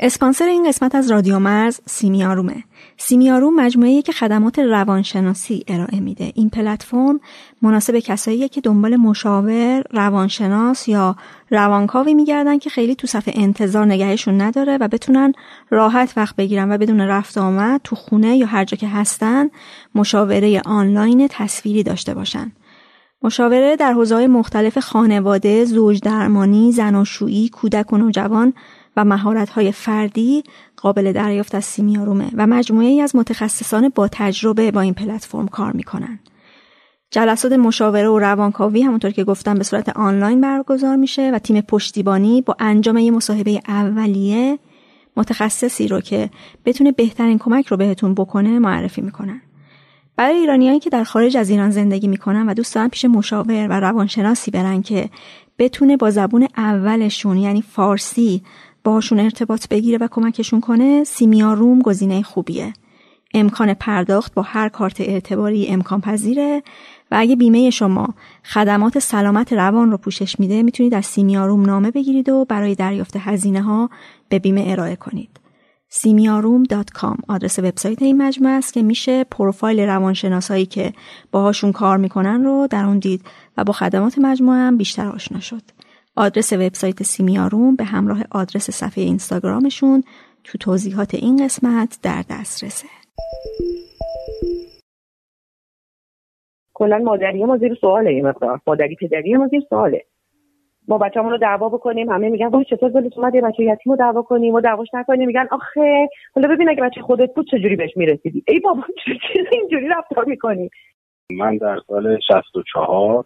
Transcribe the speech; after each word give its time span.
اسپانسر 0.00 0.44
این 0.44 0.68
قسمت 0.68 0.94
از 0.94 1.10
رادیو 1.10 1.38
مرز 1.38 1.80
سیمیارومه. 1.86 2.64
سیمیاروم 2.98 3.60
مجموعه 3.60 4.02
که 4.02 4.12
خدمات 4.12 4.58
روانشناسی 4.58 5.64
ارائه 5.68 6.00
میده. 6.00 6.32
این 6.34 6.50
پلتفرم 6.50 7.20
مناسب 7.62 7.98
کساییه 7.98 8.48
که 8.48 8.60
دنبال 8.60 8.96
مشاور، 8.96 9.82
روانشناس 9.90 10.88
یا 10.88 11.16
روانکاوی 11.50 12.14
میگردن 12.14 12.58
که 12.58 12.70
خیلی 12.70 12.94
تو 12.94 13.06
صفحه 13.06 13.34
انتظار 13.36 13.86
نگهشون 13.86 14.40
نداره 14.40 14.78
و 14.80 14.88
بتونن 14.88 15.32
راحت 15.70 16.12
وقت 16.16 16.36
بگیرن 16.36 16.72
و 16.72 16.78
بدون 16.78 17.00
رفت 17.00 17.38
آمد 17.38 17.80
تو 17.84 17.96
خونه 17.96 18.36
یا 18.36 18.46
هر 18.46 18.64
جا 18.64 18.76
که 18.76 18.88
هستن 18.88 19.50
مشاوره 19.94 20.62
آنلاین 20.64 21.28
تصویری 21.30 21.82
داشته 21.82 22.14
باشن. 22.14 22.52
مشاوره 23.22 23.76
در 23.76 23.92
حوزه‌های 23.92 24.26
مختلف 24.26 24.78
خانواده، 24.78 25.64
زوج 25.64 26.00
درمانی، 26.00 26.72
زناشویی، 26.72 27.48
کودک 27.48 27.92
و 27.92 27.96
نوجوان 27.96 28.52
و 28.96 29.04
مهارت‌های 29.04 29.72
فردی 29.72 30.42
قابل 30.76 31.12
دریافت 31.12 31.54
از 31.54 31.64
سیمیارومه 31.64 32.30
و 32.34 32.46
مجموعه 32.46 32.86
ای 32.86 33.00
از 33.00 33.16
متخصصان 33.16 33.92
با 33.94 34.08
تجربه 34.12 34.70
با 34.70 34.80
این 34.80 34.94
پلتفرم 34.94 35.48
کار 35.48 35.72
می‌کنن. 35.72 36.18
جلسات 37.10 37.52
مشاوره 37.52 38.08
و 38.08 38.18
روانکاوی 38.18 38.82
همونطور 38.82 39.10
که 39.10 39.24
گفتم 39.24 39.54
به 39.54 39.64
صورت 39.64 39.88
آنلاین 39.88 40.40
برگزار 40.40 40.96
میشه 40.96 41.30
و 41.30 41.38
تیم 41.38 41.60
پشتیبانی 41.60 42.42
با 42.42 42.56
انجام 42.58 42.98
یه 42.98 43.10
مصاحبه 43.10 43.60
اولیه 43.68 44.58
متخصصی 45.16 45.88
رو 45.88 46.00
که 46.00 46.30
بتونه 46.64 46.92
بهترین 46.92 47.38
کمک 47.38 47.66
رو 47.66 47.76
بهتون 47.76 48.14
بکنه 48.14 48.58
معرفی 48.58 49.00
می‌کنن. 49.00 49.40
برای 50.16 50.36
ایرانیایی 50.36 50.80
که 50.80 50.90
در 50.90 51.04
خارج 51.04 51.36
از 51.36 51.50
ایران 51.50 51.70
زندگی 51.70 52.08
می‌کنن 52.08 52.48
و 52.48 52.54
دوست 52.54 52.74
دارن 52.74 52.88
پیش 52.88 53.04
مشاور 53.04 53.66
و 53.68 53.72
روانشناسی 53.72 54.50
برن 54.50 54.82
که 54.82 55.10
بتونه 55.58 55.96
با 55.96 56.10
زبون 56.10 56.48
اولشون 56.56 57.36
یعنی 57.36 57.62
فارسی 57.62 58.42
باشون 58.86 59.20
ارتباط 59.20 59.68
بگیره 59.68 59.98
و 59.98 60.08
کمکشون 60.10 60.60
کنه 60.60 61.04
سیمیا 61.04 61.54
روم 61.54 61.78
گزینه 61.78 62.22
خوبیه. 62.22 62.72
امکان 63.34 63.74
پرداخت 63.74 64.34
با 64.34 64.42
هر 64.42 64.68
کارت 64.68 65.00
اعتباری 65.00 65.66
امکان 65.66 66.00
پذیره 66.00 66.62
و 67.10 67.16
اگه 67.18 67.36
بیمه 67.36 67.70
شما 67.70 68.14
خدمات 68.44 68.98
سلامت 68.98 69.52
روان 69.52 69.90
رو 69.90 69.96
پوشش 69.96 70.40
میده 70.40 70.62
می‌تونید 70.62 70.94
از 70.94 71.06
سیمیاروم 71.06 71.62
نامه 71.62 71.90
بگیرید 71.90 72.28
و 72.28 72.44
برای 72.44 72.74
دریافت 72.74 73.16
هزینه 73.16 73.62
ها 73.62 73.90
به 74.28 74.38
بیمه 74.38 74.64
ارائه 74.66 74.96
کنید. 74.96 75.40
simiaroom.com 75.92 77.16
آدرس 77.28 77.58
وبسایت 77.58 78.02
این 78.02 78.22
مجموعه 78.22 78.54
است 78.54 78.72
که 78.72 78.82
میشه 78.82 79.24
پروفایل 79.24 79.80
روانشناسایی 79.80 80.66
که 80.66 80.92
باهاشون 81.32 81.72
کار 81.72 81.96
می‌کنن 81.96 82.44
رو 82.44 82.68
در 82.70 82.84
اون 82.84 82.98
دید 82.98 83.22
و 83.56 83.64
با 83.64 83.72
خدمات 83.72 84.18
مجموعه 84.18 84.58
هم 84.58 84.76
بیشتر 84.76 85.08
آشنا 85.08 85.40
شد. 85.40 85.62
آدرس 86.18 86.52
وبسایت 86.52 87.02
سیمیاروم 87.02 87.76
به 87.76 87.84
همراه 87.84 88.18
آدرس 88.30 88.70
صفحه 88.70 89.04
اینستاگرامشون 89.04 90.02
تو 90.44 90.58
توضیحات 90.58 91.14
این 91.14 91.44
قسمت 91.44 91.98
در 92.02 92.22
دسترسه. 92.30 92.88
کلا 96.74 96.98
مادری 96.98 97.44
ما 97.44 97.56
زیر 97.56 97.74
سواله 97.80 98.10
این 98.10 98.26
مقدار. 98.26 98.60
مادری 98.66 98.96
پدری 99.00 99.34
ما 99.34 99.48
زیر 99.48 99.62
سواله. 99.68 100.04
ما 100.88 100.98
بچه‌مون 100.98 101.30
رو 101.30 101.38
دعوا 101.38 101.68
بکنیم 101.68 102.10
همه 102.10 102.28
میگن 102.28 102.46
وای 102.46 102.64
چطور 102.64 102.90
دلت 102.90 103.18
اومد 103.18 103.34
یه 103.34 103.40
بچه 103.40 103.62
یتیم 103.62 103.92
رو 103.92 103.96
دعوا 103.96 104.22
کنیم؟ 104.22 104.54
و 104.54 104.60
دعواش 104.60 104.88
نکنیم. 104.94 105.26
میگن 105.26 105.46
آخه 105.50 106.08
حالا 106.34 106.48
ببین 106.48 106.68
اگه 106.68 106.82
بچه 106.82 107.00
خودت 107.00 107.34
بود 107.34 107.46
چجوری 107.50 107.76
بهش 107.76 107.96
می‌رسیدی؟ 107.96 108.44
ای 108.48 108.60
بابا 108.60 108.82
چرا 109.04 109.44
اینجوری 109.52 109.88
رفتار 109.88 110.24
می‌کنی؟ 110.24 110.70
من 111.30 111.56
در 111.56 111.78
سال 111.86 112.18
64 112.28 113.24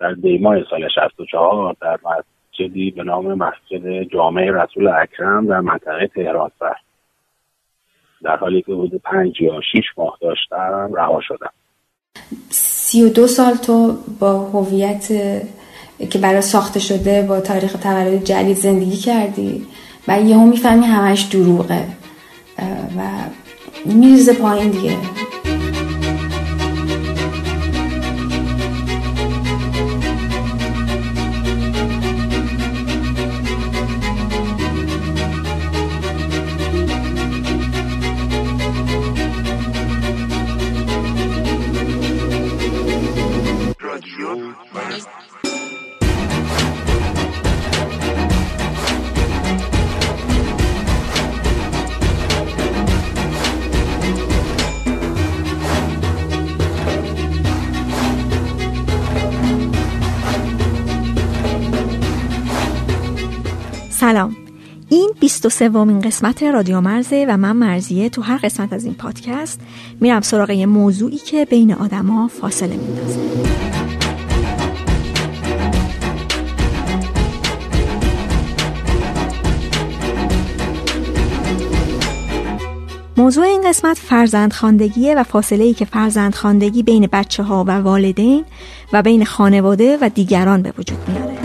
در 0.00 0.12
دیمای 0.12 0.64
سال 0.70 0.88
64 0.94 1.76
در 1.80 1.98
مسجدی 2.04 2.90
به 2.90 3.02
نام 3.02 3.34
مسجد 3.34 4.02
جامعه 4.02 4.52
رسول 4.52 4.88
اکرم 4.88 5.46
در 5.46 5.60
منطقه 5.60 6.06
تهران 6.06 6.50
سر. 6.58 6.76
در 8.22 8.36
حالی 8.36 8.62
که 8.62 8.72
حدود 8.72 9.02
پنج 9.04 9.40
یا 9.40 9.60
شیش 9.72 9.84
ماه 9.96 10.18
داشتم 10.20 10.90
رها 10.96 11.20
شدم. 11.20 11.50
سی 12.50 13.02
و 13.02 13.08
دو 13.08 13.26
سال 13.26 13.54
تو 13.54 13.98
با 14.20 14.38
هویت 14.38 15.06
که 16.10 16.18
برای 16.22 16.40
ساخته 16.40 16.80
شده 16.80 17.22
با 17.28 17.40
تاریخ 17.40 17.72
تولد 17.82 18.24
جدید 18.24 18.56
زندگی 18.56 18.96
کردی 18.96 19.66
و 20.08 20.20
یهو 20.20 20.46
می‌فهمی 20.46 20.86
همش 20.86 21.22
دروغه 21.22 21.84
و 22.98 23.02
میریزه 23.86 24.34
پایین 24.42 24.70
دیگه. 24.70 24.96
این 65.60 65.68
23 65.68 65.78
ومین 65.78 66.00
قسمت 66.00 66.42
رادیو 66.42 66.80
مرزه 66.80 67.26
و 67.28 67.36
من 67.36 67.52
مرزیه 67.56 68.08
تو 68.08 68.22
هر 68.22 68.36
قسمت 68.36 68.72
از 68.72 68.84
این 68.84 68.94
پادکست 68.94 69.60
میرم 70.00 70.20
سراغ 70.20 70.50
یه 70.50 70.66
موضوعی 70.66 71.16
که 71.16 71.44
بین 71.44 71.72
آدما 71.72 72.28
فاصله 72.28 72.76
میندازه 72.76 73.20
موضوع 83.16 83.44
این 83.44 83.68
قسمت 83.68 83.98
فرزندخواندگیه 83.98 85.14
و 85.14 85.22
فاصله 85.22 85.64
ای 85.64 85.74
که 85.74 85.84
فرزندخواندگی 85.84 86.82
بین 86.82 87.08
بچه 87.12 87.42
ها 87.42 87.64
و 87.64 87.70
والدین 87.70 88.44
و 88.92 89.02
بین 89.02 89.24
خانواده 89.24 89.98
و 90.00 90.10
دیگران 90.14 90.62
به 90.62 90.72
وجود 90.78 90.98
میاره. 91.08 91.35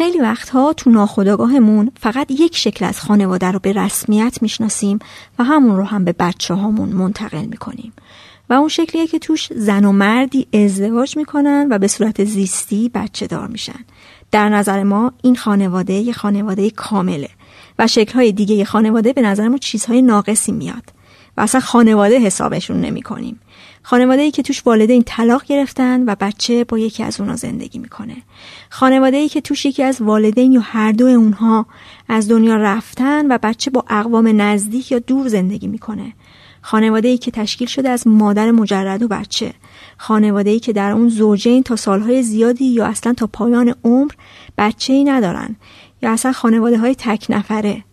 خیلی 0.00 0.20
وقتها 0.20 0.72
تو 0.72 0.90
ناخودآگاهمون 0.90 1.90
فقط 2.00 2.30
یک 2.30 2.56
شکل 2.56 2.84
از 2.84 3.00
خانواده 3.00 3.50
رو 3.50 3.58
به 3.58 3.72
رسمیت 3.72 4.38
می‌شناسیم 4.42 4.98
و 5.38 5.44
همون 5.44 5.76
رو 5.76 5.84
هم 5.84 6.04
به 6.04 6.12
بچه 6.12 6.54
هامون 6.54 6.88
منتقل 6.88 7.44
می‌کنیم. 7.44 7.92
و 8.50 8.52
اون 8.52 8.68
شکلیه 8.68 9.06
که 9.06 9.18
توش 9.18 9.48
زن 9.52 9.84
و 9.84 9.92
مردی 9.92 10.46
ازدواج 10.52 11.16
می‌کنن 11.16 11.68
و 11.70 11.78
به 11.78 11.88
صورت 11.88 12.24
زیستی 12.24 12.88
بچه 12.94 13.26
دار 13.26 13.46
میشن. 13.46 13.84
در 14.30 14.48
نظر 14.48 14.82
ما 14.82 15.12
این 15.22 15.36
خانواده 15.36 15.92
یه 15.92 16.12
خانواده 16.12 16.70
کامله 16.70 17.30
و 17.78 17.86
شکلهای 17.86 18.32
دیگه 18.32 18.64
خانواده 18.64 19.12
به 19.12 19.22
نظرمون 19.22 19.58
چیزهای 19.58 20.02
ناقصی 20.02 20.52
میاد. 20.52 20.84
و 21.36 21.40
اصلا 21.40 21.60
خانواده 21.60 22.18
حسابشون 22.18 22.80
نمی 22.80 23.02
کنیم. 23.02 23.40
خانواده 23.90 24.22
ای 24.22 24.30
که 24.30 24.42
توش 24.42 24.62
والدین 24.66 25.02
طلاق 25.06 25.44
گرفتن 25.44 26.04
و 26.04 26.14
بچه 26.20 26.64
با 26.64 26.78
یکی 26.78 27.02
از 27.02 27.20
اونا 27.20 27.36
زندگی 27.36 27.78
می‌کنه. 27.78 28.16
خانواده 28.68 29.16
ای 29.16 29.28
که 29.28 29.40
توش 29.40 29.66
یکی 29.66 29.82
از 29.82 30.02
والدین 30.02 30.52
یا 30.52 30.60
هر 30.60 30.92
دو 30.92 31.06
اونها 31.06 31.66
از 32.08 32.28
دنیا 32.28 32.56
رفتن 32.56 33.32
و 33.32 33.38
بچه 33.42 33.70
با 33.70 33.84
اقوام 33.88 34.40
نزدیک 34.40 34.92
یا 34.92 34.98
دور 34.98 35.28
زندگی 35.28 35.66
می‌کنه. 35.66 36.12
خانواده 36.62 37.08
ای 37.08 37.18
که 37.18 37.30
تشکیل 37.30 37.68
شده 37.68 37.88
از 37.88 38.06
مادر 38.06 38.50
مجرد 38.50 39.02
و 39.02 39.08
بچه 39.08 39.54
خانواده 39.96 40.50
ای 40.50 40.60
که 40.60 40.72
در 40.72 40.90
اون 40.90 41.08
زوجین 41.08 41.62
تا 41.62 41.76
سالهای 41.76 42.22
زیادی 42.22 42.64
یا 42.64 42.86
اصلا 42.86 43.12
تا 43.12 43.26
پایان 43.26 43.74
عمر 43.84 44.12
بچه 44.58 44.92
ای 44.92 45.04
ندارن 45.04 45.56
یا 46.02 46.10
اصلا 46.10 46.32
خانواده 46.32 46.78
های 46.78 46.94
تک 46.94 47.26
نفره 47.28 47.84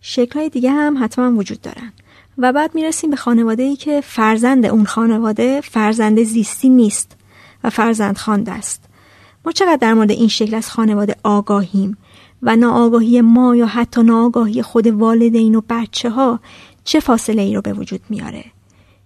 شکل 0.00 0.38
های 0.38 0.48
دیگه 0.48 0.70
هم 0.70 1.04
حتما 1.04 1.38
وجود 1.38 1.60
دارن 1.60 1.92
و 2.38 2.52
بعد 2.52 2.74
می‌رسیم 2.74 3.10
به 3.10 3.16
خانواده 3.16 3.62
ای 3.62 3.76
که 3.76 4.00
فرزند 4.00 4.66
اون 4.66 4.84
خانواده 4.84 5.60
فرزند 5.60 6.22
زیستی 6.22 6.68
نیست 6.68 7.16
و 7.64 7.70
فرزند 7.70 8.18
خوانده 8.18 8.52
است. 8.52 8.84
ما 9.44 9.52
چقدر 9.52 9.78
در 9.80 9.94
مورد 9.94 10.10
این 10.10 10.28
شکل 10.28 10.54
از 10.54 10.70
خانواده 10.70 11.16
آگاهیم 11.22 11.96
و 12.42 12.56
ناآگاهی 12.56 13.20
ما 13.20 13.56
یا 13.56 13.66
حتی 13.66 14.02
ناآگاهی 14.02 14.62
خود 14.62 14.86
والدین 14.86 15.54
و 15.54 15.60
بچه 15.68 16.10
ها 16.10 16.40
چه 16.84 17.00
فاصله 17.00 17.42
ای 17.42 17.54
رو 17.54 17.60
به 17.60 17.72
وجود 17.72 18.00
میاره؟ 18.08 18.44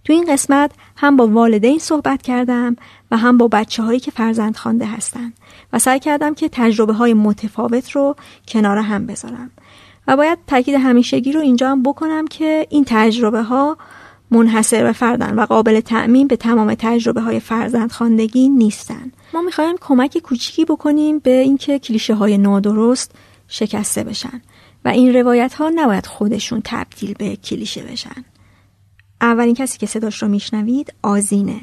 تو 0.04 0.12
این 0.12 0.32
قسمت 0.32 0.70
هم 0.96 1.16
با 1.16 1.26
والدین 1.26 1.78
صحبت 1.78 2.22
کردم 2.22 2.76
و 3.10 3.16
هم 3.16 3.38
با 3.38 3.48
بچه 3.48 3.82
هایی 3.82 4.00
که 4.00 4.10
فرزند 4.10 4.56
خوانده 4.56 4.86
هستن 4.86 5.32
و 5.72 5.78
سعی 5.78 6.00
کردم 6.00 6.34
که 6.34 6.48
تجربه 6.52 6.92
های 6.92 7.14
متفاوت 7.14 7.90
رو 7.90 8.16
کنار 8.48 8.78
هم 8.78 9.06
بذارم. 9.06 9.50
و 10.08 10.16
باید 10.16 10.38
تاکید 10.46 10.74
همیشگی 10.74 11.32
رو 11.32 11.40
اینجا 11.40 11.70
هم 11.70 11.82
بکنم 11.82 12.26
که 12.26 12.66
این 12.70 12.84
تجربه 12.86 13.42
ها 13.42 13.76
منحصر 14.30 14.82
به 14.82 14.92
فردن 14.92 15.34
و 15.34 15.46
قابل 15.46 15.80
تعمین 15.80 16.26
به 16.26 16.36
تمام 16.36 16.74
تجربه 16.74 17.20
های 17.20 17.40
فرزند 17.40 17.92
خواندگی 17.92 18.48
نیستن 18.48 19.12
ما 19.34 19.42
می‌خوایم 19.42 19.76
کمک 19.80 20.18
کوچیکی 20.18 20.64
بکنیم 20.64 21.18
به 21.18 21.30
اینکه 21.30 21.78
کلیشه 21.78 22.14
های 22.14 22.38
نادرست 22.38 23.12
شکسته 23.48 24.04
بشن 24.04 24.42
و 24.84 24.88
این 24.88 25.16
روایت 25.16 25.54
ها 25.54 25.72
نباید 25.74 26.06
خودشون 26.06 26.60
تبدیل 26.64 27.14
به 27.18 27.36
کلیشه 27.36 27.82
بشن. 27.82 28.24
اولین 29.20 29.54
کسی 29.54 29.78
که 29.78 29.86
صداش 29.86 30.22
رو 30.22 30.28
میشنوید 30.28 30.94
آزینه. 31.02 31.60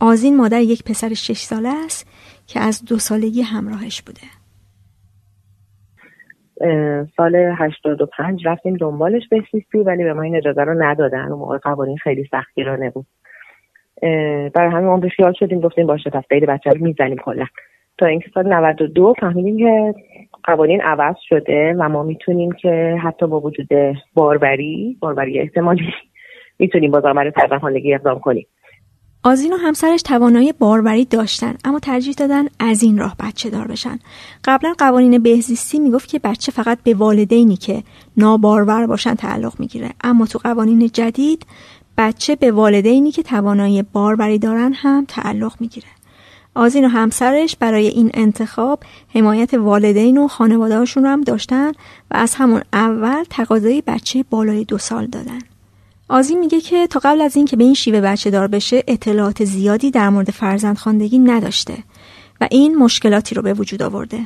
آزین 0.00 0.36
مادر 0.36 0.62
یک 0.62 0.82
پسر 0.84 1.14
شش 1.14 1.42
ساله 1.42 1.68
است 1.68 2.06
که 2.46 2.60
از 2.60 2.84
دو 2.84 2.98
سالگی 2.98 3.42
همراهش 3.42 4.02
بوده. 4.02 4.20
سال 7.16 7.34
85 7.36 8.46
رفتیم 8.46 8.76
دنبالش 8.76 9.22
به 9.30 9.42
سیستی 9.50 9.78
ولی 9.78 10.04
به 10.04 10.12
ما 10.12 10.22
این 10.22 10.36
اجازه 10.36 10.62
رو 10.62 10.82
ندادن. 10.82 11.28
و 11.28 11.36
موقع 11.36 11.58
قوانین 11.58 11.96
خیلی 11.96 12.24
سختگیرانه 12.30 12.90
بود. 12.90 13.06
برای 14.54 14.70
همین 14.72 14.86
ما 14.86 14.96
به 14.96 15.08
خیال 15.08 15.32
شدیم 15.32 15.60
گفتیم 15.60 15.86
باشه 15.86 16.10
پس 16.10 16.22
غیر 16.30 16.46
بچه 16.46 16.70
رو 16.70 16.84
می‌زنیم 16.84 17.18
کلا. 17.18 17.46
تا 17.98 18.06
اینکه 18.06 18.30
سال 18.34 18.52
92 18.52 19.14
فهمیدیم 19.20 19.58
که 19.58 19.94
قوانین 20.44 20.80
عوض 20.80 21.14
شده 21.28 21.74
و 21.78 21.88
ما 21.88 22.02
می‌تونیم 22.02 22.52
که 22.52 22.96
حتی 23.02 23.26
با 23.26 23.40
وجود 23.40 23.68
باربری 24.14 24.96
باربری 25.00 25.40
احتمالی 25.40 25.92
می‌تونیم 26.58 26.90
باز 26.90 27.02
برای 27.02 27.30
فرزندخواندگی 27.30 27.94
اقدام 27.94 28.20
کنیم. 28.20 28.46
آزین 29.26 29.52
و 29.52 29.56
همسرش 29.56 30.02
توانایی 30.02 30.52
باربری 30.52 31.04
داشتن 31.04 31.54
اما 31.64 31.78
ترجیح 31.78 32.14
دادن 32.14 32.44
از 32.58 32.82
این 32.82 32.98
راه 32.98 33.16
بچه 33.20 33.50
دار 33.50 33.66
بشن. 33.66 33.98
قبلا 34.44 34.74
قوانین 34.78 35.18
بهزیستی 35.18 35.78
می‌گفت 35.78 36.08
که 36.08 36.18
بچه 36.18 36.52
فقط 36.52 36.78
به 36.82 36.94
والدینی 36.94 37.56
که 37.56 37.82
نابارور 38.16 38.86
باشن 38.86 39.14
تعلق 39.14 39.54
می‌گیره. 39.58 39.90
اما 40.04 40.26
تو 40.26 40.38
قوانین 40.38 40.90
جدید 40.92 41.46
بچه 41.98 42.36
به 42.36 42.52
والدینی 42.52 43.10
که 43.10 43.22
توانایی 43.22 43.82
باربری 43.82 44.38
دارن 44.38 44.72
هم 44.72 45.04
تعلق 45.08 45.54
می‌گیره. 45.60 45.88
آزین 46.54 46.84
و 46.84 46.88
همسرش 46.88 47.56
برای 47.56 47.86
این 47.86 48.10
انتخاب 48.14 48.80
حمایت 49.14 49.54
والدین 49.54 50.18
و 50.18 50.28
خانوادهاشون 50.28 51.02
رو 51.02 51.08
هم 51.08 51.20
داشتن 51.20 51.68
و 52.10 52.16
از 52.16 52.34
همون 52.34 52.62
اول 52.72 53.24
تقاضای 53.30 53.82
بچه 53.86 54.24
بالای 54.30 54.64
دو 54.64 54.78
سال 54.78 55.06
دادن. 55.06 55.38
آزین 56.10 56.38
میگه 56.38 56.60
که 56.60 56.86
تا 56.86 57.00
قبل 57.04 57.20
از 57.20 57.36
اینکه 57.36 57.56
به 57.56 57.64
این 57.64 57.74
شیوه 57.74 58.00
بچه 58.00 58.30
دار 58.30 58.48
بشه 58.48 58.76
اطلاعات 58.88 59.44
زیادی 59.44 59.90
در 59.90 60.08
مورد 60.08 60.30
فرزند 60.30 60.76
خواندگی 60.76 61.18
نداشته 61.18 61.72
و 62.40 62.48
این 62.50 62.76
مشکلاتی 62.76 63.34
رو 63.34 63.42
به 63.42 63.52
وجود 63.52 63.82
آورده. 63.82 64.18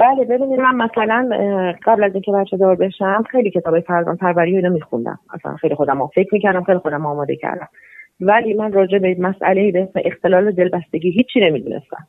بله 0.00 0.24
ببینید 0.30 0.60
من 0.60 0.74
مثلا 0.74 1.30
قبل 1.86 2.04
از 2.04 2.12
اینکه 2.12 2.32
بچه 2.32 2.56
دار 2.56 2.76
بشم 2.76 3.24
خیلی 3.30 3.50
کتاب 3.50 3.80
فرزند 3.80 4.18
پروری 4.18 4.56
اینو 4.56 4.72
میخوندم. 4.72 5.18
اصلا 5.34 5.56
خیلی 5.56 5.74
خودم 5.74 6.06
فکر 6.14 6.28
می‌کردم 6.32 6.62
خیلی 6.64 6.78
خودم 6.78 7.06
آماده 7.06 7.36
کردم. 7.36 7.68
ولی 8.20 8.54
من 8.54 8.72
راجع 8.72 8.98
به 8.98 9.16
مسئله 9.18 9.72
به 9.72 9.82
اسم 9.82 10.00
اختلال 10.04 10.50
دلبستگی 10.50 11.10
هیچی 11.10 11.40
نمی‌دونستم. 11.40 12.06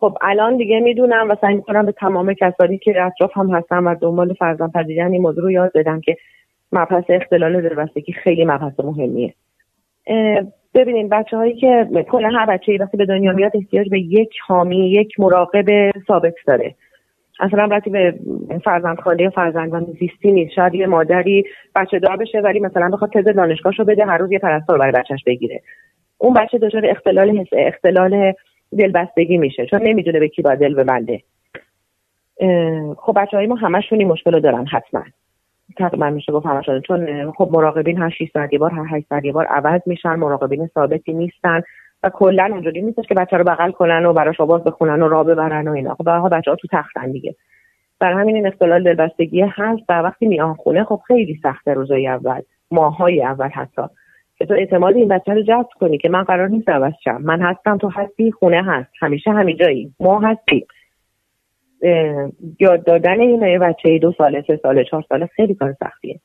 خب 0.00 0.18
الان 0.22 0.56
دیگه 0.56 0.80
می‌دونم 0.80 1.30
و 1.30 1.36
سعی 1.40 1.54
می‌کنم 1.54 1.86
به 1.86 1.92
تمام 1.92 2.34
کسانی 2.34 2.78
که 2.78 2.94
اطراف 3.02 3.30
هم 3.36 3.50
هستن 3.50 3.78
و 3.78 3.94
دنبال 3.94 4.34
فرزند 4.34 4.72
پذیرن 4.72 5.12
این 5.12 5.22
موضوع 5.22 5.44
رو 5.44 5.50
یاد 5.50 5.72
بدم 5.74 6.00
که 6.00 6.16
مبحث 6.72 7.04
اختلال 7.08 7.60
دلبستگی 7.60 8.12
خیلی 8.12 8.44
مبحث 8.44 8.80
مهمیه. 8.80 9.34
ببینید 10.74 11.08
بچه 11.08 11.36
هایی 11.36 11.54
که 11.54 11.88
کلا 12.10 12.28
هر 12.28 12.46
بچه 12.46 12.76
وقتی 12.80 12.96
به 12.96 13.06
دنیا 13.06 13.32
میاد 13.32 13.52
احتیاج 13.54 13.88
به 13.88 14.00
یک 14.00 14.32
حامی 14.46 14.90
یک 14.90 15.20
مراقب 15.20 15.90
ثابت 16.06 16.34
داره. 16.46 16.74
اصلا 17.40 17.64
ربطی 17.64 17.90
به 17.90 18.14
فرزندخانه 18.64 19.22
یا 19.22 19.30
فرزندان 19.30 19.84
زیستی 20.00 20.32
نیست. 20.32 20.52
شاید 20.52 20.74
یه 20.74 20.86
مادری 20.86 21.44
بچه 21.76 21.98
دار 21.98 22.16
بشه 22.16 22.40
ولی 22.40 22.60
مثلا 22.60 22.88
بخواد 22.88 23.12
تز 23.12 23.24
دانشگاهشو 23.24 23.84
بده 23.84 24.04
هر 24.04 24.18
روز 24.18 24.32
یه 24.32 24.38
پرستار 24.38 24.78
برای 24.78 24.92
بچهش 24.92 25.24
بگیره. 25.26 25.62
اون 26.18 26.34
بچه 26.34 26.58
دچار 26.58 26.86
اختلال 26.86 27.38
حس 27.38 27.48
اختلال 27.52 28.32
دلبستگی 28.78 29.38
میشه 29.38 29.66
چون 29.66 29.82
نمی‌دونه 29.82 30.20
به 30.20 30.28
کی 30.28 30.42
باید 30.42 30.58
دل 30.58 30.74
ببنده. 30.74 31.22
خب 32.96 33.12
بچه 33.16 33.36
های 33.36 33.46
ما 33.46 33.54
همشون 33.54 33.98
این 33.98 34.08
مشکل 34.08 34.40
دارن 34.40 34.66
حتما. 34.66 35.04
تقریبا 35.76 36.10
میشه 36.10 36.32
گفت 36.32 36.46
همشون 36.46 36.80
چون 36.80 37.32
خب 37.32 37.48
مراقبین 37.52 37.98
هر 37.98 38.10
6 38.10 38.30
ساعت 38.32 38.54
بار 38.54 38.70
هر 38.70 38.96
8 38.96 39.06
ساعت 39.08 39.26
بار 39.26 39.46
عوض 39.46 39.80
میشن 39.86 40.14
مراقبین 40.14 40.66
ثابتی 40.66 41.12
نیستن 41.12 41.62
و 42.02 42.10
کلا 42.10 42.48
اونجوری 42.52 42.82
نیستش 42.82 43.06
که 43.06 43.14
بچه 43.14 43.36
رو 43.36 43.44
بغل 43.44 43.70
کنن 43.70 44.06
و 44.06 44.12
براش 44.12 44.40
آواز 44.40 44.64
بخونن 44.64 45.02
و 45.02 45.08
راه 45.08 45.24
ببرن 45.24 45.68
و 45.68 45.72
اینا. 45.72 45.94
خب 45.94 46.28
بچه 46.32 46.50
ها 46.50 46.56
تو 46.56 46.68
تختن 46.70 47.12
دیگه. 47.12 47.34
برای 48.00 48.20
همین 48.20 48.36
این 48.36 48.46
اختلال 48.46 48.84
دلبستگی 48.84 49.40
هست 49.40 49.82
و 49.88 49.98
وقتی 49.98 50.26
میان 50.26 50.54
خونه 50.54 50.84
خب 50.84 51.00
خیلی 51.06 51.40
سخته 51.42 51.74
روزای 51.74 52.08
اول 52.08 52.40
ماهای 52.70 53.22
اول 53.22 53.48
حتی. 53.48 53.82
که 54.36 54.46
تو 54.46 54.54
اعتماد 54.54 54.96
این 54.96 55.08
بچه 55.08 55.34
رو 55.34 55.42
جذب 55.42 55.68
کنی 55.80 55.98
که 55.98 56.08
من 56.08 56.22
قرار 56.22 56.48
نیست 56.48 56.68
عوض 56.68 56.92
شم. 57.04 57.20
من 57.22 57.42
هستم 57.42 57.78
تو 57.78 57.88
هستی 57.88 58.32
خونه 58.32 58.62
هست. 58.62 58.90
همیشه 59.00 59.30
همینجایی. 59.30 59.94
ما 60.00 60.20
هستیم. 60.20 60.66
یاد 62.60 62.84
دادن 62.84 63.20
این 63.20 63.58
بچه 63.58 63.98
دو 63.98 64.12
ساله 64.18 64.44
سه 64.46 64.60
ساله 64.62 64.84
چهار 64.84 65.04
ساله 65.08 65.26
خیلی 65.26 65.54
کار 65.54 65.76
سختیه. 65.80 66.20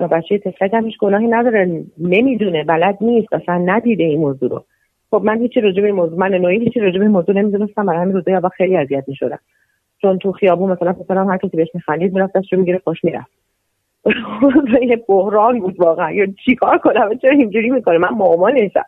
و 0.00 0.08
بچه 0.08 0.38
تفلک 0.38 0.74
همش 0.74 0.96
گناهی 1.00 1.26
نداره 1.26 1.84
نمی‌دونه 1.98 2.64
بلد 2.64 2.98
نیست 3.00 3.32
اصلا 3.32 3.58
ندیده 3.58 4.04
این 4.04 4.20
موضوع 4.20 4.50
رو. 4.50 4.64
خب 5.10 5.22
من 5.24 5.40
هیچی 5.40 5.60
راجع 5.60 5.82
این 5.82 5.94
موضوع 5.94 6.18
من 6.18 6.34
نوعی 6.34 6.58
هیچی 6.58 6.80
راجع 6.80 7.00
این 7.00 7.10
موضوع 7.10 7.34
نمی‌دونستم 7.34 7.86
برای 7.86 8.00
همین 8.00 8.14
روزای 8.14 8.40
خیلی 8.56 8.76
اذیت 8.76 9.04
می‌شدم. 9.06 9.38
چون 10.02 10.18
تو 10.18 10.32
خیابون 10.32 10.70
مثلا 10.72 10.92
پسرم 10.92 11.28
هر 11.28 11.36
کسی 11.36 11.56
بهش 11.56 11.68
میخندید 11.74 12.14
می‌رفت 12.14 12.32
دستشو 12.36 12.56
می‌گرفت 12.56 12.84
خوش 12.84 13.04
می‌رفت. 13.04 13.30
یه 14.82 15.04
بحران 15.08 15.60
بود 15.60 15.80
واقعا. 15.80 16.12
یا 16.12 16.26
چیکار 16.44 16.78
کنم؟ 16.78 17.18
چرا 17.22 17.30
اینجوری 17.30 17.70
می‌کنه؟ 17.70 17.98
من 17.98 18.08
مامانشم 18.08 18.84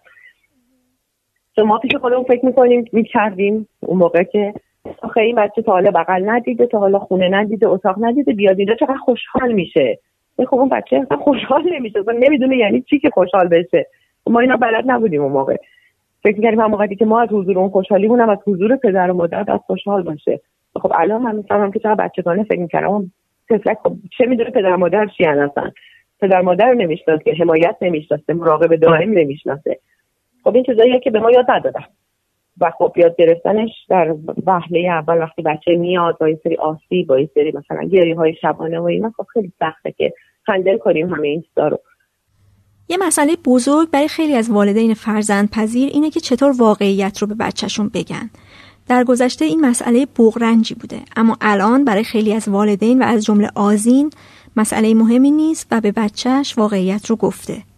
چون 1.57 1.67
ما 1.67 1.79
پیش 1.79 1.95
خودمون 1.95 2.25
فکر 2.25 2.47
می‌کنیم 2.47 2.85
می‌کردیم 2.93 3.69
اون 3.81 3.99
موقع 3.99 4.23
که 4.23 4.55
آخه 5.03 5.21
این 5.21 5.37
بچه 5.37 5.63
تا 5.63 5.73
حالا 5.73 5.91
بغل 5.91 6.31
ندیده 6.31 6.67
تا 6.67 6.79
حالا 6.79 6.99
خونه 6.99 7.29
ندیده 7.29 7.69
اتاق 7.69 7.97
ندیده 8.05 8.33
بیاد 8.33 8.59
اینجا 8.59 8.75
چقدر 8.75 8.97
خوشحال 8.97 9.53
میشه. 9.53 9.99
خب 10.37 10.55
اون 10.55 10.69
بچه 10.69 11.07
خوشحال 11.21 11.63
نمیشه 11.73 11.99
نمی‌دونه 12.19 12.57
یعنی 12.57 12.83
چی 12.83 12.99
که 12.99 13.11
خوشحال 13.11 13.49
بشه. 13.49 13.87
ما 14.27 14.41
اینا 14.41 14.57
بلد 14.57 14.85
نبودیم 14.87 15.23
اون 15.23 15.33
موقع. 15.33 15.57
فکر 16.23 16.37
می‌کردیم 16.37 16.61
هم 16.61 16.71
موقعی 16.71 16.97
که 16.97 17.05
ما 17.05 17.21
از 17.21 17.29
حضور 17.29 17.59
اون 17.59 17.71
خوشحالی 17.71 18.09
بونم 18.09 18.29
از 18.29 18.39
حضور 18.47 18.77
پدر 18.77 19.11
و 19.11 19.15
مادر 19.15 19.45
از 19.53 19.61
خوشحال 19.67 20.03
باشه. 20.03 20.41
خب 20.77 20.93
الان 20.95 21.23
من 21.23 21.37
می‌فهمم 21.37 21.73
که 21.73 21.79
چقدر 21.79 21.95
بچگانه 21.95 22.45
فکر 22.45 22.61
می‌کردم 22.61 22.89
اون 22.89 23.13
تفلک 23.51 23.79
خب 23.83 23.93
چه 24.19 24.27
می‌دونه 24.27 24.51
پدر 24.51 24.77
مادر 24.77 25.07
چی 25.07 25.25
هستن 25.25 25.73
پدر 26.21 26.41
مادر 26.41 26.69
رو 26.69 26.75
نمی‌شناسه 26.75 27.33
حمایت 27.39 27.77
نمی‌شناسه 27.81 28.35
مراقب 28.35 28.77
دائم 28.77 29.11
نمی‌شناسه. 29.11 29.79
خب 30.45 30.55
این 30.55 30.65
چیزاییه 30.65 31.01
که 31.01 31.11
به 31.11 31.21
ما 31.21 31.31
یاد 31.31 31.51
ندادن. 31.51 31.85
و 32.61 32.71
خب 32.79 32.93
یاد 32.97 33.17
گرفتنش 33.17 33.71
در 33.89 34.15
وهله 34.47 34.89
اول 34.91 35.19
وقتی 35.19 35.43
بچه 35.43 35.77
میاد 35.77 36.19
با 36.19 36.27
این 36.27 36.39
سری 36.45 36.57
آسیب 36.57 37.07
با 37.07 37.15
این 37.15 37.29
سری 37.35 37.53
مثلا 37.55 37.89
گریه 37.89 38.17
های 38.17 38.35
شبانه 38.41 38.81
و 38.81 38.85
اینا 38.85 39.13
خب 39.17 39.27
خیلی 39.33 39.53
سخته 39.59 39.93
که 39.93 40.13
هندل 40.47 40.79
کنیم 40.79 41.15
همه 41.15 41.29
این 41.29 41.43
چیزا 41.43 41.69
رو. 41.69 41.79
یه 42.89 42.97
مسئله 43.01 43.37
بزرگ 43.45 43.91
برای 43.91 44.09
خیلی 44.09 44.35
از 44.35 44.51
والدین 44.51 44.95
فرزند 44.95 45.51
پذیر 45.51 45.89
اینه 45.93 46.11
که 46.11 46.21
چطور 46.21 46.55
واقعیت 46.59 47.19
رو 47.19 47.27
به 47.29 47.35
بچهشون 47.35 47.91
بگن. 47.95 48.31
در 48.89 49.05
گذشته 49.05 49.45
این 49.45 49.61
مسئله 49.61 50.07
بغرنجی 50.19 50.75
بوده 50.75 50.99
اما 51.17 51.37
الان 51.41 51.85
برای 51.85 52.05
خیلی 52.05 52.35
از 52.35 52.49
والدین 52.49 53.03
و 53.03 53.07
از 53.07 53.25
جمله 53.25 53.51
آزین 53.55 54.11
مسئله 54.57 54.95
مهمی 54.95 55.31
نیست 55.31 55.69
و 55.71 55.81
به 55.81 55.93
بچهش 55.93 56.59
واقعیت 56.59 57.07
رو 57.07 57.17
گفته. 57.17 57.72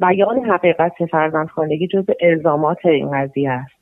بیان 0.00 0.44
حقیقت 0.44 0.92
فرزندخانگی 1.10 1.86
جز 1.86 2.04
الزامات 2.20 2.86
این 2.86 3.10
قضیه 3.10 3.50
است. 3.50 3.80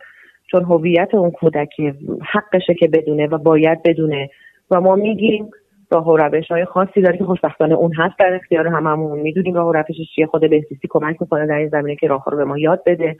چون 0.50 0.64
هویت 0.64 1.14
اون 1.14 1.30
کودکی 1.30 1.94
حقشه 2.32 2.74
که 2.74 2.88
بدونه 2.88 3.26
و 3.26 3.38
باید 3.38 3.82
بدونه 3.82 4.30
و 4.70 4.80
ما 4.80 4.96
میگیم 4.96 5.50
راه 5.90 6.08
و 6.08 6.16
روش 6.16 6.50
های 6.50 6.64
خاصی 6.64 7.00
داره 7.00 7.18
که 7.18 7.24
خوشبختانه 7.24 7.74
اون 7.74 7.92
هست 7.96 8.18
در 8.18 8.34
اختیار 8.34 8.66
هممون. 8.66 9.18
می‌دونیم 9.18 9.54
راه 9.54 9.66
و 9.66 9.72
روشش 9.72 10.14
چیه؟ 10.14 10.26
خود 10.26 10.50
بهزیستی 10.50 10.88
کمک 10.90 11.16
می‌کنه 11.20 11.46
در 11.46 11.54
این 11.54 11.68
زمینه 11.68 11.96
که 11.96 12.06
راه 12.06 12.24
رو 12.26 12.36
به 12.36 12.44
ما 12.44 12.58
یاد 12.58 12.82
بده. 12.86 13.16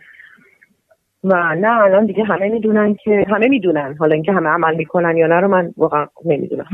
و 1.25 1.55
نه 1.55 1.83
الان 1.83 2.07
دیگه 2.07 2.25
همه 2.25 2.49
می‌دونن 2.49 2.95
که 2.95 3.25
همه 3.29 3.49
می‌دونن. 3.49 3.97
حالا 3.99 4.15
اینکه 4.15 4.33
همه 4.33 4.49
عمل 4.49 4.77
می‌کنن 4.77 5.17
یا 5.17 5.27
نه 5.27 5.35
رو 5.35 5.49
من 5.49 5.73
واقعا 5.77 6.07
نمی‌دونم. 6.25 6.69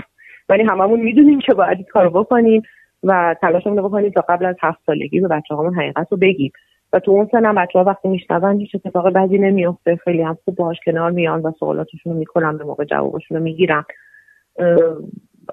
ولی 0.48 0.62
هممون 0.62 1.00
می‌دونیم 1.00 1.40
که 1.40 1.54
باید 1.54 1.86
کارو 1.86 2.10
بکنیم. 2.10 2.62
و 3.04 3.36
تلاشمون 3.40 3.76
رو 3.76 3.88
بکنیم 3.88 4.10
تا 4.10 4.20
قبل 4.28 4.44
از 4.44 4.56
هفت 4.60 4.78
سالگی 4.86 5.20
به 5.20 5.28
بچه 5.28 5.54
همون 5.54 5.74
حقیقت 5.74 6.06
رو 6.10 6.18
بگیم 6.18 6.52
و 6.92 7.00
تو 7.00 7.10
اون 7.10 7.28
سنم 7.32 7.54
بچه 7.54 7.78
ها 7.78 7.84
وقتی 7.84 8.08
میشنون 8.08 8.60
هیچ 8.60 8.74
اتفاق 8.74 9.12
بدی 9.12 9.38
نمیفته 9.38 9.96
خیلی 9.96 10.22
هم 10.22 10.38
خوب 10.44 10.54
باهاش 10.56 10.76
کنار 10.86 11.10
میان 11.10 11.42
و 11.42 11.52
سوالاتشون 11.58 12.12
رو 12.12 12.18
می‌کنن 12.18 12.58
به 12.58 12.64
موقع 12.64 12.84
جوابشون 12.84 13.36
رو 13.36 13.42
می‌گیرن. 13.42 13.84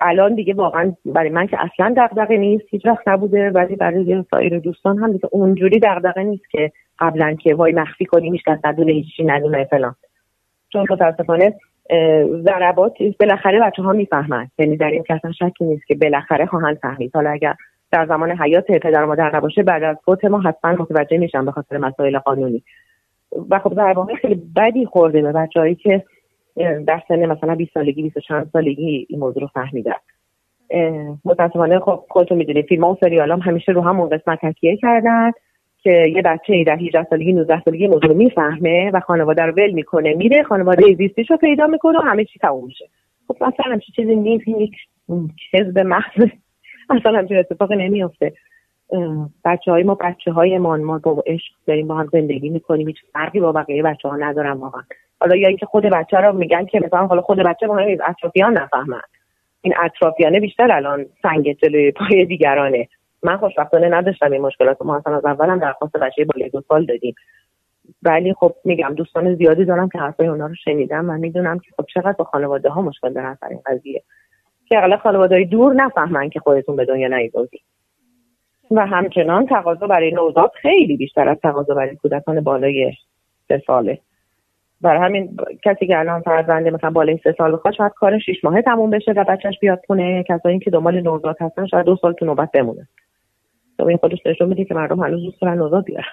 الان 0.01 0.35
دیگه 0.35 0.53
واقعا 0.53 0.93
برای 1.05 1.29
من 1.29 1.47
که 1.47 1.57
اصلا 1.59 1.93
دغدغه 1.97 2.37
نیست 2.37 2.65
هیچ 2.69 2.85
وقت 2.85 3.07
نبوده. 3.07 3.49
ولی 3.49 3.75
برای 3.75 4.25
سایر 4.31 4.59
دوستان 4.59 4.97
هم 4.97 5.11
دیگه 5.11 5.29
اونجوری 5.31 5.79
دغدغه 5.79 6.23
نیست 6.23 6.49
که 6.49 6.71
قبلا 6.99 7.33
که 7.33 7.55
وای 7.55 7.73
مخفی 7.73 8.05
کنیم 8.05 8.33
هیچ 8.33 8.43
کس 8.47 8.59
ندونه 8.65 8.91
هیچی 8.91 9.23
ندونه 9.23 9.63
فلان. 9.63 9.95
چون 10.69 10.85
متاسفانه 10.89 11.55
ضربات 12.43 12.93
بالاخره 13.19 13.59
بچه 13.59 13.81
ها 13.81 13.93
می‌فهمن. 13.93 14.47
یعنی 14.59 14.77
در 14.77 14.89
این 14.89 15.03
کسان 15.03 15.31
شکی 15.31 15.65
نیست 15.65 15.87
که 15.87 15.95
بالاخره 15.95 16.45
خواهند 16.45 16.77
فهمید. 16.77 17.11
حالا 17.13 17.29
اگر 17.29 17.55
در 17.91 18.05
زمان 18.05 18.31
حیات 18.31 18.71
پدر 18.71 19.03
و 19.03 19.07
مادر 19.07 19.35
نباشه 19.35 19.63
بعد 19.63 19.83
از 19.83 19.97
فوت 20.05 20.25
ما 20.25 20.41
حتما 20.41 20.71
متوجه 20.71 21.17
میشن 21.17 21.45
به 21.45 21.51
خاطر 21.51 21.77
مسائل 21.77 22.19
قانونی. 22.19 22.63
و 23.49 23.59
خب 23.59 23.73
ضربات 23.73 24.13
خیلی 24.21 24.41
بدی 24.55 24.85
خورده 24.85 25.21
به 25.21 25.31
بچههایی 25.31 25.75
که 25.75 26.03
در 26.87 27.01
سن 27.07 27.25
مثلا 27.25 27.55
20 27.55 27.73
سالگی 27.73 28.03
20 28.03 28.19
چند 28.19 28.49
سالگی 28.53 29.07
این 29.09 29.19
موضوع 29.19 29.41
رو 29.41 29.47
فهمیدن. 29.47 29.93
متاسفانه 31.25 31.79
خب 31.79 32.03
خودتون 32.09 32.37
می‌دونید 32.37 32.65
فیلم 32.65 32.83
و 32.83 32.95
سریال 33.01 33.31
هم 33.31 33.39
همیشه 33.39 33.71
رو 33.71 33.81
همون 33.81 34.09
قسمت 34.09 34.39
تکیه 34.41 34.77
کردن. 34.77 35.31
که 35.83 36.13
یه 36.15 36.21
بچه 36.21 36.63
در 36.63 36.77
18 36.77 37.03
سالگی 37.09 37.33
19 37.33 37.61
سالگی 37.61 37.87
موضوع 37.87 38.07
رو 38.07 38.13
می‌فهمه 38.13 38.91
و 38.93 38.99
خانواده 38.99 39.43
رو 39.43 39.51
ول 39.51 39.71
می‌کنه. 39.71 40.13
میره 40.13 40.43
خانواده 40.43 40.95
زیستیش 40.95 41.31
رو 41.31 41.37
پیدا 41.37 41.67
می‌کنه 41.67 41.99
و 41.99 42.01
همه 42.01 42.25
چی 42.25 42.39
تموم 42.39 42.65
میشه. 42.65 42.85
خب 43.27 43.35
مثلا 43.35 43.71
همچین 43.71 43.93
چیزی 43.95 44.15
نیست. 44.15 44.47
یک 44.47 44.75
حزب 45.53 45.79
محض. 45.79 46.29
اصلا 46.89 47.17
همچین 47.17 47.37
اتفاق 47.37 47.73
نمیافته. 47.73 48.33
بچه 49.45 49.71
های 49.71 49.83
ما 49.83 49.95
بچه 49.95 50.31
های 50.31 50.57
ما 50.57 50.77
ما 50.77 50.99
با 50.99 51.23
عشق 51.25 51.53
داریم 51.67 51.87
با 51.87 51.95
هم 51.95 52.09
زندگی 52.11 52.49
می‌کنیم. 52.49 52.87
هیچ 52.87 52.97
فرقی 53.13 53.39
با 53.39 53.51
بقیه 53.51 53.83
بچه 53.83 54.09
ها 54.09 54.17
ندارم 54.17 54.61
واقعا. 54.61 54.81
حالا 55.19 55.35
یا 55.35 55.47
اینکه 55.47 55.65
خود 55.65 55.83
بچه 55.83 56.17
رو 56.17 56.37
میگن 56.37 56.65
که 56.65 56.79
مثلا 56.79 57.07
حالا 57.07 57.21
خود 57.21 57.37
بچه 57.37 57.67
مهم 57.67 57.87
نیست 57.87 58.01
اطرافیان 58.07 58.57
نفهمن. 58.57 59.01
این 59.61 59.73
اطرافیانه 59.83 60.39
بیشتر 60.39 60.71
الان 60.71 61.05
سنگ 61.21 61.57
جلوی 61.57 61.91
پای 61.91 62.25
دیگرانه. 62.25 62.87
من 63.23 63.37
خوشبختانه 63.37 63.89
نداشتم 63.89 64.31
این 64.31 64.41
مشکلات 64.41 64.81
ما 64.81 64.95
اصلا 64.95 65.17
از 65.17 65.25
اولم 65.25 65.59
درخواست 65.59 65.97
بچه 65.97 66.25
بالای 66.25 66.49
دو 66.49 66.61
سال 66.61 66.85
دادیم. 66.85 67.15
ولی 68.03 68.33
خب 68.33 68.55
میگم 68.65 68.93
دوستان 68.95 69.35
زیادی 69.35 69.65
دارم 69.65 69.89
که 69.89 69.99
حرفای 69.99 70.27
اونا 70.27 70.47
رو 70.47 70.55
شنیدم 70.55 71.05
من 71.05 71.19
می‌دونم 71.19 71.59
که 71.59 71.71
خب 71.77 71.85
چقدر 71.93 72.11
با 72.11 72.23
خانواده 72.23 72.69
ها 72.69 72.81
مشکل 72.81 73.13
دارن 73.13 73.37
سر 73.41 73.47
این 73.47 73.61
قضیه. 73.65 74.03
که 74.65 74.77
اقلا 74.77 74.97
خانواده 74.97 75.43
دور 75.43 75.73
نفهمن 75.73 76.29
که 76.29 76.39
خودتون 76.39 76.75
به 76.75 76.85
دنیا 76.85 77.07
نیوردید 77.07 77.61
و 78.71 78.85
همچنان 78.85 79.45
تقاضا 79.45 79.87
برای 79.87 80.11
نوزاد 80.11 80.51
خیلی 80.61 80.97
بیشتر 80.97 81.29
از 81.29 81.37
تقاضا 81.43 81.73
برای 81.73 81.95
کودکان 81.95 82.41
بالای 82.41 82.93
سه 83.47 83.61
ساله. 83.67 83.99
برای 84.81 85.01
همین 85.01 85.37
کسی 85.63 85.87
که 85.87 85.99
الان 85.99 86.21
فرزنده 86.21 86.71
مثلا 86.71 86.89
بالای 86.89 87.19
سه 87.23 87.35
سال 87.37 87.53
بخواد 87.53 87.73
شاید 87.73 87.91
کار 87.91 88.19
شیش 88.19 88.43
ماهه 88.43 88.61
تموم 88.61 88.89
بشه 88.89 89.11
و 89.11 89.23
بچهش 89.23 89.59
بیاد 89.59 89.81
خونه. 89.87 90.23
کسایی 90.23 90.59
که 90.59 90.71
دنبال 90.71 91.01
نوزاد 91.01 91.35
هستن 91.39 91.67
شاید 91.67 91.85
دو 91.85 91.95
سال 91.95 92.13
تو 92.13 92.25
نوبت 92.25 92.51
بمونه. 92.51 92.87
تو 93.81 93.87
این 93.87 93.97
خودش 93.97 94.19
نشون 94.25 94.47
میده 94.47 94.65
که 94.65 94.73
مردم 94.73 94.99
هنوز 94.99 95.23
دوست 95.23 95.41
دارن 95.41 95.57
نوزاد 95.57 95.85
بیارن. 95.85 96.05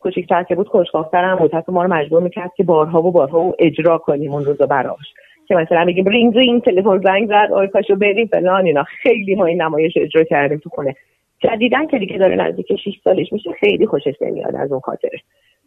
کوچیک‌تر 0.00 0.42
که 0.42 0.54
بود 0.54 0.68
خوشخواه‌تر 0.68 1.24
هم 1.24 1.36
بود 1.36 1.64
ما 1.68 1.82
رو 1.82 1.92
مجبور 1.92 2.22
می‌کرد 2.22 2.50
که 2.56 2.64
بارها 2.64 3.02
و 3.02 3.12
بارها 3.12 3.54
اجرا 3.58 3.98
کنیم 3.98 4.32
اون 4.32 4.44
روزا 4.44 4.66
براش. 4.66 5.14
که 5.48 5.54
مثلا 5.54 5.84
بگیم 5.84 6.04
رینگ 6.04 6.38
رینگ 6.38 6.62
تلفن 6.62 6.98
زنگ 6.98 7.28
زد 7.28 7.52
آی 7.52 7.66
پاشو 7.66 7.96
بریم 7.96 8.26
فلان 8.26 8.66
اینا. 8.66 8.82
خیلی 8.82 9.34
ما 9.34 9.46
این 9.46 9.62
نمایش 9.62 9.92
اجرا 9.96 10.24
کردیم 10.24 10.58
تو 10.58 10.70
خونه. 10.70 10.96
جدیداً 11.38 11.86
که 11.86 11.98
دیگه 11.98 12.18
داره 12.18 12.36
نزدیک 12.36 12.76
6 12.76 13.00
سالش 13.04 13.32
میشه 13.32 13.50
خیلی 13.60 13.86
خوشش 13.86 14.14
نمیاد 14.20 14.56
از 14.56 14.72
اون 14.72 14.80
خاطر 14.80 15.08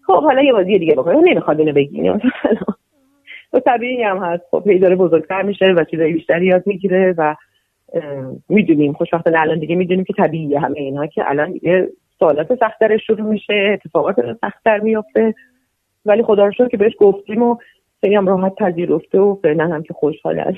خب 0.08 0.24
حالا 0.24 0.42
یه 0.42 0.54
بازی 0.54 0.80
دیگه 0.80 0.96
بکنه 0.96 1.22
نمی‌خواد 1.22 1.60
اینو 1.60 1.74
بگی 1.74 2.10
و 3.54 3.60
طبیعی 3.60 4.04
هم 4.04 4.18
هست. 4.18 4.44
خب 4.52 4.68
هی 4.68 4.80
داره 4.80 4.96
بزرگتر 4.96 5.42
میشه 5.42 5.66
و 5.66 5.84
چیزای 5.84 6.14
بیشتری 6.14 6.46
یاد 6.46 6.64
می‌گیره 6.66 7.16
و 7.18 7.36
می‌دونیم 8.50 8.94
خوشبختانه 8.94 9.42
الان 9.42 9.60
دیگه 9.60 9.76
می‌دونیم 9.76 10.04
که 10.04 10.14
طبیعیه 10.14 10.60
همه 10.60 10.80
اینها 10.80 11.08
که 11.08 11.30
الان 11.30 11.52
دیگه 11.52 11.90
سوالات 12.20 12.56
سختتر 12.60 12.98
شروع 12.98 13.22
میشه 13.22 13.54
اتفاقات 13.74 14.16
سختتر 14.42 14.80
میفته 14.80 15.34
ولی 16.06 16.24
خدا 16.24 16.46
رو 16.46 16.68
که 16.68 16.78
بهش 16.78 16.94
گفتیم 17.00 17.44
و 17.44 17.58
خیلی 18.02 18.16
هم 18.16 18.28
راحت 18.28 18.56
پذیرفته 18.56 19.20
و 19.20 19.36
فعلا 19.44 19.68
هم 19.68 19.84
که 19.84 19.94
خوشحال 19.94 20.40
از 20.40 20.54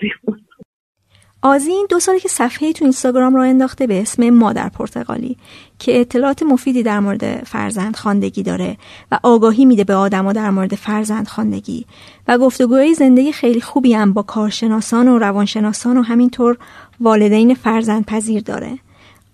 آزین 1.41 1.87
دو 1.89 1.99
سالی 1.99 2.19
که 2.19 2.29
صفحه 2.29 2.73
تو 2.73 2.85
اینستاگرام 2.85 3.35
را 3.35 3.43
انداخته 3.43 3.87
به 3.87 4.01
اسم 4.01 4.29
مادر 4.29 4.69
پرتغالی 4.69 5.37
که 5.79 5.99
اطلاعات 5.99 6.43
مفیدی 6.43 6.83
در 6.83 6.99
مورد 6.99 7.43
فرزند 7.43 7.95
خاندگی 7.95 8.43
داره 8.43 8.77
و 9.11 9.19
آگاهی 9.23 9.65
میده 9.65 9.83
به 9.83 9.93
آدما 9.95 10.33
در 10.33 10.49
مورد 10.49 10.75
فرزند 10.75 11.27
خاندگی 11.27 11.85
و 12.27 12.37
گفتگوهای 12.37 12.93
زندگی 12.93 13.31
خیلی 13.31 13.61
خوبی 13.61 13.93
هم 13.93 14.13
با 14.13 14.21
کارشناسان 14.21 15.07
و 15.07 15.17
روانشناسان 15.17 15.97
و 15.97 16.01
همینطور 16.01 16.57
والدین 16.99 17.53
فرزند 17.53 18.05
پذیر 18.05 18.43
داره. 18.43 18.79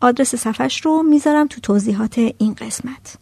آدرس 0.01 0.35
صفحش 0.35 0.85
رو 0.85 1.03
می‌ذارم 1.03 1.47
تو 1.47 1.61
توضیحات 1.61 2.17
این 2.17 2.53
قسمت. 2.53 3.15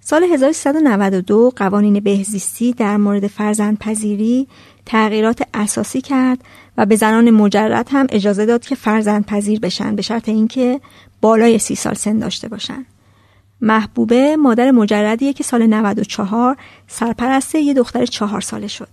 سال 0.00 0.24
1392 0.24 1.52
قوانین 1.56 2.00
بهزیستی 2.00 2.72
در 2.72 2.96
مورد 2.96 3.26
فرزند 3.26 3.78
پذیری 3.78 4.48
تغییرات 4.86 5.42
اساسی 5.54 6.00
کرد 6.00 6.38
و 6.78 6.86
به 6.86 6.96
زنان 6.96 7.30
مجرد 7.30 7.88
هم 7.90 8.06
اجازه 8.10 8.46
داد 8.46 8.60
که 8.60 8.74
فرزند 8.74 9.26
پذیر 9.26 9.60
بشن 9.60 9.96
به 9.96 10.02
شرط 10.02 10.28
اینکه 10.28 10.80
بالای 11.22 11.58
سی 11.58 11.74
سال 11.74 11.94
سن 11.94 12.18
داشته 12.18 12.48
باشن. 12.48 12.84
محبوبه 13.60 14.36
مادر 14.36 14.70
مجردیه 14.70 15.32
که 15.32 15.44
سال 15.44 15.66
94 15.66 16.56
سرپرست 16.86 17.54
یه 17.54 17.74
دختر 17.74 18.04
چهار 18.04 18.40
ساله 18.40 18.66
شد 18.66 18.88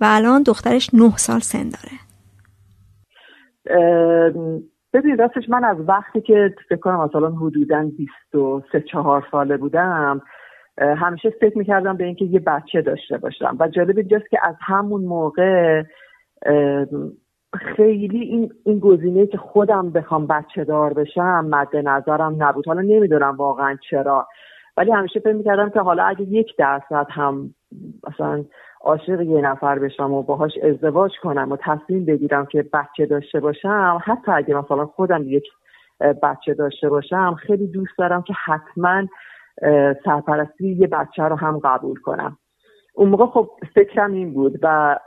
و 0.00 0.04
الان 0.08 0.42
دخترش 0.42 0.90
نه 0.94 1.16
سال 1.16 1.40
سن 1.40 1.68
داره. 1.68 1.98
ببینید 4.94 5.20
راستش 5.20 5.48
من 5.48 5.64
از 5.64 5.76
وقتی 5.88 6.20
که 6.20 6.54
فکر 6.68 6.78
کنم 6.78 7.04
مثلا 7.04 7.30
حدودا 7.30 7.90
23 8.32 8.84
4 8.92 9.26
ساله 9.30 9.56
بودم 9.56 10.22
همیشه 10.78 11.30
فکر 11.30 11.58
می‌کردم 11.58 11.96
به 11.96 12.04
اینکه 12.04 12.24
یه 12.24 12.40
بچه 12.40 12.82
داشته 12.82 13.18
باشم. 13.18 13.56
و 13.60 13.68
جالب 13.68 13.98
اینجاست 13.98 14.30
که 14.30 14.38
از 14.42 14.54
همون 14.60 15.04
موقع 15.04 15.82
خیلی 17.76 18.20
این 18.20 18.52
این 18.64 18.78
گزینه 18.78 19.26
که 19.26 19.38
خودم 19.38 19.90
بخوام 19.90 20.26
بچه 20.26 20.64
دار 20.64 20.92
بشم 20.92 21.44
مد 21.50 21.76
نظرم 21.76 22.42
نبود. 22.42 22.66
حالا 22.66 22.80
نمی‌دونم 22.80 23.36
واقعا 23.36 23.76
چرا. 23.90 24.28
ولی 24.76 24.92
همیشه 24.92 25.20
فکر 25.20 25.32
می‌کردم 25.32 25.70
که 25.70 25.80
حالا 25.80 26.04
اگه 26.04 26.22
یک 26.22 26.56
درصد 26.58 27.06
هم 27.10 27.54
مثلا 28.08 28.44
عاشق 28.80 29.20
یه 29.20 29.40
نفر 29.40 29.78
بشم 29.78 30.12
و 30.12 30.22
باهاش 30.22 30.52
ازدواج 30.62 31.12
کنم 31.22 31.52
و 31.52 31.56
تصمیم 31.60 32.04
بگیرم 32.04 32.46
که 32.46 32.64
بچه 32.72 33.06
داشته 33.06 33.40
باشم 33.40 34.00
حتی 34.04 34.32
اگه 34.32 34.54
مثلا 34.54 34.86
خودم 34.86 35.22
یک 35.26 35.44
بچه 36.22 36.54
داشته 36.54 36.88
باشم 36.88 37.34
خیلی 37.34 37.66
دوست 37.66 37.98
دارم 37.98 38.22
که 38.22 38.34
حتما 38.44 39.02
سرپرستی 40.04 40.68
یه 40.72 40.86
بچه 40.86 41.22
رو 41.22 41.36
هم 41.36 41.60
قبول 41.64 42.00
کنم. 42.00 42.38
اون 42.94 43.08
موقع 43.08 43.26
خب 43.26 43.50
فکرم 43.74 44.12
این 44.12 44.34
بود 44.34 44.58
و 44.62 44.98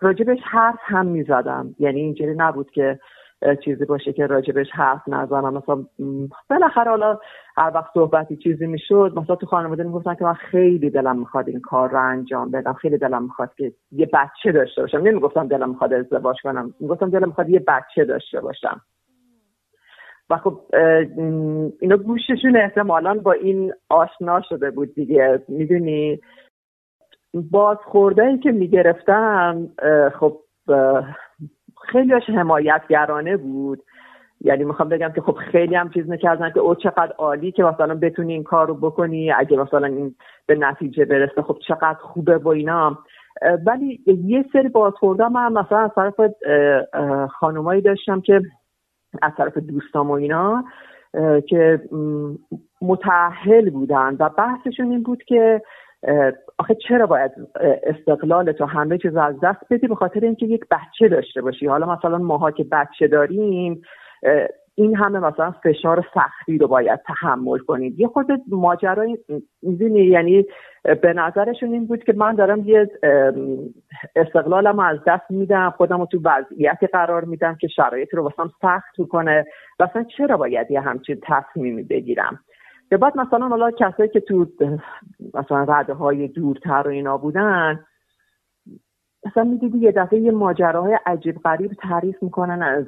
راجبش 0.00 0.38
حرف 0.42 0.78
هم 0.80 1.06
می‌زدم. 1.06 1.74
یعنی 1.78 2.00
اینجوری 2.00 2.34
نبود 2.36 2.70
که 2.70 2.98
چیزی 3.64 3.84
باشه 3.84 4.12
که 4.12 4.26
راجبش 4.26 4.70
حرف 4.72 5.02
نزنم. 5.08 5.54
مثلا 5.54 5.84
بالاخره 6.50 6.90
حالا 6.90 7.18
هر 7.56 7.72
وقت 7.74 7.90
صحبتی 7.94 8.36
چیزی 8.36 8.66
می‌شد 8.66 9.12
مثلا 9.16 9.36
تو 9.36 9.46
خانواده 9.46 9.82
می‌گفتن 9.82 10.14
که 10.14 10.24
من 10.24 10.34
خیلی 10.34 10.90
دلم 10.90 11.18
می‌خواد 11.18 11.48
این 11.48 11.60
کار 11.60 11.90
رو 11.90 12.02
انجام 12.02 12.50
بدم. 12.50 12.72
خیلی 12.72 12.98
دلم 12.98 13.22
می‌خواد 13.22 13.54
که 13.54 13.72
یه 13.92 14.10
بچه 14.12 14.52
داشته 14.52 14.80
باشم. 14.80 14.98
نمی‌گفتم 14.98 15.48
دلم 15.48 15.68
می‌خواد 15.68 15.92
ازدواج 15.92 16.36
کنم. 16.42 16.74
می‌گفتم 16.80 17.10
دلم 17.10 17.28
می‌خواد 17.28 17.50
یه 17.50 17.64
بچه 17.68 18.04
داشته 18.04 18.40
باشم. 18.40 18.80
و 20.30 20.36
خب 20.36 20.60
اینا 21.80 21.96
گوششون 21.96 22.56
احتمالا 22.56 23.14
با 23.14 23.32
این 23.32 23.72
آشنا 23.88 24.42
شده 24.48 24.70
بود 24.70 24.94
دیگه. 24.94 25.42
می‌دونی؟ 25.48 26.20
بازخوردهایی 27.34 28.38
که 28.38 28.52
می‌گرفتم 28.52 29.68
خب 30.14 30.38
خیلیش 31.92 32.30
حمایتگرانه 32.30 33.36
بود. 33.36 33.82
یعنی 34.40 34.64
می‌خوام 34.64 34.88
بگم 34.88 35.12
که 35.14 35.20
خب 35.20 35.32
خیلی 35.32 35.74
هم 35.74 35.90
چیز 35.90 36.10
می‌کردن 36.10 36.50
که 36.50 36.60
او 36.60 36.74
چقدر 36.74 37.12
عالی 37.18 37.52
که 37.52 37.64
مثلا 37.64 37.94
بتونی 37.94 38.32
این 38.32 38.42
کار 38.42 38.66
رو 38.66 38.74
بکنی. 38.74 39.32
اگه 39.32 39.56
مثلا 39.56 39.86
این 39.86 40.14
به 40.46 40.54
نتیجه 40.54 41.04
برسه 41.04 41.42
خب 41.42 41.58
چقدر 41.68 41.98
خوبه 42.00 42.38
و 42.38 42.48
اینا. 42.48 42.98
ولی 43.66 44.00
یه 44.06 44.44
سری 44.52 44.68
بازخورده 44.68 45.28
من 45.28 45.52
مثلا 45.52 45.78
از 45.78 45.90
طرف 45.94 46.14
خانمایی 47.30 47.82
داشتم 47.82 48.20
که 48.20 48.40
از 49.22 49.32
طرف 49.36 49.58
دوستام 49.58 50.10
و 50.10 50.12
اینا 50.12 50.64
که 51.48 51.80
متحل 52.82 53.70
بودن. 53.70 54.16
و 54.20 54.28
بحثشون 54.28 54.90
این 54.90 55.02
بود 55.02 55.22
که 55.22 55.62
آخه 56.58 56.74
چرا 56.88 57.06
باید 57.06 57.32
استقلال 57.82 58.52
تو 58.52 58.64
همه 58.64 58.98
چیز 58.98 59.16
از 59.16 59.34
دست 59.42 59.60
بدی؟ 59.70 59.86
به 59.86 59.94
خاطر 59.94 60.20
اینکه 60.20 60.46
یک 60.46 60.64
بچه 60.70 61.08
داشته 61.08 61.42
باشی. 61.42 61.66
حالا 61.66 61.94
مثلا 61.94 62.18
ماها 62.18 62.50
که 62.50 62.64
بچه 62.64 63.08
داریم 63.08 63.82
این 64.78 64.96
همه 64.96 65.18
مثلا 65.18 65.50
فشار 65.50 66.04
سختی 66.14 66.58
رو 66.58 66.68
باید 66.68 67.00
تحمل 67.06 67.58
کنید 67.58 68.00
یه 68.00 68.08
خود 68.08 68.26
ماجرای 68.48 69.18
می‌دونی 69.62 70.00
یعنی 70.00 70.46
به 71.02 71.12
نظرشون 71.12 71.72
این 71.72 71.86
بود 71.86 72.04
که 72.04 72.12
من 72.12 72.34
دارم 72.34 72.62
یه 72.64 72.90
استقلالم 74.16 74.78
از 74.78 74.98
دست 75.06 75.30
میدم 75.30 75.74
خودم 75.76 76.00
رو 76.00 76.06
تو 76.06 76.20
وضعیتی 76.24 76.86
قرار 76.86 77.24
میدم 77.24 77.54
که 77.54 77.68
شرایط 77.68 78.14
رو 78.14 78.22
واسم 78.22 78.52
سخت 78.62 79.08
کنه 79.10 79.46
مثلا 79.80 80.04
چرا 80.16 80.36
باید 80.36 80.70
یه 80.70 80.80
همچین 80.80 81.20
تصمیمی 81.22 81.82
بگیرم؟ 81.82 82.40
به 82.88 82.96
بعد 82.96 83.16
مثلا 83.16 83.48
حالا 83.48 83.70
کسایی 83.70 84.08
که 84.08 84.20
تو 84.20 84.46
مثلا 85.34 85.64
رده 85.68 85.94
های 85.94 86.28
دورتر 86.28 86.82
و 86.86 86.90
اینا 86.90 87.18
بودن 87.18 87.84
مثلا 89.26 89.44
می‌دیدی 89.44 89.78
یه 89.78 89.92
دفعه 89.92 90.20
یه 90.20 90.30
ماجراهای 90.30 90.98
عجیب 91.06 91.38
غریب 91.38 91.72
تعریف 91.72 92.22
می‌کنن 92.22 92.62
از 92.62 92.84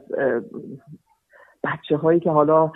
بچه 1.65 1.97
هایی 1.97 2.21
که 2.21 2.31
حالا 2.31 2.73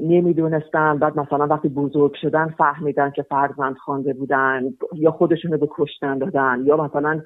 نمی‌دونستن 0.00 0.98
بعد 0.98 1.18
مثلا 1.18 1.46
وقتی 1.46 1.68
بزرگ 1.68 2.14
شدن 2.14 2.54
فهمیدن 2.58 3.10
که 3.10 3.22
فرزند 3.22 3.76
خوانده 3.76 4.12
بودن 4.12 4.62
یا 4.92 5.10
خودشونو 5.10 5.58
به 5.58 5.68
کشتن 5.70 6.18
دادن 6.18 6.62
یا 6.64 6.76
مثلا 6.76 7.22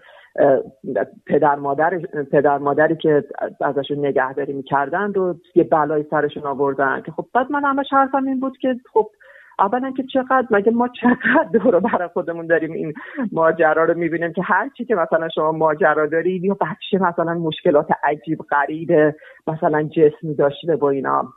پدر 1.26 1.54
مادر 1.54 1.98
پدر 2.32 2.58
مادری 2.58 2.96
که 2.96 3.24
ازشون 3.60 4.06
نگهداری 4.06 4.52
می‌کردن 4.52 5.10
و 5.10 5.34
یه 5.54 5.64
بلایی 5.64 6.06
سرشون 6.10 6.46
آوردن 6.46 7.02
که 7.06 7.12
خب 7.12 7.26
بعد 7.34 7.52
من 7.52 7.64
همش 7.64 7.86
حرفم 7.90 8.26
این 8.26 8.40
بود 8.40 8.58
که 8.58 8.74
خب 8.92 9.10
اولا 9.58 9.92
که 9.96 10.02
چقدر 10.02 10.46
مگه 10.50 10.70
ما 10.72 10.88
چقدر 10.88 11.48
دور 11.52 11.80
برای 11.80 12.08
خودمون 12.08 12.46
داریم 12.46 12.72
این 12.72 12.94
ماجرا 13.32 13.84
رو 13.84 13.98
می‌بینیم 13.98 14.32
که 14.32 14.42
هر 14.42 14.68
چی 14.76 14.84
که 14.84 14.94
مثلا 14.94 15.28
شما 15.28 15.52
ماجرا 15.52 16.06
دارید 16.06 16.44
یا 16.44 16.54
بچه 16.54 16.98
مثلا 17.04 17.34
مشکلات 17.34 17.86
عجیب 18.04 18.38
غریب 18.38 19.14
مثلا 19.46 19.82
جسمی 19.82 20.34
داشته 20.34 20.76
با 20.76 20.90
اینا. 20.90 21.32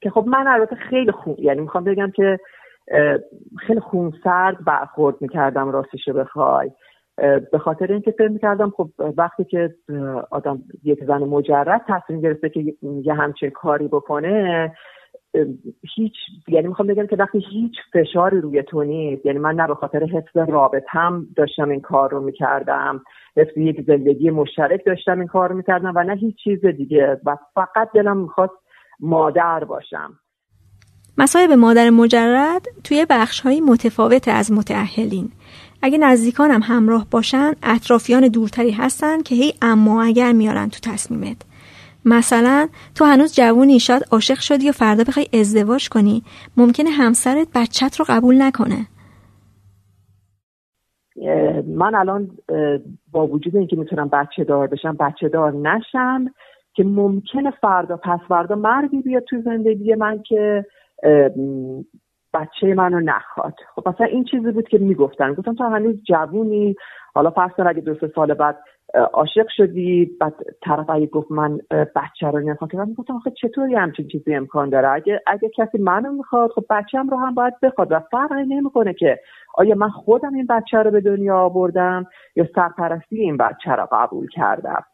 که 0.00 0.10
خب 0.10 0.24
من 0.26 0.46
البته 0.46 0.76
خیلی 0.76 1.12
خون 1.12 1.36
یعنی 1.38 1.60
می‌خوام 1.60 1.84
بگم 1.84 2.10
که 2.10 2.38
خیلی 3.66 3.80
خونسرد 3.80 4.64
برخورد 4.64 5.16
می‌کردم 5.20 5.70
راستش 5.70 6.08
رو 6.08 6.14
بخوای. 6.14 6.70
به 7.52 7.58
خاطر 7.58 7.92
اینکه 7.92 8.10
فکر 8.10 8.28
می‌کردم 8.28 8.70
خب 8.70 8.90
وقتی 9.16 9.44
که 9.44 9.74
آدم 10.30 10.58
یک 10.84 11.04
زن 11.04 11.18
مجرد 11.18 11.84
تصمیم 11.88 12.20
گرفته 12.20 12.48
که 12.48 12.74
یه 12.82 13.14
همچین 13.14 13.50
کاری 13.50 13.88
بکنه 13.88 14.72
هیچ 15.96 16.12
یعنی 16.48 16.68
می‌خوام 16.68 16.88
بگم 16.88 17.06
که 17.06 17.16
وقتی 17.16 17.44
هیچ 17.50 17.72
فشاری 17.92 18.40
روی 18.40 18.62
تو 18.62 18.84
نیست 18.84 19.26
یعنی 19.26 19.38
من 19.38 19.54
نه 19.54 19.66
به 19.66 19.74
خاطر 19.74 20.04
حفظ 20.04 20.36
رابطم 20.36 21.26
داشتم 21.36 21.68
این 21.68 21.80
کار 21.80 22.10
رو 22.10 22.20
می‌کردم 22.20 23.02
حفظ 23.36 23.56
یک 23.56 23.84
زندگی 23.86 24.30
مشترک 24.30 24.80
داشتم 24.86 25.18
این 25.18 25.28
کار 25.28 25.48
رو 25.48 25.56
می‌کردم 25.56 25.92
و 25.96 26.04
نه 26.04 26.16
هیچ 26.16 26.36
چیز 26.44 26.66
دیگه 26.66 27.20
و 27.24 27.36
فقط 27.54 27.88
دلم 27.94 28.16
می‌خواست 28.16 28.54
مادر 29.00 29.64
باشم. 29.64 30.18
مسایب 31.18 31.52
مادر 31.52 31.90
مجرد 31.90 32.66
توی 32.84 33.06
بخش 33.10 33.40
های 33.40 33.60
متفاوت 33.60 34.28
از 34.28 34.52
متعهلین 34.52 35.28
اگه 35.82 35.98
نزدیکانم 35.98 36.60
همراه 36.62 37.06
باشن 37.10 37.52
اطرافیان 37.62 38.28
دورتری 38.28 38.70
هستن 38.70 39.22
که 39.22 39.34
هی 39.34 39.52
اما 39.62 40.02
اگر 40.02 40.32
میارن 40.32 40.68
تو 40.68 40.90
تصمیمت. 40.90 41.49
مثلا 42.04 42.68
تو 42.94 43.04
هنوز 43.04 43.34
جوونی 43.34 43.80
شاید 43.80 44.02
عاشق 44.12 44.38
شدی 44.38 44.68
و 44.68 44.72
فردا 44.72 45.04
بخوای 45.08 45.26
ازدواج 45.32 45.88
کنی. 45.88 46.22
ممکنه 46.56 46.90
همسرت 46.90 47.48
بچت 47.54 47.96
رو 47.96 48.04
قبول 48.08 48.42
نکنه. 48.42 48.86
من 51.66 51.94
الان 51.94 52.30
با 53.12 53.26
وجود 53.26 53.56
اینکه 53.56 53.76
می‌تونم 53.76 54.08
بچه 54.08 54.44
دار 54.44 54.66
بشم 54.66 54.96
بچه 55.00 55.28
دار 55.28 55.52
نشم 55.52 56.26
که 56.74 56.84
ممکنه 56.84 57.50
فردا 57.50 57.96
پس 57.96 58.18
فردا 58.28 58.54
مردی 58.54 59.02
بیاد 59.02 59.24
تو 59.24 59.42
زندگی 59.44 59.94
من 59.94 60.22
که 60.22 60.66
بچه 62.34 62.74
منو 62.74 63.00
نخواد. 63.00 63.54
خب 63.74 63.88
مثلا 63.88 64.06
این 64.06 64.24
چیزی 64.24 64.50
بود 64.50 64.68
که 64.68 64.78
می‌گفتن. 64.78 65.34
گفتم 65.34 65.54
تو 65.54 65.64
هنوز 65.64 65.96
جوونی. 66.08 66.76
حالا 67.14 67.30
فرض 67.30 67.50
کن 67.50 67.66
اگه 67.66 67.80
دو 67.80 67.94
سه 67.94 68.12
سال 68.14 68.34
بعد 68.34 68.58
عاشق 68.94 69.46
شدی 69.56 70.10
بعد 70.20 70.34
طرف 70.62 70.90
اگه 70.90 71.06
گفت 71.06 71.30
من 71.30 71.58
بچه 71.70 72.26
رو 72.30 72.38
نمی‌خوام 72.38 72.68
که 72.68 72.76
من 72.76 72.92
گفتم 72.92 73.14
آخه 73.14 73.30
چطوری 73.30 73.74
همچین 73.74 74.08
چیزی 74.08 74.34
امکان 74.34 74.68
داره؟ 74.70 74.88
اگه 74.88 75.20
اگه 75.26 75.48
کسی 75.48 75.78
منو 75.78 76.12
می‌خواد 76.12 76.50
خب 76.50 76.64
بچم 76.70 77.08
رو 77.08 77.16
هم 77.16 77.34
باید 77.34 77.60
بخواد 77.62 77.92
و 77.92 78.00
فرقی 78.10 78.44
نمی‌کنه 78.44 78.94
که 78.94 79.20
آیا 79.54 79.74
من 79.74 79.88
خودم 79.88 80.34
این 80.34 80.46
بچه 80.46 80.78
رو 80.78 80.90
به 80.90 81.00
دنیا 81.00 81.38
آوردم 81.38 82.06
یا 82.36 82.46
سرپرستی 82.54 83.20
این 83.20 83.36
بچه 83.36 83.70
رو 83.70 83.88
قبول 83.92 84.28
کردم؟ 84.28 84.84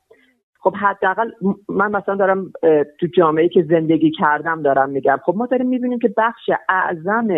خب 0.61 0.75
حداقل 0.77 1.31
من 1.69 1.91
مثلا 1.91 2.15
دارم 2.15 2.53
تو 3.01 3.07
جامعه 3.17 3.49
که 3.49 3.63
زندگی 3.63 4.11
کردم 4.11 4.63
دارم 4.63 4.91
میگم. 4.91 5.19
خب 5.25 5.35
ما 5.37 5.47
داریم 5.47 5.67
می‌بینیم 5.69 5.99
که 5.99 6.15
بخش 6.17 6.51
اعظم 6.69 7.29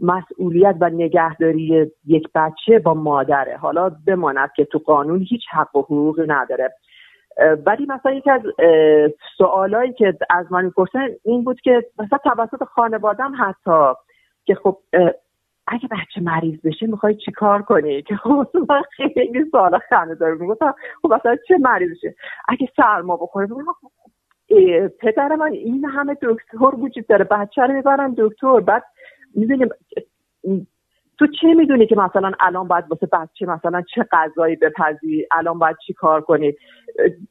مسئولیت 0.00 0.76
و 0.80 0.90
نگهداری 0.90 1.90
یک 2.06 2.28
بچه 2.34 2.78
با 2.78 2.94
مادره. 2.94 3.56
حالا 3.56 3.90
بماند 4.06 4.50
که 4.56 4.64
تو 4.64 4.78
قانون 4.78 5.20
هیچ 5.22 5.42
حق 5.50 5.76
و 5.76 5.82
حقوقی 5.82 6.26
نداره. 6.26 6.74
ولی 7.66 7.86
مثلا 7.86 8.12
یکی 8.12 8.30
از 8.30 8.42
سوالایی 9.38 9.92
که 9.92 10.18
از 10.30 10.52
من 10.52 10.64
می‌پرسن 10.64 11.08
این 11.24 11.44
بود 11.44 11.60
که 11.60 11.86
مثلا 11.98 12.18
توسط 12.18 12.64
خانوادم 12.64 13.32
حتی 13.38 14.00
که 14.44 14.54
خب 14.54 14.78
اگه 15.66 15.88
بچه 15.90 16.20
مریض 16.20 16.60
بشه 16.64 16.86
می‌خوای 16.86 17.14
چی 17.14 17.32
کار 17.32 17.62
کنی؟ 17.62 18.02
که 18.08 18.16
خب 18.16 18.46
خیلی 18.96 19.44
سوال 19.50 19.78
خنده 19.78 20.14
داره 20.14 20.34
می‌گفتم 20.34 20.74
خب 21.02 21.14
مثلا 21.14 21.36
چه 21.48 21.58
مریض 21.58 21.90
بشه؟ 21.90 22.14
اگه 22.48 22.68
سرما 22.76 23.16
بخوره 23.16 23.48
خب 23.48 23.90
پدر 25.00 25.36
من 25.36 25.52
این 25.52 25.84
همه 25.84 26.16
دکتر 26.22 26.74
وجود 26.74 27.06
داره. 27.06 27.24
بچه 27.24 27.62
رو 27.62 27.72
می‌برن 27.72 28.14
دکتر. 28.18 28.60
بعد 28.60 28.84
می‌دونی 29.34 29.66
تو 31.18 31.26
چه 31.40 31.54
می‌دونی 31.54 31.86
که 31.86 31.96
مثلا 31.96 32.32
الان 32.40 32.68
باید 32.68 32.84
واسه 32.90 33.06
بچه 33.06 33.46
مثلا 33.46 33.82
چه 33.94 34.06
غذایی 34.12 34.56
بپزی 34.56 35.26
الان 35.30 35.58
باید 35.58 35.76
چی 35.86 35.92
کار 35.92 36.20
کنی؟ 36.20 36.52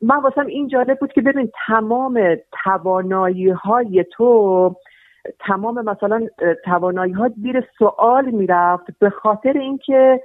من 0.01 0.21
واسم 0.21 0.45
این 0.45 0.67
جالب 0.67 0.99
بود 0.99 1.13
که 1.13 1.21
ببین 1.21 1.51
تمام 1.67 2.35
توانایی 2.63 3.49
های 3.49 4.05
تو 4.11 4.75
تمام 5.39 5.85
مثلا 5.85 6.27
توانایی 6.65 7.13
ها 7.13 7.29
زیر 7.29 7.63
سوال 7.77 8.25
می‌رفت 8.25 8.99
به 8.99 9.09
خاطر 9.09 9.53
اینکه 9.57 10.21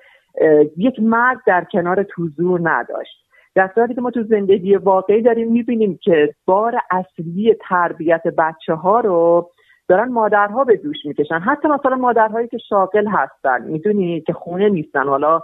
یک 0.76 1.00
مرد 1.00 1.38
در 1.46 1.66
کنار 1.72 2.02
تو 2.02 2.28
نداشت. 2.62 3.28
در 3.54 3.70
صورتی 3.74 3.94
که 3.94 4.00
ما 4.00 4.10
تو 4.10 4.22
زندگی 4.22 4.76
واقعی 4.76 5.22
داریم 5.22 5.52
می‌بینیم 5.52 5.98
که 6.02 6.34
بار 6.46 6.74
اصلی 6.90 7.56
تربیت 7.68 8.22
بچه 8.22 8.74
ها 8.74 9.00
رو 9.00 9.50
دارن 9.88 10.08
مادرها 10.08 10.64
به 10.64 10.76
دوش 10.76 10.96
می‌کشن. 11.04 11.38
حتی 11.38 11.68
مثلا 11.68 11.96
مادرهایی 11.96 12.48
که 12.48 12.58
شاغل 12.58 13.06
هستن 13.06 13.62
می‌دونی 13.62 14.20
که 14.20 14.32
خونه 14.32 14.68
نیستن. 14.68 15.08
حالا 15.08 15.40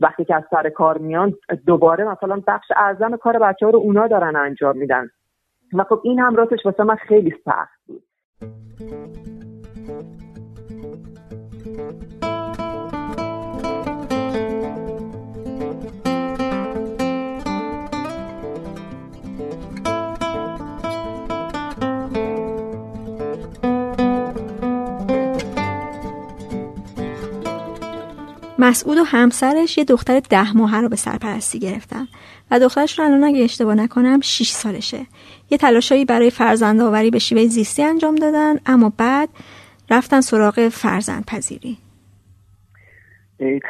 وقتی 0.00 0.24
که 0.24 0.34
از 0.34 0.42
سر 0.50 0.68
کار 0.68 0.98
میان 0.98 1.34
دوباره 1.66 2.04
مثلا 2.04 2.42
بخش 2.46 2.66
اعظم 2.76 3.16
کار 3.16 3.38
بچه 3.38 3.66
ها 3.66 3.72
رو 3.72 3.78
اونا 3.78 4.06
دارن 4.06 4.36
انجام 4.36 4.76
میدن. 4.78 5.10
و 5.74 5.84
خب 5.84 6.00
این 6.04 6.18
هم 6.18 6.36
راستش 6.36 6.66
واسه 6.66 6.82
من 6.84 6.96
خیلی 6.96 7.34
سخت 7.44 7.80
بود. 7.86 8.02
مسعود 28.60 28.98
و 28.98 29.04
همسرش 29.04 29.78
یه 29.78 29.84
دختر 29.84 30.20
ده 30.20 30.56
ماهه 30.56 30.80
رو 30.80 30.88
به 30.88 30.96
سرپرستی 30.96 31.58
گرفتن 31.58 32.06
و 32.50 32.58
دخترش 32.58 32.98
رو 32.98 33.04
الان 33.04 33.24
اگه 33.24 33.44
اشتباه 33.44 33.74
نکنم 33.74 34.20
6 34.20 34.50
سالشه. 34.50 35.06
یه 35.50 35.58
تلاشایی 35.58 36.04
برای 36.04 36.30
فرزند 36.30 36.80
آوری 36.80 37.10
به 37.10 37.18
شیوه 37.18 37.46
زیستی 37.46 37.82
انجام 37.82 38.14
دادن 38.14 38.56
اما 38.66 38.92
بعد 38.98 39.28
رفتن 39.90 40.20
سراغ 40.20 40.68
فرزند 40.68 41.24
پذیری 41.26 41.78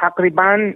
تقریبا 0.01 0.73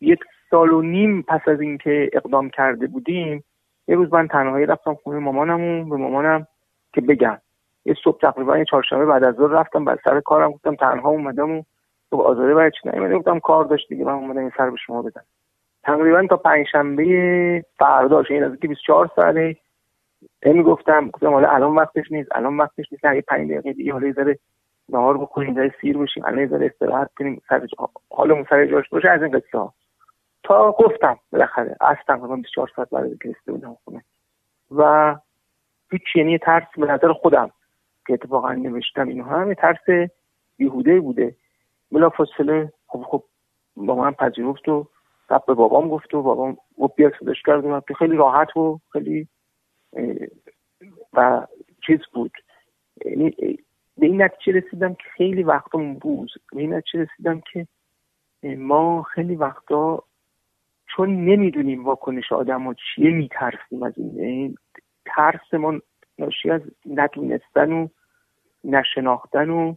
یک 0.00 0.20
سال 0.50 0.72
و 0.72 0.82
نیم 0.82 1.22
پس 1.22 1.40
از 1.46 1.60
اینکه 1.60 2.10
اقدام 2.12 2.50
کرده 2.50 2.86
بودیم 2.86 3.44
یه 3.88 3.96
روز 3.96 4.12
من 4.12 4.28
تنهایی 4.28 4.66
رفتم 4.66 4.94
خونه 4.94 5.18
مامانم 5.18 5.88
به 5.88 5.96
مامانم 5.96 6.46
که 6.94 7.00
بگم. 7.00 7.38
یه 7.84 7.94
صبح 8.04 8.18
تقریبا 8.20 8.58
یه 8.58 8.64
چهارشنبه 8.64 9.06
بعد 9.06 9.24
از 9.24 9.34
ظهر 9.34 9.50
رفتم 9.50 9.84
بعد 9.84 9.98
سر 10.04 10.20
کارم 10.20 10.50
گفتم 10.50 10.74
تنها 10.74 11.08
اومدم 11.08 11.50
و 11.50 11.62
تو 12.14 12.20
آزاده 12.20 12.54
برای 12.54 12.70
چی 12.70 12.88
نمیده 12.88 13.18
گفتم 13.18 13.38
کار 13.40 13.64
داشت 13.64 13.88
دیگه 13.88 14.04
من 14.04 14.12
اومدم 14.12 14.40
این 14.40 14.52
سر 14.56 14.70
به 14.70 14.76
شما 14.76 15.02
بدم. 15.02 15.24
تقریبا 15.82 16.26
تا 16.26 16.36
پنجشنبه 16.36 17.64
فرداش 17.78 18.30
این 18.30 18.44
از 18.44 18.56
که 18.62 18.68
24 18.68 19.10
ساعته 19.16 19.56
می 20.42 20.62
گفتم 20.62 21.08
گفتم 21.08 21.32
حالا 21.32 21.48
الان 21.48 21.74
وقتش 21.74 22.12
نیست 22.12 22.28
الان 22.34 22.56
وقتش 22.56 22.92
نیست 22.92 23.04
نه 23.04 23.20
5 23.20 23.50
دقیقه 23.50 23.72
دیگه 23.72 23.92
حالا 23.92 24.12
ذره 24.12 24.38
نهار 24.88 25.18
بکنیم 25.18 25.54
ذره 25.54 25.74
سیر 25.80 25.98
بشیم 25.98 26.24
الان 26.26 26.46
ذره 26.46 26.66
استراحت 26.66 27.10
کنیم 27.18 27.42
سر 27.48 27.66
حالمون 28.10 28.46
سر 28.50 28.66
جاش 28.66 28.88
باشه 28.88 29.10
از 29.10 29.22
این 29.22 29.38
قصه 29.38 29.58
ها. 29.58 29.74
تا 30.42 30.72
گفتم 30.72 31.18
بالاخره 31.32 31.76
از 31.80 31.96
تقریبا 32.06 32.36
24 32.36 32.70
ساعت 32.76 32.90
بعد 32.90 33.18
که 33.22 33.28
رسیده 33.28 33.52
بودم 33.52 33.76
خونه. 33.84 34.04
و 34.70 35.14
هیچ 35.90 36.16
یعنی 36.16 36.38
ترس 36.38 36.64
به 36.76 36.86
نظر 36.86 37.12
خودم 37.12 37.50
که 38.06 38.12
اتفاقا 38.12 38.52
نوشتم 38.52 39.08
اینها 39.08 39.40
همه 39.40 39.54
ترس 39.54 40.10
بیهوده 40.56 41.00
بوده. 41.00 41.34
بلا 41.92 42.08
فاصله 42.08 42.72
خب 42.86 43.02
خب 43.02 43.24
با 43.76 43.94
من 43.94 44.12
پذیرفت 44.12 44.68
و 44.68 44.86
رب 45.30 45.44
به 45.46 45.54
بابام 45.54 45.88
گفت 45.88 46.14
و 46.14 46.22
بابام 46.22 46.56
و 46.78 46.88
صداش 47.20 47.42
کردم 47.42 47.80
که 47.88 47.94
خیلی 47.94 48.16
راحت 48.16 48.56
و 48.56 48.80
خیلی 48.92 49.28
و 51.12 51.46
چیز 51.86 51.98
بود. 52.12 52.32
یعنی 53.04 53.30
به 53.98 54.06
این 54.06 54.22
نتیجه 54.22 54.60
رسیدم 54.60 54.94
که 54.94 55.04
خیلی 55.16 55.42
وقتا 55.42 55.78
بوز 55.78 56.30
به 56.52 56.60
این 56.60 56.74
نتیجه 56.74 57.02
رسیدم 57.04 57.42
که 57.52 57.66
ما 58.42 59.02
خیلی 59.02 59.36
وقتا 59.36 60.02
چون 60.96 61.24
نمی‌دونیم 61.24 61.84
واکنش 61.84 62.32
آدم 62.32 62.62
ها 62.62 62.74
چیه 62.74 63.10
میترسیم 63.10 63.82
از 63.82 63.92
این. 63.96 64.14
یعنی 64.14 64.54
ترس 65.06 65.54
ما 65.54 65.80
ناشی 66.18 66.50
از 66.50 66.60
ندونستن 66.86 67.72
و 67.72 67.88
نشناختن 68.64 69.50
و 69.50 69.74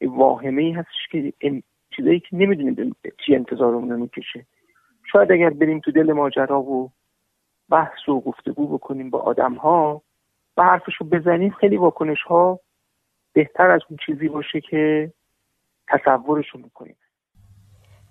واهمه 0.00 0.62
ای 0.62 0.72
هستش 0.72 1.08
که 1.10 1.32
چیزایی 1.96 2.20
که 2.20 2.28
نمی‌دونیم 2.32 2.96
چی 3.26 3.34
انتظارمون 3.34 3.90
رو 3.90 3.96
می‌کشه 3.96 4.46
شاید 5.12 5.32
اگر 5.32 5.50
بریم 5.50 5.80
تو 5.80 5.90
دل 5.90 6.12
ماجرا 6.12 6.62
و 6.62 6.90
بحث 7.70 8.08
و 8.08 8.20
گفتگو 8.20 8.66
بکنیم 8.66 9.10
با 9.10 9.18
آدم 9.18 9.54
ها 9.54 10.02
و 10.56 10.62
حرفشو 10.62 11.04
بزنیم 11.04 11.50
خیلی 11.50 11.76
واکنش 11.76 12.22
ها 12.22 12.60
بهتر 13.32 13.70
از 13.70 13.80
اون 13.90 13.98
چیزی 14.06 14.28
باشه 14.28 14.60
که 14.60 15.12
تصورشو 15.88 16.58
می‌کنیم 16.58 16.96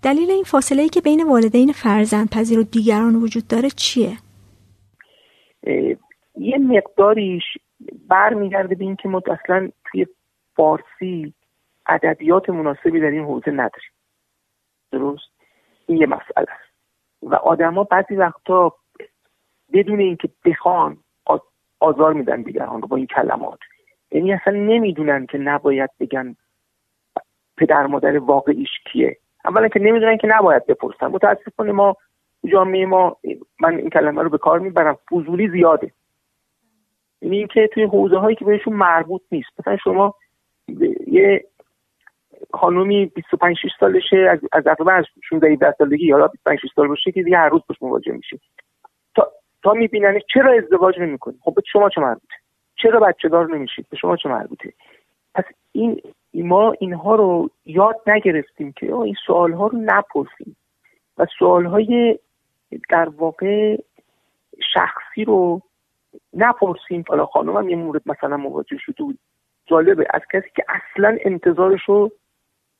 دلیل 0.04 0.32
این 0.32 0.44
فاصله 0.44 0.82
ای 0.82 0.90
که 0.90 1.02
بین 1.02 1.24
والدین 1.24 1.72
فرزند 1.72 2.30
پذیر 2.30 2.60
و 2.60 2.64
دیگران 2.64 3.16
وجود 3.16 3.48
داره 3.48 3.70
چیه؟ 3.70 4.18
یه 6.38 6.58
مقداریش 6.58 7.44
برمیگرده 8.08 8.76
به 8.76 8.86
اینکه 8.86 9.10
ما 9.10 9.22
اصلا 9.28 9.70
توی 9.86 10.06
فارسی 10.56 11.34
ادبیات 11.88 12.50
مناسبی 12.50 13.00
در 13.00 13.12
این 13.12 13.24
حوزه 13.24 13.52
نداریم. 13.52 13.92
درست؟ 14.92 15.30
این 15.88 15.98
یه 15.98 16.08
مسئله 16.08 16.52
است. 16.52 16.74
و 17.22 17.36
آدما 17.36 17.84
بعضی 17.84 18.16
وقتا 18.16 18.76
بدون 19.74 20.00
اینکه 20.00 20.30
بخوان 20.46 20.98
آزار 21.80 22.14
میدن 22.14 22.42
دیگران 22.42 22.82
رو 22.82 22.88
با 22.88 22.98
این 22.98 23.06
کلمات. 23.06 23.60
یعنی 24.12 24.34
اصلا 24.34 24.54
نمی‌دونن 24.54 25.26
که 25.26 25.38
نباید 25.38 25.90
بگن 26.00 26.36
پدر 27.58 27.88
مادر 27.88 28.18
واقعیش 28.18 28.70
کیه. 28.92 29.18
اولا 29.46 29.68
که 29.68 29.80
نمی‌دونن 29.80 30.18
که 30.18 30.28
نباید 30.28 30.66
بپرسن. 30.66 31.08
متاسفانه 31.08 31.72
ما 31.72 31.96
جامعه 32.46 32.86
ما 32.86 33.18
من 33.60 33.78
این 33.78 33.90
کلمه 33.90 34.22
رو 34.22 34.30
به 34.30 34.38
کار 34.38 34.60
می‌برم. 34.60 34.98
فضولی 35.12 35.50
زیاده. 35.50 35.92
یعنی 37.22 37.38
اینکه 37.38 37.70
توی 37.74 37.84
حوزه 37.84 38.18
هایی 38.18 38.36
که 38.36 38.46
بهشون 38.46 38.74
مربوط 38.74 39.22
نیست. 39.32 39.50
مثلا 39.60 39.78
شما 39.78 40.16
یه 41.08 41.46
خانومی 42.54 43.06
25 43.06 43.58
6 43.58 43.70
سالشه. 43.80 44.18
از 44.18 44.40
از 44.52 44.68
از 44.68 45.06
16 45.30 45.48
17 45.48 45.76
سالگی 45.78 46.06
یا 46.06 46.28
25 46.28 46.60
6 46.60 46.68
سال 46.76 46.88
باشه 46.88 47.12
که 47.12 47.24
دیگه 47.24 47.38
هر 47.38 47.50
روز 47.50 47.62
باش 47.68 47.82
مواجه 47.82 48.12
میشه. 48.12 48.40
تا 49.16 49.32
تا 49.64 49.74
می‌بینن 49.74 50.20
چرا 50.34 50.54
ازدواج 50.54 51.00
نمی‌کنی؟ 51.00 51.38
خب 51.42 51.54
به 51.56 51.62
شما 51.72 51.90
چه 51.90 52.02
مربوطه؟ 52.02 52.36
چرا 52.76 53.00
بچه 53.00 53.30
دار 53.30 53.56
نمیشید 53.56 53.86
به 53.90 53.98
شما 53.98 54.18
چه 54.18 54.30
مربوطه؟ 54.30 54.74
پس 55.36 55.44
این 55.72 56.02
ما 56.34 56.74
اینها 56.80 57.16
رو 57.16 57.50
یاد 57.66 58.02
نگرفتیم 58.08 58.72
که 58.72 58.96
این 58.96 59.16
سوال 59.28 59.52
ها 59.52 59.68
رو 59.68 59.78
نپرسیم. 59.82 60.56
و 61.18 61.26
سوال 61.40 61.66
های 61.66 62.20
در 62.90 63.10
واقع 63.10 63.78
شخصی 64.74 65.26
رو 65.26 65.62
نپرسیم. 66.34 67.04
حالا 67.08 67.26
خانم 67.26 67.70
یه 67.70 67.76
مورد 67.76 68.02
مثلا 68.06 68.38
مواجه 68.38 68.78
شده 68.78 69.04
بود. 69.04 69.20
جالبه 69.66 70.06
از 70.10 70.22
کسی 70.34 70.48
که 70.56 70.66
اصلا 70.70 71.18
انتظارش 71.22 71.82
رو 71.88 72.12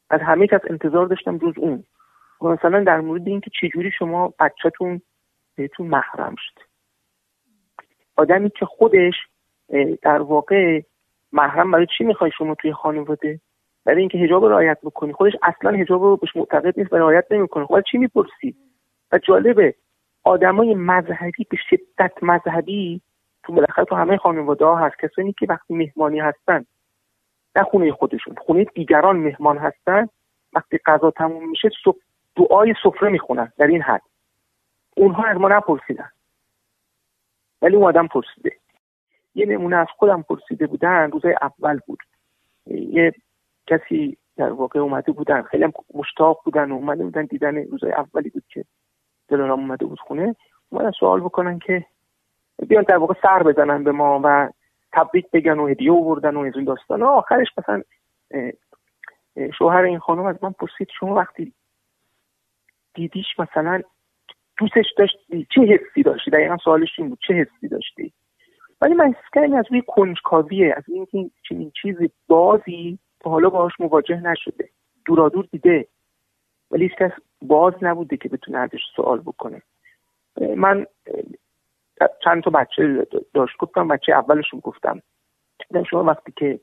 از 0.10 0.22
همه 0.22 0.48
کس 0.48 0.62
انتظار 0.70 1.08
داشتم 1.08 1.38
جز 1.38 1.54
اون. 1.58 1.84
مثلا 2.42 2.84
در 2.84 3.02
مورد 3.02 3.28
اینکه 3.28 3.52
چجوری 3.62 3.92
شما 3.92 4.34
بچهتون 4.40 5.02
بهتون 5.56 5.88
محرم 5.88 6.36
شد. 6.38 6.60
آدمی 8.16 8.50
که 8.50 8.66
خودش 8.66 9.14
در 10.02 10.22
واقع 10.22 10.82
محرم 11.32 11.72
برای 11.72 11.88
چی 11.98 12.04
می‌خوای 12.04 12.32
شما 12.38 12.56
توی 12.56 12.74
خانواده؟ 12.74 13.40
برای 13.86 14.00
اینکه 14.00 14.18
حجاب 14.18 14.46
رعایت 14.46 14.78
بکنی. 14.84 15.14
خودش 15.14 15.34
اصلا 15.44 15.72
حجاب 15.72 16.04
رو 16.04 16.18
بهش 16.18 16.36
معتقد 16.36 16.80
نیست 16.80 16.94
و 16.94 16.96
رعایت 16.96 17.26
نمی‌کنه. 17.32 17.66
خب 17.66 17.82
چی 17.92 17.98
می‌پرسی؟ 17.98 18.56
و 19.12 19.18
جالبه 19.18 19.76
آدمای 20.24 20.76
مذهبی 20.76 21.48
به 21.50 21.58
شدت 21.70 22.14
مذهبی 22.22 23.02
تو 23.44 23.54
بالاخره 23.54 23.86
تو 23.86 23.96
همه 23.96 24.18
خانواده 24.18 24.66
ها 24.66 24.76
هست. 24.76 24.96
کسانی 25.00 25.34
که 25.34 25.46
وقتی 25.50 25.74
مهمانی 25.74 26.20
هستن 26.20 26.66
نه 27.56 27.64
خونه 27.64 27.92
خودشون. 27.92 28.36
خونه 28.36 28.64
دیگران 28.64 29.16
مهمان 29.16 29.58
هستن. 29.58 30.10
وقتی 30.54 30.80
غذا 30.86 31.12
تموم 31.12 31.50
میشه 31.50 31.70
دعای 32.36 32.76
سفره 32.84 33.10
می‌خونن 33.10 33.52
در 33.58 33.68
این 33.68 33.82
حد. 33.82 34.02
اونها 34.98 35.24
از 35.24 35.38
ما 35.38 35.48
نپرسیدن. 35.48 36.10
ولی 37.62 37.76
اون 37.76 37.86
آدم 37.86 38.08
پرسیده. 38.08 38.52
یه 39.36 39.46
نمونه 39.46 39.76
از 39.76 39.88
خودم 39.98 40.22
پرسیده 40.22 40.68
بودن. 40.68 41.12
روزای 41.12 41.36
اول 41.42 41.80
بود. 41.88 42.00
یه 42.68 43.14
کسی 43.68 44.18
در 44.38 44.52
واقع 44.52 44.80
اومده 44.80 45.12
بودن. 45.12 45.42
خیلی 45.42 45.74
مشتاق 45.94 46.42
بودن 46.46 46.72
و 46.72 46.76
اومده 46.76 47.04
بودن. 47.04 47.26
دیدن 47.26 47.58
روزای 47.58 47.92
اولی 47.92 48.30
بود 48.30 48.44
که 48.50 48.66
دلارام 49.28 49.60
اومده 49.60 49.86
بود 49.86 50.00
خونه. 50.00 50.36
اومدن 50.70 50.92
سوال 50.92 51.20
بکنن 51.20 51.60
که 51.60 51.86
بیان 52.68 52.84
در 52.84 52.98
واقع 52.98 53.14
سر 53.22 53.44
بزنن 53.44 53.84
به 53.84 53.92
ما 53.92 54.22
و 54.24 54.50
تبریک 54.96 55.32
بگن 55.32 55.60
و 55.60 55.68
هدیه 55.68 55.92
آوردن 55.92 56.36
و 56.36 56.40
از 56.40 56.54
این 56.56 56.66
داستان. 56.66 57.04
آخرش 57.04 57.48
مثلا 57.58 57.82
شوهر 59.58 59.84
این 59.84 60.00
خانم 60.00 60.26
از 60.26 60.44
من 60.44 60.52
پرسید 60.52 60.88
شما 61.00 61.16
وقتی 61.16 61.54
دیدیش 62.94 63.40
مثلا 63.40 63.82
دوستش 64.58 64.86
داشتی 64.98 65.48
چه 65.56 65.62
حسی 65.62 66.04
داشتی؟ 66.04 66.32
دقیقا 66.32 66.58
سوالش 66.58 66.90
این 66.98 67.10
بود 67.10 67.20
چه 67.28 67.34
حسی 67.34 67.68
داشتی؟ 67.68 68.14
ولی 68.82 68.94
من 68.94 69.14
حس 69.14 69.30
کردم 69.34 69.54
از 69.54 69.66
روی 69.70 69.84
کنجکاویه 69.88 70.74
از 70.78 70.84
اینکه 70.88 71.30
چنین 71.50 71.72
چیزی 71.82 72.12
بازی 72.28 73.00
تا 73.20 73.30
حالا 73.30 73.50
باهاش 73.50 73.74
مواجه 73.80 74.22
نشده. 74.22 74.70
دورادور 75.06 75.48
دیده. 75.52 75.88
ولی 76.72 76.84
هیچ 76.84 76.98
کس 76.98 77.12
باز 77.42 77.74
نبوده 77.82 78.18
که 78.18 78.30
بتونه 78.30 78.58
ازش 78.58 78.82
سوال 78.96 79.20
بکنه. 79.20 79.62
من 80.56 80.86
چند 82.24 82.44
تا 82.44 82.52
بچه 82.52 83.08
داشت. 83.34 83.58
گفتم 83.58 83.88
بچه 83.88 84.14
اولشون 84.14 84.60
گفتم. 84.60 85.02
شما 85.90 86.04
وقتی 86.04 86.34
که 86.38 86.60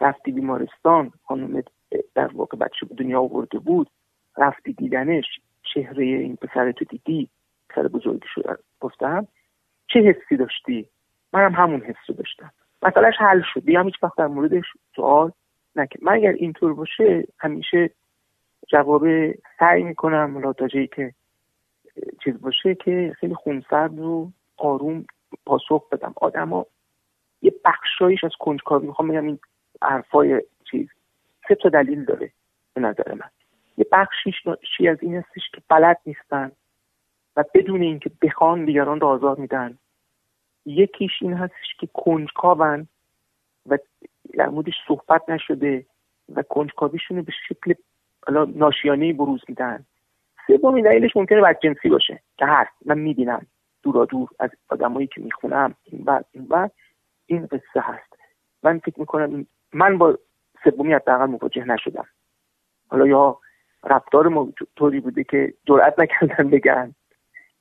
رفتی 0.00 0.32
بیمارستان 0.32 1.12
خانم 1.24 1.62
در 2.14 2.30
واقع 2.34 2.58
بچه 2.58 2.86
به 2.86 2.94
دنیا 2.94 3.20
آورده 3.20 3.58
بود 3.58 3.90
رفتی 4.36 4.72
دیدنش 4.72 5.24
چهره 5.74 6.04
این 6.04 6.36
پسر 6.36 6.72
تو 6.72 6.84
دیدی؟ 6.84 7.28
پسر 7.68 7.88
بزرگی 7.88 8.28
شده 8.34 8.56
گفتم 8.80 9.26
چه 9.86 10.00
حسی 10.00 10.36
داشتی؟ 10.36 10.86
منم 11.32 11.54
همون 11.54 11.80
حس 11.80 11.96
رو 12.08 12.14
داشتم. 12.14 12.50
مسئلهش 12.82 13.14
حل 13.18 13.42
شد. 13.54 13.64
بیام 13.64 13.86
هیچ 13.86 14.02
وقت 14.02 14.16
در 14.16 14.26
موردش 14.26 14.64
سوال 14.96 15.32
نکن 15.76 15.98
من 16.02 16.12
اگر 16.12 16.32
اینطور 16.32 16.74
باشه 16.74 17.24
همیشه 17.38 17.90
جواب 18.68 19.04
سعی 19.58 19.82
می‌کنم 19.82 20.30
ملاتاجه 20.30 20.86
که 20.86 21.14
چیز 22.24 22.40
باشه 22.40 22.74
که 22.74 23.12
خیلی 23.20 23.34
خونسرد 23.34 23.98
و 23.98 24.32
آروم 24.60 25.04
پاسخ 25.46 25.88
بدم. 25.88 26.14
آدما 26.16 26.66
یه 27.42 27.54
بخشایش 27.64 28.24
از 28.24 28.32
کنجکاوی 28.38 28.86
می‌خوام 28.86 29.08
بگم 29.08 29.24
این 29.24 29.38
حرفای 29.82 30.42
چیز 30.70 30.88
سه 31.48 31.54
تا 31.54 31.68
دلیل 31.68 32.04
داره 32.04 32.32
به 32.74 32.80
نظر 32.80 33.14
من. 33.14 33.30
یه 33.76 33.86
بخشیش 33.92 34.34
چی 34.76 34.88
از 34.88 34.98
این 35.00 35.16
هستش 35.16 35.50
که 35.54 35.62
بلد 35.68 36.00
نیستن 36.06 36.52
و 37.36 37.44
بدون 37.54 37.82
اینکه 37.82 38.10
بخوان 38.22 38.64
دیگران 38.64 39.00
رو 39.00 39.06
آزار 39.06 39.36
میدن. 39.36 39.78
یکیش 40.66 41.12
این 41.20 41.34
هستش 41.34 41.74
که 41.78 41.88
کنجکاون 41.94 42.88
و 43.66 43.78
در 44.34 44.48
موردش 44.48 44.74
صحبت 44.88 45.30
نشده 45.30 45.86
و 46.34 46.42
کنجکاویشون 46.42 47.22
به 47.22 47.32
شکل 47.48 47.74
ناشیانه 48.54 49.12
بروز 49.12 49.44
میدن. 49.48 49.86
سومین 50.46 50.84
دلیلش 50.84 51.16
ممکنه 51.16 51.40
بدجنسی 51.40 51.88
باشه 51.88 52.20
که 52.36 52.46
هست 52.46 52.72
من 52.84 52.98
می‌بینم. 52.98 53.46
دورا 53.82 54.04
دور 54.04 54.28
از 54.38 54.50
آدمایی 54.68 55.06
که 55.06 55.20
می‌خونم 55.20 55.74
این 55.84 56.04
بعد 56.04 56.24
این 56.32 56.44
بعد 56.44 56.72
این 57.26 57.46
قصه 57.46 57.80
هست. 57.80 58.12
من 58.62 58.78
فکر 58.78 59.00
می‌کنم 59.00 59.46
من 59.72 59.98
با 59.98 60.18
سومی 60.64 60.92
حداقل 60.92 61.26
مواجه 61.26 61.64
نشدم. 61.64 62.06
حالا 62.88 63.06
یا 63.06 63.38
رفتار 63.84 64.28
ما 64.28 64.48
طوری 64.76 65.00
بوده 65.00 65.24
که 65.24 65.54
جرأت 65.68 65.94
نکردن 65.98 66.50
بگن 66.50 66.94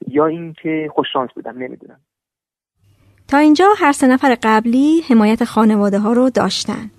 یا 0.07 0.25
اینکه 0.25 0.89
خوششانس 0.95 1.29
بودم 1.35 1.57
نمی‌دونم. 1.57 1.99
تا 3.27 3.37
اینجا 3.37 3.65
هر 3.77 3.91
سه 3.91 4.07
نفر 4.07 4.37
قبلی 4.43 5.01
حمایت 5.09 5.43
خانواده 5.43 5.99
ها 5.99 6.13
رو 6.13 6.29
داشتن. 6.29 6.91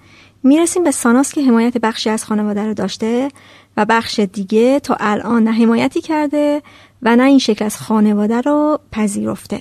می‌رسیم 0.42 0.84
به 0.84 0.90
ساناس 0.90 1.34
که 1.34 1.42
حمایت 1.42 1.78
بخشی 1.78 2.10
از 2.10 2.24
خانواده 2.24 2.66
رو 2.66 2.74
داشته 2.74 3.28
و 3.76 3.86
بخش 3.88 4.20
دیگه 4.20 4.80
تا 4.80 4.96
الان 5.00 5.42
نه 5.44 5.52
حمایتی 5.52 6.00
کرده 6.00 6.62
و 7.02 7.16
نه 7.16 7.22
این 7.22 7.38
شکل 7.38 7.64
از 7.64 7.76
خانواده 7.76 8.40
رو 8.40 8.78
پذیرفته. 8.92 9.60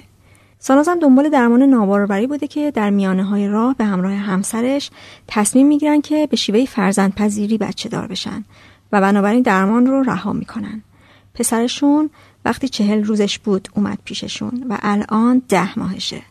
ساناز 0.59 0.87
هم 0.87 0.99
دنبال 0.99 1.29
درمان 1.29 1.63
ناباروری 1.63 2.27
بوده 2.27 2.47
که 2.47 2.71
در 2.71 2.89
میانه 2.89 3.23
های 3.23 3.47
راه 3.47 3.75
به 3.77 3.83
همراه 3.83 4.13
همسرش 4.13 4.91
تصمیم 5.27 5.67
می‌گیرن 5.67 6.01
که 6.01 6.27
به 6.27 6.37
شیوه 6.37 6.65
فرزند 6.65 7.15
پذیری 7.15 7.57
بچه 7.57 7.89
دار 7.89 8.07
بشن 8.07 8.43
و 8.91 9.01
بنابراین 9.01 9.41
درمان 9.41 9.85
رو 9.85 10.03
رها 10.03 10.33
می‌کنن. 10.33 10.81
پسرشون 11.35 12.09
وقتی 12.45 12.67
چهل 12.67 13.03
روزش 13.03 13.39
بود 13.39 13.67
اومد 13.75 13.97
پیششون 14.05 14.65
و 14.69 14.77
الان 14.81 15.41
ده 15.49 15.79
ماهشه. 15.79 16.21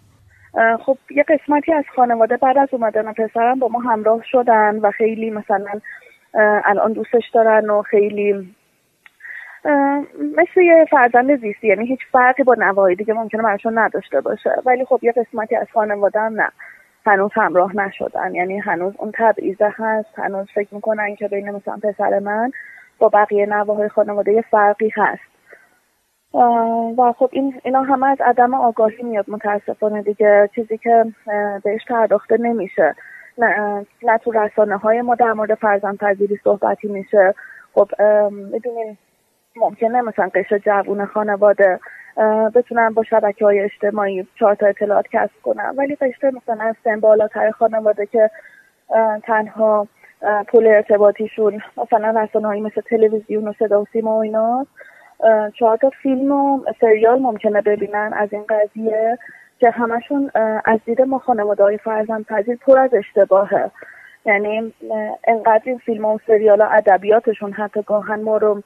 خب 0.87 0.99
یه 1.11 1.25
قسمتی 1.29 1.73
از 1.73 1.85
خانواده 1.97 2.37
بعد 2.37 2.59
از 2.59 2.69
اومدن 2.73 3.13
پسرم 3.13 3.59
با 3.59 3.69
ما 3.69 3.81
همراه 3.81 4.21
شدن 4.31 4.79
و 4.83 4.91
خیلی 4.91 5.31
مثلا 5.31 5.81
الان 6.65 6.93
دوستش 6.93 7.25
دارن 7.35 7.71
و 7.71 7.83
خیلی 7.83 8.55
مثل 10.37 10.61
یه 10.61 10.87
فرزند 10.91 11.41
زیستی 11.41 11.69
یعنی 11.69 11.87
هیچ 11.87 12.01
فرقی 12.13 12.43
با 12.43 12.55
نوایی 12.59 12.97
دیگه 12.97 13.15
ممکنه 13.15 13.43
براشون 13.43 13.79
نداشته 13.79 14.21
باشه. 14.21 14.51
ولی 14.67 14.85
خب 14.85 14.99
یه 15.03 15.13
قسمتی 15.13 15.57
از 15.57 15.67
خانواده 15.75 16.21
هم 16.21 16.41
نه. 16.41 16.49
هنوز 17.07 17.31
همراه 17.35 17.77
نشدن. 17.77 18.35
یعنی 18.35 18.59
هنوز 18.59 18.95
اون 18.99 19.13
تبعیضه 19.15 19.73
هست. 19.77 20.19
هنوز 20.19 20.47
فکر 20.55 20.75
می‌کنن 20.75 21.15
که 21.17 21.29
بین 21.29 21.51
مثلا 21.51 21.79
پسر 21.83 22.19
من 22.19 22.51
با 22.99 23.09
بقیه 23.09 23.47
نواهای 23.47 23.89
خانواده 23.89 24.33
یه 24.33 24.45
فرقی 24.51 24.93
هست. 24.97 25.23
و 26.99 27.13
خب 27.19 27.29
این 27.33 27.61
اینا 27.65 27.83
همه 27.83 28.07
از 28.07 28.21
عدم 28.21 28.55
آگاهی 28.55 29.03
میاد. 29.03 29.25
متاسفانه 29.29 30.03
دیگه 30.03 30.51
چیزی 30.55 30.79
که 30.79 31.05
بهش 31.65 31.85
پرداخته 31.89 32.37
نمیشه. 32.37 32.95
نه, 33.39 33.87
نه 34.03 34.19
تو 34.19 34.33
رسانه 34.33 34.77
های 34.77 35.03
ما 35.03 35.15
در 35.15 35.33
مورد 35.33 35.55
فرزند 35.55 35.99
پذیری 35.99 36.41
صحبتی 36.45 36.89
میشه. 36.89 37.35
خب 37.75 37.89
می‌دونین 38.31 38.97
ممکنه 39.61 40.03
مثلا 40.03 40.31
قشر 40.35 40.59
جوون 40.59 41.05
خانواده 41.05 41.81
بتونن 42.55 42.91
با 42.91 43.03
شبکه 43.03 43.45
های 43.45 43.61
اجتماعی 43.61 44.27
چهار 44.39 44.55
تا 44.55 44.67
اطلاعات 44.67 45.07
کسب 45.13 45.43
کنن 45.43 45.75
ولی 45.77 45.95
قشر 45.95 46.31
مثلا 46.31 46.75
سن 46.85 47.01
بالاتر 47.01 47.51
خانواده 47.51 48.07
که 48.07 48.31
تنها 49.23 49.87
پول 50.49 50.67
ارتباطیشون 50.67 51.61
مثلا 51.77 52.21
رسانه 52.21 52.61
مثل 52.61 52.81
تلویزیون 52.81 53.49
و 53.49 53.53
صدا 53.59 53.83
و 53.83 53.87
سیما 53.93 54.17
و 54.17 54.23
ایناست 54.23 54.71
چهار 55.59 55.77
تا 55.77 55.91
فیلم 56.03 56.33
و 56.33 56.65
سریال 56.81 57.19
ممکنه 57.19 57.61
ببینن 57.61 58.13
از 58.17 58.29
این 58.33 58.45
قضیه 58.49 59.19
که 59.61 59.71
همشون 59.71 60.31
از 60.65 60.79
دید 60.85 61.03
ما 61.03 61.19
خانواده 61.19 61.63
های 61.63 61.79
فرزند 61.79 62.27
پذیر 62.27 62.57
پر 62.57 62.79
از 62.79 62.95
اشتباهه. 62.95 63.71
یعنی 64.27 64.75
انقدر 65.29 65.63
این 65.65 65.79
فیلم 65.79 66.05
و 66.05 66.19
سریال 66.27 66.61
ها 66.61 66.69
ادبیاتشون 66.69 67.53
حتی 67.53 67.83
گاهن 67.83 68.21
ما 68.21 68.37
رو 68.37 68.63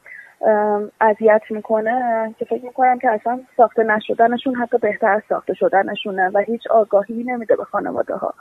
اذیت 1.01 1.43
می‌کنه 1.51 2.35
که 2.39 2.45
فکر 2.45 2.65
می‌کنم 2.65 2.99
که 2.99 3.11
اصلا 3.11 3.41
ساخته 3.57 3.83
نشدنشون 3.83 4.55
حتی 4.55 4.79
بهتر 4.79 5.09
از 5.09 5.23
ساخته 5.29 5.55
شدنشونه 5.55 6.31
و 6.35 6.39
هیچ 6.39 6.67
آگاهی 6.71 7.25
نمیده 7.25 7.57
به 7.57 7.65
خانواده 7.65 8.15
ها 8.15 8.35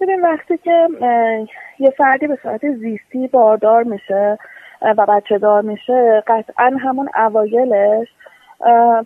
ببین 0.00 0.20
وقتی 0.20 0.58
که 0.58 0.88
یه 1.78 1.90
فردی 1.90 2.26
به 2.26 2.38
صورت 2.42 2.60
زیستی 2.74 3.28
باردار 3.28 3.82
میشه 3.82 4.38
و 4.82 5.06
بچه 5.06 5.38
دار 5.38 5.62
میشه 5.62 6.22
قطعا 6.26 6.76
همون 6.80 7.08
اوایلش 7.16 8.08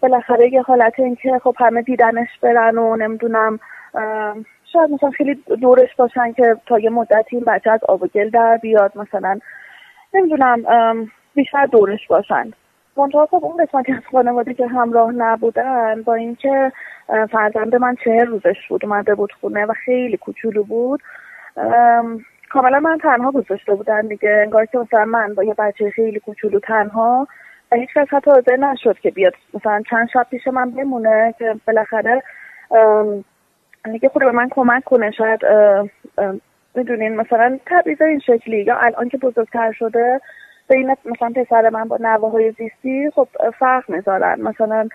بالاخره 0.02 0.52
یه 0.52 0.62
حالت 0.62 0.92
این 0.98 1.16
که 1.16 1.38
خب 1.42 1.54
همه 1.58 1.82
دیدنش 1.82 2.28
برن 2.42 2.78
و 2.78 2.96
نمی‌دونم 2.96 3.58
شاید 4.72 4.90
مثلا 4.90 5.10
خیلی 5.10 5.34
دورش 5.60 5.96
باشن 5.96 6.32
که 6.32 6.56
تا 6.66 6.78
یه 6.78 6.90
مدتی 6.90 7.36
این 7.36 7.44
بچه 7.44 7.70
از 7.70 7.80
آب 7.88 8.06
گل 8.06 8.30
در 8.30 8.56
بیاد 8.56 8.92
مثلا. 8.98 9.38
نمی‌دونم 10.14 10.64
بیشتر 11.34 11.66
دورش 11.66 12.06
باشن. 12.06 12.50
منطقه 12.96 13.26
خب 13.26 13.44
اون 13.44 13.64
قسمتی 13.64 13.92
از 13.92 14.02
خانواده 14.12 14.54
که 14.54 14.66
همراه 14.66 15.12
نبودن 15.12 16.02
با 16.02 16.14
اینکه 16.14 16.72
فرزند 17.30 17.76
من 17.76 17.96
چهر 18.04 18.24
روزش 18.24 18.68
بود 18.68 18.84
اومده 18.84 19.14
بود 19.14 19.32
خونه 19.40 19.66
و 19.66 19.72
خیلی 19.84 20.16
کوچولو 20.16 20.64
بود. 20.64 21.02
کاملا 22.50 22.80
من 22.80 22.98
تنها 22.98 23.30
گذاشته 23.30 23.74
بودن 23.74 24.00
دیگه. 24.00 24.40
انگار 24.44 24.66
که 24.66 24.78
مثلا 24.78 25.04
من 25.04 25.34
با 25.34 25.44
یه 25.44 25.54
بچه 25.54 25.90
خیلی 25.90 26.20
کوچولو 26.20 26.58
تنها 26.58 27.28
و 27.72 27.76
هیچ 27.76 27.90
کس 27.94 28.08
حتی 28.10 28.30
حاضر 28.30 28.56
نشد 28.56 28.98
که 28.98 29.10
بیاد. 29.10 29.34
مثلا 29.54 29.82
چند 29.90 30.08
شب 30.12 30.26
پیش 30.30 30.46
من 30.46 30.70
بمونه 30.70 31.34
که 31.38 31.54
بالاخره 31.66 32.22
دیگه 33.92 34.08
خود 34.08 34.22
به 34.22 34.30
من 34.32 34.48
کمک 34.48 34.84
کنه. 34.84 35.10
شاید 35.10 35.40
می‌دونین 36.74 37.16
مثلا 37.16 37.58
تبعیض 37.66 38.02
این 38.02 38.18
شکلی 38.18 38.62
یا 38.62 38.76
الان 38.76 39.08
که 39.08 39.18
بزرگتر 39.18 39.72
شده 39.72 40.20
بین 40.68 40.96
مثلا 41.04 41.32
پسر 41.36 41.70
من 41.70 41.88
با 41.88 41.98
نواهای 42.00 42.50
زیستی 42.50 43.10
خب 43.14 43.28
فرق 43.58 43.90
می‌ذارن. 43.90 44.40
مثلا 44.40 44.88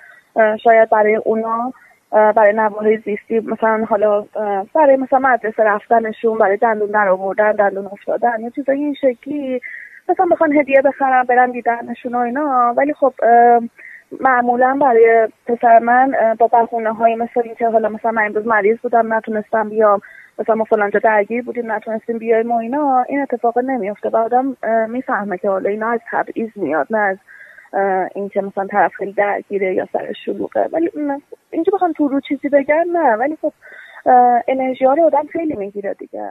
شاید 0.63 0.89
برای 0.89 1.15
اونا 1.15 1.73
برای 2.11 2.53
نواهای 2.53 2.97
زیستی 2.97 3.39
مثلا 3.39 3.85
حالا 3.89 4.25
برای 4.75 4.95
مثلا 4.95 5.19
مدرسه 5.19 5.63
رفتنشون 5.63 6.37
برای 6.37 6.57
دندون 6.57 6.91
در 6.91 7.07
آوردن 7.07 7.51
دندون 7.51 7.85
افتادن 7.85 8.39
یا 8.39 8.49
چیزای 8.49 8.77
این 8.77 8.93
شکلی. 8.93 9.61
مثلا 10.09 10.25
بخوان 10.31 10.53
هدیه 10.53 10.81
بخرم 10.81 11.23
برن 11.23 11.51
دیدنشون 11.51 12.15
و 12.15 12.17
اینا. 12.17 12.73
ولی 12.77 12.93
خب 12.93 13.13
معمولا 14.19 14.77
برای 14.81 15.27
پسر 15.47 15.79
من 15.79 16.35
با 16.39 16.47
بهونه 16.47 16.93
های 16.93 17.15
مثل 17.15 17.41
اینکه 17.43 17.67
حالا 17.67 17.89
مثلا 17.89 18.11
من 18.11 18.25
امروز 18.25 18.47
مریض 18.47 18.77
بودم 18.77 19.13
نتونستم 19.13 19.69
بیام. 19.69 20.01
مثلا 20.39 20.55
ما 20.55 20.63
فلانجا 20.63 20.99
درگیر 20.99 21.43
بودیم 21.43 21.71
نتونستیم 21.71 22.17
بیایم 22.17 22.51
و 22.51 22.57
اینا 22.57 23.05
این 23.09 23.21
اتفاق 23.21 23.57
نمیفته 23.57 24.09
و 24.09 24.17
آدم 24.17 24.57
می‌فهمه 24.89 25.37
که 25.37 25.49
حالا 25.49 25.69
اینا 25.69 25.89
از 25.89 25.99
تبعیض 26.11 26.49
میاد 26.55 26.87
نه 26.89 26.97
از 26.97 27.17
اینکه 28.15 28.41
مثلا 28.41 28.67
طرف 28.67 28.91
خیلی 28.93 29.13
درگیره 29.13 29.73
یا 29.73 29.87
سر 29.93 30.13
شلوغه. 30.25 30.69
ولی 30.73 30.91
اینجا 31.51 31.71
بخوام 31.73 31.91
تو 31.91 32.07
رو 32.07 32.19
چیزی 32.19 32.49
بگن 32.49 32.85
نه. 32.93 33.15
ولی 33.15 33.37
خب 33.41 33.53
انرژی 34.47 34.85
ها 34.85 34.93
رو 34.93 35.03
آدم 35.05 35.27
خیلی 35.31 35.55
می‌گیره 35.55 35.93
دیگه. 35.93 36.29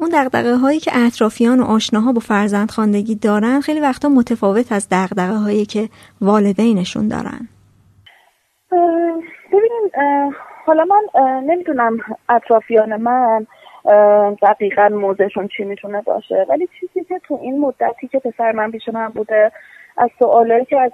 اون 0.00 0.10
دقدقه 0.12 0.56
هایی 0.56 0.80
که 0.80 0.90
اطرافیان 0.94 1.60
و 1.60 1.64
آشناها 1.64 2.12
با 2.12 2.20
فرزند 2.20 2.70
خاندگی 2.70 3.14
دارن 3.14 3.60
خیلی 3.60 3.80
وقتا 3.80 4.08
متفاوت 4.08 4.72
از 4.72 4.88
دقدقه 4.88 5.34
هایی 5.34 5.66
که 5.66 5.88
والدینشون 6.20 7.08
دارن. 7.08 7.48
ببینین 9.52 9.90
حالا 10.66 10.84
من 10.84 11.20
نمی‌دونم 11.46 11.98
اطرافیان 12.28 12.96
من 12.96 13.46
دقیقا 14.42 14.88
موضعشون 14.88 15.48
چی 15.48 15.64
می‌تونه 15.64 16.02
باشه 16.02 16.46
ولی 16.48 16.68
چیزی 16.80 17.04
که 17.04 17.18
تو 17.18 17.38
این 17.42 17.60
مدتی 17.60 18.08
که 18.08 18.18
پسر 18.18 18.52
من 18.52 18.70
پیش 18.70 18.88
من 18.88 19.08
بوده 19.08 19.52
از 19.96 20.10
سوالایی 20.18 20.64
که 20.64 20.80
از 20.80 20.92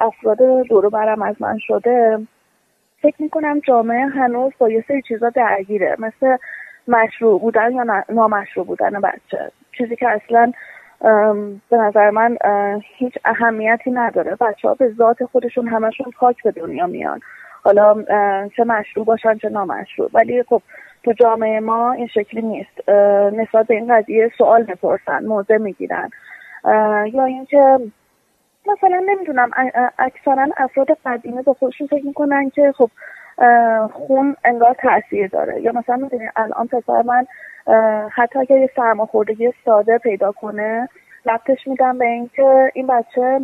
افراد 0.00 0.38
دورو 0.68 0.90
برم 0.90 1.22
از 1.22 1.36
من 1.40 1.58
شده 1.58 2.18
فکر 3.02 3.22
می‌کنم 3.22 3.60
جامعه 3.60 4.06
هنوز 4.06 4.52
با 4.58 4.68
یه 4.68 4.84
سری 4.88 5.02
چیزا 5.02 5.30
درگیره 5.30 5.96
مثل 5.98 6.36
مشروع 6.88 7.40
بودن 7.40 7.72
یا 7.72 8.04
نامشروع 8.08 8.66
بودن 8.66 9.00
بچه. 9.00 9.50
چیزی 9.78 9.96
که 9.96 10.08
اصلا 10.08 10.52
به 11.70 11.76
نظر 11.76 12.10
من 12.10 12.38
هیچ 12.96 13.14
اهمیتی 13.24 13.90
نداره. 13.90 14.36
بچه 14.40 14.68
ها 14.68 14.74
به 14.74 14.88
ذات 14.98 15.24
خودشون 15.24 15.68
همشون 15.68 16.12
پاک 16.18 16.42
به 16.42 16.50
دنیا 16.50 16.86
میان. 16.86 17.20
حالا 17.68 18.02
چه 18.56 18.64
مشروع 18.64 19.04
باشن 19.04 19.38
چه 19.38 19.48
نامشروع. 19.48 20.10
ولی 20.12 20.42
خب 20.42 20.62
تو 21.04 21.12
جامعه 21.12 21.60
ما 21.60 21.92
این 21.92 22.06
شکلی 22.06 22.42
نیست. 22.42 22.88
نسبت 23.32 23.66
به 23.66 23.74
این 23.74 23.94
قضیه 23.96 24.30
سوال 24.38 24.64
می‌پرسن 24.68 25.24
موضع 25.24 25.56
می‌گیرن. 25.56 26.10
یا 27.12 27.24
اینکه 27.24 27.78
مثلا 28.66 29.02
نمی‌دونم 29.06 29.50
اکثرا 29.98 30.46
افراد 30.56 30.86
قدیمی 31.06 31.42
با 31.42 31.54
خودشون 31.54 31.86
فکر 31.86 32.06
می‌کنن 32.06 32.50
که 32.50 32.72
خب 32.76 32.90
خون 33.92 34.36
انگار 34.44 34.74
تاثیر 34.74 35.28
داره. 35.28 35.60
یا 35.60 35.72
مثلا 35.72 35.96
می‌دونی 35.96 36.28
الان 36.36 36.66
پسر 36.66 37.02
من 37.02 37.26
حتی 38.10 38.38
اگر 38.38 38.58
یه 38.58 38.70
سرماخوردگی 38.76 39.52
ساده 39.64 39.98
پیدا 39.98 40.32
کنه 40.32 40.88
ربطش 41.26 41.66
میدم 41.66 41.98
به 41.98 42.04
اینکه 42.04 42.70
این 42.74 42.86
بچه 42.86 43.40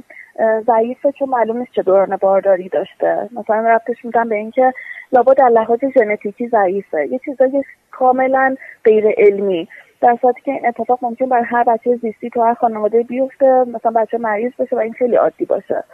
ضعیفه 0.66 1.12
چون 1.12 1.28
معلوم 1.28 1.58
نیست 1.58 1.72
چه 1.72 1.82
دوران 1.82 2.16
بارداری 2.16 2.68
داشته. 2.68 3.28
مثلا 3.32 3.56
ربطش 3.56 4.04
میدم 4.04 4.28
به 4.28 4.34
اینکه 4.34 4.72
لابد 5.12 5.36
در 5.36 5.48
لحاظ 5.48 5.78
ژنتیکی 5.94 6.48
ضعیفه. 6.48 7.06
یه 7.06 7.20
چیزای 7.24 7.64
کاملا 7.90 8.56
غیر 8.84 9.14
علمی. 9.16 9.68
در 10.00 10.18
صورتی 10.20 10.40
که 10.40 10.52
این 10.52 10.66
اتفاق 10.66 10.98
ممکن 11.02 11.28
بر 11.28 11.42
هر 11.42 11.64
بچه 11.64 11.96
زیستی 11.96 12.30
تو 12.30 12.42
هر 12.42 12.54
خانواده 12.54 13.02
بیفته 13.02 13.64
مثلا 13.64 13.90
بچه 13.90 14.18
مریض 14.18 14.52
بشه 14.58 14.76
و 14.76 14.78
این 14.78 14.92
خیلی 14.92 15.16
عادی 15.16 15.44
باشه. 15.44 15.84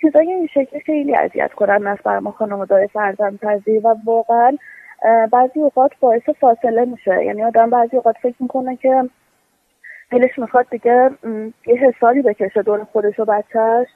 چیزای 0.00 0.32
این 0.32 0.46
شکلی 0.46 0.80
خیلی 0.80 1.14
اذیت 1.14 1.52
کنن 1.52 1.86
از 1.86 1.98
بر 2.04 2.18
ما 2.18 2.30
خانواده 2.30 2.86
فرزند 2.86 3.38
پذیر 3.38 3.86
و 3.86 3.96
واقعا 4.04 4.56
بعضی 5.32 5.60
اوقات 5.60 5.90
باعث 6.00 6.22
فاصله 6.40 6.84
میشه. 6.84 7.24
یعنی 7.24 7.44
آدم 7.44 7.70
بعضی 7.70 7.96
اوقات 7.96 8.16
فکر 8.22 8.36
می‌کنه 8.40 8.76
که 8.76 9.02
دلش 10.14 10.38
می‌خواد 10.38 10.66
دیگه 10.70 11.10
یه 11.66 11.74
حسابی 11.74 12.22
بکشه 12.22 12.62
دور 12.62 12.84
خودش 12.84 13.20
و 13.20 13.24
بچهش 13.24 13.88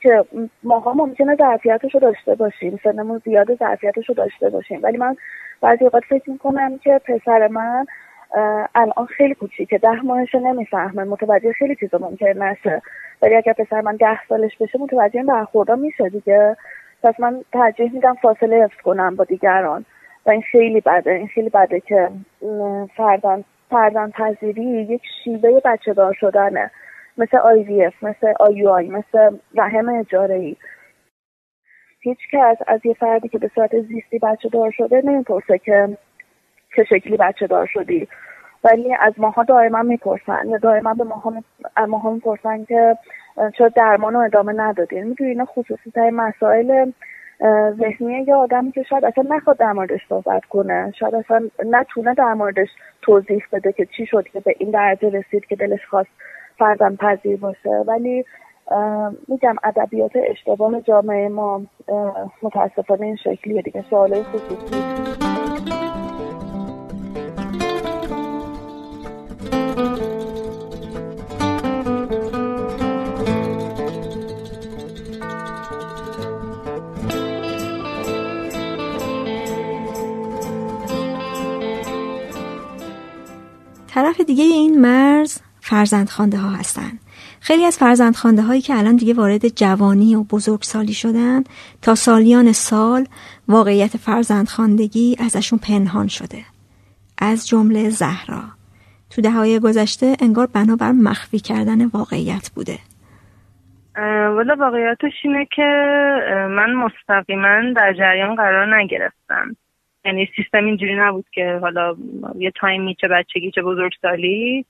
که 0.00 0.24
ماها 0.62 0.92
ممکنه 0.92 1.36
ظرفیتش 1.36 1.94
رو 1.94 2.00
داشته 2.00 2.34
باشیم 2.34 2.80
سنمون 2.84 3.22
زیاد 3.24 3.54
ظرفیتش 3.54 4.08
رو 4.08 4.14
داشته 4.14 4.50
باشیم. 4.50 4.80
ولی 4.82 4.98
من 4.98 5.16
بعضی 5.60 5.84
اوقات 5.84 6.02
فکر 6.08 6.30
می‌کنم 6.30 6.78
که 6.78 7.00
پسر 7.04 7.48
من 7.48 7.86
الان 8.74 9.06
خیلی 9.06 9.34
کوچیکه 9.34 9.78
ده 9.78 10.00
ماهش 10.00 10.34
نمی‌فهمه 10.34 11.04
متوجه 11.04 11.52
خیلی 11.52 11.76
چیزا 11.76 11.98
ممکن 11.98 12.26
نشه. 12.26 12.82
ولی 13.22 13.34
اگر 13.34 13.52
پسر 13.52 13.80
من 13.80 13.96
ده 13.96 14.26
سالش 14.28 14.56
بشه 14.56 14.78
متوجه 14.78 15.16
این 15.16 15.26
برخوردا 15.26 15.76
میشه 15.76 16.08
دیگه. 16.08 16.56
پس 17.02 17.20
من 17.20 17.40
ترجیح 17.52 17.92
میدم 17.92 18.14
فاصله 18.14 18.64
حفظ 18.64 18.80
کنم 18.84 19.16
با 19.16 19.24
دیگران. 19.24 19.84
و 20.26 20.30
این 20.30 20.42
خیلی 20.42 20.80
بده 20.80 21.10
این 21.10 21.28
خیلی 21.28 21.48
بده 21.48 21.80
که 21.80 22.08
فردان 22.96 23.44
فردان 23.72 24.10
پذیری 24.10 24.64
یک 24.64 25.02
شیوه 25.24 25.60
بچه 25.64 25.92
دار 25.92 26.14
شدنه. 26.20 26.70
مثل 27.18 27.36
اف 27.36 28.02
مثل 28.02 28.32
آی 28.40 28.88
مثل 28.88 29.36
رحم 29.54 29.88
اجاره 29.88 30.34
ای 30.34 30.56
هیچ 32.00 32.18
کس 32.32 32.56
از 32.66 32.86
یه 32.86 32.94
فردی 32.94 33.28
که 33.28 33.38
به 33.38 33.50
صورت 33.54 33.80
زیستی 33.80 34.18
بچه 34.18 34.48
دار 34.48 34.70
شده 34.70 35.02
نمی‌پرسه 35.04 35.58
که 35.58 35.98
چه 36.76 36.84
شکلی 36.84 37.16
بچه 37.16 37.46
دار 37.46 37.66
شدی. 37.66 38.08
ولی 38.64 38.94
از 38.94 39.12
ماها 39.16 39.42
دائما 39.42 39.82
می‌پرسن 39.82 40.48
یا 40.48 40.58
دائما 40.58 40.94
به 40.94 41.04
ماها, 41.04 42.10
می‌پرسن 42.10 42.64
که 42.64 42.98
چرا 43.58 43.68
درمان 43.68 44.14
رو 44.14 44.20
ادامه 44.20 44.52
ندادین 44.52 45.04
می‌دونی 45.04 45.30
اینا 45.30 45.44
خصوصی 45.44 45.90
مسائل 46.10 46.92
ذهنی 47.78 48.24
یا 48.28 48.38
آدمی 48.38 48.72
که 48.72 48.82
شاید 48.82 49.04
اصلا 49.04 49.24
نخواد 49.36 49.56
در 49.56 49.72
موردش 49.72 50.00
صحبت 50.08 50.44
کنه. 50.44 50.92
شاید 50.98 51.14
اصلا 51.14 51.48
نتونه 51.66 52.14
در 52.14 52.34
موردش 52.34 52.68
توضیح 53.02 53.44
بده 53.52 53.72
که 53.72 53.86
چی 53.96 54.06
شد 54.06 54.24
که 54.32 54.40
به 54.40 54.54
این 54.58 54.70
درجه 54.70 55.08
رسید 55.08 55.46
که 55.46 55.56
دلش 55.56 55.86
خواست 55.90 56.10
فرزن 56.58 56.96
پذیر 56.96 57.36
باشه. 57.36 57.70
ولی 57.86 58.24
میگم 59.28 59.56
ادبیات 59.64 60.12
اشتباه 60.30 60.80
جامعه 60.80 61.28
ما 61.28 61.62
متاسفانه 62.42 63.06
این 63.06 63.16
شکلیه 63.16 63.62
دیگه. 63.62 63.84
سوالای 63.90 64.22
خصوصی 64.22 65.91
طرف 83.94 84.20
دیگه 84.20 84.44
این 84.44 84.80
مرز 84.80 85.40
فرزندخوانده 85.60 86.38
ها 86.38 86.50
هستن. 86.50 86.90
خیلی 87.40 87.64
از 87.64 87.78
فرزندخوانده 87.78 88.42
هایی 88.42 88.60
که 88.60 88.78
الان 88.78 88.96
دیگه 88.96 89.14
وارد 89.14 89.48
جوانی 89.48 90.14
و 90.14 90.22
بزرگسالی 90.22 90.92
شدن 90.92 91.44
تا 91.82 91.94
سالیان 91.94 92.52
سال 92.52 93.06
واقعیت 93.48 93.96
فرزندخواندگی 93.96 95.16
ازشون 95.20 95.58
پنهان 95.58 96.08
شده. 96.08 96.42
از 97.18 97.48
جمله 97.48 97.90
زهرا. 97.90 98.42
تو 99.10 99.22
دههای 99.22 99.60
گذشته 99.60 100.16
انگار 100.22 100.46
بنابر 100.46 100.92
مخفی 100.92 101.38
کردن 101.38 101.86
واقعیت 101.86 102.50
بوده. 102.54 102.78
والا 104.36 104.54
واقعیتش 104.54 105.12
اینه 105.24 105.46
که 105.56 105.62
من 106.48 106.74
مستقیما 106.74 107.72
در 107.76 107.92
جریان 107.98 108.34
قرار 108.34 108.76
نگرفتم. 108.76 109.56
یعنی 110.04 110.28
سیستم 110.36 110.64
اینجوری 110.64 110.94
نبود 110.94 111.26
که 111.32 111.58
حالا 111.62 111.96
یه 112.38 112.50
تایمی 112.50 112.94
چه 112.94 113.08
بچگی 113.08 113.50
چه 113.50 113.62
بزرگسالی 113.62 114.64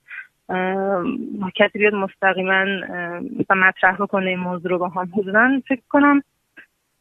کسی 1.54 1.78
بیاد 1.78 1.94
مستقیما 1.94 2.64
مثلا 3.40 3.56
مطرح 3.56 3.96
بکنه 3.96 4.26
این 4.26 4.38
موضوع 4.38 4.70
رو 4.70 4.78
با 4.78 4.88
هم. 4.88 5.08
حضورا 5.14 5.60
فکر 5.68 5.82
کنم 5.88 6.22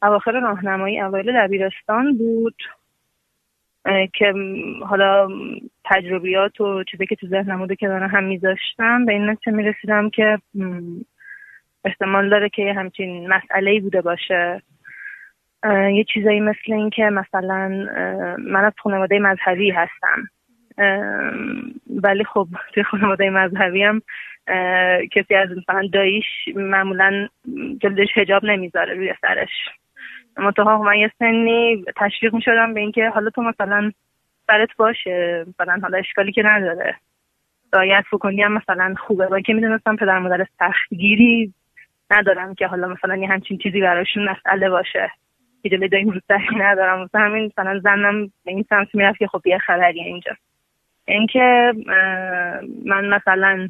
اواخر 0.02 0.40
راهنمایی 0.40 1.00
اوایل 1.00 1.32
دبیرستان 1.32 2.18
بود 2.18 2.56
که 4.14 4.34
حالا 4.86 5.28
تجربیات 5.84 6.60
و 6.60 6.84
چیزی 6.84 7.06
که 7.06 7.16
تو 7.16 7.26
ذهنم 7.26 7.58
بوده 7.58 7.76
که 7.76 7.88
دارم 7.88 8.10
هم 8.10 8.24
میذاشتم 8.24 9.04
به 9.04 9.12
این 9.12 9.30
نتیجه 9.30 9.56
می‌رسیدم 9.56 10.10
که 10.10 10.38
احتمال 11.84 12.28
داره 12.28 12.48
که 12.48 12.72
همچین 12.72 13.28
مسئله 13.28 13.80
بوده 13.80 14.00
باشه. 14.00 14.62
یه 15.64 16.04
چیزایی 16.04 16.40
مثل 16.40 16.72
این 16.72 16.90
که 16.90 17.02
مثلا 17.02 17.68
من 18.38 18.64
از 18.64 18.72
خانواده 18.78 19.18
مذهبی 19.18 19.70
هستم. 19.70 20.28
ولی 22.02 22.24
خب 22.24 22.48
توی 22.74 22.82
خانواده 22.82 23.30
مذهبی 23.30 23.82
هم 23.82 24.02
کسی 25.12 25.34
از 25.34 25.48
مثلا 25.50 25.88
داییش 25.92 26.24
معمولا 26.54 27.28
جلدش 27.80 28.08
هجاب 28.14 28.44
نمی‌ذاره 28.44 28.94
روی 28.94 29.14
سرش. 29.22 29.50
منتها 30.36 30.82
من 30.82 30.96
یه 30.96 31.10
سنی 31.18 31.84
تشویق 31.96 32.34
می‌شدم 32.34 32.74
به 32.74 32.80
اینکه 32.80 33.08
حالا 33.08 33.30
تو 33.30 33.42
مثلا 33.42 33.92
سرت 34.46 34.76
باشه. 34.76 35.44
مثلا 35.48 35.78
حالا 35.82 35.98
اشکالی 35.98 36.32
که 36.32 36.42
نداره. 36.42 36.96
رایت 37.72 38.04
بکنی 38.12 38.42
هم 38.42 38.52
مثلا 38.52 38.94
خوبه. 38.98 39.26
با 39.26 39.40
که 39.40 39.54
می‌دونستم 39.54 39.96
پدر 39.96 40.18
مادر 40.18 40.46
سختگیری 40.58 41.54
ندارم 42.10 42.54
که 42.54 42.66
حالا 42.66 42.88
مثلا 42.88 43.16
یه 43.16 43.28
همچین 43.28 43.58
چیزی 43.58 43.80
براشون 43.80 44.28
مسئله 44.28 44.70
باشه. 44.70 45.10
که 45.62 45.68
جلوی 45.68 45.88
داییم 45.88 46.10
رو 46.10 46.20
ندارم. 46.56 47.02
مثلا 47.02 47.20
همین 47.20 47.46
مثلا 47.46 47.78
زنم 47.78 48.26
به 48.26 48.50
این 48.50 48.64
سمت 48.68 48.94
می‌رفت 48.94 49.18
که 49.18 49.26
خب 49.26 49.46
یه 49.46 49.58
خبریه 49.58 50.04
اینجا. 50.04 50.32
اینکه 51.04 51.72
من 52.84 53.08
مثلا 53.08 53.68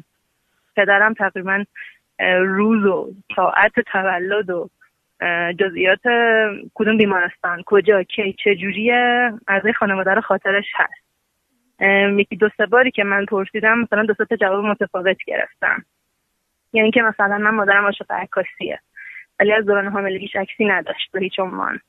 پدرم 0.75 1.13
تقریبا 1.13 1.63
روز 2.39 2.85
و 2.85 3.11
ساعت 3.35 3.79
تولد 3.91 4.49
و 4.49 4.69
جزئیات 5.59 6.01
کدوم 6.73 6.97
بیمارستان 6.97 7.63
کجا 7.65 8.03
کی 8.03 8.35
چه 8.43 8.55
جوریه 8.55 9.33
از 9.47 9.61
خانواده 9.75 10.11
رو 10.11 10.21
خاطرش 10.21 10.65
هست. 10.75 11.03
یکی 12.19 12.35
دو 12.35 12.49
سه 12.57 12.65
باری 12.65 12.91
که 12.91 13.03
من 13.03 13.25
پرسیدم 13.25 13.79
مثلا 13.79 14.03
دو 14.03 14.13
تا 14.13 14.35
جواب 14.35 14.65
متفاوت 14.65 15.17
گرفتم. 15.27 15.85
یعنی 16.73 16.91
که 16.91 17.01
مثلا 17.01 17.37
من 17.37 17.49
مادرم 17.49 17.83
عاشق 17.83 18.11
عکاسیه. 18.11 18.79
ولی 19.39 19.53
از 19.53 19.65
دوران 19.65 19.87
حاملگیش 19.87 20.35
عکسی 20.35 20.65
نداشت 20.65 21.11
به 21.11 21.19
هیچ 21.19 21.39
عنوان. 21.39 21.79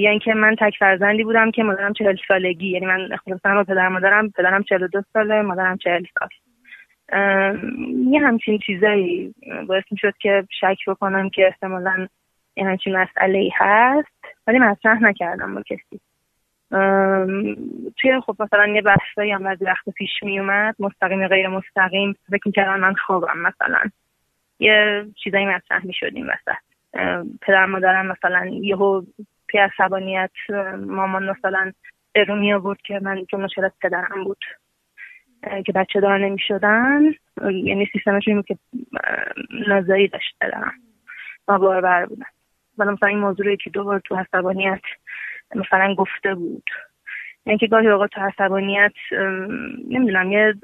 یعنی 0.00 0.18
که 0.18 0.34
من 0.34 0.56
تک 0.60 0.74
فرزندی 0.78 1.24
بودم 1.24 1.50
که 1.50 1.62
مادرم 1.62 1.92
چهل 1.92 2.16
سالگی. 2.28 2.68
یعنی 2.68 2.86
من 2.86 3.12
اختلافم 3.12 3.54
با 3.54 3.64
پدر 3.64 3.88
مادرم 3.88 4.30
پدرم 4.30 4.62
چهل 4.62 4.86
دو 4.86 5.02
ساله 5.12 5.42
مادرم 5.42 5.76
چهل 5.76 6.04
سال. 6.18 6.28
یه 8.10 8.20
همچین 8.20 8.58
چیزایی 8.58 9.34
باعث 9.68 9.84
می 9.90 9.98
شد 9.98 10.14
که 10.18 10.44
شک 10.60 10.76
بکنم 10.86 11.30
که 11.30 11.46
احتمالا 11.46 12.08
یه 12.56 12.66
همچین 12.66 12.96
مسئله 12.96 13.38
ای 13.38 13.50
هست. 13.54 14.08
ولی 14.46 14.58
مطرح 14.58 15.02
نکردم 15.02 15.54
با 15.54 15.62
کسی. 15.62 16.00
توی 17.96 18.20
خب 18.26 18.36
مثلا 18.40 18.66
یه 18.66 18.82
بحثایی 18.82 19.32
هم 19.32 19.42
بعضی 19.42 19.64
وقت 19.64 19.90
پیش 19.90 20.10
می 20.22 20.40
اومد 20.40 20.74
مستقیم 20.78 21.28
غیر 21.28 21.48
مستقیم 21.48 22.16
فکر 22.30 22.42
می‌کردم 22.46 22.80
من 22.80 22.94
خوابم 22.94 23.38
مثلا. 23.38 23.80
یه 24.64 25.06
چیزایی 25.24 25.46
مطرح 25.46 25.86
می 25.86 25.94
شدیم 25.94 26.28
وسط. 26.28 26.58
پدر 27.40 27.66
مادرم 27.66 28.06
مثلا 28.06 28.46
یهو 28.46 29.02
پی 29.46 29.58
عصبانیت 29.58 30.30
مامان 30.86 31.30
مثلا 31.30 31.72
رو 32.28 32.36
می 32.36 32.52
آورد 32.52 32.82
که 32.82 33.00
من 33.02 33.24
چون 33.24 33.40
مشکلات 33.40 33.72
پدرم 33.80 34.24
بود 34.24 34.44
که 35.66 35.72
بچه 35.72 36.00
دار 36.00 36.18
نمی 36.18 36.38
شدن 36.38 37.02
یعنی 37.42 37.88
سیستمشون 37.92 38.42
که 38.42 38.58
نازایی 39.68 40.08
داشت 40.08 40.36
پدرم. 40.40 40.74
ما 41.48 41.58
بار 41.58 42.06
بودن. 42.06 42.26
ولی 42.78 42.90
مثلا 42.90 43.08
این 43.08 43.18
موضوع 43.18 43.56
که 43.56 43.70
دو 43.70 43.84
بار 43.84 44.00
تو 44.04 44.16
عصبانیت 44.16 44.82
مثلا 45.54 45.94
گفته 45.94 46.34
بود. 46.34 46.70
یعنی 47.46 47.58
که 47.58 47.66
گاهی 47.66 47.88
اوقات 47.88 48.10
تو 48.10 48.20
عصبانیت 48.20 48.92
نمی‌دونم 49.88 50.32
یه 50.32 50.54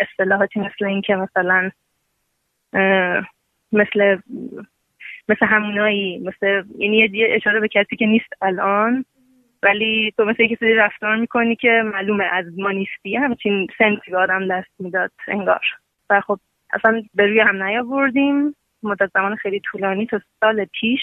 اصطلاحاتی 0.00 0.60
مثل 0.60 0.84
این 0.84 1.00
که 1.00 1.14
مثلا 1.16 1.70
مثل 3.72 4.18
مثل 5.28 5.46
همونایی 5.46 6.18
مثل 6.18 6.62
یعنی 6.78 6.96
یه 6.96 7.28
اشاره 7.30 7.60
به 7.60 7.68
کسی 7.68 7.96
که 7.96 8.06
نیست 8.06 8.32
الان 8.42 9.04
ولی 9.62 10.12
تو 10.16 10.24
مثل 10.24 10.46
کسی 10.46 10.74
رفتار 10.74 11.16
می‌کنی 11.16 11.56
که 11.56 11.82
معلومه 11.84 12.24
از 12.24 12.44
ما 12.58 12.70
نیستی. 12.70 13.16
همچین 13.16 13.66
سنسی 13.78 14.10
به 14.10 14.18
آدم 14.18 14.48
دست 14.48 14.70
می‌داد 14.78 15.10
انگار. 15.28 15.64
و 16.10 16.20
خب 16.20 16.38
اصلا 16.72 17.02
به 17.14 17.26
روی 17.26 17.40
هم 17.40 17.62
نیاوردیم. 17.62 18.56
مدت 18.82 19.10
زمان 19.14 19.36
خیلی 19.36 19.60
طولانی 19.60 20.06
تا 20.06 20.20
سال 20.40 20.64
پیش. 20.64 21.00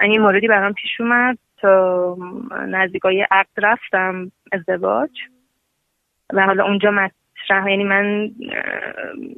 من 0.00 0.10
یه 0.10 0.18
موردی 0.18 0.48
برام 0.48 0.72
پیش 0.72 1.00
اومد 1.00 1.38
تا 1.58 2.16
نزدیکای 2.68 3.26
عقد 3.30 3.50
رفتم 3.56 4.32
ازدواج. 4.52 5.10
و 6.32 6.46
حالا 6.46 6.64
اونجا 6.64 6.90
مطرح. 7.44 7.70
یعنی 7.70 7.84
من 7.84 8.30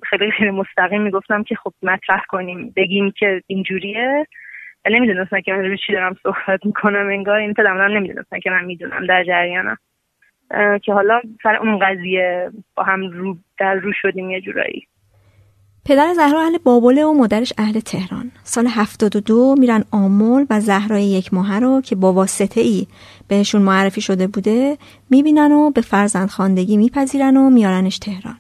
خیلی 0.03 0.31
خیلی 0.31 0.51
مستقیم 0.51 1.03
می‌گفتم 1.03 1.43
که 1.43 1.55
خب 1.55 1.73
مطرح 1.83 2.23
کنیم 2.29 2.73
بگیم 2.77 3.11
که 3.11 3.43
اینجوریه. 3.47 4.27
و 4.85 4.91
نمی‌دونستم 4.91 5.41
که 5.41 5.53
من 5.53 5.77
چی 5.77 5.93
دارم 5.93 6.17
صحبت 6.23 6.67
می‌کنم 6.67 7.09
انگار 7.09 7.39
این 7.39 7.55
پدرم 7.55 7.81
نمی‌دونستم 7.81 8.39
که 8.39 8.51
من 8.51 8.65
می‌دونم 8.65 9.07
در 9.07 9.25
جریانم. 9.25 9.77
که 10.83 10.93
حالا 10.93 11.21
سر 11.43 11.57
اون 11.57 11.79
قضیه 11.79 12.51
با 12.77 12.83
هم 12.83 13.11
رو 13.11 13.37
در 13.59 13.75
رو 13.75 13.93
شدیم 13.93 14.31
یه 14.31 14.41
جورایی. 14.41 14.87
پدر 15.85 16.13
زهرا 16.15 16.43
اهل 16.43 16.59
بابله 16.65 17.05
و 17.05 17.13
مادرش 17.13 17.53
اهل 17.59 17.81
تهران. 17.81 18.31
سال 18.43 18.67
72 18.67 19.55
میرن 19.59 19.85
آمل 19.91 20.47
و 20.51 20.61
زهرای 20.61 21.05
یک 21.05 21.35
ماه 21.35 21.61
رو 21.61 21.81
که 21.81 21.97
با 21.97 22.13
واسطه 22.13 22.61
ای 22.61 22.87
بهشون 23.29 23.63
معرفی 23.63 24.01
شده 24.01 24.27
بوده 24.27 24.79
می‌بینن 25.11 25.53
و 25.53 25.71
به 25.71 25.81
فرزند 25.81 26.29
خاندگی 26.29 26.77
میپذیرن 26.77 27.37
و 27.37 27.51
میارنش 27.51 27.99
تهران. 27.99 28.37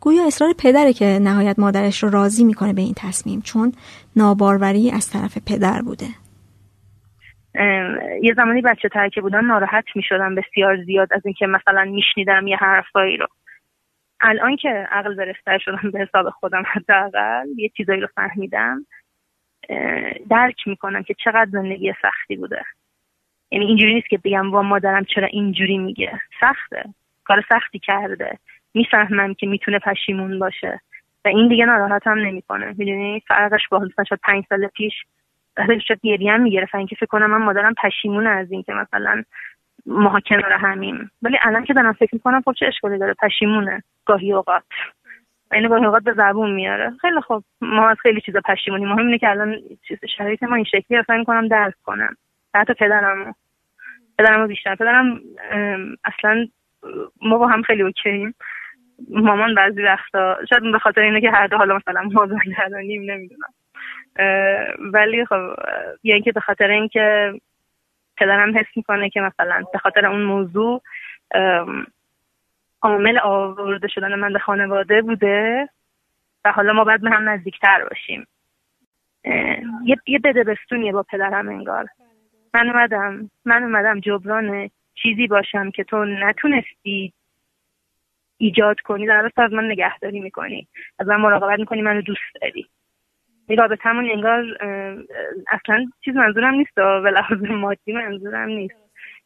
گویا 0.00 0.26
اصرار 0.26 0.52
پدره 0.58 0.92
که 0.92 1.18
نهایت 1.22 1.58
مادرش 1.58 2.02
رو 2.02 2.10
راضی 2.10 2.44
می‌کنه 2.44 2.72
به 2.72 2.82
این 2.82 2.94
تصمیم 2.96 3.40
چون 3.40 3.72
ناباروری 4.16 4.90
از 4.90 5.10
طرف 5.10 5.38
پدر 5.46 5.82
بوده. 5.82 6.06
یه 8.22 8.34
زمانی 8.36 8.62
بچه 8.62 8.88
ترکه 8.88 9.20
بودن 9.20 9.44
ناراحت 9.44 9.84
می‌شدم 9.94 10.34
بسیار 10.34 10.84
زیاد 10.84 11.08
از 11.12 11.22
اینکه 11.24 11.46
مثلا 11.46 11.84
میشنیدم 11.84 12.46
یه 12.46 12.56
حرفایی 12.56 13.16
رو. 13.16 13.26
الان 14.20 14.56
که 14.56 14.68
عقل 14.90 15.14
برسته 15.14 15.58
شدم 15.58 15.90
به 15.90 16.00
حساب 16.00 16.30
خودم 16.30 16.62
حداقل 16.66 17.46
یه 17.56 17.68
چیزایی 17.68 18.00
رو 18.00 18.06
فهمیدم 18.14 18.86
درک 20.30 20.68
می‌کنم 20.68 21.02
که 21.02 21.14
چقدر 21.14 21.50
زندگی 21.52 21.94
سختی 22.02 22.36
بوده. 22.36 22.64
یعنی 23.50 23.66
اینجوری 23.66 23.94
نیست 23.94 24.08
که 24.08 24.18
بگم 24.24 24.52
وا 24.52 24.62
مادرم 24.62 25.04
چرا 25.04 25.26
اینجوری 25.26 25.78
میگه. 25.78 26.20
سخته. 26.40 26.84
کار 27.24 27.44
سختی 27.48 27.78
کرده. 27.78 28.38
می‌فهمم 28.74 29.34
که 29.34 29.46
می‌تونه 29.46 29.78
پشیمون 29.78 30.38
باشه. 30.38 30.80
و 31.24 31.28
این 31.28 31.48
دیگه 31.48 31.64
ناراحتم 31.64 32.18
نمی‌کنه. 32.18 32.66
می‌دونی؟ 32.66 33.22
فرقش 33.28 33.68
با 33.70 33.78
مثلا 33.78 34.04
شاید 34.04 34.20
پنج 34.24 34.44
سال 34.48 34.66
پیش 34.66 34.94
شاید 35.66 36.00
گریه 36.02 36.32
هم 36.32 36.40
می‌گرفت 36.40 36.74
اینکه 36.74 36.96
فکر 36.96 37.06
کنم 37.06 37.30
من 37.30 37.44
مادرم 37.44 37.74
پشیمون 37.74 38.26
از 38.26 38.52
اینکه 38.52 38.72
مثلا 38.72 39.24
ما 39.88 40.20
کنار 40.20 40.52
همیم. 40.52 41.10
ولی 41.22 41.38
الان 41.42 41.64
که 41.64 41.74
دارم 41.74 41.92
فکر 41.92 42.10
می‌کنم 42.12 42.42
خب 42.44 42.52
چه 42.52 42.66
اشکالی 42.66 42.98
داره؟ 42.98 43.14
پشیمونه. 43.14 43.82
گاهی 44.06 44.32
اوقات. 44.32 44.62
این 45.52 45.68
گاهی 45.68 45.84
اوقات 45.84 46.02
به 46.02 46.12
زبون 46.12 46.50
میاره. 46.50 46.92
خیلی 47.00 47.20
خب 47.20 47.42
ما 47.60 47.88
از 47.88 47.96
خیلی 48.02 48.20
چیزا 48.20 48.40
پشیمونی 48.44 48.84
مهم 48.84 49.06
اینه 49.06 49.18
که 49.18 49.30
الان 49.30 49.56
چیز 49.88 49.98
شرایط 50.16 50.42
ما 50.42 50.54
این 50.54 50.64
شکلی 50.64 50.96
اصلا 50.96 51.24
کنم 51.24 51.48
درک 51.48 51.74
کنم. 51.84 52.16
حتی 52.54 52.74
پدرم 52.74 53.34
پدرم 54.18 54.46
بیشتر. 54.46 54.74
پدرم 54.74 55.20
اصلا 56.04 56.46
ما 57.22 57.38
با 57.38 57.46
هم 57.46 57.62
خیلی 57.62 57.82
اوکییم 57.82 58.34
مامان 59.10 59.54
بعضی 59.54 59.82
وقتا 59.82 60.36
شاید 60.50 60.72
به 60.72 60.78
خاطر 60.78 61.00
اینه 61.00 61.20
که 61.20 61.30
هر 61.30 61.46
دو 61.46 61.56
حالا 61.56 61.76
مثلا 61.76 62.08
نیم 62.80 63.10
نمی‌دونم. 63.10 63.52
ولی 64.92 65.24
خب 65.24 65.54
یا 66.02 66.14
اینکه 66.14 66.32
به 66.32 66.40
خاطر 66.40 66.70
اینکه 66.70 67.32
پدرم 68.18 68.58
حس 68.58 68.66
می‌کنه 68.76 69.10
که 69.10 69.20
مثلا 69.20 69.64
به 69.72 69.78
خاطر 69.78 70.06
اون 70.06 70.22
موضوع 70.22 70.82
عامل 72.82 73.18
آورده 73.18 73.88
شدن 73.88 74.14
من 74.14 74.32
به 74.32 74.38
خانواده 74.38 75.02
بوده 75.02 75.68
و 76.44 76.52
حالا 76.52 76.72
ما 76.72 76.84
باید 76.84 77.00
به 77.00 77.10
هم 77.10 77.28
نزدیکتر 77.28 77.84
باشیم. 77.84 78.26
یه 79.84 79.96
یه 80.06 80.18
بدبستونیه 80.18 80.92
با 80.92 81.02
پدرم 81.02 81.48
انگار. 81.48 81.86
من 82.54 82.68
اومدم 82.68 83.30
من 83.44 83.62
اومدم 83.62 84.00
جبران 84.00 84.70
چیزی 84.94 85.26
باشم 85.26 85.70
که 85.70 85.84
تو 85.84 86.04
نتونستی 86.04 87.12
ایجاد 88.38 88.80
کنی. 88.80 89.06
در 89.06 89.30
از 89.36 89.52
من 89.52 89.64
نگهداری 89.64 90.20
می‌کنی. 90.20 90.68
از 90.98 91.08
من 91.08 91.16
مراقبت 91.16 91.58
می‌کنی 91.58 91.82
منو 91.82 92.02
دوست 92.02 92.34
داری. 92.42 92.68
این 93.48 93.58
رابطمون 93.58 94.10
انگار 94.10 94.44
اصلا 95.50 95.86
چیز 96.04 96.16
منظورم 96.16 96.54
نیست 96.54 96.74
به 96.74 97.10
لحاظ 97.10 97.42
مادی 97.42 97.92
منظورم 97.92 98.48
نیست. 98.48 98.74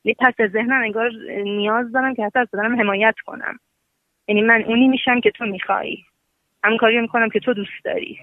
یه 0.04 0.14
پس 0.18 0.34
ذهنم 0.52 0.82
انگار 0.82 1.10
نیاز 1.44 1.92
دارم 1.92 2.14
که 2.14 2.24
حتی 2.24 2.38
از 2.38 2.48
بدنم 2.52 2.80
حمایت 2.80 3.14
کنم. 3.26 3.58
یعنی 4.28 4.42
من 4.42 4.62
اونی 4.62 4.88
میشم 4.88 5.20
که 5.20 5.30
تو 5.30 5.44
می‌خوای 5.44 5.96
هم 6.64 6.76
کاری 6.76 7.00
می‌کنم 7.00 7.28
که 7.28 7.40
تو 7.40 7.54
دوست 7.54 7.84
داری. 7.84 8.18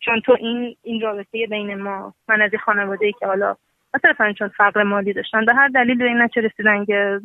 چون 0.00 0.20
تو 0.20 0.36
این 0.40 0.76
این 0.82 1.00
رابطه 1.00 1.46
بین 1.46 1.74
ما 1.74 2.14
من 2.28 2.42
از 2.42 2.50
خانواده 2.64 3.06
ای 3.06 3.12
که 3.12 3.26
حالا 3.26 3.56
مثلا 3.94 4.32
چون 4.32 4.48
فقر 4.48 4.82
مالی 4.82 5.12
داشتن 5.12 5.44
به 5.44 5.54
هر 5.54 5.68
دلیل 5.68 5.98
به 5.98 6.04
این 6.04 6.22
نچه 6.22 6.40
رسیدن 6.40 6.84
که 6.84 7.20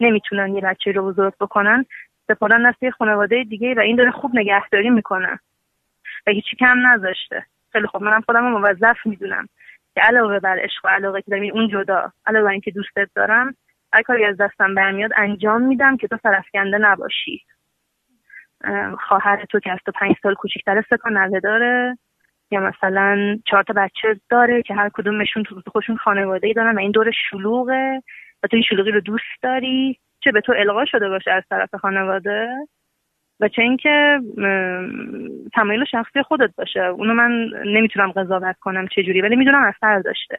نمی‌تونن 0.00 0.54
یه 0.54 0.60
بچه 0.60 0.92
رو 0.92 1.04
بزرگ 1.04 1.34
بکنن 1.40 1.86
سپردن 2.28 2.70
دست 2.70 2.90
خانواده 2.90 3.44
دیگه 3.44 3.74
و 3.74 3.80
این 3.80 3.96
داره 3.96 4.10
خوب 4.10 4.30
نگهداری 4.34 4.90
می‌کنه. 4.90 5.40
و 6.26 6.30
هیچی 6.30 6.56
کم 6.56 6.86
نذاشته. 6.86 7.46
خیلی 7.72 7.86
خوب. 7.86 8.02
منم 8.02 8.20
خودم 8.20 8.42
رو 8.42 8.58
موظف 8.58 8.96
می‌دونم 9.04 9.48
که 9.94 10.00
علاوه 10.00 10.38
بر 10.38 10.58
عشق 10.58 10.84
و 10.84 10.88
علاقه 10.88 11.22
که 11.22 11.30
دارم 11.30 11.50
اون 11.52 11.68
جدا 11.68 12.12
علاوه 12.26 12.44
بر 12.44 12.50
اینکه 12.50 12.70
دوستت 12.70 13.10
دارم 13.14 13.54
هر 13.92 14.02
کاری 14.02 14.24
از 14.24 14.36
دستم 14.36 14.74
برمیاد 14.74 15.10
انجام 15.16 15.62
میدم 15.62 15.96
که 15.96 16.08
تو 16.08 16.18
سرفکنده 16.22 16.78
نباشی. 16.78 17.44
خواهر 18.98 19.44
تو 19.44 19.60
که 19.60 19.72
از 19.72 19.78
تو 19.86 19.92
پنج 19.92 20.16
سال 20.22 20.34
کوچیکتر 20.34 20.84
سه 20.90 20.96
نوه 21.10 21.40
داره 21.40 21.98
یا 22.50 22.60
مثلا 22.60 23.38
چهار 23.46 23.62
تا 23.62 23.72
بچه 23.76 24.20
داره 24.30 24.62
که 24.62 24.74
هر 24.74 24.90
کدومشون 24.94 25.42
تو 25.42 25.62
خودشون 25.72 25.96
خانواده 25.96 26.46
ای 26.46 26.52
دارن 26.52 26.76
و 26.76 26.78
این 26.78 26.90
دور 26.90 27.10
شلوغه 27.30 28.02
و 28.42 28.46
تو 28.46 28.56
این 28.56 28.62
شلوغی 28.68 28.90
رو 28.90 29.00
دوست 29.00 29.42
داری 29.42 29.98
چه 30.20 30.32
به 30.32 30.40
تو 30.40 30.52
القا 30.56 30.84
شده 30.84 31.08
باشه 31.08 31.30
از 31.30 31.42
طرف 31.50 31.74
خانواده؟ 31.74 32.48
و 33.42 33.48
چه 33.48 33.62
اینکه 33.62 34.20
تمایل 35.54 35.84
شخصی 35.84 36.22
خودت 36.22 36.50
باشه. 36.56 36.80
اونو 36.80 37.14
من 37.14 37.50
نمی‌تونم 37.66 38.10
قضاوت 38.10 38.58
کنم 38.58 38.86
چه 38.86 39.02
جوری 39.02 39.20
ولی 39.20 39.36
می‌دونم 39.36 39.62
اثر 39.62 39.98
داشته. 39.98 40.38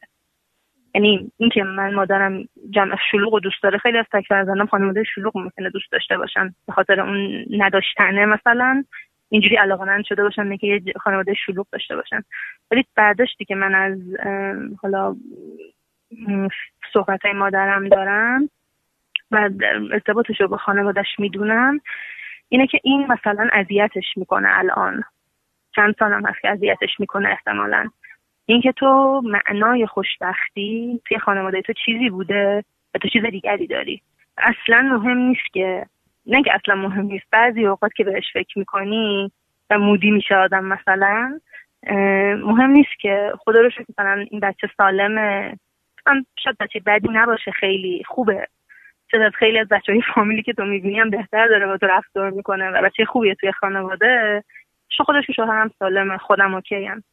یعنی 0.95 1.31
اینکه 1.37 1.63
من 1.63 1.93
مادرم 1.93 2.43
جمع 2.69 2.95
شلوغ 3.11 3.33
و 3.33 3.39
دوست 3.39 3.63
داره 3.63 3.77
خیلی 3.77 3.97
از 3.97 4.05
تک 4.13 4.25
فرزندان 4.27 4.67
خانواده 4.67 5.03
شلوغ 5.03 5.37
ممکنه 5.37 5.69
دوست 5.69 5.91
داشته 5.91 6.17
باشن. 6.17 6.53
به 6.67 6.73
خاطر 6.73 7.01
اون 7.01 7.45
نداشتنه 7.49 8.25
مثلا 8.25 8.83
اینجوری 9.29 9.55
علاقمند 9.55 10.05
شده 10.05 10.23
باشن 10.23 10.57
که 10.57 10.67
یه 10.67 10.81
خانواده 11.01 11.33
شلوغ 11.33 11.67
داشته 11.71 11.95
باشن. 11.95 12.23
ولی 12.71 12.85
برداشتی 12.95 13.45
که 13.45 13.55
من 13.55 13.75
از 13.75 13.99
حالا 14.81 15.15
صحبت 16.93 17.25
های 17.25 17.33
مادرم 17.33 17.89
دارم 17.89 18.49
و 19.31 19.49
ارتباطش 19.91 20.41
رو 20.41 20.47
با 20.47 20.57
خانوادش 20.57 21.07
می‌دونم 21.19 21.81
اینه 22.49 22.67
که 22.67 22.79
این 22.83 23.07
مثلا 23.11 23.49
اذیتش 23.53 24.05
می‌کنه 24.15 24.49
الان. 24.57 25.03
چند 25.75 25.95
سالم 25.99 26.25
هست 26.25 26.41
که 26.41 26.49
اذیتش 26.49 26.99
می‌کنه 26.99 27.29
احتمالا. 27.29 27.89
اینکه 28.45 28.71
تو 28.71 29.21
معنای 29.25 29.87
خوشبختی 29.87 31.01
توی 31.05 31.19
خانواده 31.19 31.61
تو 31.61 31.73
چیزی 31.85 32.09
بوده 32.09 32.63
و 32.95 32.97
تو 32.97 33.07
چیز 33.07 33.25
دیگری 33.25 33.67
داری. 33.67 34.01
اصلا 34.37 34.81
مهم 34.81 35.17
نیست 35.17 35.53
که 35.53 35.85
نه 36.25 36.43
که 36.43 36.51
اصلا 36.55 36.75
مهم 36.75 37.05
نیست 37.05 37.25
بعضی 37.31 37.65
اوقات 37.65 37.93
که 37.93 38.03
بهش 38.03 38.33
فکر 38.33 38.59
می‌کنی 38.59 39.31
و 39.69 39.79
مودی 39.79 40.11
میشه 40.11 40.35
آدم 40.35 40.65
مثلا 40.65 41.39
مهم 42.43 42.69
نیست 42.69 42.99
که 42.99 43.31
خدا 43.39 43.61
رو 43.61 43.69
شکر 43.69 43.85
مثلا 43.89 44.25
این 44.29 44.39
بچه 44.39 44.69
سالمه. 44.77 45.57
من 46.07 46.25
شاید 46.43 46.57
بچه 46.59 46.79
بدی 46.79 47.07
نباشه 47.11 47.51
خیلی 47.51 48.03
خوبه. 48.07 48.47
شاید 49.13 49.33
خیلی 49.33 49.59
از 49.59 49.67
بچه 49.67 49.91
های 49.91 50.01
فامیلی 50.15 50.43
که 50.43 50.53
تو 50.53 50.65
می‌بینی 50.65 50.99
هم 50.99 51.09
بهتر 51.09 51.47
داره 51.47 51.65
با 51.65 51.77
تو 51.77 51.85
رفتار 51.85 52.29
می‌کنه 52.29 52.69
و 52.69 52.81
بچه 52.81 53.05
خوبیه 53.05 53.35
توی 53.35 53.51
خانواده 53.51 54.43
شو 54.89 55.03
خودش 55.03 55.31
شوهرم 55.35 55.71
سالمه 55.79 56.17
خودم 56.17 56.53
اوکیم 56.53 57.03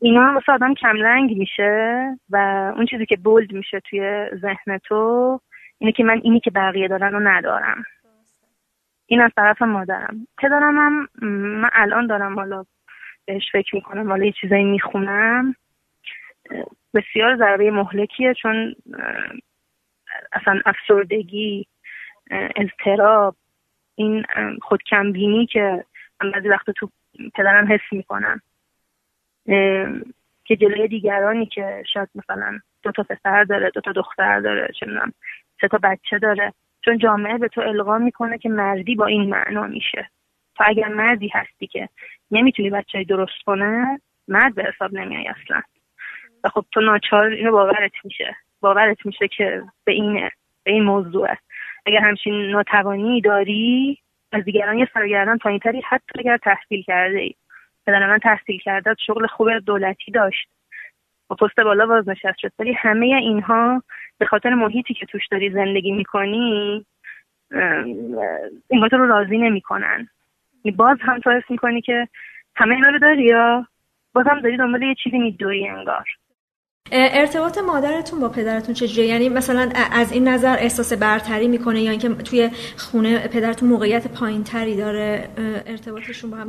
اینا 0.00 0.26
هم 0.26 0.34
واسه 0.34 0.52
آدم 0.52 0.74
کمرنگ 0.74 1.38
میشه 1.38 2.04
و 2.30 2.36
اون 2.76 2.86
چیزی 2.86 3.06
که 3.06 3.16
بولد 3.16 3.52
میشه 3.52 3.80
توی 3.80 4.26
ذهن 4.34 4.78
تو 4.78 5.40
اینه 5.78 5.92
که 5.92 6.04
من 6.04 6.20
اینی 6.22 6.40
که 6.40 6.50
بقیه 6.50 6.88
دارن 6.88 7.12
رو 7.12 7.20
ندارم. 7.20 7.84
این 9.06 9.20
از 9.20 9.30
طرف 9.36 9.62
مادرم. 9.62 10.26
پدرم 10.38 10.78
هم 10.78 11.08
من 11.60 11.70
الان 11.72 12.06
دارم 12.06 12.34
حالا 12.34 12.64
بهش 13.26 13.50
فکر 13.52 13.74
می‌کنم 13.74 14.10
حالا 14.10 14.24
یه 14.24 14.32
چیزایی 14.32 14.64
می‌خونم. 14.64 15.54
بسیار 16.94 17.36
ضربه 17.36 17.70
مهلکیه 17.70 18.34
چون 18.34 18.74
اصلا 20.32 20.60
افسردگی 20.66 21.66
اضطراب 22.30 23.36
این 23.94 24.24
خودکمبینی 24.62 25.46
که 25.46 25.84
من 26.22 26.30
بعضی 26.30 26.48
وقت 26.48 26.70
تو 26.70 26.90
پدرم 27.34 27.72
حس 27.72 27.92
می‌کنم. 27.92 28.40
که 30.44 30.56
جلوی 30.56 30.88
دیگرانی 30.88 31.46
که 31.46 31.84
شاید 31.92 32.08
مثلا 32.14 32.58
دو 32.82 32.92
تا 32.92 33.02
پسر 33.02 33.44
داره 33.44 33.70
دو 33.70 33.80
تا 33.80 33.92
دختر 33.92 34.40
داره 34.40 34.68
چه 34.80 34.86
سه 35.60 35.68
تا 35.68 35.78
بچه 35.82 36.18
داره 36.18 36.52
چون 36.84 36.98
جامعه 36.98 37.38
به 37.38 37.48
تو 37.48 37.60
القا 37.60 37.98
می‌کنه 37.98 38.38
که 38.38 38.48
مردی 38.48 38.94
با 38.94 39.06
این 39.06 39.30
معنا 39.30 39.66
میشه. 39.66 40.10
تو 40.56 40.64
اگر 40.66 40.88
مردی 40.88 41.28
هستی 41.34 41.66
که 41.66 41.88
نمی‌تونی 42.30 42.70
بچه 42.70 43.04
درست 43.04 43.42
کنه 43.46 44.00
مرد 44.28 44.54
به 44.54 44.64
حساب 44.64 44.92
نمیای 44.92 45.28
اصلا. 45.28 45.62
و 46.44 46.48
خب 46.48 46.64
تو 46.72 46.80
ناچار 46.80 47.24
اینو 47.24 47.52
باورت 47.52 47.92
میشه. 48.04 48.36
باورت 48.62 49.06
میشه 49.06 49.28
که 49.28 49.62
به 49.84 49.92
اینه 49.92 50.30
به 50.64 50.72
این 50.72 50.82
موضوعه 50.82 51.38
اگر 51.86 52.00
همچین 52.00 52.50
ناتوانی 52.50 53.20
داری 53.20 53.98
از 54.32 54.44
دیگران 54.44 54.78
یه 54.78 54.88
سرگردان 54.94 55.38
پایینتری 55.38 55.80
حتی 55.80 56.18
اگر 56.18 56.36
تحصیل 56.36 56.82
کرده 56.82 57.18
ای. 57.18 57.34
پدر 57.86 58.06
من 58.06 58.18
تحصیل 58.18 58.58
کرده 58.58 58.94
شغل 59.06 59.26
خوب 59.26 59.58
دولتی 59.58 60.12
داشت. 60.12 60.48
و 61.30 61.34
پست 61.34 61.60
بالا 61.60 61.86
بازنشست 61.86 62.38
شد. 62.38 62.52
ولی 62.58 62.72
همه 62.72 63.06
اینها 63.06 63.82
به 64.18 64.26
خاطر 64.26 64.54
محیطی 64.54 64.94
که 64.94 65.06
توش 65.06 65.26
داری 65.26 65.50
زندگی 65.50 65.92
می‌کنی 65.92 66.86
این 68.68 68.88
رو 68.92 69.06
راضی 69.06 69.38
نمی‌کنن. 69.38 70.08
باز 70.76 70.98
هم 71.00 71.18
تو 71.18 71.30
حس 71.30 71.50
می‌کنی 71.50 71.80
که 71.80 72.08
همه 72.56 72.74
اینا 72.74 72.88
رو 72.88 72.98
داری 72.98 73.24
یا؟ 73.24 73.66
باز 74.12 74.26
هم 74.26 74.40
داری 74.40 74.56
دنبال 74.56 74.82
یه 74.82 74.94
چیزی 74.94 75.18
میدوی 75.18 75.68
انگار. 75.68 76.04
ارتباط 76.94 77.58
مادرتون 77.58 78.20
با 78.20 78.28
پدرتون 78.28 78.74
چجوریه 78.74 79.10
یعنی 79.10 79.28
مثلا 79.28 79.68
از 79.92 80.12
این 80.12 80.28
نظر 80.28 80.56
احساس 80.58 80.92
برتری 80.92 81.48
می‌کنه 81.48 81.80
یا 81.80 81.90
اینکه 81.90 82.08
توی 82.08 82.50
خونه 82.76 83.28
پدرتون 83.28 83.68
موقعیت 83.68 84.08
پایین 84.08 84.44
تری 84.44 84.76
داره 84.76 85.28
ارتباطشون 85.66 86.30
با 86.30 86.36
هم 86.36 86.46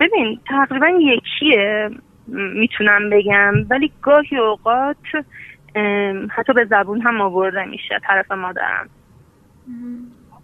ببین 0.00 0.40
تقریبا 0.48 0.88
یکیه 0.88 1.90
می‌تونم 2.28 3.10
بگم. 3.10 3.54
ولی 3.70 3.92
گاهی 4.02 4.36
اوقات 4.36 4.96
حتی 6.30 6.52
به 6.52 6.64
زبون 6.64 7.00
هم 7.00 7.20
آورده 7.20 7.64
میشه 7.64 8.00
طرف 8.06 8.32
مادرم. 8.32 8.88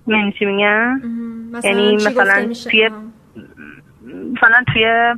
یعنی 0.07 0.33
چی 0.39 0.45
میگم؟ 0.45 1.01
یعنی 1.65 1.95
مثلا 1.97 2.53
توی 2.71 2.91
مثلا 4.33 4.65
توی 4.73 5.15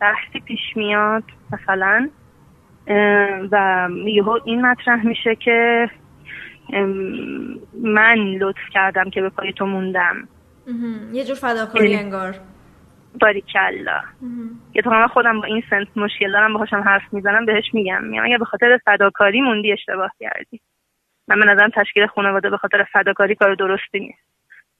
بحثی 0.00 0.40
پیش 0.44 0.60
میاد 0.76 1.24
مثلا 1.52 2.08
و 3.52 3.88
یهو 4.06 4.38
این 4.44 4.66
مطرح 4.66 5.06
میشه 5.06 5.34
که 5.34 5.90
من 7.82 8.14
لطف 8.40 8.68
کردم 8.72 9.10
که 9.10 9.20
به 9.20 9.28
پای 9.28 9.52
تو 9.52 9.66
موندم. 9.66 10.28
یه 11.12 11.24
جور 11.24 11.36
فداکاری 11.36 11.90
یعنی 11.90 12.02
انگار. 12.02 12.34
باریکلا. 13.20 14.00
یه 14.74 14.82
تو 14.82 14.90
من 14.90 15.06
خودم 15.06 15.40
با 15.40 15.46
این 15.46 15.62
سنس 15.70 15.88
مشکل 15.96 16.32
دارم 16.32 16.52
باهاشم 16.52 16.80
حرف 16.80 17.02
می‌زنم 17.12 17.46
بهش 17.46 17.64
میگم. 17.72 18.04
میگم 18.04 18.24
اگه 18.24 18.38
به 18.38 18.44
خاطر 18.44 18.78
فداکاری 18.84 19.40
موندی 19.40 19.72
اشتباه 19.72 20.10
کردی. 20.20 20.60
من 21.28 21.40
به 21.40 21.44
نظرم 21.44 21.70
تشکیل 21.74 22.06
خانواده 22.06 22.50
به 22.50 22.56
خاطر 22.56 22.86
فداکاری 22.92 23.34
کار 23.34 23.54
درستی 23.54 24.00
نیست. 24.00 24.18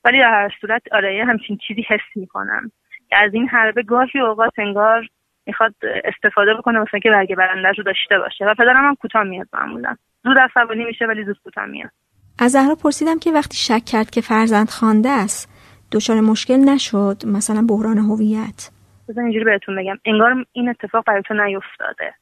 ولی 0.04 0.18
در 0.18 0.30
هر 0.30 0.54
صورت 0.60 0.82
آره 0.92 1.24
همچین 1.28 1.58
چیزی 1.68 1.86
حس 1.88 2.16
می‌کنم. 2.16 2.70
که 3.10 3.16
از 3.16 3.34
این 3.34 3.48
حربه 3.48 3.82
گاهی 3.82 4.20
اوقات 4.20 4.58
انگار 4.58 5.08
می‌خواد 5.46 5.74
استفاده 6.04 6.54
بکنه 6.54 6.78
مثلا 6.78 7.00
که 7.00 7.10
برگ 7.10 7.34
برندش 7.34 7.78
رو 7.78 7.84
داشته 7.84 8.18
باشه. 8.18 8.44
و 8.44 8.54
پدرم 8.54 8.88
هم 8.88 8.94
کوتاه 8.94 9.22
میاد 9.22 9.48
معمولا. 9.52 9.96
زود 10.24 10.38
عصبانی 10.38 10.84
میشه 10.84 11.06
ولی 11.06 11.24
زود 11.24 11.38
کوتاه 11.44 11.66
میاد. 11.66 11.90
از 12.38 12.50
زهرا 12.50 12.74
پرسیدم 12.74 13.18
که 13.18 13.32
وقتی 13.32 13.56
شک 13.56 13.84
کرد 13.84 14.10
که 14.10 14.20
فرزند 14.20 14.68
خوانده 14.68 15.08
است 15.08 15.50
دچار 15.92 16.20
مشکل 16.20 16.58
نشد 16.74 17.16
مثلا 17.26 17.66
بحران 17.68 17.98
هویت؟ 17.98 18.70
بذار 19.08 19.24
اینجوری 19.24 19.44
بهتون 19.44 19.76
بگم. 19.76 19.96
انگار 20.04 20.46
این 20.52 20.68
اتفاق 20.68 21.04
برای 21.06 21.22
تو 21.22 21.34
نیفتاده. 21.34 22.14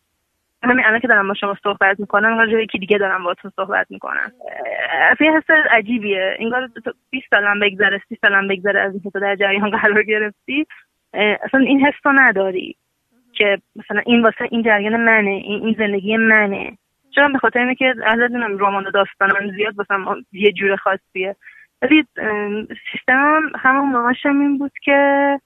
همین 0.62 0.84
الان 0.84 1.00
که 1.00 1.08
دارم 1.08 1.28
با 1.28 1.34
شما 1.34 1.56
صحبت 1.62 2.00
می‌کنم 2.00 2.30
انگار 2.30 2.46
جای 2.46 2.62
یکی 2.62 2.78
دیگه 2.78 2.98
دارم 2.98 3.24
با 3.24 3.34
تو 3.34 3.50
صحبت 3.56 3.86
می‌کنم. 3.90 4.32
یه 5.20 5.32
حس 5.36 5.50
عجیبیه. 5.70 6.36
انگار 6.38 6.68
20 7.10 7.26
سالم 7.30 7.60
بگذره 7.60 8.02
30 8.08 8.18
سالم 8.20 8.48
بگذره 8.48 8.80
از 8.80 8.92
اینکه 8.92 9.10
تو 9.10 9.20
در 9.20 9.36
جریان 9.36 9.70
قرار 9.70 10.02
گرفتی. 10.02 10.66
اصلا 11.14 11.60
این 11.60 11.86
حس 11.86 11.94
تو 12.02 12.12
نداری. 12.12 12.76
که 13.32 13.58
مثلا 13.76 14.02
این 14.06 14.22
واسه 14.22 14.48
این 14.50 14.62
جریان 14.62 14.96
منه 14.96 15.30
این, 15.30 15.74
زندگی 15.78 16.16
منه. 16.16 16.78
چون 17.14 17.32
به 17.32 17.38
خاطر 17.38 17.58
اینه 17.58 17.74
که 17.74 17.94
دونم 18.28 18.58
رمان 18.58 18.86
و 18.86 18.90
داستانم 18.90 19.50
زیاد 19.56 19.78
واسه 19.78 19.94
یه 20.32 20.52
جور 20.52 20.76
خاصیه. 20.76 21.36
ولی 21.82 22.04
سیستمم 22.92 23.52
همون 23.58 23.88
موقعشم 23.88 24.40
این 24.40 24.58
بود 24.58 24.72
که 24.82 25.40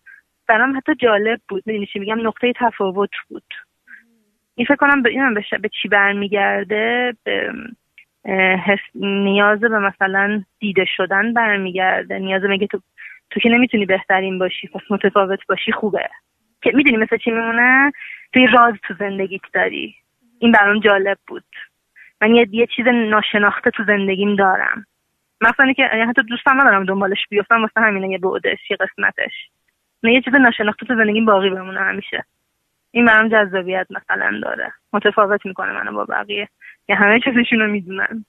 برام 0.49 0.77
حتی 0.77 0.95
جالب 0.95 1.41
بود. 1.49 1.63
می‌دونی 1.67 1.87
چی 1.87 1.99
میگم؟ 1.99 2.27
نقطه 2.27 2.53
تفاوت 2.57 3.11
بود. 3.29 3.55
این 4.55 4.67
فکر 4.67 4.77
کنم 4.77 5.03
به 5.03 5.11
اینم 5.11 5.35
به 5.35 5.69
چی 5.83 5.89
برمیگرده؟ 5.89 7.15
به 7.25 7.53
نیاز 8.95 9.61
به 9.61 9.79
مثلا 9.79 10.43
دیده 10.59 10.85
شدن 10.97 11.33
برمیگرده. 11.33 12.19
نیاز 12.19 12.43
میگه 12.43 12.67
تو 12.67 12.81
تو 13.31 13.41
که 13.41 13.49
نمی‌تونی 13.49 13.87
بهترین 13.87 14.39
باشی 14.39 14.69
پس 14.69 14.81
متفاوت 14.91 15.47
باشی 15.49 15.73
خوبه. 15.73 16.09
که 16.63 16.73
می‌دونی 16.75 16.97
مثل 16.97 17.17
چی 17.17 17.31
میمونه؟ 17.31 17.93
توی 18.33 18.47
راز 18.47 18.75
تو 18.83 18.95
زندگیت 18.99 19.43
داری. 19.53 19.95
این 20.39 20.53
برام 20.53 20.81
جالب 20.81 21.19
بود. 21.27 21.45
من 22.21 22.35
یه, 22.35 22.49
یه 22.51 22.67
چیز 22.77 22.87
ناشناخته 22.87 23.71
تو 23.71 23.85
زندگیم 23.85 24.37
دارم. 24.37 24.87
مثلا 25.41 25.73
که 25.73 25.83
حتی 25.83 26.23
دوستم 26.23 26.61
ندارم 26.61 26.85
دنبالش 26.85 27.19
بیفتم 27.31 27.63
واسه 27.63 27.81
همینه 27.81 28.09
یه 28.09 28.19
بعدش 28.19 28.71
یه 28.71 28.77
قسمتش. 28.77 29.33
نه 30.03 30.13
یه 30.13 30.21
چیز 30.21 30.35
ناشناخته 30.35 30.87
تو 30.87 30.97
زندگیم 30.97 31.25
باقی 31.25 31.51
بمونه 31.51 31.81
همیشه. 31.81 32.25
این 32.91 33.05
برام 33.05 33.29
جذابیت 33.29 33.87
مثلا 33.91 34.41
داره. 34.43 34.73
متفاوت 34.93 35.47
می‌کنه 35.47 35.73
منو 35.73 35.93
با 35.93 36.05
بقیه. 36.05 36.49
که 36.87 36.95
همه 36.95 37.21
چیزشون 37.21 37.59
رو 37.59 37.71
می‌دونن. 37.71 38.25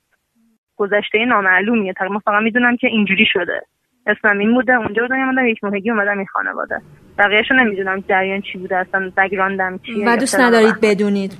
گذشته 0.75 1.25
نامعلومیه. 1.25 1.93
تقریبا 1.93 2.19
فقط 2.19 2.43
می‌دونم 2.43 2.78
که 2.78 2.88
اینجوری 2.88 3.25
شده. 3.25 3.61
اسمم 4.07 4.39
این 4.39 4.53
بوده 4.53 4.73
اونجا 4.73 5.01
بودم 5.01 5.15
اومدم 5.15 5.47
یک 5.47 5.63
ماهگی 5.63 5.91
اومدم 5.91 6.17
این 6.17 6.28
خانواده. 6.28 6.82
بقیهشو 7.18 7.53
نمی‌دونم 7.53 8.03
جریان 8.09 8.41
چی 8.41 8.57
بوده 8.57 8.78
اصلا 8.78 9.11
بگراندم 9.18 9.78
چیه 9.78 10.07
و 10.07 10.18
دوست 10.18 10.39
ندارید 10.39 10.82
بدونید. 10.82 11.38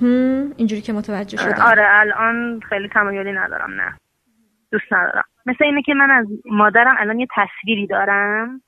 اینجوری 0.57 0.82
که 0.82 0.93
متوجه 0.93 1.38
شدم. 1.38 1.63
آره 1.65 1.86
الان 1.89 2.59
خیلی 2.69 2.88
تمایلی 2.88 3.32
ندارم 3.32 3.71
نه. 3.71 3.93
دوست 4.71 4.93
ندارم. 4.93 5.23
مثل 5.45 5.63
اینه 5.63 5.82
که 5.82 5.93
من 5.93 6.11
از 6.11 6.28
مادرم 6.45 6.95
الان 6.99 7.19
یه 7.19 7.28
تصویری 7.36 7.88
دارم. 7.88 8.61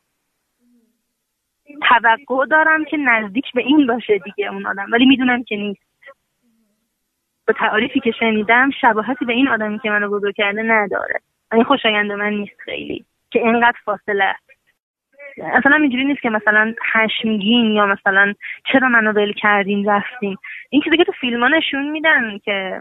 توقع 1.89 2.45
دارم 2.45 2.85
که 2.85 2.97
نزدیک 2.97 3.45
به 3.55 3.61
این 3.61 3.87
باشه 3.87 4.19
دیگه 4.25 4.53
اون 4.53 4.65
آدم 4.65 4.85
ولی 4.91 5.05
می‌دونم 5.05 5.43
که 5.43 5.55
نیست. 5.55 5.81
با 7.47 7.53
تعریفی 7.59 7.99
که 7.99 8.11
شنیدم 8.19 8.69
شباهتی 8.81 9.25
به 9.25 9.33
این 9.33 9.47
آدمی 9.47 9.79
که 9.79 9.89
منو 9.89 10.09
بزرگ 10.09 10.35
کرده 10.35 10.61
نداره. 10.63 11.19
این 11.53 11.63
خوشایند 11.63 12.11
من 12.11 12.33
نیست 12.33 12.59
خیلی 12.65 13.05
که 13.31 13.39
اینقدر 13.39 13.77
فاصله 13.85 14.23
است 14.23 14.48
اصلا 15.43 15.75
اینجوری 15.75 16.05
نیست 16.05 16.21
که 16.21 16.29
مثلا 16.29 16.73
خشمگین 16.93 17.71
یا 17.71 17.85
مثلا 17.85 18.33
چرا 18.71 18.89
منو 18.89 19.11
ول 19.11 19.33
کردین 19.33 19.89
رفتیم 19.89 20.37
این 20.69 20.81
چیزی 20.81 20.97
که 20.97 21.03
تو 21.03 21.11
فیلم 21.11 21.55
نشون 21.55 21.89
میدن 21.91 22.37
که 22.37 22.79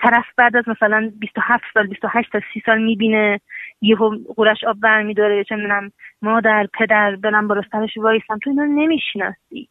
طرف 0.00 0.24
بعد 0.36 0.56
از 0.56 0.68
مثلا 0.68 1.12
27 1.18 1.64
سال 1.74 1.86
28 1.86 2.32
تا 2.32 2.40
30 2.54 2.62
سال 2.66 2.82
می‌بینه 2.82 3.40
یهو 3.80 4.18
قورش 4.36 4.64
آب 4.64 4.80
برمیداره 4.80 5.44
چه 5.44 5.56
می‌دونم 5.56 5.92
مادر 6.22 6.66
پدر 6.74 7.16
برم 7.16 7.48
با 7.48 7.62
سرش 7.72 7.96
وایسم 7.96 8.38
تو 8.38 8.50
اینا 8.50 8.64
نمی‌شناسی. 8.64 9.68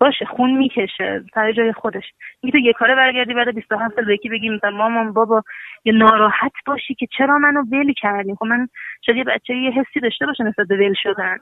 باشه 0.00 0.24
خون 0.24 0.50
می‌کشه 0.50 1.24
سر 1.34 1.52
جای 1.52 1.72
خودش. 1.72 2.04
می 2.42 2.52
تو 2.52 2.58
یه 2.58 2.72
کاره 2.72 2.94
برگردی 2.94 3.34
بعد 3.34 3.54
27 3.54 3.94
سال 3.94 4.10
یکی 4.10 4.28
بگی 4.28 4.48
مثلا 4.48 4.70
مامان 4.70 5.12
بابا 5.12 5.42
یه 5.84 5.92
ناراحت 5.92 6.52
باشی 6.66 6.94
که 6.94 7.06
چرا 7.18 7.38
منو 7.38 7.62
ول 7.62 7.92
کردیم 7.92 8.34
خب 8.34 8.46
من 8.46 8.68
شاید 9.06 9.18
یه 9.18 9.24
بچه 9.24 9.54
یه 9.54 9.70
حسی 9.70 10.00
داشته 10.00 10.26
باشه 10.26 10.44
نسبت 10.44 10.66
به 10.66 10.76
ول 10.76 10.94
شدن. 11.02 11.36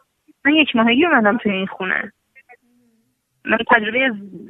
من 0.44 0.52
یک 0.52 0.76
ماهگی 0.76 1.06
اومدم 1.06 1.38
توی 1.38 1.52
این 1.52 1.66
خونه. 1.66 2.12
من 3.44 3.58
تجربه 3.70 3.98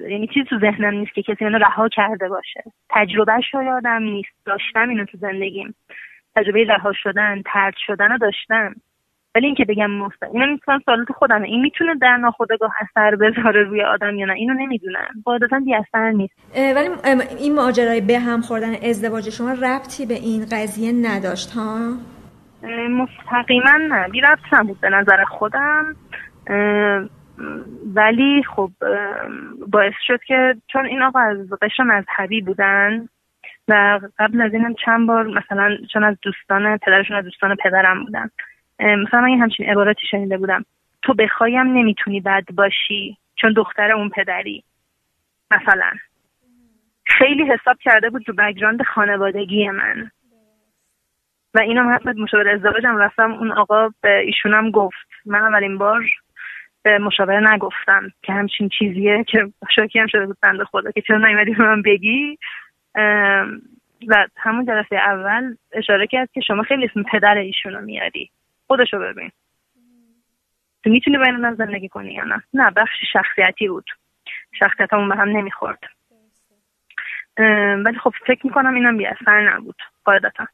یعنی 0.08 0.26
چیزی 0.26 0.44
تو 0.44 0.58
ذهنم 0.58 0.94
نیست 0.94 1.12
که 1.14 1.22
کسی 1.22 1.44
منو 1.44 1.58
رها 1.58 1.88
کرده 1.88 2.28
باشه. 2.28 2.62
تجربه 2.90 3.40
یادم 3.54 4.02
نیست. 4.02 4.32
داشتم 4.46 4.88
اینو 4.88 5.04
تو 5.04 5.18
زندگیم. 5.18 5.74
تجربه 6.36 6.64
رها 6.64 6.92
شدن 6.92 7.42
ترد 7.44 7.74
شدن 7.86 8.12
رو 8.12 8.18
داشتم. 8.18 8.74
ولی 9.34 9.46
اینکه 9.46 9.64
بگم 9.64 9.90
مستقیم 9.90 10.40
اینا 10.40 10.46
می‌تونن 10.46 10.80
سوالات 10.84 11.12
خودمه. 11.12 11.48
این 11.48 11.60
می‌تونه 11.60 11.94
در 11.94 12.16
ناخودآگاه 12.16 12.70
اثر 12.80 13.16
بذاره 13.16 13.62
روی 13.62 13.82
آدم 13.82 14.16
یا 14.16 14.26
نه؟ 14.26 14.32
اینو 14.32 14.54
نمی‌دونم. 14.54 15.08
قاعدتا 15.24 15.60
بی 15.64 15.74
اثر 15.74 16.10
نیست. 16.10 16.34
ولی 16.76 16.88
این 17.38 17.54
ماجرای 17.54 18.00
به 18.00 18.18
هم 18.18 18.40
خوردن 18.40 18.74
ازدواج 18.74 19.30
شما 19.30 19.52
ربطی 19.52 20.06
به 20.06 20.14
این 20.14 20.44
قضیه 20.52 20.92
نداشت 20.92 21.50
ها؟ 21.50 21.92
مستقیما 22.88 23.76
نه. 23.88 24.08
بی 24.08 24.20
ربط 24.20 24.52
نبود 24.52 24.80
به 24.80 24.90
نظر 24.90 25.24
خودم. 25.24 25.96
ولی 27.94 28.42
خب 28.56 28.70
باعث 29.72 29.94
شد 30.06 30.20
که 30.26 30.54
چون 30.72 30.86
این 30.86 31.02
آقا 31.02 31.20
از 31.20 31.36
قشر 31.62 31.82
مذهبی 31.82 32.40
بودن 32.40 33.08
و 33.68 34.00
قبل 34.18 34.40
از 34.40 34.52
اینم 34.54 34.74
چند 34.84 35.06
بار 35.08 35.26
مثلا 35.26 35.76
چون 35.92 36.04
از 36.04 36.16
دوستان 36.22 36.76
پدرشون 36.76 37.16
از 37.16 37.24
دوستان 37.24 37.56
پدرم 37.64 38.04
بودن. 38.04 38.30
مثلا 38.82 39.20
من 39.20 39.40
همچین 39.40 39.70
عباراتی 39.70 40.06
شنیده 40.10 40.38
بودم. 40.38 40.64
تو 41.02 41.14
بخوایم 41.14 41.66
نمی‌تونی 41.66 42.20
بد 42.20 42.44
باشی 42.54 43.16
چون 43.36 43.52
دختر 43.52 43.92
اون 43.92 44.08
پدری. 44.08 44.64
مثلا. 45.50 45.90
خیلی 47.06 47.42
حساب 47.42 47.76
کرده 47.80 48.10
بود 48.10 48.22
تو 48.22 48.32
بگراند 48.32 48.82
خانوادگی 48.82 49.70
من. 49.70 50.10
و 51.54 51.60
اینم 51.60 51.94
حتی 51.94 52.10
مشاور 52.10 52.48
ازدواجم 52.48 52.96
رفتم. 52.96 53.32
اون 53.32 53.52
آقا 53.52 53.88
به 54.02 54.18
ایشونم 54.18 54.70
گفت. 54.70 55.08
من 55.26 55.40
اولین 55.40 55.78
بار 55.78 56.04
به 56.82 56.98
مشاوره 56.98 57.54
نگفتم 57.54 58.10
که 58.22 58.32
همچین 58.32 58.68
چیزیه 58.68 59.24
که 59.28 59.52
شاکی 59.76 59.98
هم 59.98 60.06
شده 60.06 60.26
بود 60.26 60.36
خدا 60.70 60.90
که 60.90 61.00
چرا 61.00 61.18
نیومدی 61.18 61.54
به 61.54 61.62
من 61.62 61.82
بگی. 61.82 62.38
و 64.08 64.26
همون 64.36 64.66
جلسه 64.66 64.96
اول 64.96 65.56
اشاره 65.72 66.06
کرد 66.06 66.30
که 66.32 66.40
شما 66.40 66.62
خیلی 66.62 66.84
اسم 66.84 67.02
پدر 67.02 67.36
ایشونو 67.36 67.80
میاری. 67.80 68.30
خودشو 68.72 68.98
ببین. 68.98 69.30
تو 70.84 70.90
می‌تونی 70.90 71.18
با 71.18 71.24
من 71.24 71.54
زندگی 71.54 71.88
کنی 71.88 72.12
یا 72.14 72.24
نه؟ 72.24 72.42
نه 72.54 72.70
بخش 72.70 72.96
شخصیتی 73.12 73.68
بود. 73.68 73.84
شخصیت 74.58 74.92
همون 74.92 75.08
به 75.08 75.16
هم 75.16 75.28
نمی‌خورد. 75.28 75.78
ولی 77.84 77.98
خب 77.98 78.12
فکر 78.26 78.46
می‌کنم 78.46 78.74
اینم 78.74 78.96
بی 78.96 79.06
اثر 79.06 79.54
نبود 79.54 79.82
قاعدتا. 80.04 80.46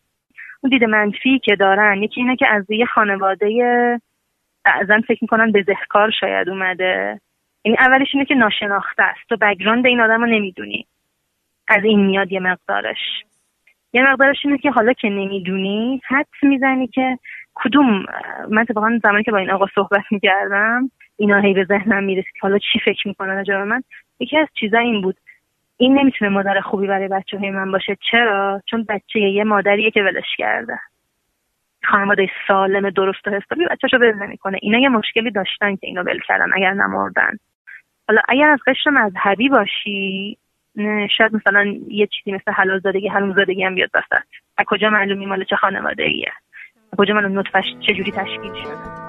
اون 0.61 0.71
دید 0.71 0.85
منفی 0.85 1.39
که 1.39 1.57
دارن 1.57 2.03
یکی 2.03 2.21
اینه 2.21 2.37
که 2.37 2.49
از 2.49 2.71
یه 2.71 2.87
خانواده 2.87 4.01
بعضا 4.65 5.01
فکر 5.09 5.19
می‌کنن 5.21 5.53
به 5.53 5.63
ذهکار 5.63 6.11
شاید 6.21 6.49
اومده. 6.49 7.21
این 7.63 7.77
اولش 7.79 8.09
اینه 8.15 8.25
که 8.25 8.35
ناشناخته 8.35 9.03
است. 9.03 9.29
تو 9.29 9.37
بگراند 9.37 9.87
این 9.87 10.01
آدم 10.01 10.21
رو 10.21 10.27
نمی‌دونی. 10.27 10.87
از 11.69 11.85
این 11.85 12.07
میاد 12.07 12.33
یه 12.33 12.41
مقدارش. 12.41 13.25
یه 13.93 14.03
مقدارش 14.03 14.37
اینه 14.45 14.59
که 14.59 14.71
حالا 14.71 14.93
که 14.93 15.09
نمی‌دونی 15.09 16.01
حد 16.09 16.27
می‌زنی 16.43 16.87
که 16.87 17.19
کدوم 17.65 18.05
من 18.49 18.63
اتفاقا 18.63 18.99
زمانی 19.03 19.25
که 19.25 19.31
با 19.31 19.39
این 19.39 19.51
آقا 19.51 19.67
صحبت 19.75 20.05
می‌کردم 20.11 20.91
اینا 21.17 21.41
هی 21.41 21.55
به 21.55 21.65
ذهنم 21.65 22.05
می‌رسید 22.05 22.35
حالا 22.41 22.59
چی 22.59 22.79
فکر 22.85 23.09
می‌کنن 23.09 23.37
راجع 23.37 23.63
من. 23.63 23.83
یکی 24.21 24.39
از 24.39 24.49
چیزا 24.55 24.79
این 24.79 25.01
بود. 25.01 25.17
این 25.77 25.99
نمی‌تونه 25.99 26.31
مادر 26.31 26.61
خوبی 26.61 26.87
برای 26.87 27.09
بچه 27.09 27.39
های 27.39 27.51
من 27.51 27.73
باشه. 27.73 27.97
چرا؟ 28.11 28.63
چون 28.67 28.87
بچه 28.89 29.21
یه 29.21 29.45
مادریه 29.45 29.91
که 29.91 30.03
ولش 30.03 30.37
کرده. 30.39 30.79
خانواده 31.85 32.31
سالم 32.49 32.91
درست 32.91 33.29
و 33.29 33.31
حسابی 33.31 33.67
بچه‌شو 33.71 33.97
ول 33.97 34.15
نمی‌کنه. 34.15 34.59
اینا 34.63 34.79
یه 34.79 34.89
مشکلی 34.89 35.31
داشتن 35.31 35.77
که 35.77 35.87
اینو 35.87 36.03
ول 36.03 36.19
کردن 36.29 36.47
اگر 36.55 36.73
نمردن. 36.73 37.37
حالا 38.09 38.21
اگر 38.29 38.51
از 38.51 38.59
قشر 38.67 38.91
مذهبی 38.91 39.49
باشی 39.49 40.39
شاید 41.19 41.35
مثلا 41.35 41.75
یه 41.89 42.07
چیزی 42.07 42.33
مثل 42.33 42.53
حلال 42.53 42.81
زادگی 42.81 43.09
حلوم 43.09 43.35
زادگی 43.35 43.65
هم 43.65 43.75
بیاد 43.75 43.91
وسط. 43.95 44.25
از 44.59 44.67
کجا 44.67 44.91
معلومی 44.91 45.27
مال 45.27 45.45
چه 45.45 45.57
خانواده 45.57 46.03
ایه 46.03 46.33
کجا 46.98 47.14
معلوم 47.14 47.40
نطفش 47.40 47.76
چجوری 47.88 48.12
تشکیل 48.12 48.54
شده 48.64 49.04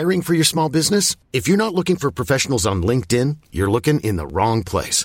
Hiring 0.00 0.22
for 0.22 0.32
your 0.32 0.44
small 0.44 0.70
business? 0.70 1.14
If 1.30 1.46
you're 1.46 1.64
not 1.64 1.74
looking 1.74 1.96
for 1.96 2.10
professionals 2.10 2.64
on 2.64 2.82
LinkedIn, 2.82 3.36
you're 3.52 3.70
looking 3.70 4.00
in 4.00 4.16
the 4.16 4.26
wrong 4.26 4.64
place. 4.64 5.04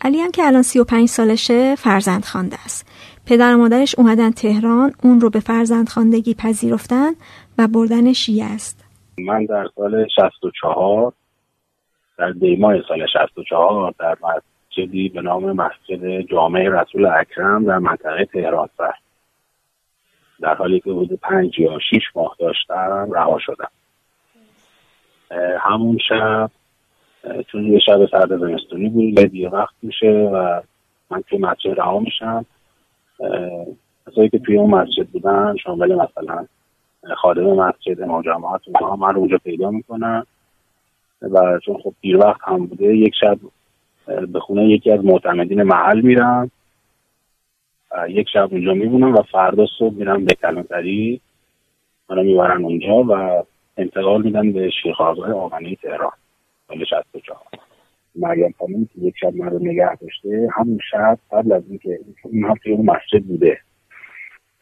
علی 0.00 0.20
هم 0.20 0.30
که 0.30 0.46
الان 0.46 0.62
35 0.62 1.08
سالشه 1.08 1.74
فرزند 1.74 2.24
خانده 2.24 2.56
است. 2.64 2.86
پدر 3.26 3.54
و 3.54 3.58
مادرش 3.58 3.94
اومدن 3.98 4.30
تهران 4.30 4.92
اون 5.02 5.20
رو 5.20 5.30
به 5.30 5.40
فرزند 5.40 5.88
خاندگی 5.88 6.34
پذیرفتن 6.34 7.10
و 7.58 7.68
بردنش 7.68 8.30
است. 8.42 8.84
من 9.18 9.44
در 9.44 9.68
سال 9.76 10.06
64 10.16 11.12
در 12.18 12.30
دیمای 12.30 12.82
سال 12.88 13.06
64 13.12 13.94
در 13.98 14.16
مسجدی 14.22 15.08
به 15.08 15.20
نام 15.20 15.52
مسجد 15.52 16.20
جامعه 16.20 16.70
رسول 16.70 17.06
اکرم 17.06 17.64
در 17.64 17.78
منطقه 17.78 18.24
تهران 18.24 18.68
سر 18.78 18.92
در 20.40 20.54
حالی 20.54 20.80
که 20.80 20.90
حدود 20.90 21.20
پنج 21.20 21.58
یا 21.58 21.78
شیش 21.90 22.02
ماه 22.14 22.36
داشتم 22.38 23.08
رها 23.12 23.38
شدم 23.38 23.70
همون 25.60 25.98
شب 26.08 26.50
چون 27.46 27.72
یه 27.72 27.78
شب 27.78 28.06
سرد 28.06 28.36
زمستونی 28.36 28.88
بود 28.88 29.18
یه 29.18 29.26
دیگه 29.26 29.48
وقت 29.48 29.74
میشه 29.82 30.10
و 30.10 30.60
من 31.10 31.22
توی 31.22 31.38
مسجد 31.38 31.80
رها 31.80 31.98
میشم. 31.98 32.46
کسایی 34.06 34.28
که 34.28 34.38
توی 34.38 34.56
اون 34.56 34.70
مسجد 34.70 35.06
بودن 35.06 35.56
شامل 35.56 35.94
مثلا 35.94 36.46
خادم 37.16 37.46
مسجد 37.46 38.02
امام 38.02 38.22
جماعت 38.22 38.60
اونها 38.66 38.96
من 38.96 39.14
رو 39.14 39.20
اونجا 39.20 39.38
پیدا 39.38 39.70
می‌کنم. 39.70 40.26
و 41.22 41.58
چون 41.58 41.78
خب 41.82 41.94
دیر 42.00 42.16
وقت 42.16 42.40
هم 42.42 42.66
بوده. 42.66 42.96
یک 42.96 43.14
شب 43.20 43.38
به 44.32 44.40
خونه 44.40 44.68
یکی 44.68 44.90
از 44.90 45.04
معتمدین 45.04 45.62
محل 45.62 46.00
میرم. 46.00 46.50
یک 48.08 48.28
شب 48.32 48.48
اونجا 48.52 48.74
میمونم 48.74 49.14
و 49.14 49.22
فردا 49.22 49.66
صبح 49.78 49.94
میرم 49.94 50.24
به 50.24 50.34
کلانتری. 50.34 51.20
منو 52.10 52.22
می‌برن 52.22 52.64
اونجا 52.64 52.94
و 52.94 53.44
انتقال 53.76 54.22
میدن 54.22 54.52
به 54.52 54.70
شیرخوابگاه 54.82 55.32
آمنه 55.32 55.74
تهران. 55.74 56.12
سال 56.68 56.84
64 56.84 57.38
مریم 58.14 58.54
خانمی 58.58 58.86
که 58.94 59.00
یک 59.00 59.14
شب 59.20 59.34
من 59.36 59.50
رو 59.50 59.58
نگه 59.58 59.96
داشته 59.96 60.48
همون 60.52 60.78
شب 60.90 61.18
قبل 61.32 61.52
از 61.52 61.62
اینکه 61.68 61.98
اون 62.22 62.44
هم 62.44 62.54
توی 62.62 62.72
اون 62.72 62.86
مسجد 62.86 63.24
بوده 63.24 63.58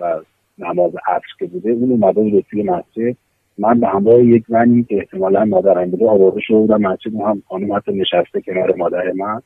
و 0.00 0.20
نماز 0.59 0.92
عصر 1.07 1.26
که 1.38 1.46
بوده 1.46 1.70
اون 1.70 1.90
اومده 1.90 2.20
بود 2.20 2.46
توی 2.50 2.62
مسجد. 2.62 3.16
من 3.59 3.80
به 3.80 3.86
همراه 3.88 4.22
یک 4.22 4.44
زنی 4.48 4.82
که 4.82 4.96
احتمالا 4.96 5.44
مادرم 5.44 5.90
بوده 5.90 6.09
آورده 6.09 6.40
شده 6.40 6.57
بودم 6.57 6.80
مسجد. 6.80 7.14
هم 7.14 7.42
خانم 7.48 7.72
حتی 7.72 7.92
نشسته 7.92 8.40
کنار 8.40 8.74
مادر 8.74 9.12
من. 9.12 9.42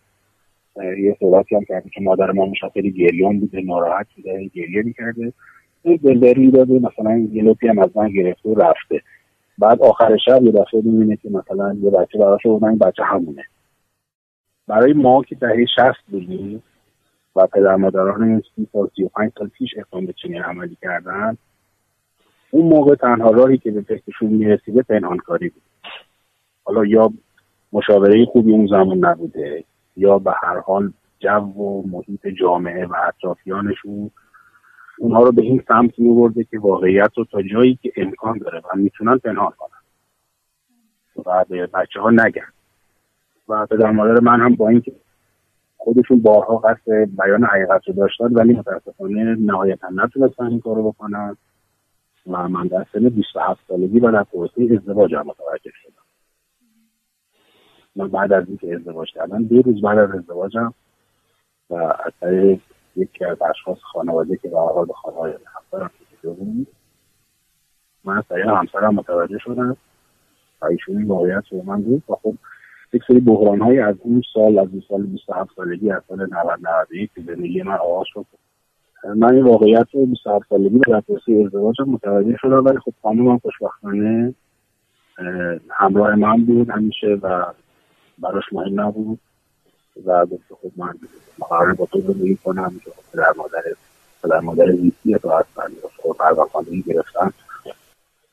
یه 0.76 1.16
صحبتی 1.20 1.54
هم 1.54 1.64
کرده 1.64 1.90
که 1.90 2.00
مادر 2.00 2.30
ما 2.30 2.52
خیلی 2.74 2.90
گریان 2.90 3.40
بوده 3.40 3.60
ناراحت 3.60 4.06
بوده 4.16 4.50
گریه 4.54 4.82
می‌کرده. 4.82 5.32
دلداری 5.84 6.50
داده 6.50 6.74
مثلا 6.74 7.28
یه 7.32 7.42
لطی 7.42 7.68
هم 7.68 7.78
از 7.78 7.96
من 7.96 8.08
گرفته 8.08 8.48
و 8.48 8.54
رفته. 8.54 9.02
بعد 9.60 9.82
آخر 9.82 10.16
شب 10.16 10.42
یه 10.42 10.52
دفعه 10.52 10.80
می‌بینه 10.84 11.16
که 11.16 11.30
مثلا 11.30 11.76
یه 11.82 11.90
بچه 11.90 12.18
براش 12.18 12.46
این 12.46 12.78
بچه 12.78 13.04
همونه. 13.04 13.44
برای 14.66 14.92
ما 14.92 15.22
که 15.22 15.34
دهه 15.34 15.66
شست 15.76 16.10
بودیم 16.10 16.62
و 17.36 17.46
پدر 17.46 17.76
مادران 17.76 18.42
سی 18.56 18.68
سال 18.72 18.88
سی 18.96 19.02
و 19.04 19.08
پنج 19.08 19.32
سال 19.38 19.48
پیش 19.48 19.70
اقدام 19.76 20.06
به 20.06 20.12
چنین 20.12 20.42
عملی 20.42 20.76
کردن 20.82 21.36
اون 22.50 22.66
موقع 22.66 22.94
تنها 22.94 23.30
راهی 23.30 23.58
که 23.58 23.70
به 23.70 23.80
فکرشون 23.80 24.28
می‌رسیده 24.28 24.82
پنهانکاری 24.82 25.48
بود. 25.48 25.62
حالا 26.64 26.84
یا 26.84 27.12
مشاوره 27.72 28.24
خوبی 28.24 28.52
اون 28.52 28.66
زمان 28.66 28.98
نبوده 28.98 29.64
یا 29.96 30.18
به 30.18 30.32
هر 30.42 30.58
حال 30.58 30.92
جو 31.18 31.62
و 31.62 31.82
محیط 31.88 32.26
جامعه 32.26 32.86
و 32.86 32.94
اطرافیانشون 33.08 34.10
اونها 35.00 35.22
رو 35.22 35.32
به 35.32 35.42
این 35.42 35.62
سمت 35.68 35.98
میبرده 35.98 36.44
که 36.44 36.58
واقعیت 36.58 37.10
رو 37.16 37.24
تا 37.24 37.42
جایی 37.42 37.78
که 37.82 37.92
امکان 37.96 38.38
داره 38.38 38.58
و 38.58 38.76
می‌تونن 38.76 39.18
پنهان 39.18 39.52
کنن. 39.58 39.80
و 41.26 41.44
به 41.48 41.66
بچه 41.66 42.00
ها 42.00 42.10
نگن. 42.10 42.52
و 43.48 43.66
پدر 43.66 43.90
مادر 43.90 44.20
من 44.20 44.40
هم 44.40 44.54
با 44.54 44.68
اینکه 44.68 44.92
خودشون 45.76 46.20
بارها 46.20 46.56
قصد 46.56 46.90
بیان 46.92 47.44
حقیقت 47.44 47.88
رو 47.88 47.94
داشتن 47.94 48.24
ولی 48.24 48.52
متاسفانه 48.52 49.36
نهایتا 49.40 49.88
نتونستن 49.94 50.44
این 50.44 50.60
کارو 50.60 50.92
بکنن 50.92 51.36
و 52.26 52.48
من 52.48 52.66
در 52.66 52.86
سن 52.92 53.08
27 53.08 53.60
سالگی 53.68 54.00
و 54.00 54.12
در 54.12 54.22
پروسه 54.22 54.62
ازدواج 54.62 55.14
متوجه 55.14 55.70
شدم. 55.82 56.02
من 57.96 58.08
بعد 58.08 58.32
از 58.32 58.48
اینکه 58.48 58.74
ازدواج 58.74 59.12
کردم 59.12 59.44
دو 59.44 59.62
روز 59.62 59.82
بعد 59.82 59.98
از 59.98 60.10
ازدواجم 60.10 60.74
و 61.70 61.74
از 61.74 62.12
طریق 62.20 62.60
یکی 63.00 63.24
از 63.24 63.42
اشخاص 63.42 63.78
خانواده 63.92 64.36
که 64.36 64.48
به 64.48 64.58
حال 64.58 64.86
به 64.86 64.92
خانواده 64.92 65.38
همسرم 65.56 65.90
بود. 66.22 66.66
من 68.04 68.18
از 68.18 68.24
طریق 68.28 68.48
همسرم 68.48 68.94
متوجه 68.94 69.38
شدم 69.38 69.76
و 70.62 70.66
ایشون 70.66 70.96
این 70.96 71.08
واقعیت 71.08 71.44
رو 71.50 71.62
من 71.62 71.82
بود 71.82 72.02
و 72.08 72.14
خب 72.14 72.34
یک 72.92 73.02
سری 73.08 73.20
بحران 73.20 73.60
های 73.60 73.80
از 73.80 73.96
اون 74.02 74.22
سال 74.34 74.58
از 74.58 74.68
اون 74.68 74.82
سال 74.88 75.02
27 75.02 75.50
سالگی 75.56 75.90
از 75.90 76.02
سال 76.08 76.18
90 76.18 76.60
91 76.90 77.10
که 77.14 77.22
زندگی 77.22 77.62
من 77.62 77.74
آغاز 77.74 78.06
شد. 78.06 78.26
من 79.16 79.34
این 79.34 79.44
واقعیت 79.44 79.86
رو 79.92 80.06
27 80.06 80.48
سالگی 80.48 80.78
در 80.78 81.00
پرسی 81.00 81.44
ازدواجم 81.44 81.84
متوجه 81.84 82.36
شدم 82.40 82.64
ولی 82.64 82.78
خب 82.78 82.92
خانومم 83.02 83.38
خوشبختانه 83.38 84.34
همراه 85.70 86.14
من 86.14 86.44
بود 86.44 86.70
همیشه 86.70 87.18
و 87.22 87.44
براش 88.18 88.44
مهم 88.52 88.80
نبود. 88.80 89.18
و 90.06 90.26
گفت 90.26 90.44
خب 90.62 90.70
من 90.76 90.94
قرار 91.50 91.74
با 91.74 91.86
تو 91.86 92.00
زندگی 92.00 92.36
کنم 92.36 92.80
که 92.84 92.90
خب 92.90 93.18
در 93.18 93.32
مادر 93.36 93.62
در 94.30 94.40
مادر 94.40 94.72
زیستی 94.72 95.18
تو 95.18 95.30
هستن 95.30 95.62
خب 96.02 96.44
خواندگی 96.52 96.82
گرفتن. 96.82 97.30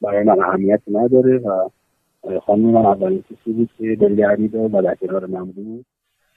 برای 0.01 0.23
من 0.23 0.43
اهمیتی 0.43 0.91
نداره 0.91 1.37
و 1.37 1.69
خانم 2.39 2.65
من 2.65 2.85
اولین 2.85 3.23
کسی 3.23 3.53
بود 3.53 3.69
که 3.77 3.95
دلگرمی 3.95 4.47
داد 4.47 4.73
و 4.73 4.81
در 4.81 4.95
کنار 4.95 5.25
من 5.25 5.45
بود. 5.45 5.85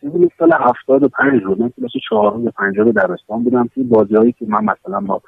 این 0.02 0.30
سال 0.38 0.52
هفتاد 0.52 1.02
و 1.02 1.08
پنج 1.08 1.42
بود. 1.42 1.60
من 1.60 1.70
کلاس 1.76 1.90
چهارم 2.08 2.44
یا 2.44 2.50
پنجم 2.56 2.92
درستان 2.92 3.44
بودم. 3.44 3.68
توی 3.74 3.84
بازی 3.84 4.14
هایی 4.14 4.32
که 4.32 4.46
من 4.48 4.64
مثلا 4.64 5.00
با 5.00 5.22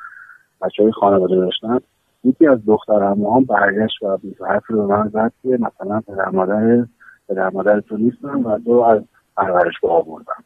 بچه 0.62 0.82
های 0.82 0.92
خانواده 0.92 1.36
داشتم 1.36 1.80
یکی 2.24 2.46
از 2.46 2.58
دختر 2.66 3.02
هم 3.02 3.44
برگشت 3.44 4.02
و 4.02 4.18
حرف 4.48 4.66
رو 4.66 4.86
من 4.86 5.08
زد 5.08 5.32
که 5.42 5.48
مثلا 5.48 6.00
پدر 6.00 6.28
مادر 6.28 6.86
پدر 7.28 7.50
مادر 7.50 7.80
تو 7.80 7.96
نیستم 7.96 8.46
و 8.46 8.58
تو 8.58 8.72
از 8.72 9.02
پرورشگاه 9.36 9.92
آوردم. 9.92 10.44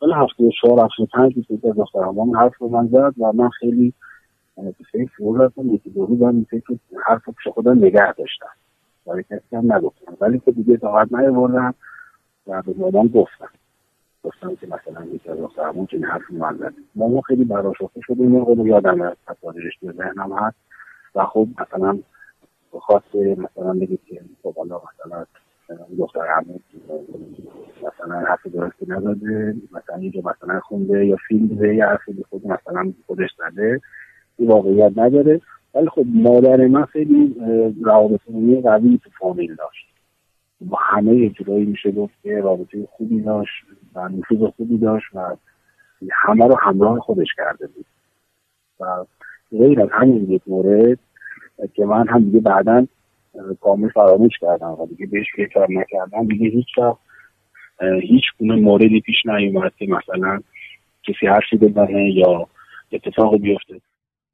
سال 0.00 0.12
هفته 0.12 0.50
چهار 0.60 0.84
هفته 0.84 1.06
پنج 1.12 1.34
بیست 1.34 1.64
از 1.64 1.76
دختر 1.76 2.02
هم 2.02 2.36
حرف 2.36 2.58
رو 2.58 2.68
من 2.68 2.86
زد 2.86 3.14
و 3.18 3.32
من 3.32 3.48
خیلی 3.48 3.94
به 4.56 4.74
فکر 4.92 5.10
فرو 5.16 5.36
رفتم. 5.36 5.74
یکی 5.74 5.90
دو 5.90 6.06
روز 6.06 6.20
من 6.20 6.46
فکر 6.50 6.76
حرف 7.06 7.28
پیش 7.28 7.52
خودم 7.54 7.78
نگه 7.78 8.12
داشتم. 8.12 8.50
برای 9.06 9.22
کسی 9.22 9.56
هم 9.56 9.72
نگفتم. 9.72 10.16
ولی 10.20 10.38
که 10.38 10.52
دیگه 10.52 10.76
طاقت 10.76 11.12
نیاوردم 11.12 11.74
و 12.46 12.62
به 12.62 12.74
مادام 12.78 13.08
گفتم. 13.08 13.48
گفتم 14.24 14.56
که 14.56 14.66
مثلا 14.66 15.04
یکی 15.04 15.30
از 15.30 15.38
دخترمون 15.38 15.86
چنین 15.86 16.04
حرفی 16.04 16.34
من 16.34 16.56
زد. 16.56 16.74
ماما 16.94 17.20
خیلی 17.20 17.44
براشفته 17.44 18.00
شد. 18.00 18.16
این 18.18 18.28
موقع 18.28 18.62
یادم 18.62 19.02
از 19.02 19.16
تصادرش 19.26 19.78
به 19.82 19.92
ذهنم 19.92 20.32
هست. 20.32 20.56
و 21.14 21.24
خب 21.24 21.48
مثلا 21.60 21.98
خواست 22.70 23.14
مثلا 23.14 23.72
بگید 23.72 24.00
که 24.06 24.20
خب 24.42 24.54
حالا 24.56 24.80
مثلا 24.94 25.24
دختر 25.98 26.26
همون 26.26 26.60
مثلا 27.78 28.20
حرف 28.20 28.46
درستی 28.46 28.86
نزده 28.88 29.56
مثلا 29.72 29.96
اینجا 29.96 30.20
مثلا 30.20 30.60
خونده 30.60 31.06
یا 31.06 31.16
فیلم 31.28 31.46
دیده 31.46 31.74
یا 31.74 31.88
حرفی 31.88 32.24
خود 32.30 32.46
مثلا 32.46 32.92
خودش 33.06 33.30
زده 33.38 33.80
این 34.36 34.48
واقعیت 34.48 34.92
نداره. 34.96 35.40
ولی 35.74 35.88
خب 35.88 36.04
مادر 36.06 36.66
من 36.66 36.84
خیلی 36.84 37.36
روابط 37.82 38.20
قوی 38.64 39.00
تو 39.04 39.10
فامیل 39.18 39.54
داشت. 39.54 39.86
با 40.60 40.78
همه 40.80 41.12
اجرایی 41.12 41.64
میشه 41.64 41.90
گفت 41.90 42.14
که 42.22 42.40
رابطه 42.40 42.88
خوبی 42.90 43.20
داشت 43.20 43.64
و 43.94 44.08
نفوذ 44.08 44.50
خوبی 44.56 44.78
داشت 44.78 45.06
و 45.14 45.36
همه 46.12 46.46
رو 46.46 46.56
همراه 46.60 47.00
خودش 47.00 47.28
کرده 47.36 47.66
بود. 47.66 47.86
و 48.80 49.04
غیر 49.50 49.82
از 49.82 49.88
همین 49.92 50.30
یک 50.30 50.42
مورد 50.46 50.98
که 51.74 51.84
من 51.84 52.08
هم 52.08 52.24
دیگه 52.24 52.40
بعدا 52.40 52.86
کامل 53.60 53.88
فراموش 53.88 54.32
کردم 54.40 54.70
و 54.70 54.86
دیگه 54.86 55.06
بهش 55.06 55.26
فکر 55.36 55.66
نکردم 55.70 56.26
دیگه 56.28 56.48
هیچ 56.48 56.66
هیچ 58.02 58.24
گونه 58.38 58.56
موردی 58.56 59.00
پیش 59.00 59.16
نیومد 59.26 59.72
که 59.78 59.86
مثلا 59.86 60.40
کسی 61.02 61.26
حرفی 61.26 61.56
بزنه 61.56 62.10
یا 62.10 62.48
اتفاق 62.92 63.36
بیفته 63.36 63.80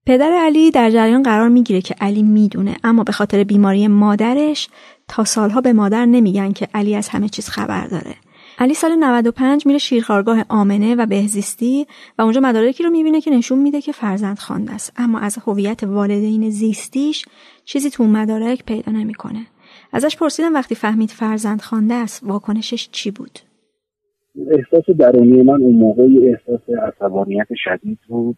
پدر 0.07 0.33
علی 0.41 0.71
در 0.71 0.91
جریان 0.91 1.23
قرار 1.23 1.49
می‌گیره 1.49 1.81
که 1.81 1.95
علی 2.01 2.23
می‌دونه 2.23 2.77
اما 2.85 3.05
به 3.05 3.13
خاطر 3.13 3.45
بیماری 3.45 3.89
مادرش 3.89 4.69
تا 5.09 5.25
سالها 5.25 5.61
به 5.61 5.73
مادر 5.73 6.07
نمیگن 6.07 6.53
که 6.53 6.69
علی 6.75 6.95
از 6.95 7.09
همه 7.09 7.29
چیز 7.29 7.49
خبر 7.49 7.87
داره. 7.87 8.15
علی 8.59 8.75
سال 8.75 8.91
95 8.95 9.67
میره 9.67 9.79
شیرخارگاه 9.79 10.45
آمنه 10.49 10.95
و 10.95 11.07
بهزیستی 11.07 11.87
و 12.19 12.23
اونجا 12.23 12.41
مدارکی 12.41 12.83
رو 12.83 12.91
می‌بینه 12.91 13.21
که 13.21 13.31
نشون 13.31 13.59
میده 13.59 13.81
که 13.81 13.93
فرزند 13.93 14.39
خوانده 14.39 14.73
است 14.73 14.93
اما 14.97 15.19
از 15.19 15.39
هویت 15.47 15.85
والدین 15.85 16.51
زیستیش 16.51 17.25
چیزی 17.65 17.91
تو 17.91 18.05
مدارک 18.05 18.65
پیدا 18.65 18.93
نمی‌کنه. 18.93 19.47
ازش 19.93 20.17
پرسیدم 20.17 20.55
وقتی 20.55 20.75
فهمید 20.75 21.11
فرزند 21.11 21.61
خوانده 21.61 21.95
است 21.95 22.25
واکنشش 22.25 22.89
چی 22.93 23.11
بود؟ 23.11 23.39
احساس 24.51 24.97
درونی 24.97 25.43
من 25.43 25.63
اون 25.63 25.77
موقع 25.77 26.03
احساس 26.03 26.61
عصبانیت 26.83 27.47
شدید 27.57 27.99
بود 28.09 28.37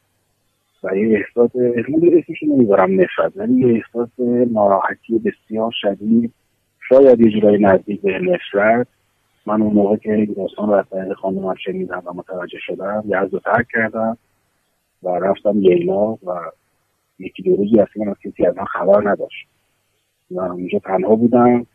و 0.83 0.97
یه 0.97 1.19
احساس 1.19 1.51
اسمش 1.57 2.43
نمی‌برم 2.43 3.01
نفرت 3.01 3.33
ولی 3.37 3.61
یه 3.61 3.75
احساس 3.75 4.09
ناراحتی 4.53 5.19
بسیار 5.19 5.73
شدید 5.75 6.33
شاید 6.89 7.21
یه 7.21 7.31
جورایی 7.31 7.65
نزدیک 7.65 8.01
به 8.01 8.19
نفرت 8.19 8.87
من 9.49 9.63
اون 9.63 9.73
موقع 9.73 9.97
که 9.97 10.15
این 10.15 10.35
داستان 10.37 10.69
رو 10.69 10.75
از 10.75 10.85
طریق 10.91 11.13
خانم 11.13 11.55
شنیدم 11.55 12.03
و 12.07 12.13
متوجه 12.13 12.59
شدم 12.59 13.05
یزد 13.07 13.33
رو 13.33 13.39
ترک 13.39 13.67
کردم 13.73 14.19
و 15.03 15.09
رفتم 15.09 15.59
لیلا 15.59 16.13
و 16.13 16.41
یکی 17.19 17.43
دو 17.43 17.57
روزی 17.57 17.81
اصلا 17.81 18.11
از 18.11 18.17
کسی 18.25 18.47
از 18.47 18.57
من 18.57 18.65
خبر 18.65 19.11
نداشت. 19.11 19.49
و 20.31 20.41
اونجا 20.41 20.79
تنها 20.79 21.17
بودم 21.17 21.67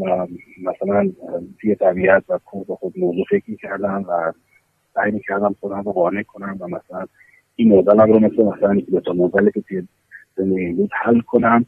و 0.00 0.26
مثلا 0.62 1.12
توی 1.60 1.74
طبیعت 1.74 2.24
و 2.28 2.38
کوه 2.38 2.66
به 2.66 2.74
خود 2.74 2.98
موضوع 2.98 3.24
فکر 3.30 3.56
کردم 3.56 4.04
و 4.08 4.32
سعی 4.94 5.12
می‌کردم 5.12 5.54
خودم 5.60 5.82
رو 5.82 5.92
قانع 5.92 6.22
کنم 6.22 6.56
و 6.60 6.66
مثلا 6.68 7.06
این 7.56 7.68
موضوع 7.68 8.06
رو 8.06 8.18
مثل 8.18 8.42
مثلا 8.42 8.74
یکی 8.74 9.00
تا 9.00 9.12
موضوعی 9.12 9.50
که 9.50 9.60
توی 9.60 9.88
زندگی 10.36 10.72
بود 10.72 10.90
حل 10.92 11.20
کنم. 11.20 11.66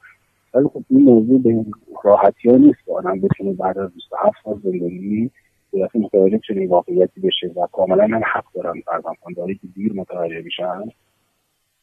ولی 0.57 0.69
خب 0.69 0.85
این 0.91 1.03
موضوع 1.03 1.43
به 1.43 1.65
راحتی 2.05 2.51
ها 2.51 2.57
نیست. 2.57 2.79
که 2.87 2.93
آدم 2.93 3.21
بتونه 3.21 3.53
بعد 3.53 3.79
از 3.79 3.95
27 3.95 4.37
سال 4.45 4.61
زندگی 4.65 5.31
دفعه 5.73 6.03
متوجه 6.03 6.41
چنین 6.49 6.69
واقعیتی 6.69 7.21
بشه 7.21 7.47
و 7.47 7.67
کاملا 7.73 8.05
هم 8.05 8.23
حق 8.35 8.45
دارن 8.55 8.83
داری 9.37 9.55
که 9.55 9.67
دیر 9.75 9.93
متوجه 9.93 10.43
میشن. 10.43 10.85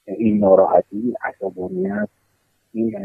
این 0.05 0.39
ناراحتی 0.39 1.13
عصبانیت 1.23 2.09
این 2.73 2.95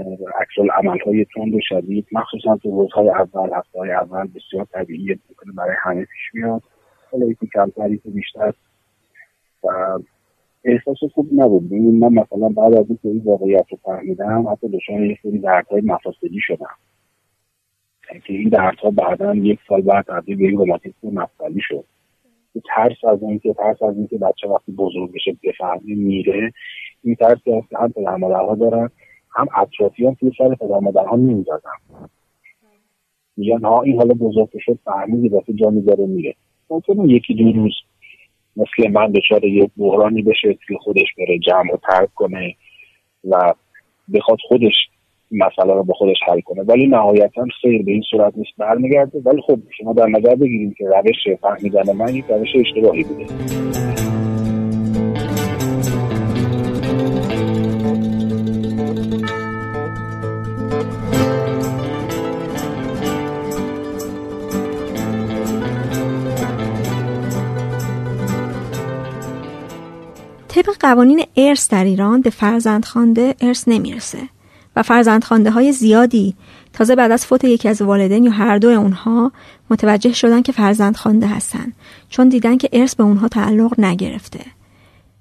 عکس 0.41 0.71
عمل 0.79 0.99
های 1.07 1.27
تند 1.35 1.55
و 1.55 1.61
شدید 1.63 2.07
مخصوصا 2.13 2.57
تو 2.57 2.71
روزهای 2.71 3.09
اول 3.09 3.51
هفته 3.53 3.79
های 3.79 3.91
اول 3.91 4.29
بسیار 4.35 4.65
طبیعیه 4.65 5.19
می‌کنه 5.29 5.53
برای 5.53 5.77
همه 5.83 6.01
پیش 6.01 6.35
میاد 6.35 6.63
حالا 7.13 7.27
یکی 7.27 7.49
کمتری 7.55 7.99
که 7.99 8.11
بیشتر. 8.11 8.53
و 9.65 9.99
احساس 10.65 10.99
خوب 11.15 11.29
نبود. 11.33 11.73
من 11.73 12.13
مثلا 12.13 12.49
بعد 12.49 12.75
از 12.75 12.87
اینکه 12.89 13.09
این 13.09 13.23
واقعیت 13.25 13.67
رو 13.71 13.79
فهمیدم 13.83 14.49
حتی 14.49 14.69
دچار 14.69 15.05
یه 15.05 15.19
سری 15.23 15.39
دردهای 15.39 15.81
مفاصلی 15.81 16.41
شدم. 16.41 16.77
که 18.27 18.33
این 18.33 18.49
دردها 18.49 18.91
بعدا 18.91 19.35
یک 19.35 19.59
سال 19.69 19.83
بعد 19.83 20.05
تبدیل 20.05 20.37
به 20.37 20.45
این 20.45 20.59
روماتیسم 20.59 21.09
مفصلی 21.13 21.61
شد. 21.61 21.85
ترس 22.77 23.05
از 23.05 23.23
اینکه 23.23 23.53
ترس 23.53 23.83
از 23.83 23.97
اینکه 23.97 24.19
بچه 24.19 24.49
وقتی 24.49 24.73
بزرگ 24.73 25.13
بشه 25.13 25.37
بفهمی 25.45 25.95
میره. 25.95 26.53
این 27.05 27.15
ترسی 27.15 27.53
هست 27.53 27.69
که 27.71 27.79
هم 27.79 27.93
پدر 27.93 28.17
مادرها 28.17 28.55
دارن 28.55 28.91
هم 29.31 29.47
اطرافیان 29.57 30.15
توی 30.15 30.33
سر 30.39 30.55
پدر 30.55 30.79
مادرها 30.79 31.17
نمی‌زدن 31.17 32.05
میگن 33.37 33.61
ها 33.61 33.83
این 33.83 33.97
حالا 33.97 34.15
بزرگ 34.15 34.49
شد 34.61 34.79
فهمید 34.85 35.33
دفعه 35.33 35.55
جا 35.55 35.71
می‌ذاره 35.71 36.07
میره. 36.07 36.35
ممکنه 36.71 37.13
یکی 37.13 37.35
دو 37.35 37.53
روز 37.53 37.73
مثل 38.59 38.91
من 38.91 39.13
دچار 39.13 39.45
یه 39.45 39.71
بحرانی 39.77 40.23
بشه 40.23 40.55
که 40.69 40.75
خودش 40.81 41.07
بره 41.19 41.39
جمع 41.39 41.71
رو 41.71 41.79
ترک 41.89 42.15
کنه 42.15 42.55
و 43.29 43.55
بخواد 44.15 44.39
خودش 44.49 44.75
مسئله 45.31 45.75
رو 45.75 45.83
با 45.83 45.95
خودش 45.95 46.17
حل 46.27 46.41
کنه. 46.41 46.63
ولی 46.63 46.87
نهایتا 46.87 47.45
خیر 47.63 47.83
به 47.83 47.93
این 47.93 48.03
صورت 48.11 48.33
نیست 48.37 48.51
برمیگرده. 48.59 49.19
ولی 49.25 49.43
خب 49.43 49.59
شما 49.79 49.93
در 49.93 50.07
نظر 50.07 50.35
بگیریم 50.35 50.75
که 50.79 50.85
روش 50.85 51.39
فهمیدن 51.41 51.97
من 51.97 52.15
یک 52.15 52.25
روش 52.29 52.49
اشتباهی 52.57 53.05
بوده. 53.05 53.27
طبق 70.63 70.77
قوانین 70.81 71.25
ارث 71.37 71.69
در 71.69 71.85
ایران 71.85 72.21
به 72.21 72.31
فرزندخوانده 72.31 73.35
ارث 73.41 73.65
نمی‌رسه 73.67 74.19
و 74.77 74.83
فرزندخوانده 74.83 75.51
های 75.51 75.73
زیادی 75.73 76.35
تازه 76.73 76.97
بعد 76.97 77.11
از 77.11 77.27
فوت 77.27 77.45
یکی 77.45 77.69
از 77.69 77.83
والدین 77.83 78.25
یا 78.25 78.31
هر 78.31 78.59
دو 78.59 78.69
اونها 78.69 79.33
متوجه 79.71 80.13
شدن 80.13 80.43
که 80.43 80.53
فرزندخوانده 80.53 81.27
هستن 81.27 81.73
چون 82.09 82.29
دیدن 82.29 82.57
که 82.57 82.69
ارث 82.73 82.95
به 82.95 83.05
اونها 83.05 83.29
تعلق 83.29 83.81
نگرفته. 83.81 84.41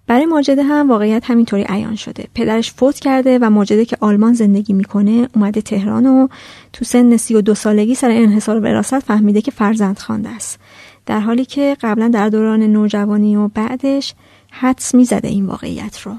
برای 0.08 0.26
ماجده 0.26 0.64
هم 0.64 0.90
واقعیت 0.90 1.32
همینطوری 1.32 1.66
عیان 1.70 1.96
شده. 1.96 2.28
پدرش 2.36 2.72
فوت 2.72 3.00
کرده 3.00 3.40
و 3.42 3.50
ماجده 3.50 3.86
که 3.86 3.98
آلمان 4.00 4.34
زندگی 4.34 4.74
می‌کنه 4.74 5.30
اومده 5.36 5.62
تهران 5.62 6.06
و 6.06 6.28
تو 6.74 6.86
سن 6.86 7.18
سی 7.18 7.36
و 7.36 7.42
دو 7.42 7.56
سالگی 7.56 7.96
سر 7.96 8.12
انحصار 8.12 8.60
وراثت 8.60 9.00
فهمیده 9.00 9.42
که 9.42 9.52
فرزند 9.52 10.00
خوانده 10.00 10.30
است. 10.30 10.60
در 11.06 11.20
حالی 11.20 11.46
که 11.46 11.78
قبلا 11.82 12.08
در 12.08 12.30
دوران 12.30 12.64
نوجوانی 12.64 13.36
و 13.36 13.48
بعدش 13.48 14.14
حدس 14.60 14.96
می‌زده 14.96 15.28
این 15.28 15.46
واقعیت 15.46 16.00
رو. 16.00 16.12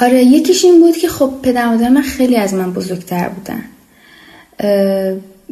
آره 0.00 0.24
یکیش 0.24 0.64
این 0.64 0.80
بود 0.80 0.96
که 0.96 1.08
خب 1.08 1.32
پدر 1.42 1.68
مادر 1.68 1.88
من 1.88 2.02
خیلی 2.02 2.36
از 2.36 2.54
من 2.54 2.72
بزرگتر 2.72 3.28
بودن. 3.28 3.64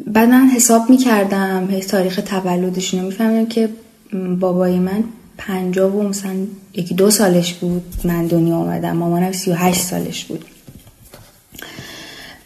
بعد 0.06 0.28
من 0.28 0.48
حساب 0.48 0.90
می‌کردم 0.90 1.80
تاریخ 1.80 2.20
تولدشون 2.26 3.00
رو 3.00 3.06
میفهمیدم 3.06 3.46
که 3.46 3.68
بابای 4.40 4.78
من 4.78 5.04
پنجاه 5.38 5.96
و 5.96 6.02
مثلا 6.02 6.34
یکی 6.74 6.94
دو 6.94 7.10
سالش 7.10 7.54
بود 7.54 7.82
من 8.04 8.26
دنیا 8.26 8.56
آمدم 8.56 8.96
مامانم 8.96 9.32
سی 9.32 9.50
و 9.50 9.54
هشت 9.54 9.80
سالش 9.80 10.24
بود. 10.24 10.44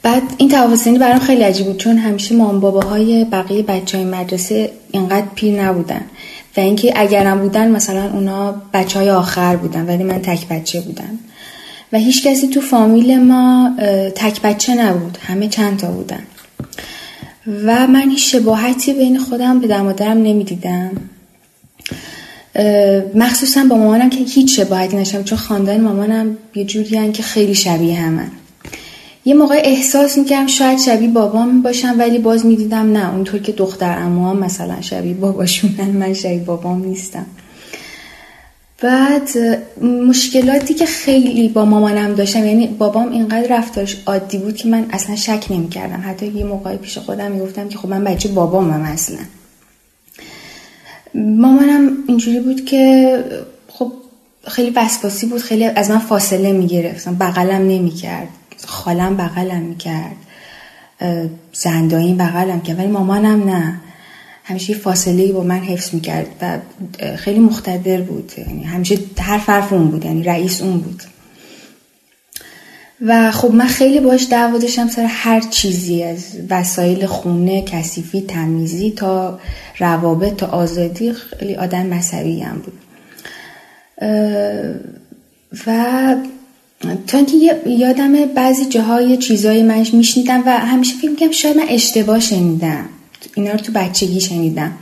بعد 0.02 0.22
این 0.38 0.48
توافق 0.48 0.98
برام 0.98 1.18
خیلی 1.18 1.42
عجیب 1.42 1.66
بود 1.66 1.76
چون 1.76 1.98
همیشه 1.98 2.34
مام 2.36 2.60
باباهای 2.60 3.24
بقیه 3.24 3.62
بچه 3.62 3.98
های 3.98 4.06
مدرسه 4.06 4.70
اینقدر 4.90 5.26
پیر 5.34 5.62
نبودن. 5.62 6.04
و 6.57 6.61
اینکه 6.61 6.92
اگرم 6.96 7.38
بودن 7.38 7.70
مثلا 7.70 8.11
اونا 8.12 8.62
بچه 8.72 8.98
های 8.98 9.11
آخر 9.11 9.57
بودن 9.57 9.86
ولی 9.86 10.05
من 10.05 10.22
تک 10.22 10.48
بچه 10.48 10.80
بودم. 10.80 11.18
و 11.92 11.98
هیچ 11.98 12.26
کسی 12.26 12.48
تو 12.48 12.61
فامیل 12.61 13.20
ما 13.20 13.70
تک 14.14 14.40
بچه 14.42 14.74
نبود 14.74 15.18
همه 15.26 15.48
چند 15.48 15.76
تا 15.76 15.90
بودن. 15.90 16.22
و 17.46 17.86
من 17.86 18.11
هیچ 18.11 18.32
شباهتی 18.32 18.92
بین 18.92 19.18
خودم 19.18 19.61
به 19.61 19.82
مادرم 19.82 20.18
نمی‌دیدم. 20.18 20.90
مخصوصا 23.14 23.64
با 23.64 23.76
مامانم 23.76 24.11
که 24.11 24.24
هیچ 24.24 24.61
شباهتی 24.61 24.96
نشم 24.96 25.22
چون 25.22 25.38
خاندان 25.38 25.80
مامانم 25.80 26.36
یه 26.55 26.64
جوری 26.64 27.12
که 27.12 27.22
خیلی 27.22 27.55
شبیه 27.55 28.00
همن. 28.00 28.30
یه 29.24 29.34
موقع 29.34 29.60
احساس 29.64 30.18
می‌کردم 30.18 30.46
شاید 30.46 30.78
شبیه 30.78 31.08
بابام 31.08 31.62
باشم 31.62 31.94
ولی 31.98 32.18
باز 32.18 32.46
می‌دیدم 32.46 32.92
نه 32.92 33.14
اونطور 33.14 33.40
که 33.40 33.52
دختر 33.52 33.98
هم 33.98 34.36
مثلا 34.36 34.80
شبیه 34.80 35.14
باباشونن 35.14 35.90
من 35.90 36.14
شبیه 36.14 36.38
بابام 36.38 36.84
نیستم. 36.84 37.26
بعد 38.82 39.28
مشکلاتی 40.08 40.74
که 40.74 40.86
خیلی 40.86 41.48
با 41.48 41.64
مامانم 41.64 42.14
داشتم 42.14 42.46
یعنی 42.46 42.66
بابام 42.66 43.12
اینقدر 43.12 43.58
رفتارش 43.58 44.02
عادی 44.06 44.38
بود 44.38 44.56
که 44.56 44.68
من 44.68 44.86
اصلا 44.90 45.16
شک 45.16 45.46
نمی‌کردم. 45.50 46.04
حتی 46.06 46.26
یه 46.26 46.44
موقعی 46.44 46.76
پیش 46.76 46.98
خودم 46.98 47.32
می‌گفتم 47.32 47.68
که 47.68 47.78
خب 47.78 47.88
من 47.88 48.04
بچه 48.04 48.28
بابامم 48.28 48.82
اصلا. 48.82 49.18
مامانم 51.14 51.90
اینجوری 52.08 52.40
بود 52.40 52.64
که 52.64 53.24
خب 53.68 53.92
خیلی 54.48 54.70
وسواسی 54.70 55.26
بود 55.26 55.40
خیلی 55.40 55.64
از 55.64 55.90
من 55.90 55.98
فاصله 55.98 56.52
می‌گرفتم 56.52 57.14
بغلم 57.14 57.68
نمی‌کرد. 57.68 58.28
خالم 58.66 59.16
بغلم 59.16 59.62
می‌کرد. 59.62 60.16
زندایی 61.53 62.14
بغلم 62.14 62.61
کرد 62.61 62.78
ولی 62.78 62.86
مامانم 62.88 63.50
نه. 63.50 63.80
همیشه 64.44 64.74
فاصله 64.74 65.32
با 65.32 65.42
من 65.42 65.61
حفظ 65.61 65.94
می‌کرد 65.94 66.26
و 66.42 66.59
خیلی 67.16 67.38
مختدر 67.38 68.00
بود. 68.00 68.32
یعنی 68.38 68.64
همیشه 68.64 68.98
هر 69.20 69.38
فرف 69.38 69.72
اون 69.72 69.88
بود 69.88 70.05
یعنی 70.05 70.22
رئیس 70.22 70.62
اون 70.62 70.78
بود. 70.78 71.03
و 73.07 73.30
خب 73.30 73.50
من 73.50 73.66
خیلی 73.66 74.00
باش 74.00 74.26
دعوا 74.30 74.59
داشتم 74.59 74.88
سر 74.88 75.05
هر 75.05 75.40
چیزی 75.40 76.03
از 76.03 76.24
وسایل 76.50 77.07
خونه 77.07 77.62
کثیفی 77.62 78.20
تمیزی 78.20 78.90
تا 78.90 79.40
روابط 79.78 80.36
تا 80.36 80.46
آزادی 80.46 81.12
خیلی 81.12 81.55
آدم 81.55 81.86
مذهبی 81.86 82.40
هم 82.40 82.59
بود 82.59 82.78
و 85.66 86.16
تا 87.06 87.18
اینکه 87.18 87.62
یادم 87.66 88.24
بعضی 88.24 88.64
جاهای 88.64 89.16
چیزای 89.16 89.62
منش 89.62 89.94
میشنیدم 89.94 90.42
و 90.46 90.58
همیشه 90.58 90.96
فکر 90.96 91.10
می‌کنم 91.10 91.30
شاید 91.30 91.56
من 91.56 91.66
اشتباه 91.68 92.20
شنیدم. 92.20 92.84
اینا 93.34 93.52
رو 93.52 93.58
تو 93.58 93.72
بچگی 93.72 94.20
شنیدم. 94.20 94.72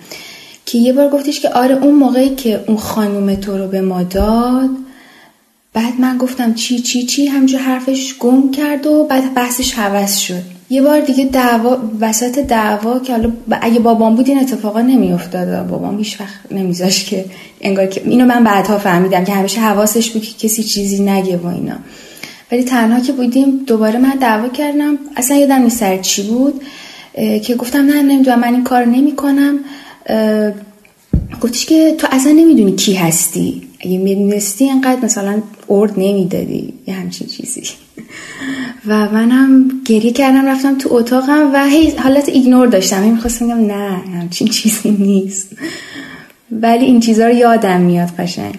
که 0.66 0.78
یه 0.78 0.92
بار 0.92 1.09
گفتش 1.09 1.40
که 1.40 1.48
آره 1.48 1.74
اون 1.74 1.94
موقعی 1.94 2.34
که 2.34 2.64
اون 2.66 2.76
خانوم 2.76 3.34
تو 3.34 3.59
رو 3.59 3.68
به 3.68 3.80
ما 3.80 4.03
داد 4.03 4.70
بعد 5.72 6.01
من 6.01 6.18
گفتم 6.18 6.55
چی 6.55 6.80
چی 6.80 7.03
چی؟ 7.03 7.26
همجور 7.26 7.61
حرفش 7.61 8.14
گم 8.18 8.51
کرد 8.51 8.86
و 8.86 9.05
بعد 9.05 9.34
بحثش 9.34 9.72
حوض 9.72 10.18
شد. 10.18 10.60
یه 10.71 10.83
بار 10.83 11.01
دیگه 11.01 11.25
دعوا 11.25 11.79
وسط 12.01 12.39
دعوا 12.39 12.99
که 12.99 13.12
حالا 13.12 13.33
اگه 13.61 13.81
بابام 13.81 14.16
بود 14.16 14.29
این 14.29 14.39
اتفاقا 14.39 14.81
نمیافتاد 14.81 15.66
بابام 15.66 15.99
هیچ 15.99 16.21
وقت 16.21 16.53
نمیذاش 16.53 17.05
که 17.05 17.25
انگار 17.61 17.87
که 17.87 18.03
اینو 18.05 18.27
من 18.27 18.45
بعدها 18.45 18.79
فهمیدم 18.79 19.25
که 19.25 19.33
همیشه 19.33 19.61
حواسش 19.61 20.11
بود 20.11 20.23
که 20.23 20.49
کسی 20.49 20.62
چیزی 20.62 21.03
نگه 21.03 21.37
و 21.37 21.47
اینا. 21.47 21.77
ولی 22.53 22.62
تنها 22.64 23.01
که 23.01 23.12
بودیم 23.12 23.64
دوباره 23.66 23.99
من 23.99 24.16
دعوا 24.21 24.49
کردم. 24.49 24.99
اصلا 25.16 25.37
یادم 25.37 25.62
نیست 25.62 25.79
سر 25.79 25.99
چی 25.99 26.23
بود 26.23 26.62
که 27.43 27.55
گفتم 27.55 27.79
نه 27.79 28.03
نمی‌دونم 28.03 28.41
من 28.41 28.55
این 28.55 28.64
کار 28.64 28.85
نمی‌کنم. 28.85 29.59
گفتش 31.41 31.66
که 31.66 31.95
تو 31.99 32.07
اصلا 32.11 32.33
نمی‌دونی 32.33 32.77
کی 32.77 32.95
هستی. 32.95 33.62
اگه 33.81 33.99
می‌دونستی 33.99 34.71
انقدر 34.71 35.05
مثلا 35.05 35.43
ارد 35.68 35.93
نمی‌دادی. 35.97 36.75
یه 36.87 36.95
همچین 36.95 37.27
چیزی. 37.27 37.62
و 38.87 39.09
منم 39.09 39.70
گریه 39.85 40.12
کردم 40.12 40.47
رفتم 40.47 40.78
تو 40.78 40.95
اتاقم 40.95 41.51
و 41.55 41.66
هی 41.66 41.91
حالت 41.91 42.28
ایگنور 42.28 42.66
داشتم. 42.66 43.03
هی 43.03 43.11
می‌خواستم 43.11 43.47
بگم 43.47 43.66
نه 43.66 44.03
همچین 44.20 44.49
چیزی 44.49 44.91
نیست. 44.91 45.49
ولی 46.53 46.85
این 46.85 47.01
چیزها 47.01 47.26
رو 47.26 47.35
یادم 47.35 47.81
میاد 47.81 48.09
قشنگ. 48.09 48.55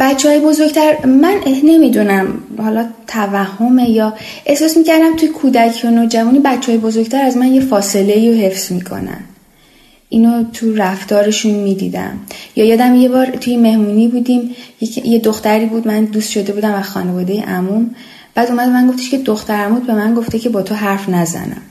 بچه 0.00 0.28
های 0.28 0.40
بزرگتر 0.40 1.06
من 1.06 1.40
نمی‌دونم 1.64 2.38
حالا 2.58 2.86
توهمه 3.06 3.90
یا 3.90 4.14
احساس 4.46 4.76
می‌کردم 4.76 5.16
توی 5.16 5.28
کودکی 5.28 5.86
و 5.86 5.90
نوجوانی 5.90 6.38
بچه 6.38 6.72
های 6.72 6.80
بزرگتر 6.80 7.22
از 7.22 7.36
من 7.36 7.54
یه 7.54 7.60
فاصله 7.60 8.30
رو 8.30 8.36
حفظ 8.36 8.72
می‌کنن. 8.72 9.20
اینو 10.08 10.44
تو 10.52 10.74
رفتارشون 10.74 11.52
می‌دیدم. 11.52 12.20
یا 12.56 12.64
یادم 12.64 12.94
یه 12.94 13.08
بار 13.08 13.26
توی 13.26 13.56
مهمونی 13.56 14.08
بودیم 14.08 14.54
یه 15.04 15.18
دختری 15.18 15.66
بود 15.66 15.88
من 15.88 16.04
دوست 16.04 16.30
شده 16.30 16.52
بودم 16.52 16.74
از 16.74 16.84
خانواده 16.84 17.42
عموم. 17.42 17.94
بعد 18.34 18.48
اومد 18.48 18.68
من 18.68 18.88
گفتش 18.88 19.10
که 19.10 19.18
دختر 19.18 19.54
عمود 19.54 19.86
به 19.86 19.94
من 19.94 20.14
گفته 20.14 20.38
که 20.38 20.48
با 20.48 20.62
تو 20.62 20.74
حرف 20.74 21.08
نزنم. 21.08 21.62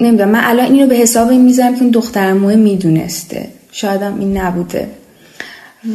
نمی‌دونم 0.00 0.30
من 0.30 0.40
الان 0.44 0.72
اینو 0.72 0.86
به 0.86 0.94
حساب 0.94 1.28
این 1.28 1.40
می‌ذارم 1.40 1.74
که 1.74 1.82
اون 1.82 1.90
دختر 1.90 2.20
عموه 2.20 2.54
می‌دونسته. 2.54 3.48
شایدم 3.72 4.18
این 4.20 4.36
نبوده. 4.38 4.88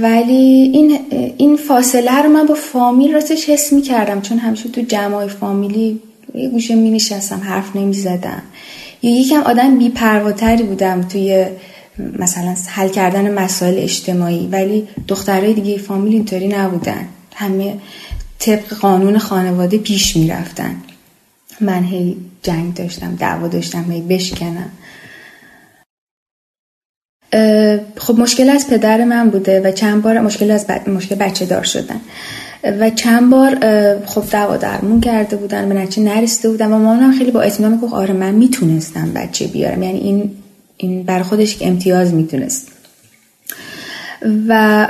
ولی 0.01 0.71
این 0.73 0.99
این 1.37 1.57
فاصله 1.57 2.21
رو 2.21 2.29
من 2.29 2.45
با 2.45 2.53
فامیل 2.53 3.13
راستش 3.13 3.49
حس 3.49 3.73
می‌کردم 3.73 4.21
چون 4.21 4.37
همیشه 4.37 4.69
تو 4.69 4.81
جمعای 4.81 5.27
فامیلی 5.27 5.99
یه 6.35 6.49
گوشه 6.49 6.75
می 6.75 6.91
نشستم 6.91 7.41
حرف 7.43 7.75
نمی 7.75 7.93
زدم 7.93 8.41
یا 9.01 9.19
یکم 9.19 9.41
آدم 9.41 9.77
بیپرواتری 9.77 10.63
بودم 10.63 11.01
توی 11.01 11.45
مثلا 12.19 12.55
حل 12.67 12.89
کردن 12.89 13.33
مسائل 13.33 13.77
اجتماعی 13.77 14.47
ولی 14.51 14.87
دخترای 15.07 15.53
دیگه 15.53 15.77
فامیل 15.77 16.13
اینطوری 16.13 16.47
نبودن. 16.47 17.07
همه 17.39 17.77
طبق 18.39 18.73
قانون 18.73 19.17
خانواده 19.17 19.77
پیش 19.77 20.15
می‌رفتن. 20.15 20.75
من 21.61 21.83
هی 21.83 22.17
جنگ 22.43 22.73
داشتم 22.73 23.15
دعوا 23.15 23.47
داشتم 23.47 23.91
هی 23.91 24.01
بشکنم. 24.01 24.71
خب 27.97 28.19
مشکل 28.19 28.49
از 28.49 28.67
پدر 28.67 29.03
من 29.03 29.29
بوده 29.29 29.61
و 29.61 29.71
چند 29.71 30.01
بار 30.01 30.19
مشکل 30.19 30.51
از 30.51 30.65
مشکل 30.87 31.15
بچه 31.15 31.45
دار 31.45 31.63
شدن. 31.63 32.01
و 32.79 32.89
چند 32.89 33.29
بار 33.29 33.55
خب 34.05 34.23
دعوا 34.31 34.57
درمون 34.57 35.01
کرده 35.01 35.35
بودن 35.35 35.69
به 35.69 35.75
نتیجه 35.75 36.03
نرسیده 36.03 36.49
بودن 36.49 36.67
و 36.67 36.79
مامانم 36.79 37.17
خیلی 37.17 37.31
با 37.31 37.41
اطمینان 37.41 37.71
می‌گفت 37.71 37.93
آره 37.93 38.13
من 38.13 38.35
می‌تونستم 38.35 39.13
بچه 39.13 39.47
بیارم. 39.47 39.83
یعنی 39.83 39.99
این 39.99 40.31
این 40.77 41.03
بر 41.03 41.23
خودش 41.23 41.57
امتیاز 41.61 42.13
می‌تونست 42.13 42.78
و 44.47 44.87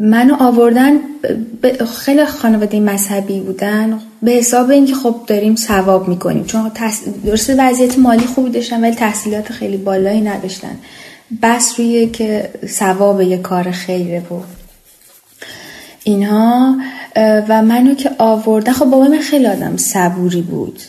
منو 0.00 0.34
آوردن 0.40 0.92
خیلی 1.98 2.24
خانواده 2.24 2.80
مذهبی 2.80 3.40
بودن. 3.40 3.98
به 4.22 4.30
حساب 4.30 4.70
اینکه 4.70 4.94
خب 4.94 5.16
داریم 5.26 5.56
ثواب 5.56 6.08
می‌کنیم. 6.08 6.44
چون 6.44 6.70
تحص... 6.70 7.00
درسته 7.24 7.54
وضعیت 7.58 7.98
مالی 7.98 8.26
خوبی 8.26 8.50
داشتن 8.50 8.80
ولی 8.80 8.94
تحصیلات 8.94 9.52
خیلی 9.52 9.76
بالایی 9.76 10.20
نداشتن. 10.20 10.78
بس 11.42 11.74
روی 11.78 12.06
که 12.06 12.50
ثواب 12.66 13.20
یه 13.20 13.38
کار 13.38 13.70
خیره 13.70 14.20
بود. 14.20 14.44
اینها 16.04 16.76
و 17.48 17.62
منو 17.62 17.94
که 17.94 18.10
آوردن 18.18 18.72
خب 18.72 18.84
بابا 18.84 19.04
من 19.04 19.18
خیلی 19.18 19.46
آدم 19.46 19.76
صبوری 19.76 20.42
بود. 20.42 20.80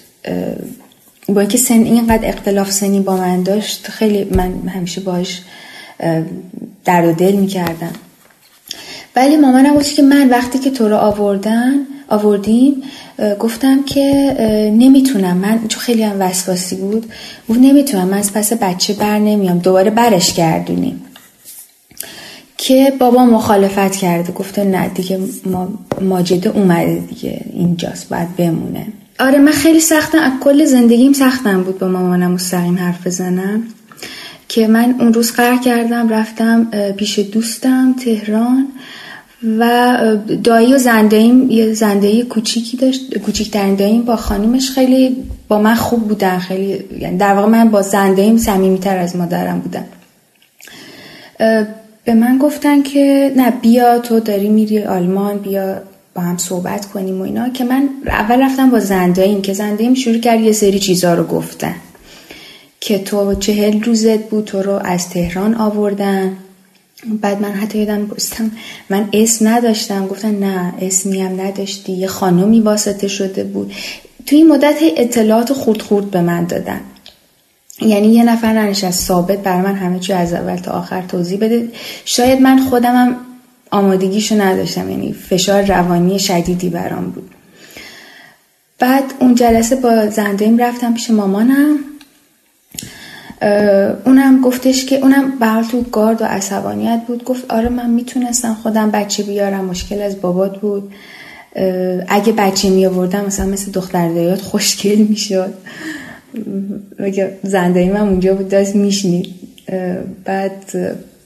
با 1.30 1.42
اینکه 1.42 1.58
سن 1.58 1.74
اینقدر 1.74 2.30
اختلاف 2.30 2.72
سنی 2.72 3.00
با 3.00 3.18
من 3.18 3.44
داشت 3.44 3.88
خیلی 3.88 4.24
من 4.24 4.68
همیشه 4.68 5.02
باش 5.02 5.42
درد 6.86 7.06
و 7.06 7.12
دل 7.12 7.32
می‌کردم. 7.32 7.94
ولی 9.16 9.38
مامانم 9.38 9.76
گفت 9.76 9.96
که 9.96 10.02
من 10.02 10.30
وقتی 10.30 10.60
که 10.60 10.72
تو 10.72 10.90
رو 10.90 10.96
آوردن 10.96 11.74
آوردیم 12.08 12.84
گفتم 13.40 13.84
که 13.84 14.36
نمی‌تونم. 14.78 15.38
من 15.38 15.60
چون 15.68 15.82
خیلی 15.82 16.04
هم 16.04 16.22
وسواسی 16.22 16.76
بود 16.76 17.06
گفت 17.50 17.60
نمی‌تونم. 17.60 18.08
من 18.08 18.18
از 18.18 18.34
پس 18.34 18.54
بچه 18.54 18.94
بر 18.94 19.20
نمیام. 19.20 19.60
دوباره 19.60 19.92
برش 19.92 20.34
گردونیم. 20.34 21.02
که 22.58 22.94
بابا 23.00 23.26
مخالفت 23.26 23.96
کرده 23.96 24.32
گفته 24.32 24.64
نه 24.64 24.88
دیگه 24.88 25.20
ما 25.46 25.70
ماجده 26.02 26.50
اومده 26.50 26.96
دیگه. 27.10 27.42
اینجاست 27.54 28.10
باید 28.10 28.36
بمونه. 28.36 28.88
آره 29.20 29.40
من 29.40 29.52
خیلی 29.52 29.80
سختم 29.80 30.18
از 30.18 30.32
کل 30.42 30.66
زندگیم 30.66 31.14
سختم 31.14 31.64
بود 31.64 31.80
با 31.80 31.88
مامانم 31.88 32.32
مستقیم 32.32 32.78
حرف 32.78 33.08
بزنم. 33.08 33.64
که 34.54 34.68
من 34.68 34.96
اون 35.00 35.14
روز 35.14 35.32
قرار 35.32 35.58
کردم 35.58 36.10
رفتم 36.10 36.64
پیش 36.98 37.20
دوستم 37.20 37.94
تهران 37.94 38.68
و 39.60 40.00
دایی 40.44 40.74
و 40.74 40.78
زندهیم 40.78 41.50
یه 41.50 41.74
زندهی 41.74 42.24
کوچیکی 42.24 42.78
داشت 42.78 43.18
کوچیکترین 43.18 43.76
داییم 43.76 44.02
با 44.02 44.16
خانیمش 44.16 44.72
خیلی 44.72 45.16
با 45.48 45.60
من 45.60 45.76
خوب 45.76 46.08
بودن 46.08 46.40
خیلی 46.40 46.84
یعنی 47.00 47.18
در 47.18 47.34
واقع 47.34 47.48
من 47.48 47.70
با 47.70 47.82
زندهیم 47.82 48.38
صمیمیتر 48.38 48.98
از 48.98 49.16
مادرم 49.16 49.60
بودم 49.60 49.86
به 52.06 52.14
من 52.14 52.38
گفتن 52.38 52.82
که 52.82 53.34
نه 53.36 53.52
بیا 53.52 54.00
تو 54.00 54.20
داری 54.20 54.50
میری 54.50 54.84
آلمان 54.84 55.38
بیا 55.38 55.82
با 56.16 56.22
هم 56.22 56.38
صحبت 56.38 56.86
کنیم 56.86 57.20
و 57.20 57.24
اینا 57.24 57.50
که 57.50 57.64
من 57.64 57.90
اول 58.08 58.42
رفتم 58.42 58.70
با 58.70 58.80
زندهیم 58.80 59.42
که 59.42 59.54
زندهیم 59.54 59.94
شروع 59.94 60.18
کرد 60.18 60.42
یه 60.42 60.52
سری 60.52 60.80
چیزا 60.80 61.14
رو 61.14 61.24
گفتن. 61.24 61.76
که 62.86 63.00
تو 63.00 63.36
چهل 63.36 63.84
روزت 63.84 64.20
بود 64.20 64.46
تو 64.46 64.62
رو 64.62 64.72
از 64.72 65.10
تهران 65.10 65.56
آوردن. 65.56 66.38
بعد 67.22 67.42
من 67.42 67.52
حتی 67.52 67.78
یادم 67.78 68.08
بستم 68.08 68.52
من 68.90 69.10
اسم 69.14 69.48
نداشتم. 69.48 70.08
گفتن 70.08 70.36
نه 70.36 70.74
اسمی 70.82 71.22
هم 71.22 71.42
نداشتی. 71.42 71.92
یه 71.92 72.08
خانمی 72.08 72.60
واسطه 72.60 73.08
شده 73.08 73.44
بود. 73.44 73.74
توی 74.26 74.38
این 74.38 74.48
مدت 74.48 74.76
اطلاعات 74.82 75.54
خورد 75.54 75.82
خورد 75.82 76.12
به 76.12 76.22
من 76.22 76.46
دادن. 76.46 76.82
یعنی 77.82 78.08
یه 78.08 78.24
نفر 78.24 78.54
ننشست 78.54 79.08
ثابت 79.08 79.40
برای 79.40 79.62
من 79.62 79.76
همه 79.76 80.00
چی 80.00 80.14
از 80.14 80.34
اول 80.34 80.56
تا 80.56 80.72
آخر 80.72 81.02
توضیح 81.02 81.40
بده. 81.40 81.68
شاید 82.06 82.42
من 82.42 82.60
خودمم 82.60 83.16
آمادگیشو 83.72 84.42
نداشتم 84.42 84.90
یعنی 84.90 85.14
فشار 85.14 85.64
روانی 85.64 86.20
شدیدی 86.20 86.70
برام 86.70 87.06
بود. 87.10 87.32
بعد 88.80 89.04
اون 89.20 89.36
جلسه 89.36 89.76
با 89.76 90.10
زندهیم 90.10 90.58
رفتم 90.58 90.94
پیش 90.94 91.10
مامانم. 91.10 91.93
اونم 94.06 94.42
گفتش 94.42 94.86
که 94.86 94.98
اونم 95.00 95.40
به 95.40 95.68
تو 95.72 95.82
گارد 95.82 96.22
و 96.22 96.26
عصبانیت 96.26 97.02
بود. 97.08 97.24
گفت 97.24 97.52
آره 97.52 97.70
من 97.70 97.90
می‌تونستم 97.90 98.54
خودم 98.64 98.92
بچه 98.92 99.24
بیارم 99.24 99.66
مشکل 99.66 100.02
از 100.02 100.22
بابات 100.22 100.60
بود. 100.60 100.92
اگه 102.08 102.34
بچه 102.34 102.70
می 102.70 102.86
آوردم 102.86 103.26
مثلا 103.26 103.46
مثل 103.46 103.72
دختر 103.72 104.10
دایات 104.10 104.42
خوشگل 104.42 104.96
می‌شد. 104.96 105.54
زندگی 107.44 107.90
من 107.90 108.00
اونجا 108.00 108.34
بود 108.34 108.50
داشت 108.50 108.76
میشنید 108.76 109.28
بعد 110.26 110.64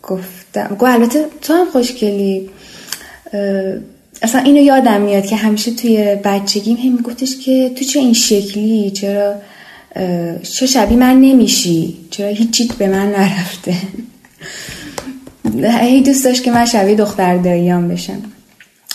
گفتم 0.03 0.68
گفت 0.80 0.84
البته 0.84 1.26
تو 1.41 1.53
هم 1.53 1.65
خوشگلی. 1.65 2.49
اصلا 4.22 4.41
اینو 4.41 4.61
یادم 4.61 5.01
میاد 5.01 5.26
که 5.26 5.36
همیشه 5.36 5.72
توی 5.72 6.15
بچگیم 6.24 6.78
هم 6.78 6.91
میگفتش 6.91 7.38
که 7.38 7.72
تو 7.76 7.86
چه 7.86 7.99
این 7.99 8.13
شکلی؟ 8.13 8.91
چرا؟ 8.91 9.36
چه 10.43 10.66
شبیه 10.66 10.98
من 10.98 11.22
نمیشی. 11.22 11.98
چرا 12.12 12.28
هیچیت 12.28 12.74
به 12.74 12.88
من 12.88 13.12
نرفته؟ 13.12 13.76
هی 15.82 16.02
دوست 16.02 16.26
داشت 16.26 16.43
که 16.43 16.52
من 16.52 16.66
شبیه 16.66 16.95
دختر 16.95 17.38
داییام 17.38 17.88
بشم. 17.88 18.22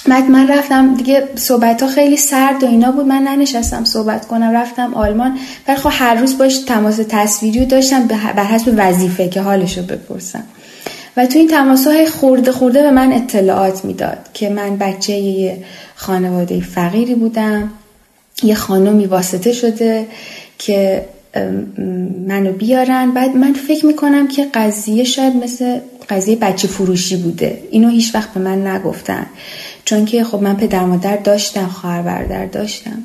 بعد 0.09 0.31
من 0.31 0.49
رفتم 0.49 0.95
دیگه 0.95 1.29
صحبت 1.35 1.83
ها 1.83 1.89
خیلی 1.89 2.17
سرد 2.17 2.63
و 2.63 2.67
اینا 2.67 2.93
بود. 2.93 3.07
من 3.07 3.23
ننشستم 3.23 3.85
صحبت 3.85 4.27
کنم 4.27 4.57
رفتم 4.57 4.95
آلمان. 4.95 5.39
ولی 5.69 5.77
خب 5.77 5.91
هر 5.93 6.15
روز 6.15 6.39
باش 6.39 6.59
تماس 6.59 7.01
تصویری 7.09 7.61
رو 7.61 7.65
داشتم 7.65 8.07
به 8.37 8.45
حسب 8.45 8.75
وظیفه 8.77 9.29
که 9.29 9.41
حالش 9.41 9.79
رو 9.79 9.85
بپرسم. 9.85 10.43
و 11.17 11.27
تو 11.27 11.39
این 11.39 11.49
تماس 11.49 11.87
های 11.87 12.07
خورده 12.07 12.53
خورده 12.53 12.83
به 12.83 12.91
من 12.91 13.13
اطلاعات 13.13 13.85
می‌داد 13.85 14.19
که 14.35 14.49
من 14.49 14.77
بچه 14.77 15.13
یه 15.13 15.65
خانواده 15.95 16.61
فقیری 16.61 17.15
بودم. 17.15 17.71
یه 18.43 18.55
خانمی 18.55 19.07
واسطه 19.07 19.53
شده. 19.53 20.07
که 20.67 21.05
منو 22.29 22.53
بیارن. 22.53 23.11
بعد 23.11 23.37
من 23.37 23.53
فکر 23.53 23.87
می‌کنم 23.87 24.29
که 24.29 24.47
قضیه 24.55 25.05
شاید 25.05 25.37
مثل 25.37 25.79
قضیه 26.09 26.37
بچه 26.37 26.69
فروشی 26.69 27.17
بوده. 27.17 27.63
اینو 27.71 27.89
هیچ 27.89 28.15
وقت 28.15 28.35
به 28.35 28.41
من 28.41 28.67
نگفتن. 28.67 29.27
چون 29.85 30.05
که 30.05 30.25
خب 30.25 30.43
من 30.43 30.57
پدر 30.57 30.85
مادر 30.85 31.17
داشتم 31.17 31.67
خواهر 31.67 32.03
برادر 32.03 32.47
داشتم. 32.47 33.03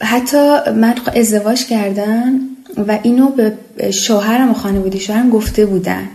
حتی 0.00 0.70
من 0.76 0.94
ازدواج 1.16 1.64
کردم 1.64 2.40
و 2.88 2.98
اینو 3.02 3.28
به 3.28 3.52
شوهرم 3.90 4.50
و 4.50 4.54
خانواده 4.54 4.98
شوهرم 4.98 5.30
گفته 5.30 5.66
بودن 5.66 6.08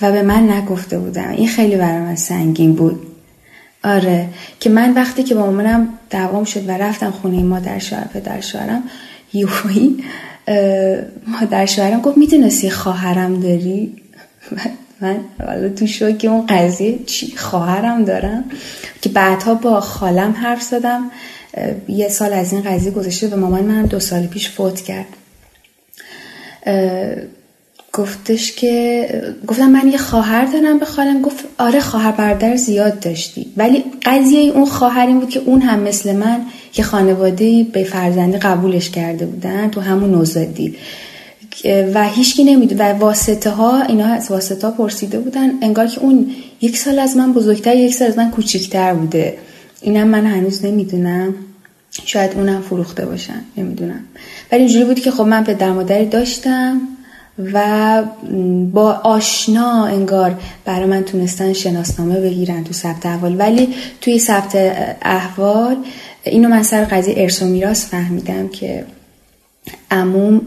و 0.00 0.12
به 0.12 0.22
من 0.22 0.50
نگفته 0.50 0.98
بودن. 0.98 1.30
این 1.30 1.48
خیلی 1.48 1.76
برای 1.76 1.98
من 1.98 2.16
سنگین 2.16 2.74
بود. 2.74 3.06
آره. 3.84 4.28
که 4.60 4.70
من 4.70 4.94
وقتی 4.94 5.22
که 5.22 5.34
با 5.34 5.40
مامانم 5.40 5.88
دوام 6.10 6.44
شد 6.44 6.68
و 6.68 6.70
رفتم 6.70 7.10
خونه 7.10 7.42
مادر 7.42 7.78
شوهر 7.78 8.04
پدر 8.04 8.40
شوهرم 8.40 8.82
یوهی 9.32 10.04
مادر 11.26 11.66
شوهرم 11.66 12.00
گفت 12.00 12.18
می‌دونستی 12.18 12.70
خواهرم 12.70 13.40
داری؟ 13.40 13.96
من 15.00 15.16
حالا 15.46 15.68
تو 15.68 15.86
شوک 15.86 16.26
اون 16.28 16.46
قضیه 16.46 16.98
چی؟ 17.06 17.36
خواهرم 17.36 18.04
دارم. 18.04 18.44
که 19.02 19.08
بعدها 19.08 19.54
با 19.54 19.80
خالم 19.80 20.32
حرف 20.32 20.62
زدم. 20.62 21.10
یه 21.88 22.08
سال 22.08 22.32
از 22.32 22.52
این 22.52 22.62
قضیه 22.62 22.90
گذشته 22.90 23.28
و 23.28 23.36
مامان 23.36 23.64
منم 23.64 23.86
دو 23.86 24.00
سال 24.00 24.26
پیش 24.26 24.50
فوت 24.50 24.80
کرد. 24.80 25.06
گفتش 27.98 28.52
که 28.52 29.08
گفتم 29.46 29.70
من 29.70 29.88
یه 29.88 29.98
خواهر 29.98 30.44
دارم 30.44 30.78
به 30.78 30.86
خالم 30.86 31.22
گفت 31.22 31.44
آره 31.58 31.80
خواهر 31.80 32.12
برادر 32.12 32.56
زیاد 32.56 33.00
داشتی. 33.00 33.46
ولی 33.56 33.84
قضیه 34.04 34.52
اون 34.52 34.66
خواهر 34.66 35.06
این 35.06 35.20
بود 35.20 35.28
که 35.28 35.40
اون 35.44 35.60
هم 35.60 35.80
مثل 35.80 36.16
من 36.16 36.40
یه 36.76 36.84
خانواده 36.84 37.66
به 37.72 37.84
فرزندی 37.84 38.38
قبولش 38.38 38.90
کرده 38.90 39.26
بودن 39.26 39.70
تو 39.70 39.80
همون 39.80 40.10
نوزادی 40.10 40.74
و 41.94 42.08
هیچکی 42.08 42.44
نمیدو 42.44 42.76
و 42.76 42.82
واسطه 42.82 43.50
ها 43.50 43.82
اینا 43.82 44.06
از 44.06 44.30
واسطه 44.30 44.66
ها 44.66 44.72
پرسیده 44.72 45.18
بودن 45.18 45.50
انگار 45.62 45.86
که 45.86 46.00
اون 46.00 46.30
یک 46.60 46.76
سال 46.76 46.98
از 46.98 47.16
من 47.16 47.32
بزرگتر 47.32 47.76
یک 47.76 47.94
سال 47.94 48.08
از 48.08 48.18
من 48.18 48.30
کوچیکتر 48.30 48.94
بوده. 48.94 49.38
اینم 49.82 50.08
من 50.08 50.26
هنوز 50.26 50.64
نمی‌دونم. 50.64 51.34
شاید 52.04 52.30
اونم 52.34 52.60
فروخته 52.60 53.06
باشن 53.06 53.40
نمی‌دونم. 53.56 54.00
ولی 54.52 54.62
اینجوری 54.62 54.84
بود 54.84 55.00
که 55.00 55.10
خب 55.10 55.22
من 55.24 55.44
پدر 55.44 55.72
مادری 55.72 56.06
داشتم. 56.06 56.80
و 57.52 58.02
با 58.72 58.92
آشنا 58.92 59.84
انگار 59.84 60.40
برای 60.64 60.86
من 60.86 61.02
تونستن 61.02 61.52
شناسنامه 61.52 62.20
بگیرن 62.20 62.64
تو 62.64 62.72
ثبت 62.72 63.06
احوال. 63.06 63.36
ولی 63.38 63.74
توی 64.00 64.18
ثبت 64.18 64.56
احوال 65.02 65.76
اینو 66.22 66.48
من 66.48 66.62
سر 66.62 66.84
قضیه 66.84 67.14
ارث 67.16 67.42
و 67.42 67.46
میراث 67.46 67.86
فهمیدم 67.86 68.48
که 68.48 68.84
عموم 69.90 70.40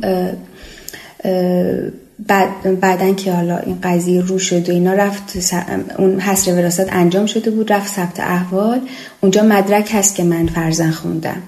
بعد 2.28 2.80
بعدن 2.80 3.16
که 3.16 3.32
حالا 3.32 3.58
این 3.58 3.78
قضیه 3.84 4.22
رو 4.22 4.40
شد 4.40 4.70
و 4.70 4.72
اینا 4.72 4.94
رفت 4.94 5.54
اون 5.98 6.20
حسر 6.20 6.54
وراثت 6.54 6.94
انجام 6.94 7.26
شده 7.26 7.52
بود 7.52 7.74
رفت 7.74 7.96
ثبت 7.96 8.20
احوال. 8.20 8.82
اونجا 9.22 9.44
مدرک 9.44 9.92
هست 9.94 10.16
که 10.16 10.24
من 10.24 10.48
فرزن 10.48 10.92
خوندم. 10.92 11.42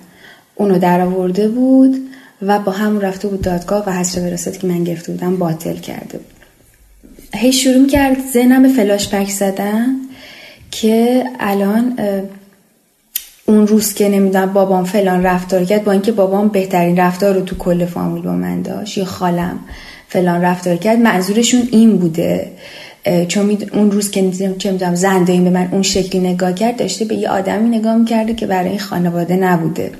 اونو 0.56 0.80
در 0.80 1.02
آورده 1.02 1.48
بود. 1.48 2.13
و 2.48 2.60
با 2.60 2.72
همون 2.72 3.02
رفته 3.02 3.28
بود 3.28 3.42
دادگاه 3.42 3.84
و 3.88 3.92
حسر 3.92 4.22
وراثت 4.22 4.60
که 4.60 4.68
من 4.68 4.84
گرفته 4.84 5.12
بودم 5.12 5.38
باطل 5.38 5.76
کرده 5.76 6.18
بود. 6.18 6.34
هی 7.36 7.54
شروع 7.54 7.88
کرد 7.88 8.18
ذهنم 8.34 8.64
به 8.64 8.70
فلاش 8.70 9.08
بک 9.08 9.30
زدن 9.30 9.96
که 10.72 11.24
الان 11.40 12.00
اون 13.46 13.68
روز 13.68 13.94
که 13.94 14.10
نمی‌دونم 14.10 14.54
بابام 14.54 14.84
فلان 14.84 15.24
رفتار 15.24 15.66
کرد 15.66 15.84
با 15.84 15.92
اینکه 15.92 16.12
بابام 16.12 16.48
بهترین 16.48 16.98
رفتار 16.98 17.36
رو 17.36 17.42
تو 17.42 17.56
کل 17.58 17.86
فامیل 17.86 18.24
با 18.24 18.32
من 18.32 18.62
داشت 18.62 18.98
یا 18.98 19.06
خالم 19.06 19.60
فلان 20.08 20.42
رفتار 20.42 20.76
کرد 20.76 20.98
منظورشون 20.98 21.68
این 21.72 21.98
بوده 21.98 22.52
چون 23.28 23.58
اون 23.74 23.92
روز 23.92 24.12
که 24.12 24.32
چه 24.58 24.72
می‌دونم 24.72 24.96
زنده 24.96 25.42
به 25.42 25.50
من 25.50 25.70
اون 25.72 25.82
شکلی 25.82 26.22
نگاه 26.22 26.54
کرد 26.54 26.76
داشته 26.76 27.06
به 27.06 27.16
یه 27.16 27.30
آدمی 27.30 27.78
نگاه 27.78 27.96
می‌کرده 27.96 28.34
که 28.34 28.46
برای 28.46 28.70
این 28.70 28.80
خانواده 28.80 29.36
نبوده. 29.36 29.92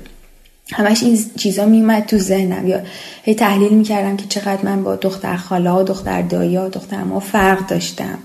همش 0.72 1.02
این 1.02 1.18
چیزا 1.36 1.66
میومد 1.66 2.06
تو 2.06 2.18
ذهنم. 2.18 2.68
یا 2.68 2.80
هی 3.22 3.34
تحلیل 3.34 3.72
می‌کردم 3.72 4.16
که 4.16 4.24
چقدر 4.28 4.62
من 4.62 4.82
با 4.82 4.96
دختر 4.96 5.36
خاله 5.36 5.70
و 5.70 5.82
دختر 5.82 6.22
دایا 6.22 6.68
دختر 6.68 7.04
ما 7.04 7.20
فرق 7.20 7.66
داشتم. 7.66 8.18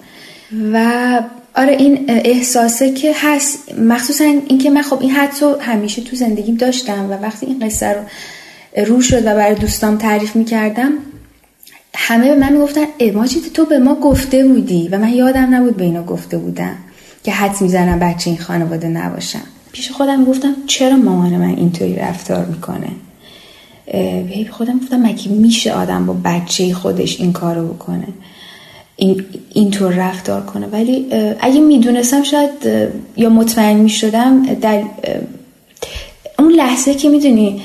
و 0.74 1.22
آره 1.56 1.74
این 1.74 2.06
احساسه 2.08 2.94
که 2.94 3.16
هست. 3.16 3.76
مخصوصا 3.80 4.24
اینکه 4.24 4.70
من 4.70 4.82
خب 4.82 5.02
این 5.02 5.12
حدس 5.12 5.44
همیشه 5.60 6.02
تو 6.02 6.16
زندگیم 6.16 6.56
داشتم 6.56 7.12
و 7.12 7.14
وقتی 7.14 7.46
این 7.46 7.60
قصه 7.60 7.88
رو 7.94 8.02
رو 8.86 9.02
شد 9.02 9.22
و 9.26 9.36
برای 9.36 9.56
دوستام 9.56 9.98
تعریف 9.98 10.36
می‌کردم 10.36 10.92
همه 11.96 12.30
به 12.30 12.36
من 12.36 12.54
می‌گفتن 12.54 12.86
ماجید 13.14 13.54
تو 13.54 13.66
به 13.66 13.80
ما 13.80 13.96
گفته 13.96 14.46
بودی. 14.46 14.88
و 14.92 14.98
من 14.98 15.14
یادم 15.14 15.56
نبود 15.56 15.78
به 15.78 15.84
اینا 15.84 16.04
گفته 16.04 16.38
بودم 16.38 16.76
که 17.24 17.32
حدس 17.32 17.62
می‌زنم 17.62 18.00
بچه 18.00 18.30
این 18.30 18.40
خانواده 18.40 18.88
نباشم 18.88 19.42
پیش 19.72 19.92
خودم 19.92 20.26
گفتم 20.26 20.56
چرا 20.68 20.96
مامان 20.96 21.38
من 21.38 21.56
اینطوری 21.56 21.96
رفتار 21.96 22.46
می‌کنه؟ 22.46 22.90
هی 24.28 24.48
خودم 24.52 24.80
گفتم 24.80 25.02
مگه 25.02 25.28
میشه 25.28 25.74
آدم 25.74 26.06
با 26.06 26.16
بچه 26.26 26.74
خودش 26.74 27.20
این 27.20 27.34
کارو 27.34 27.68
بکنه؟ 27.68 28.08
این 28.96 29.26
اینطور 29.54 29.94
رفتار 29.94 30.42
کنه. 30.42 30.68
ولی 30.68 31.08
اگه 31.40 31.60
می‌دونستم 31.60 32.24
شاید 32.24 32.52
یا 33.18 33.30
مطمئن 33.30 33.78
می‌شدم 33.78 34.46
در 34.46 34.84
اون 36.40 36.52
لحظه 36.52 36.94
که 36.96 37.10
می‌دونی 37.10 37.62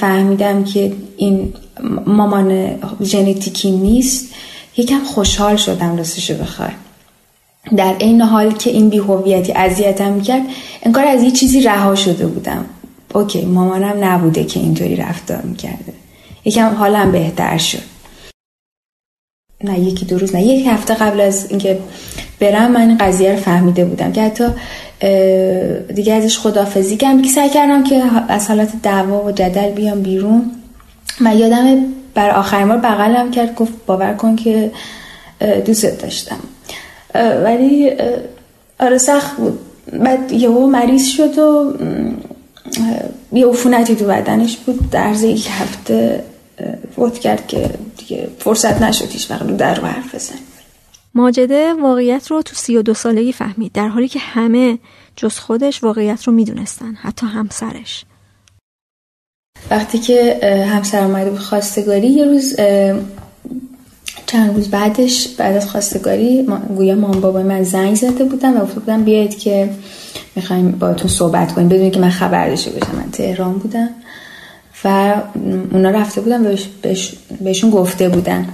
فهمیدم 0.00 0.64
که 0.64 0.92
این 1.16 1.52
مامان 2.06 2.70
ژنتیکی 3.02 3.70
نیست 3.70 4.34
یکم 4.76 5.04
خوشحال 5.04 5.56
شدم 5.56 5.96
راستشو 5.96 6.34
بخوای. 6.34 6.70
در 7.76 7.94
این 7.98 8.20
حال 8.20 8.52
که 8.52 8.70
این 8.70 8.88
بیهویتی 8.88 9.52
اذیتم 9.52 10.12
می‌کرد 10.12 10.42
انگار 10.82 11.04
از 11.04 11.22
یه 11.22 11.30
چیزی 11.30 11.60
رها 11.60 11.94
شده 11.94 12.26
بودم. 12.26 12.64
اوکی 13.14 13.44
مامانم 13.44 14.04
نبوده 14.04 14.44
که 14.44 14.60
اینطوری 14.60 14.96
رفتار 14.96 15.42
می‌کرده. 15.42 15.92
یکم 16.44 16.74
حالم 16.74 17.12
بهتر 17.12 17.58
شد. 17.58 17.94
نه 19.64 19.80
یکی 19.80 20.06
دو 20.06 20.18
روز 20.18 20.34
نه 20.34 20.42
یک 20.42 20.66
هفته 20.66 20.94
قبل 20.94 21.20
از 21.20 21.50
اینکه 21.50 21.78
برم 22.40 22.70
من 22.70 22.88
این 22.88 22.98
قضیه 22.98 23.32
رو 23.32 23.36
فهمیده 23.36 23.84
بودم 23.84 24.12
که 24.12 24.22
حتی 24.22 24.44
دیگه 25.94 26.14
ازش 26.14 26.38
خدافزی 26.38 26.96
کردم. 26.96 27.22
که 27.22 27.28
سعی 27.28 27.48
کردم 27.50 27.84
که 27.84 28.02
از 28.28 28.48
حالت 28.48 28.82
دعوا 28.82 29.24
و 29.24 29.30
جدل 29.30 29.70
بیام 29.70 30.02
بیرون. 30.02 30.50
من 31.20 31.38
یادم 31.38 31.84
بر 32.14 32.30
آخرین 32.30 32.68
بار 32.68 32.78
بغلم 32.78 33.30
کرد 33.30 33.54
گفت 33.54 33.72
باور 33.86 34.14
کن 34.14 34.36
که 34.36 34.70
دوست 35.66 36.02
داشتم. 36.02 36.38
ولی 37.14 37.92
آره 38.80 38.98
سخت 38.98 39.36
بود. 39.36 39.58
بعد 39.92 40.32
یهو 40.32 40.66
مریض 40.66 41.06
شد 41.06 41.38
و 41.38 41.74
یه 43.32 43.46
عفونتی 43.46 43.96
تو 43.96 44.04
بدنش 44.04 44.56
بود. 44.56 44.90
در 44.90 45.14
یک 45.22 45.48
هفته 45.50 46.24
فوت 46.96 47.18
کرد 47.18 47.46
که 47.46 47.70
دیگه 47.96 48.28
فرصت 48.38 48.82
نشد 48.82 49.10
هیچ 49.10 49.30
وقت 49.30 49.56
در 49.56 49.74
رو 49.74 49.86
حرف 49.86 50.14
بزن 50.14 50.34
ماجده 51.14 51.74
واقعیت 51.74 52.26
رو 52.30 52.42
تو 52.42 52.54
سی 52.54 52.76
و 52.76 52.82
دو 52.82 52.94
سالگی 52.94 53.32
فهمید 53.32 53.72
در 53.72 53.88
حالی 53.88 54.08
که 54.08 54.18
همه 54.18 54.78
جز 55.16 55.38
خودش 55.38 55.82
واقعیت 55.82 56.22
رو 56.24 56.32
می‌دونستن 56.32 56.94
حتی 56.94 57.26
همسرش. 57.26 58.04
وقتی 59.70 59.98
که 59.98 60.38
همسر 60.70 61.04
اومده 61.04 61.30
بود 61.30 61.38
خواستگاری 61.38 62.06
یه 62.06 62.24
روز 62.24 62.56
چند 64.26 64.54
روز 64.54 64.68
بعدش 64.68 65.28
بعد 65.28 65.56
از 65.56 65.70
خواستگاری 65.70 66.46
گویا 66.76 66.94
مام 66.94 67.20
بابای 67.20 67.42
من 67.42 67.62
زنگ 67.62 67.94
زده 67.94 68.24
بودن 68.24 68.56
و 68.56 68.60
گفته 68.60 68.80
بودن 68.80 69.04
بیاید 69.04 69.38
که 69.38 69.70
می‌خوایم 70.36 70.70
باهاتون 70.70 71.10
صحبت 71.10 71.52
کنیم. 71.52 71.68
بدون 71.68 71.90
که 71.90 72.00
من 72.00 72.10
خبر 72.10 72.48
داشته 72.48 72.70
باشم. 72.70 72.96
من 72.96 73.10
تهران 73.10 73.52
بودم 73.52 73.88
و 74.84 75.14
اونا 75.72 75.90
رفته 75.90 76.20
بودن 76.20 76.52
و 76.52 76.56
بهشون 77.40 77.70
گفته 77.70 78.08
بودن. 78.08 78.48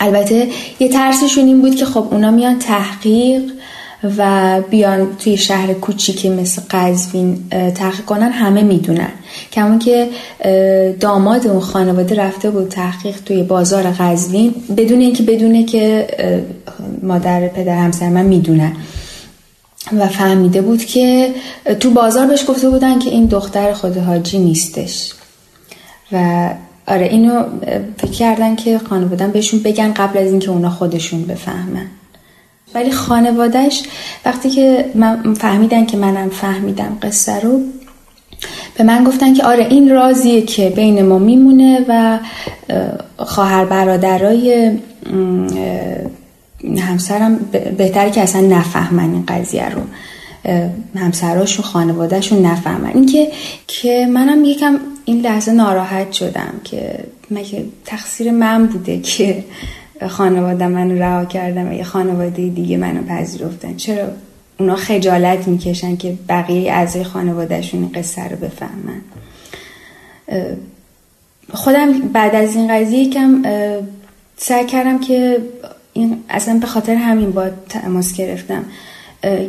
البته 0.00 0.48
یه 0.80 0.88
ترسشون 0.88 1.44
این 1.44 1.62
بود 1.62 1.74
که 1.74 1.84
خب 1.84 2.08
اونا 2.10 2.30
میان 2.30 2.58
تحقیق 2.58 3.42
و 4.18 4.60
بیان 4.70 5.16
توی 5.16 5.36
شهر 5.36 5.72
کوچیکی 5.72 6.28
مثل 6.28 6.62
قزوین 6.70 7.48
تحقیق 7.50 8.04
کنن 8.04 8.32
همه 8.32 8.62
می‌دونن. 8.62 9.12
کمون 9.52 9.78
که 9.78 10.08
داماد 11.00 11.46
اون 11.46 11.60
خانواده 11.60 12.14
رفته 12.14 12.50
بود 12.50 12.68
تحقیق 12.68 13.20
توی 13.20 13.42
بازار 13.42 13.82
قزوین 13.82 14.54
بدون 14.76 15.00
اینکه 15.00 15.22
بدونه 15.22 15.64
که 15.64 16.06
مادر 17.02 17.48
پدر 17.48 17.76
همسر 17.76 18.08
من 18.08 18.24
می‌دونن. 18.24 18.72
و 19.98 20.08
فهمیده 20.08 20.62
بود 20.62 20.84
که 20.84 21.34
تو 21.80 21.90
بازار 21.90 22.26
بهش 22.26 22.44
گفته 22.48 22.70
بودن 22.70 22.98
که 22.98 23.10
این 23.10 23.26
دختر 23.26 23.72
خود 23.72 23.96
حاجی 23.96 24.38
نیستش. 24.38 25.12
و 26.12 26.50
آره 26.88 27.06
اینو 27.06 27.42
فکر 27.98 28.10
کردن 28.10 28.56
که 28.56 28.78
خانوادن 28.78 29.30
بهشون 29.30 29.60
بگن 29.60 29.92
قبل 29.92 30.18
از 30.18 30.30
اینکه 30.30 30.50
اونا 30.50 30.70
خودشون 30.70 31.22
بفهمن. 31.22 31.86
ولی 32.74 32.90
خانوادهش 32.90 33.82
وقتی 34.24 34.50
که 34.50 34.90
من 34.94 35.34
فهمیدن 35.34 35.86
که 35.86 35.96
منم 35.96 36.30
فهمیدم 36.30 36.98
قصه 37.02 37.40
رو 37.40 37.60
به 38.78 38.84
من 38.84 39.04
گفتن 39.04 39.34
که 39.34 39.44
آره 39.44 39.64
این 39.64 39.90
رازیه 39.90 40.42
که 40.42 40.70
بین 40.70 41.02
ما 41.02 41.18
میمونه 41.18 41.84
و 41.88 42.18
خواهر 43.16 43.64
برادرای 43.64 44.78
همسرم 46.78 47.36
بهتره 47.78 48.10
که 48.10 48.20
اصلا 48.20 48.40
نفهمن 48.40 49.12
این 49.12 49.24
قضیه 49.28 49.68
رو. 49.68 49.80
همسراشون 50.96 51.64
خانوادهشون 51.64 52.46
نفهمن. 52.46 52.90
اینکه 52.94 53.32
که 53.66 54.06
منم 54.06 54.44
یکم 54.44 54.78
این 55.04 55.20
لحظه 55.20 55.52
ناراحت 55.52 56.12
شدم 56.12 56.54
که 56.64 56.98
مگه 57.30 57.64
تقصیر 57.84 58.30
من 58.30 58.66
بوده 58.66 59.00
که 59.00 59.44
خانواده 60.08 60.66
من 60.66 60.98
رها 60.98 61.24
کردم 61.24 61.70
و 61.70 61.72
یه 61.72 61.84
خانواده 61.84 62.48
دیگه 62.48 62.76
منو 62.76 63.02
پذیرفتن. 63.02 63.76
چرا 63.76 64.08
اونا 64.58 64.76
خجالت 64.76 65.48
می‌کشن 65.48 65.96
که 65.96 66.14
بقیه 66.28 66.72
اعضای 66.72 67.04
خانوادهشون 67.04 67.90
قصه 67.94 68.28
رو 68.28 68.36
بفهمن؟ 68.36 69.00
خودم 71.52 71.92
بعد 71.92 72.34
از 72.34 72.56
این 72.56 72.74
قضیه 72.74 73.10
کم 73.10 73.42
سعی 74.36 74.66
کردم 74.66 74.98
که 74.98 75.38
این 75.92 76.24
اصلا 76.28 76.58
به 76.58 76.66
خاطر 76.66 76.94
همین 76.94 77.30
با 77.30 77.44
تماس 77.68 78.14
گرفتم 78.14 78.64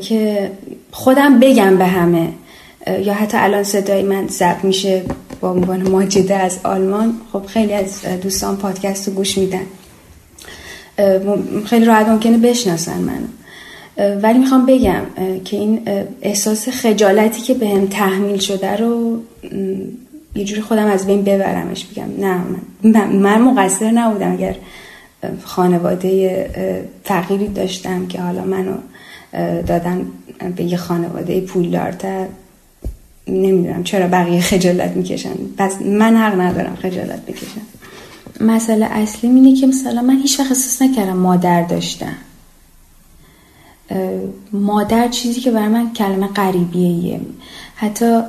که 0.01 0.51
خودم 0.91 1.39
بگم 1.39 1.77
به 1.77 1.85
همه 1.85 2.29
یا 3.03 3.13
حتی 3.13 3.37
الان 3.37 3.63
صدای 3.63 4.03
من 4.03 4.27
ضبط 4.27 4.63
میشه 4.63 5.03
با 5.41 5.51
عنوان 5.51 5.89
ماجده 5.89 6.35
از 6.35 6.59
آلمان. 6.63 7.13
خب 7.33 7.45
خیلی 7.45 7.73
از 7.73 8.01
دوستان 8.21 8.57
پادکست 8.57 9.07
رو 9.07 9.13
گوش 9.13 9.37
میدن. 9.37 9.63
خیلی 11.65 11.85
راحت 11.85 12.07
ممکنه 12.07 12.37
بشناسن 12.37 12.97
منو. 12.97 13.27
ولی 14.21 14.39
می‌خوام 14.39 14.65
بگم 14.65 15.01
که 15.45 15.57
این 15.57 15.81
احساس 16.21 16.69
خجالتی 16.69 17.41
که 17.41 17.53
به 17.53 17.67
هم 17.67 17.87
تحمیل 17.87 18.39
شده 18.39 18.75
رو 18.75 19.21
یه 20.35 20.43
جوری 20.45 20.61
خودم 20.61 20.85
از 20.85 21.07
بین 21.07 21.23
ببرمش. 21.23 21.85
بگم 21.85 22.25
نه 22.25 22.41
من, 22.83 23.15
من 23.15 23.41
مقصر 23.41 23.91
نبودم 23.91 24.31
اگر 24.31 24.55
خانواده 25.43 26.49
فقیری 27.03 27.47
داشتم 27.47 28.07
که 28.07 28.21
حالا 28.21 28.43
منو 28.43 28.73
دادن 29.61 30.05
به 30.55 30.63
یه 30.63 30.77
خانواده 30.77 31.41
پولدارتر. 31.41 32.25
نمی‌دونم 33.27 33.83
چرا 33.83 34.07
بقیه 34.07 34.41
خجالت 34.41 34.91
می‌کشن. 34.91 35.33
پس 35.57 35.81
من 35.81 36.17
حق 36.17 36.39
ندارم 36.41 36.75
خجالت 36.75 37.25
بکشم. 37.25 37.61
مسئله 38.41 38.85
اصلی 38.85 39.29
اینه 39.29 39.55
که 39.55 39.67
مثلا 39.67 40.01
من 40.01 40.17
هیچ 40.17 40.39
وقت 40.39 40.51
احساس 40.51 40.81
نکردم 40.81 41.17
مادر 41.17 41.61
داشتم. 41.61 42.15
مادر 44.51 45.07
چیزی 45.07 45.41
که 45.41 45.51
برای 45.51 45.67
من 45.67 45.93
کلمه 45.93 46.27
غریبیه. 46.27 47.19
حتی 47.75 48.19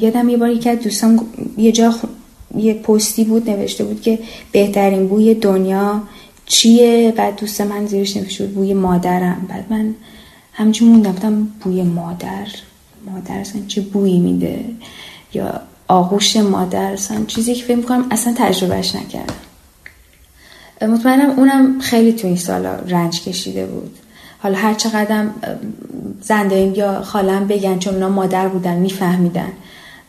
یادم 0.00 0.28
یه 0.28 0.36
بار 0.36 0.50
یکی 0.50 0.70
از 0.70 0.78
دوستان 0.78 1.20
یه 1.56 1.72
جا 1.72 1.94
یه 2.56 2.74
پستی 2.74 3.24
بود 3.24 3.50
نوشته 3.50 3.84
بود 3.84 4.00
که 4.00 4.18
بهترین 4.52 5.08
بوی 5.08 5.34
دنیا 5.34 6.02
چیه؟ 6.46 7.14
بعد 7.16 7.36
دوست 7.36 7.60
من 7.60 7.86
زیرش 7.86 8.16
نوشته 8.16 8.46
بود 8.46 8.54
بوی 8.54 8.74
مادرم. 8.74 9.46
بعد 9.48 9.64
من 9.70 9.94
همچون 10.52 10.88
موندم 10.88 11.48
بوی 11.60 11.82
مادر. 11.82 12.46
مادر 13.06 13.38
اصلا 13.38 13.62
چه 13.68 13.80
بویی 13.80 14.18
میده؟ 14.20 14.64
یا 15.34 15.60
آغوش 15.88 16.36
مادر 16.36 16.92
اصلا 16.92 17.24
چیزی 17.24 17.54
که 17.54 17.64
فکر 17.64 17.76
می‌کنم 17.76 18.06
اصلا 18.10 18.34
تجربهش 18.36 18.94
نکردم. 18.94 19.34
مطمئنم 20.82 21.30
اونم 21.30 21.80
خیلی 21.80 22.12
تو 22.12 22.26
این 22.26 22.36
سالا 22.36 22.74
رنج 22.74 23.22
کشیده 23.22 23.66
بود. 23.66 23.98
حالا 24.38 24.58
هر 24.58 24.74
چقدر 24.74 25.26
زنده 26.22 26.56
یا 26.56 27.02
خالم 27.02 27.46
بگن 27.46 27.78
چون 27.78 27.94
اونا 27.94 28.08
مادر 28.08 28.48
بودن 28.48 28.74
میفهمیدن. 28.74 29.52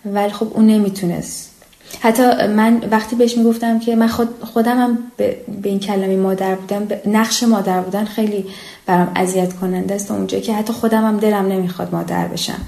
ولی 0.05 0.31
خب 0.31 0.47
اون 0.53 0.67
نمی‌تونست. 0.67 1.51
حتی 1.99 2.23
من 2.47 2.81
وقتی 2.91 3.15
بهش 3.15 3.37
می‌گفتم 3.37 3.79
که 3.79 3.95
من 3.95 4.07
خود 4.07 4.29
خودم 4.53 4.77
هم 4.77 4.97
به, 5.17 5.37
این 5.63 5.79
کلمه 5.79 6.17
مادر 6.17 6.55
بودم 6.55 6.87
نقش 7.05 7.43
مادر 7.43 7.81
بودن 7.81 8.05
خیلی 8.05 8.45
برام 8.85 9.11
اذیت 9.15 9.53
کننده 9.53 9.93
است. 9.93 10.11
اونجا 10.11 10.39
که 10.39 10.53
حتی 10.53 10.73
خودم 10.73 11.05
هم 11.05 11.17
دلم 11.17 11.47
نمی‌خواد 11.47 11.95
مادر 11.95 12.27
بشم. 12.27 12.59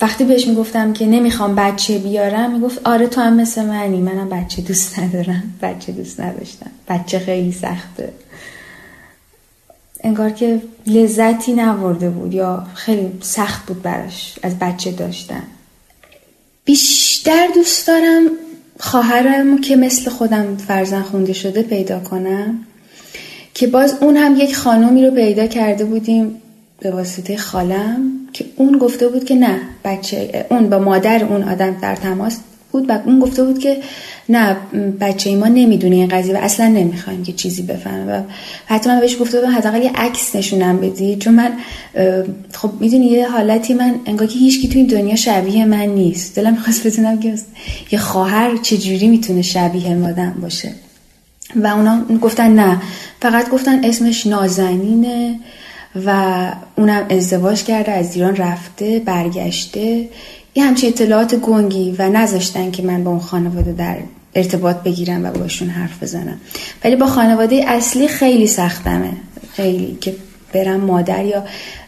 وقتی 0.00 0.24
بهش 0.24 0.46
می‌گفتم 0.46 0.92
که 0.92 1.06
نمی‌خوام 1.06 1.54
بچه 1.54 1.98
بیارم 1.98 2.52
می‌گفت 2.52 2.80
آره 2.84 3.06
تو 3.06 3.20
هم 3.20 3.40
مثل 3.40 3.64
منی. 3.64 4.00
منم 4.00 4.28
بچه 4.28 4.62
دوست 4.62 4.98
ندارم. 4.98 5.42
بچه 5.62 5.92
دوست 5.92 6.20
نداشتم. 6.20 6.70
بچه 6.88 7.18
خیلی 7.18 7.52
سخته. 7.52 8.12
انگار 10.04 10.30
که 10.30 10.62
لذتی 10.86 11.52
نورده 11.52 12.10
بود 12.10 12.34
یا 12.34 12.66
خیلی 12.74 13.12
سخت 13.20 13.66
بود 13.66 13.82
براش 13.82 14.38
از 14.42 14.58
بچه 14.58 14.90
داشتن. 14.90 15.42
بیشتر 16.64 17.48
دوست 17.54 17.86
دارم 17.86 18.22
خواهرم 18.80 19.60
که 19.60 19.76
مثل 19.76 20.10
خودم 20.10 20.56
فرزن 20.56 21.02
خونده 21.02 21.32
شده 21.32 21.62
پیدا 21.62 22.00
کنم 22.00 22.66
که 23.54 23.66
باز 23.66 23.96
اون 24.00 24.16
هم 24.16 24.36
یک 24.36 24.56
خانومی 24.56 25.06
رو 25.06 25.10
پیدا 25.14 25.46
کرده 25.46 25.84
بودیم 25.84 26.42
به 26.80 26.90
واسطه 26.90 27.36
خالم. 27.36 28.19
که 28.32 28.44
اون 28.56 28.78
گفته 28.78 29.08
بود 29.08 29.24
که 29.24 29.34
نه 29.34 29.60
بچه 29.84 30.46
اون 30.50 30.70
با 30.70 30.78
مادر 30.78 31.24
اون 31.24 31.42
آدم 31.42 31.76
در 31.82 31.96
تماس 31.96 32.38
بود 32.72 32.90
و 32.90 32.98
اون 33.04 33.20
گفته 33.20 33.44
بود 33.44 33.58
که 33.58 33.76
نه 34.28 34.56
بچه 35.00 35.30
ای 35.30 35.36
ما 35.36 35.46
نمی‌دونه 35.46 35.96
این 35.96 36.08
قضیه 36.08 36.34
و 36.34 36.38
اصلا 36.38 36.68
نمی‌خوایم 36.68 37.22
که 37.22 37.32
چیزی 37.32 37.62
بفهمه 37.62 38.12
و 38.12 38.22
حتی 38.66 38.90
من 38.90 39.00
بهش 39.00 39.16
گفته 39.20 39.40
بودم 39.40 39.52
حداقل 39.52 39.82
یه 39.82 39.90
عکس 39.94 40.36
نشونم 40.36 40.76
بدی 40.76 41.16
چون 41.16 41.34
من 41.34 41.52
خب 42.52 42.70
می‌دونی 42.80 43.06
یه 43.06 43.28
حالتی 43.28 43.74
من 43.74 43.94
انگار 44.06 44.28
که 44.28 44.38
هیچکی 44.38 44.68
تو 44.68 44.78
این 44.78 44.86
دنیا 44.86 45.16
شبیه 45.16 45.64
من 45.64 45.86
نیست. 45.86 46.36
دلم 46.36 46.52
می‌خواست 46.52 46.86
بدونم 46.86 47.20
که 47.20 47.34
یه 47.92 47.98
خواهر 47.98 48.56
چجوری 48.56 49.08
می‌تونه 49.08 49.42
شبیه 49.42 49.94
مادم 49.94 50.34
باشه. 50.42 50.72
و 51.56 51.66
اونا 51.66 52.04
گفتن 52.22 52.54
نه 52.54 52.82
فقط 53.20 53.50
گفتن 53.50 53.84
اسمش 53.84 54.26
نازنینه. 54.26 55.40
و 56.06 56.52
اونم 56.76 57.06
ازدواج 57.10 57.62
کرده 57.62 57.92
از 57.92 58.16
ایران 58.16 58.36
رفته 58.36 59.02
برگشته. 59.04 60.08
یه 60.54 60.64
همچین 60.64 60.88
اطلاعات 60.88 61.34
گنگی 61.34 61.94
و 61.98 62.08
نذاشتن 62.08 62.70
که 62.70 62.82
من 62.82 63.04
با 63.04 63.10
اون 63.10 63.20
خانواده 63.20 63.72
در 63.72 63.96
ارتباط 64.34 64.76
بگیرم 64.76 65.24
و 65.24 65.30
باشون 65.30 65.68
حرف 65.68 66.02
بزنم. 66.02 66.40
ولی 66.84 66.96
با 66.96 67.06
خانواده 67.06 67.64
اصلی 67.66 68.08
خیلی 68.08 68.46
سختمه. 68.46 69.12
خیلی 69.52 69.98
که 70.00 70.16
برم 70.52 70.80
مادر 70.80 71.24
یا 71.24 71.44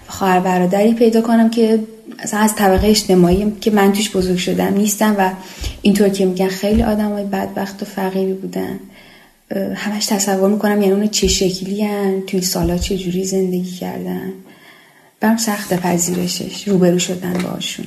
خواهر 0.08 0.40
برادری 0.40 0.94
پیدا 0.94 1.20
کنم 1.20 1.50
که 1.50 1.78
اصلا 2.18 2.40
از 2.40 2.54
طبقه 2.54 2.88
اجتماعی 2.88 3.52
که 3.60 3.70
من 3.70 3.92
توش 3.92 4.10
بزرگ 4.10 4.36
شدم 4.36 4.74
نیستم 4.74 5.14
و 5.18 5.30
اینطور 5.82 6.08
که 6.08 6.26
میگن 6.26 6.48
خیلی 6.48 6.82
آدم 6.82 7.12
های 7.12 7.24
بدبخت 7.24 7.82
و 7.82 7.86
فقیری 7.86 8.32
بودن. 8.32 8.80
همش 9.74 10.06
تصور 10.06 10.50
می‌کنم 10.50 10.82
یعنی 10.82 10.94
اون 10.94 11.08
چه 11.08 11.28
شکلی 11.28 11.82
هن 11.82 12.22
توی 12.26 12.42
سالا 12.42 12.78
چه 12.78 12.96
جوری 12.96 13.24
زندگی 13.24 13.70
کردن. 13.70 14.32
برم 15.20 15.36
سخت 15.36 15.74
پذیرشش 15.74 16.68
روبرو 16.68 16.98
شدن 16.98 17.32
باشون 17.32 17.86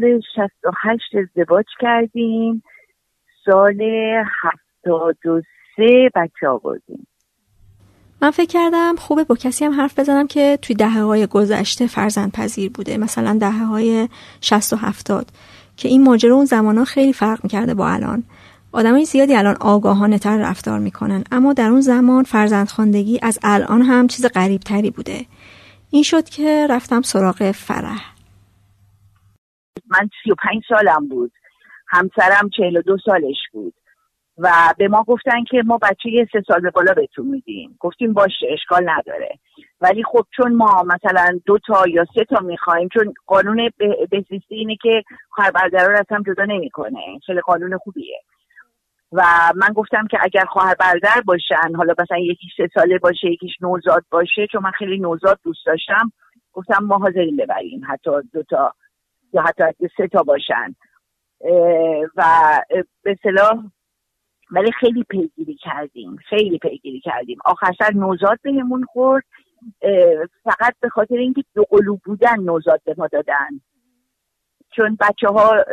سال 0.00 0.20
68 0.36 1.02
ازدواج 1.14 1.64
کردیم. 1.80 2.62
سال 3.44 3.82
73 4.42 6.10
بچه 6.14 6.48
آوردیم. 6.48 7.06
من 8.22 8.30
فکر 8.30 8.46
کردم 8.46 8.96
خوبه 8.98 9.24
با 9.24 9.34
کسی 9.34 9.64
هم 9.64 9.80
حرف 9.80 9.98
بزنم 9.98 10.26
که 10.26 10.58
توی 10.62 10.76
دهه 10.76 11.02
های 11.02 11.26
گذشته 11.26 11.86
فرزند 11.86 12.32
پذیر 12.32 12.70
بوده. 12.70 12.98
مثلا 12.98 13.38
دهه 13.40 13.64
های 13.64 14.08
60 14.40 14.72
و 14.72 14.76
70 14.76 15.26
که 15.76 15.88
این 15.88 16.04
ماجرا 16.04 16.34
اون 16.34 16.44
زمان 16.44 16.78
ها 16.78 16.84
خیلی 16.84 17.12
فرق 17.12 17.40
می‌کرده 17.42 17.74
با 17.74 17.88
الان. 17.88 18.24
آدمای 18.72 19.04
زیادی 19.04 19.34
الان 19.34 19.56
آگاهانه 19.60 20.18
تر 20.18 20.36
رفتار 20.36 20.78
می‌کنن. 20.78 21.24
اما 21.32 21.52
در 21.52 21.68
اون 21.68 21.80
زمان 21.80 22.24
فرزند 22.24 22.68
خاندگی 22.68 23.18
از 23.22 23.38
الان 23.42 23.82
هم 23.82 24.06
چیز 24.06 24.26
غریب 24.26 24.60
تری 24.60 24.90
بوده. 24.90 25.26
این 25.90 26.02
شد 26.02 26.24
که 26.28 26.66
رفتم 26.70 27.02
سراغ 27.02 27.50
فرح. 27.50 28.17
من 29.90 30.10
35 30.24 30.62
سالم 30.68 31.08
بود. 31.08 31.32
همسرم 31.88 32.48
42 32.56 32.96
سالش 33.04 33.38
بود. 33.52 33.74
و 34.38 34.74
به 34.78 34.88
ما 34.88 35.04
گفتن 35.04 35.44
که 35.44 35.62
ما 35.66 35.78
بچه 35.78 36.10
یه 36.10 36.28
سه 36.32 36.42
سال 36.48 36.70
بالا 36.70 36.94
بهتون 36.94 37.26
میدیم. 37.26 37.76
گفتیم 37.80 38.12
باشه 38.12 38.46
اشکال 38.50 38.90
نداره. 38.90 39.38
ولی 39.80 40.02
خب 40.04 40.26
چون 40.36 40.54
ما 40.54 40.82
مثلا 40.82 41.40
دو 41.46 41.58
تا 41.58 41.84
یا 41.88 42.04
سه 42.14 42.24
تا 42.24 42.40
می‌خوایم 42.40 42.88
چون 42.88 43.14
قانون 43.26 43.70
بهزیستی 44.10 44.54
اینه 44.54 44.76
که 44.82 45.02
خواهر 45.30 45.50
برادر 45.50 45.88
رو 45.88 45.96
از 45.98 46.06
هم 46.10 46.22
جدا 46.22 46.44
نمی‌کنه. 46.44 47.00
خیلی 47.26 47.40
قانون 47.40 47.78
خوبیه. 47.78 48.20
و 49.12 49.22
من 49.56 49.68
گفتم 49.68 50.06
که 50.06 50.18
اگر 50.22 50.44
خواهر 50.44 50.74
برادر 50.74 51.20
باشن 51.26 51.74
حالا 51.76 51.94
مثلا 51.98 52.18
یکی 52.18 52.46
سه 52.56 52.68
ساله 52.74 52.98
باشه 52.98 53.30
یکیش 53.32 53.52
نوزاد 53.60 54.04
باشه 54.10 54.46
چون 54.52 54.62
من 54.62 54.70
خیلی 54.70 54.98
نوزاد 54.98 55.38
دوست 55.44 55.66
داشتم 55.66 56.12
گفتم 56.52 56.84
ما 56.84 56.98
حاضرین 56.98 57.36
ببریم 57.36 57.80
حتی 57.88 58.10
دو 58.32 58.42
تا. 58.42 58.72
یا 59.32 59.42
حتی 59.42 59.88
سه 59.96 60.08
تا 60.08 60.22
باشن. 60.22 60.74
و 62.16 62.24
به 63.02 63.18
صلاح 63.22 63.64
ولی 64.50 64.72
خیلی 64.72 65.04
پیگیری 65.04 65.54
کردیم 65.54 66.16
خیلی 66.16 66.58
پیگیری 66.58 67.00
کردیم. 67.00 67.38
آخر 67.44 67.72
سر 67.78 67.92
نوزاد 67.94 68.38
بهمون 68.42 68.84
خورد 68.84 69.24
فقط 70.44 70.74
به 70.80 70.88
خاطر 70.88 71.14
اینکه 71.14 71.44
دو 71.54 71.64
قلوب 71.70 72.00
بودن 72.04 72.40
نوزاد 72.40 72.80
به 72.84 72.94
ما 72.98 73.06
دادن. 73.06 73.48
چون 74.76 74.96
بچه 75.00 75.28
ها 75.28 75.64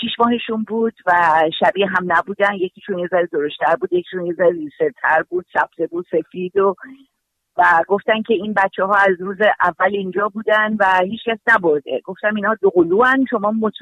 شیش 0.00 0.12
ماهشون 0.18 0.64
بود 0.68 0.94
و 1.06 1.12
شبیه 1.60 1.86
هم 1.86 2.12
نبودن. 2.12 2.54
یکیشون 2.54 2.98
یه 2.98 3.06
ذره 3.06 3.28
درشتر 3.32 3.76
بود 3.80 3.92
یکیشون 3.92 4.26
یه 4.26 4.34
ذره 4.34 4.50
ریسرتر 4.50 5.22
بود 5.28 5.46
سبز 5.52 5.88
بود 5.90 6.06
سفید 6.10 6.56
و 6.56 6.74
و 7.56 7.82
گفتن 7.88 8.22
که 8.22 8.34
این 8.34 8.54
بچه 8.54 8.84
ها 8.84 8.94
از 8.94 9.20
روز 9.20 9.36
اول 9.60 9.90
اینجا 9.96 10.28
بودن 10.28 10.76
و 10.80 10.84
هیچ 11.04 11.20
کس 11.26 11.38
نبرده. 11.54 12.00
گفتم 12.04 12.34
اینا 12.34 12.54
دو 12.54 12.70
قلوان 12.70 13.26
شما 13.30 13.50
مت... 13.50 13.72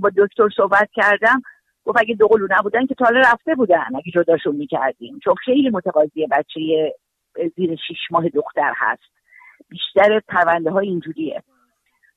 با 0.00 0.10
دکتر 0.16 0.48
صحبت 0.56 0.88
کردم 0.92 1.42
گفت 1.84 1.98
اگه 2.00 2.14
دو 2.14 2.28
قلو 2.28 2.46
نبودن 2.50 2.86
که 2.86 2.94
تاله 2.94 3.20
رفته 3.20 3.54
بودن 3.54 3.86
اگه 3.96 4.12
جداشون 4.14 4.56
می‌کردیم. 4.56 5.18
چون 5.24 5.34
خیلی 5.34 5.70
متقاضی 5.70 6.26
بچه 6.30 6.94
زیر 7.56 7.76
شیش 7.88 7.98
ماه 8.10 8.28
دختر 8.28 8.72
هست. 8.76 9.02
بیشتر 9.68 10.20
پرونده 10.28 10.70
های 10.70 10.88
اینجوریه. 10.88 11.42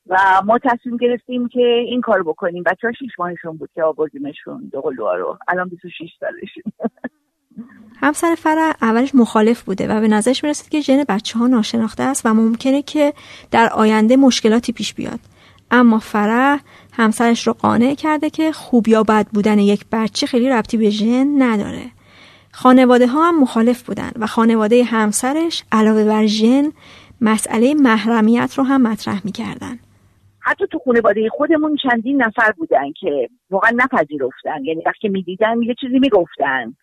و 0.06 0.16
ما 0.44 0.58
تصمیم 0.58 0.96
گرفتیم 0.96 1.48
که 1.48 1.60
این 1.60 2.00
کار 2.00 2.22
بکنیم. 2.22 2.62
بچه 2.62 2.86
ها 2.86 2.92
شیش 2.92 3.18
ماهشون 3.18 3.56
بود 3.56 3.70
که 3.74 3.82
آوردیمشون 3.82 4.68
دو 4.72 4.80
قلوها 4.80 5.14
رو. 5.14 5.38
الان 5.48 5.68
26 5.68 6.10
سالشون. 6.20 6.72
همسر 7.96 8.34
فرح 8.34 8.72
اولش 8.82 9.14
مخالف 9.14 9.62
بوده 9.62 9.88
و 9.88 10.00
به 10.00 10.08
نظرش 10.08 10.44
می‌رسید 10.44 10.68
که 10.68 10.80
ژن 10.80 11.04
بچه 11.08 11.38
ها 11.38 11.46
ناشناخته 11.46 12.02
است 12.02 12.26
و 12.26 12.34
ممکنه 12.34 12.82
که 12.82 13.12
در 13.50 13.68
آینده 13.68 14.16
مشکلاتی 14.16 14.72
پیش 14.72 14.94
بیاد. 14.94 15.20
اما 15.70 15.98
فرح 15.98 16.60
همسرش 16.92 17.46
رو 17.46 17.52
قانع 17.52 17.94
کرده 17.94 18.30
که 18.30 18.52
خوب 18.52 18.88
یا 18.88 19.02
بد 19.02 19.26
بودن 19.32 19.58
یک 19.58 19.84
بچه 19.92 20.26
خیلی 20.26 20.50
ربطی 20.50 20.76
به 20.76 20.90
ژن 20.90 21.42
نداره. 21.42 21.84
خانواده 22.52 23.06
ها 23.06 23.28
هم 23.28 23.40
مخالف 23.40 23.82
بودن 23.82 24.10
و 24.18 24.26
خانواده 24.26 24.84
همسرش 24.84 25.64
علاوه 25.72 26.04
بر 26.04 26.26
ژن 26.26 26.72
مسئله 27.20 27.74
محرمیت 27.74 28.54
رو 28.56 28.64
هم 28.64 28.82
مطرح 28.82 29.20
می‌کردن. 29.24 29.78
حتی 30.40 30.64
تو 30.72 30.78
خانواده 30.84 31.28
خودمون 31.28 31.76
چندین 31.82 32.22
نفر 32.22 32.52
بودن 32.52 32.92
که 33.00 33.28
واقعا 33.50 33.70
نپذیرفتن. 33.76 34.64
یعنی 34.64 34.82
وقتی 34.86 35.08
می‌دیدن 35.08 35.62
یه 35.62 35.74
چیزی 35.80 35.98
می‌گفتن. 35.98 36.74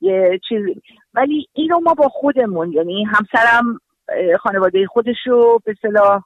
یه 0.00 0.40
چیز. 0.48 0.60
ولی 1.14 1.48
اینو 1.52 1.80
ما 1.80 1.94
با 1.94 2.08
خودمون 2.08 2.72
یعنی 2.72 3.04
همسرم 3.04 3.80
خانواده 4.40 4.86
خودش 4.86 5.16
رو 5.26 5.60
به 5.64 5.74
صلاح 5.82 6.22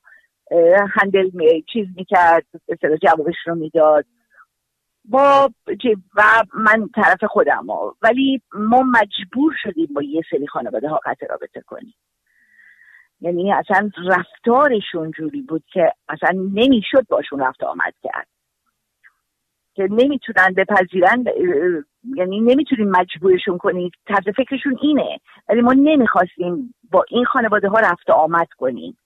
هندل 1.00 1.30
چیز 1.72 1.86
می‌کرد 1.96 2.46
به 2.66 2.78
صلاح 2.80 2.96
جوابش 2.96 3.36
رو 3.46 3.54
می‌داد. 3.54 4.04
با 5.04 5.50
و 6.16 6.22
من 6.54 6.88
طرف 6.94 7.24
خودم. 7.24 7.66
ها. 7.70 7.96
ولی 8.02 8.42
ما 8.54 8.82
مجبور 8.82 9.54
شدیم 9.62 9.88
با 9.94 10.02
یه 10.02 10.22
سری 10.30 10.46
خانواده 10.46 10.88
ها 10.88 11.00
قطع 11.04 11.26
رابطه 11.26 11.60
کنیم. 11.60 11.94
یعنی 13.20 13.52
اصلا 13.52 13.90
رفتارشون 14.08 15.10
جوری 15.10 15.42
بود 15.42 15.64
که 15.72 15.92
اصلا 16.08 16.30
نمی‌شد 16.54 17.06
باشون 17.08 17.40
رفت 17.40 17.62
آمد 17.62 17.94
کرد. 18.02 18.26
که 19.74 19.88
نمی‌تونن 19.90 20.54
بپذیرن 20.56 21.24
یعنی 22.16 22.40
نمی‌تونیم 22.40 22.90
مجبورشون 22.90 23.58
کنیم. 23.58 23.90
طرز 24.06 24.34
فکرشون 24.36 24.78
اینه. 24.82 25.20
ولی 25.48 25.60
ما 25.60 25.72
نمی‌خواستیم 25.72 26.74
با 26.90 27.04
این 27.08 27.24
خانواده 27.24 27.68
ها 27.68 27.78
رفت 27.78 28.10
آمد 28.10 28.48
کنیم. 28.58 28.98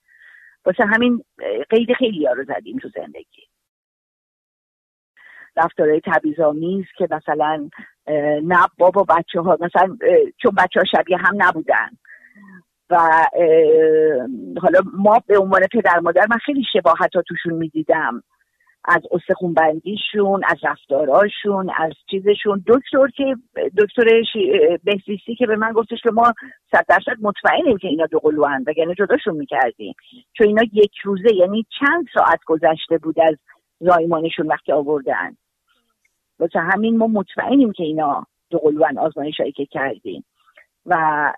واسه 0.67 0.85
همین 0.85 1.25
قید 1.71 1.93
خیلی 1.93 2.27
ها 2.27 2.33
رو 2.33 2.45
زدیم 2.45 2.79
تو 2.79 2.89
زندگی. 2.89 3.43
رفتارهای 5.57 6.01
تبیزامیز 6.05 6.85
که 6.97 7.09
مثلا 7.11 7.69
نه 8.43 8.59
بابا 8.79 9.03
بچه 9.03 9.41
ها 9.41 9.59
مثلا 9.61 9.97
چون 10.43 10.53
بچه 10.59 10.81
ها 10.81 10.85
شبیه 10.85 11.17
هم 11.17 11.35
نبودن. 11.37 11.89
و 12.91 12.97
حالا 14.63 14.81
ما 14.99 15.23
به 15.27 15.39
عنوان 15.39 15.63
پدر 15.73 15.99
مادر 16.01 16.27
من 16.31 16.39
خیلی 16.39 16.65
شباهت 16.73 17.17
ها 17.17 17.23
توشون 17.23 17.55
می‌دیدم. 17.55 18.23
از 18.85 19.03
استخونبندیشون 19.11 20.43
از 20.45 20.57
رفتاراشون 20.63 21.71
از 21.77 21.93
چیزشون. 22.11 22.65
دکتر 22.67 23.09
که 23.17 23.37
دکتر 23.79 24.23
بهزیستی 24.85 25.35
که 25.35 25.47
به 25.47 25.57
من 25.57 25.73
گفتش 25.73 26.03
که 26.03 26.11
ما 26.11 26.33
صد 26.73 26.85
درصد 26.89 27.17
مطمئنیم 27.23 27.79
که 27.79 27.89
اینا 27.89 28.07
دو 28.07 28.19
قلوان 28.19 28.65
وگرنه 28.67 28.95
جداشون 28.95 29.37
می‌کردیم. 29.37 29.95
چون 30.33 30.47
اینا 30.47 30.63
یک 30.73 30.93
روزه 31.05 31.35
یعنی 31.35 31.67
چند 31.79 32.07
ساعت 32.15 32.41
گذشته 32.47 32.99
بود 32.99 33.21
از 33.21 33.37
زایمانشون 33.81 34.47
وقتی 34.47 34.73
آوردن. 34.73 35.37
واسه 36.39 36.59
همین 36.59 36.97
ما 36.97 37.07
مطمئنیم 37.07 37.73
که 37.73 37.83
اینا 37.83 38.27
دو 38.51 38.59
قلوان 38.59 38.99
آزمایش 38.99 39.37
که 39.57 39.67
کردیم. 39.67 40.25
و 40.87 41.33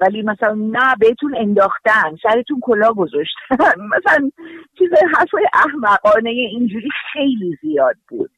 ولی 0.00 0.22
مثلا 0.22 0.54
نه 0.54 0.94
بهتون 1.00 1.36
انداختن 1.36 2.16
سرتون 2.22 2.60
کلا 2.62 2.92
گذاشتن 2.92 3.56
مثلا 3.96 4.30
چیز 4.78 4.88
حرفای 5.18 5.46
احمقانه 5.52 6.30
اینجوری 6.30 6.88
خیلی 7.12 7.58
زیاد 7.62 7.96
بود 8.08 8.30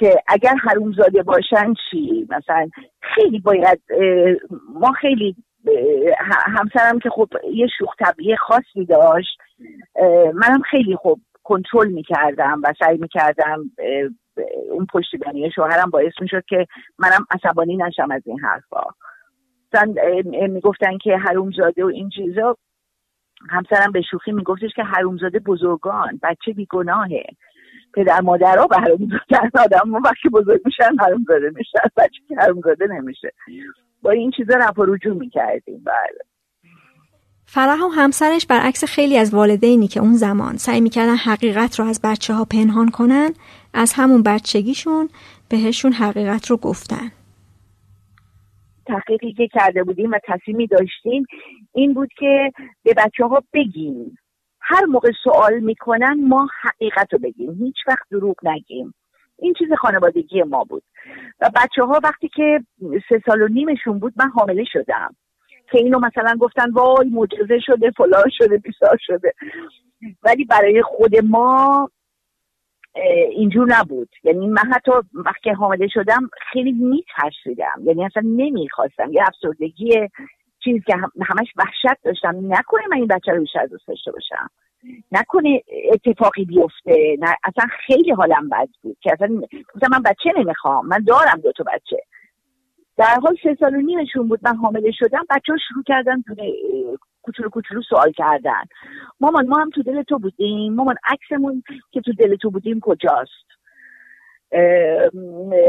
که 0.00 0.22
اگر 0.28 0.54
حرومزاده 0.54 1.22
باشن 1.22 1.74
چی؟ 1.90 2.26
مثلا 2.30 2.68
خیلی 3.14 3.38
باید 3.38 3.80
ما 4.74 4.92
خیلی 4.92 5.36
همسرم 6.46 6.98
که 6.98 7.10
خب 7.10 7.28
یه 7.54 7.66
شوخ 7.78 7.94
طبیعه 7.98 8.36
خاصی 8.36 8.84
داشت 8.88 9.38
منم 10.34 10.62
خیلی 10.70 10.96
خب 10.96 11.18
کنترل 11.42 11.88
می‌کردم 11.88 12.60
و 12.64 12.72
سعی 12.78 12.98
می‌کردم 12.98 13.70
اون 14.70 14.86
پشتیبانی 14.92 15.50
شوهرم 15.50 15.90
باعث 15.90 16.12
می‌شد 16.20 16.44
که 16.48 16.66
منم 16.98 17.26
عصبانی 17.30 17.76
نشم 17.76 18.10
از 18.10 18.22
این 18.26 18.40
حرفا. 18.40 18.82
می‌گفتن 20.48 20.98
که 20.98 21.16
حرومزاده 21.16 21.84
و 21.84 21.86
این 21.86 22.10
چیزا. 22.16 22.56
همسرم 23.50 23.92
به 23.92 24.02
شوخی 24.10 24.32
میگفتش 24.32 24.70
که 24.76 24.82
حرومزاده 24.82 25.38
بزرگان 25.38 26.20
بچه 26.22 26.52
بیگناهه. 26.52 27.24
پدر 27.94 28.20
مادرها 28.20 28.66
به 28.66 28.76
حرومزاده 28.76 29.50
آدم 29.54 29.94
وقتی 29.94 30.28
بزرگ 30.32 30.60
میشن 30.64 30.96
حرومزاده 31.00 31.52
میشن. 31.56 31.88
بچه 31.96 32.20
که 32.28 32.36
حرومزاده 32.38 32.86
نمیشه. 32.86 33.32
با 34.02 34.10
این 34.10 34.30
چیزا 34.30 34.54
رفع 34.56 34.82
رجوع 34.86 35.14
می‌کردیم. 35.14 35.82
بله. 35.84 36.18
فرح 37.46 37.82
و 37.82 37.88
همسرش 37.88 38.46
برعکس 38.46 38.84
خیلی 38.84 39.18
از 39.18 39.34
والدینی 39.34 39.88
که 39.88 40.00
اون 40.00 40.12
زمان 40.12 40.56
سعی 40.56 40.80
می‌کردن 40.80 41.16
حقیقت 41.16 41.80
رو 41.80 41.86
از 41.86 42.00
بچه 42.04 42.34
ها 42.34 42.44
پنهان 42.44 42.88
کنن 42.88 43.30
از 43.74 43.92
همون 43.92 44.22
بچگیشون 44.22 45.08
بهشون 45.48 45.92
حقیقت 45.92 46.46
رو 46.46 46.56
گفتن. 46.56 47.10
تحقیقی 48.90 49.32
که 49.32 49.48
کرده 49.48 49.84
بودیم 49.84 50.10
و 50.10 50.18
تصمیمی 50.24 50.66
داشتیم 50.66 51.26
این 51.72 51.94
بود 51.94 52.08
که 52.18 52.52
به 52.84 52.94
بچه 52.96 53.24
ها 53.24 53.42
بگیم. 53.52 54.16
هر 54.60 54.84
موقع 54.84 55.10
سوال 55.24 55.60
می‌کنن 55.60 56.28
ما 56.28 56.48
حقیقت 56.62 57.12
رو 57.12 57.18
بگیم. 57.18 57.52
هیچ 57.52 57.76
وقت 57.86 58.08
دروغ 58.10 58.36
نگیم. 58.46 58.94
این 59.38 59.54
چیز 59.58 59.68
خانوادگی 59.78 60.42
ما 60.42 60.64
بود. 60.64 60.82
و 61.40 61.50
بچه 61.56 61.82
ها 61.82 62.00
وقتی 62.04 62.28
که 62.28 62.60
سه 63.08 63.22
سال 63.26 63.42
و 63.42 63.48
نیمشون 63.48 63.98
بود 63.98 64.12
من 64.16 64.28
حامله 64.28 64.64
شدم. 64.64 65.16
که 65.70 65.78
اینو 65.78 65.98
مثلا 65.98 66.36
گفتن 66.40 66.70
وای 66.70 67.08
معجزه 67.08 67.58
شده 67.66 67.90
فلان 67.90 68.30
شده 68.38 68.58
بیسار 68.58 68.98
شده. 69.00 69.32
ولی 70.22 70.44
برای 70.44 70.82
خود 70.82 71.16
ما 71.24 71.90
اینجور 73.30 73.66
نبود. 73.68 74.08
یعنی 74.24 74.48
من 74.48 74.72
حتی 74.72 74.90
وقتی 75.14 75.50
حامله 75.50 75.88
شدم 75.88 76.30
خیلی 76.52 76.72
میترسیدم. 76.72 77.82
یعنی 77.84 78.04
اصلا 78.04 78.22
نمی‌خواستم. 78.26 79.12
یه 79.12 79.22
افسردگی 79.26 80.08
چیز 80.64 80.84
که 80.86 80.96
همش 81.26 81.48
وحشت 81.56 82.02
داشتم. 82.04 82.34
نکنه 82.40 82.82
من 82.90 82.96
این 82.96 83.06
بچه 83.06 83.32
رو 83.32 83.40
بیشتر 83.40 83.66
دوست 83.66 83.88
داشته 83.88 84.12
باشم. 84.12 84.50
نکنه 85.12 85.62
اتفاقی 85.92 86.44
بیفته. 86.44 87.16
نه 87.20 87.36
اصلا 87.44 87.68
خیلی 87.86 88.10
حالم 88.10 88.48
بد 88.48 88.68
بود 88.82 88.96
که 89.00 89.12
اصلا 89.12 89.28
من 89.92 90.02
بچه 90.02 90.32
نمی‌خوام. 90.36 90.86
من 90.86 90.98
دارم 91.06 91.40
دو 91.42 91.52
تا 91.52 91.64
بچه. 91.64 92.02
در 92.96 93.18
حال 93.22 93.36
سه 93.42 93.56
سال 93.60 93.74
و 93.74 93.80
نیمشون 93.80 94.28
بود 94.28 94.40
من 94.42 94.56
حامله 94.56 94.90
شدم. 94.90 95.26
بچه 95.30 95.52
ها 95.52 95.58
شروع 95.68 95.84
کردن 95.86 96.22
کوچولو 97.22 97.48
کوچولو 97.48 97.82
سوال 97.82 98.12
کردن. 98.12 98.62
مامان 99.20 99.46
ما 99.46 99.58
هم 99.58 99.70
تو 99.70 99.82
دل 99.82 100.02
تو 100.02 100.18
بودیم. 100.18 100.74
مامان 100.74 100.94
عکسمون 101.04 101.62
که 101.90 102.00
تو 102.00 102.12
دل 102.12 102.36
تو 102.36 102.50
بودیم 102.50 102.80
کجاست؟ 102.80 103.50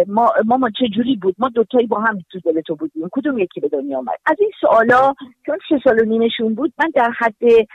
ما 0.07 0.33
مامان 0.45 0.71
چه 0.79 0.87
جوری 0.87 1.15
بود؟ 1.15 1.35
ما 1.37 1.49
دوتایی 1.49 1.87
با 1.87 1.99
هم 1.99 2.19
تو 2.31 2.39
دل 2.39 2.61
تو 2.61 2.75
بودیم. 2.75 3.09
کدوم 3.11 3.39
یکی 3.39 3.59
به 3.59 3.69
دنیا 3.69 3.97
آمد 3.97 4.17
از 4.25 4.37
این 4.39 4.51
سوالا 4.61 5.13
چون 5.45 5.57
سه 5.69 5.79
سال 5.83 6.01
و 6.01 6.05
نیمشون 6.05 6.55
بود 6.55 6.73
من 6.79 6.91
در 6.95 7.11
حد 7.17 7.67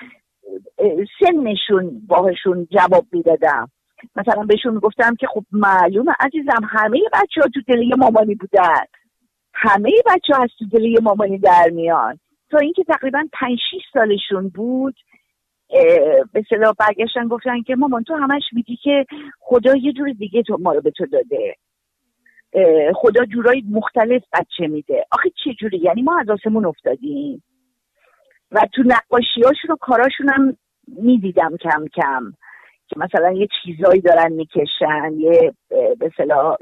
سنشون 1.20 2.06
باهشون 2.06 2.68
جواب 2.70 3.06
می‌دادم. 3.12 3.68
مثلا 4.16 4.42
بهشون 4.42 4.78
گفتم 4.78 5.14
که 5.14 5.26
خب 5.26 5.44
معلومه 5.52 6.12
عزیزم 6.20 6.68
همه 6.68 7.00
بچه 7.12 7.40
ها 7.40 7.48
تو 7.54 7.60
دل 7.68 7.82
یه 7.82 7.96
مامانی 7.96 8.34
بودن. 8.34 8.84
همه 9.54 9.90
بچه 10.06 10.34
ها 10.34 10.42
از 10.42 10.50
تو 10.58 10.64
دل 10.72 10.84
یه 10.84 10.98
مامانی 11.02 11.38
در 11.38 11.70
میان. 11.72 12.18
تا 12.50 12.58
اینکه 12.58 12.84
تقریبا 12.84 13.28
5 13.32 13.58
6 13.70 13.82
سالشون 13.92 14.48
بود 14.48 14.94
به 16.32 16.44
صلاح 16.48 16.74
برگشتن 16.78 17.28
گفتن 17.28 17.62
که 17.62 17.76
مامان 17.76 18.04
تو 18.04 18.14
همش 18.14 18.42
میگی 18.52 18.76
که 18.76 19.06
خدا 19.40 19.76
یه 19.76 19.92
جور 19.92 20.12
دیگه 20.12 20.42
تو 20.42 20.58
ما 20.60 20.72
رو 20.72 20.80
به 20.80 20.90
تو 20.90 21.06
داده. 21.06 21.56
خدا 22.94 23.24
جورای 23.24 23.62
مختلف 23.70 24.22
بچه 24.32 24.66
میده. 24.66 25.04
آخه 25.10 25.30
چه 25.44 25.52
جوری؟ 25.60 25.78
یعنی 25.78 26.02
ما 26.02 26.18
از 26.20 26.30
آسمون 26.30 26.66
افتادیم. 26.66 27.42
و 28.52 28.60
تو 28.74 28.82
نقاشی 28.86 29.42
هاشون 29.44 29.70
و 29.70 29.76
کاراشون 29.80 30.28
هم 30.28 30.56
می‌دیدم 30.88 31.56
کم 31.56 31.86
کم 31.94 32.32
که 32.88 32.96
مثلا 32.96 33.32
یه 33.32 33.48
چیزایی 33.62 34.00
دارن 34.00 34.32
می‌کشن 34.32 35.12
یه 35.16 35.52
به 35.68 36.10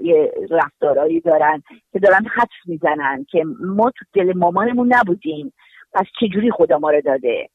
یه 0.02 0.32
رفتارایی 0.50 1.20
دارن 1.20 1.62
که 1.92 1.98
دارن 1.98 2.26
حدس 2.34 2.66
می‌زنن 2.66 3.26
که 3.30 3.44
ما 3.60 3.90
تو 3.90 4.04
دل 4.12 4.32
مامانمون 4.36 4.94
نبودیم. 4.94 5.52
پس 5.94 6.06
چجوری 6.20 6.50
خدا 6.50 6.78
ما 6.78 6.90
رو 6.90 7.00
داده؟ 7.00 7.48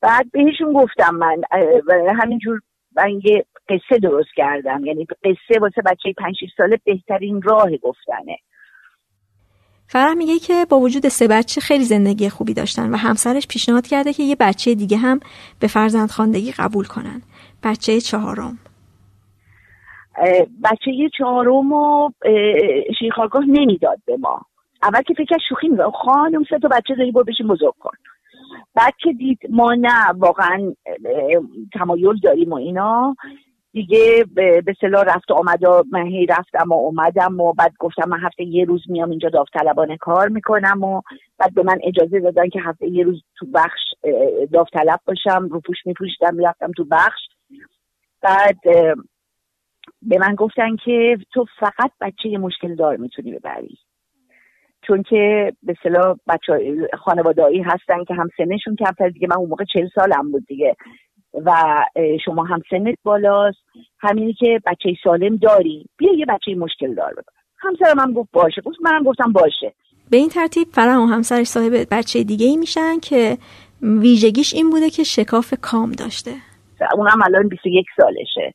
بعد 0.00 0.30
بهشون 0.32 0.72
گفتم 0.72 1.14
من 1.14 1.42
همینجور 2.22 2.60
من 2.96 3.10
یه 3.24 3.44
قصه 3.68 3.98
درست 4.02 4.28
کردم. 4.36 4.84
یعنی 4.84 5.06
قصه 5.24 5.60
واسه 5.60 5.82
بچه 5.86 6.12
پنج 6.18 6.34
ساله 6.56 6.80
بهترین 6.84 7.42
راه 7.42 7.76
گفتنه. 7.76 8.36
فرح 9.86 10.14
میگه 10.14 10.38
که 10.38 10.66
با 10.70 10.80
وجود 10.80 11.08
سه 11.08 11.28
بچه 11.28 11.60
خیلی 11.60 11.84
زندگی 11.84 12.28
خوبی 12.28 12.54
داشتن 12.54 12.90
و 12.90 12.96
همسرش 12.96 13.46
پیشنهاد 13.48 13.86
کرده 13.86 14.12
که 14.12 14.22
یه 14.22 14.36
بچه 14.40 14.74
دیگه 14.74 14.96
هم 14.96 15.20
به 15.60 15.66
فرزندخواندگی 15.66 16.52
قبول 16.52 16.84
کنن. 16.84 17.22
بچه 17.62 18.00
چهارم. 18.00 18.58
بچه 20.64 20.90
چهارم 21.18 21.72
و 21.72 22.10
شیخارگاه 22.98 23.44
نمی‌داد 23.48 23.98
به 24.06 24.16
ما. 24.16 24.40
اول 24.82 25.02
که 25.02 25.14
فکر 25.14 25.36
شوخی 25.48 25.68
میگم 25.68 25.90
خانم 25.90 26.44
سه 26.50 26.58
تا 26.58 26.68
بچه 26.68 26.94
داری 26.94 27.12
برو 27.12 27.24
بشین 27.24 27.46
بزرگ 27.46 27.74
کن. 27.80 27.92
بعد 28.74 28.92
که 28.98 29.12
دید 29.12 29.38
ما 29.50 29.74
نه 29.74 30.12
واقعا 30.16 30.72
تمایل 31.72 32.16
داریم 32.22 32.52
و 32.52 32.54
اینا. 32.54 33.16
دیگه 33.72 34.24
به 34.34 34.74
صلاح 34.80 35.04
رفت 35.04 35.30
و 35.30 35.34
آمد 35.34 35.60
من 35.92 36.06
هی 36.06 36.26
رفتم 36.26 36.68
و 36.68 36.74
اومدم 36.74 37.40
و 37.40 37.52
بعد 37.52 37.72
گفتم 37.78 38.08
من 38.08 38.20
هفته 38.20 38.44
یه 38.44 38.64
روز 38.64 38.82
میام 38.88 39.10
اینجا 39.10 39.28
داوطلبانه 39.28 39.96
کار 39.96 40.28
می‌کنم 40.28 40.84
و 40.84 41.02
بعد 41.38 41.54
به 41.54 41.62
من 41.62 41.78
اجازه 41.82 42.20
دادن 42.20 42.48
که 42.48 42.60
هفته 42.60 42.88
یه 42.88 43.04
روز 43.04 43.22
تو 43.36 43.46
بخش 43.54 43.80
داوطلب 44.52 45.00
باشم. 45.06 45.48
رو 45.50 45.60
پوش 45.60 45.76
میپوشیدم 45.86 46.34
می‌رفتم 46.34 46.72
تو 46.72 46.84
بخش. 46.84 47.20
بعد 48.22 48.58
به 50.02 50.18
من 50.18 50.34
گفتن 50.34 50.76
که 50.76 51.18
تو 51.32 51.46
فقط 51.60 51.90
بچه 52.00 52.38
مشکل 52.38 52.74
دار 52.74 52.96
می‌تونی 52.96 53.32
ببری. 53.32 53.78
چون 54.86 55.02
که 55.02 55.52
به 55.62 55.74
صلاح 55.82 56.16
بچه 56.28 56.76
خانوادایی 56.98 57.62
هستن 57.62 58.04
که 58.04 58.14
هم 58.14 58.28
سنشون 58.36 58.76
کمتر 58.76 59.08
دیگه. 59.08 59.28
من 59.30 59.36
اون 59.36 59.48
موقع 59.48 59.64
چل 59.64 59.88
سالم 59.94 60.32
بود 60.32 60.46
دیگه. 60.46 60.76
و 61.44 61.52
شما 62.24 62.44
هم 62.44 62.62
سنت 62.70 62.98
بالاست. 63.02 63.58
همینی 64.00 64.32
که 64.32 64.60
بچه 64.66 64.94
سالم 65.04 65.36
داری. 65.36 65.86
بیا 65.96 66.14
یه 66.14 66.26
بچه 66.26 66.54
مشکل 66.54 66.94
دار 66.94 67.12
ببر 67.12 67.22
همسرم 67.58 67.98
هم 67.98 68.12
گفت 68.12 68.28
باشه. 68.32 68.60
گفت 68.60 68.76
منم 68.82 69.02
گفتم 69.02 69.32
باشه. 69.32 69.72
به 70.10 70.16
این 70.16 70.28
ترتیب 70.28 70.68
فرح 70.72 70.96
و 70.96 71.06
همسرش 71.06 71.46
صاحب 71.46 71.72
بچه 71.90 72.24
دیگه 72.24 72.46
ای 72.46 72.56
میشن 72.56 73.00
که 73.02 73.38
ویژگیش 73.82 74.54
این 74.54 74.70
بوده 74.70 74.90
که 74.90 75.02
شکاف 75.02 75.54
کام 75.62 75.92
داشته. 75.92 76.30
اونم 76.96 77.22
الان 77.24 77.48
21 77.48 77.86
سالشه. 77.96 78.54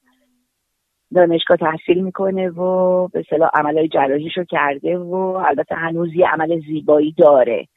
دانشگاه 1.16 1.58
تحصیل 1.58 2.04
می‌کنه 2.04 2.50
و 2.50 3.08
به 3.08 3.24
صلاح 3.30 3.50
عملهای 3.54 3.88
جراحیشو 3.88 4.44
کرده 4.44 4.98
و 4.98 5.14
البته 5.16 5.76
هنوز 5.76 6.10
یه 6.16 6.28
عمل 6.28 6.62
زیبایی 6.68 7.12
داره. 7.18 7.68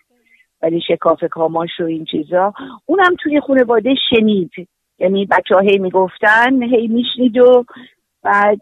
ولی 0.63 0.81
شکاف 0.89 1.25
کاماش 1.25 1.81
و 1.81 1.85
این 1.85 2.05
چیزا. 2.05 2.53
اونم 2.87 3.17
توی 3.23 3.41
خانواده 3.41 3.95
شنید. 4.11 4.51
یعنی 4.99 5.27
بچه 5.27 5.61
هی 5.61 5.79
می‌گفتن 5.79 6.63
هی 6.63 6.89
میشنید 6.89 7.39
و 7.39 7.65
بعد 8.23 8.61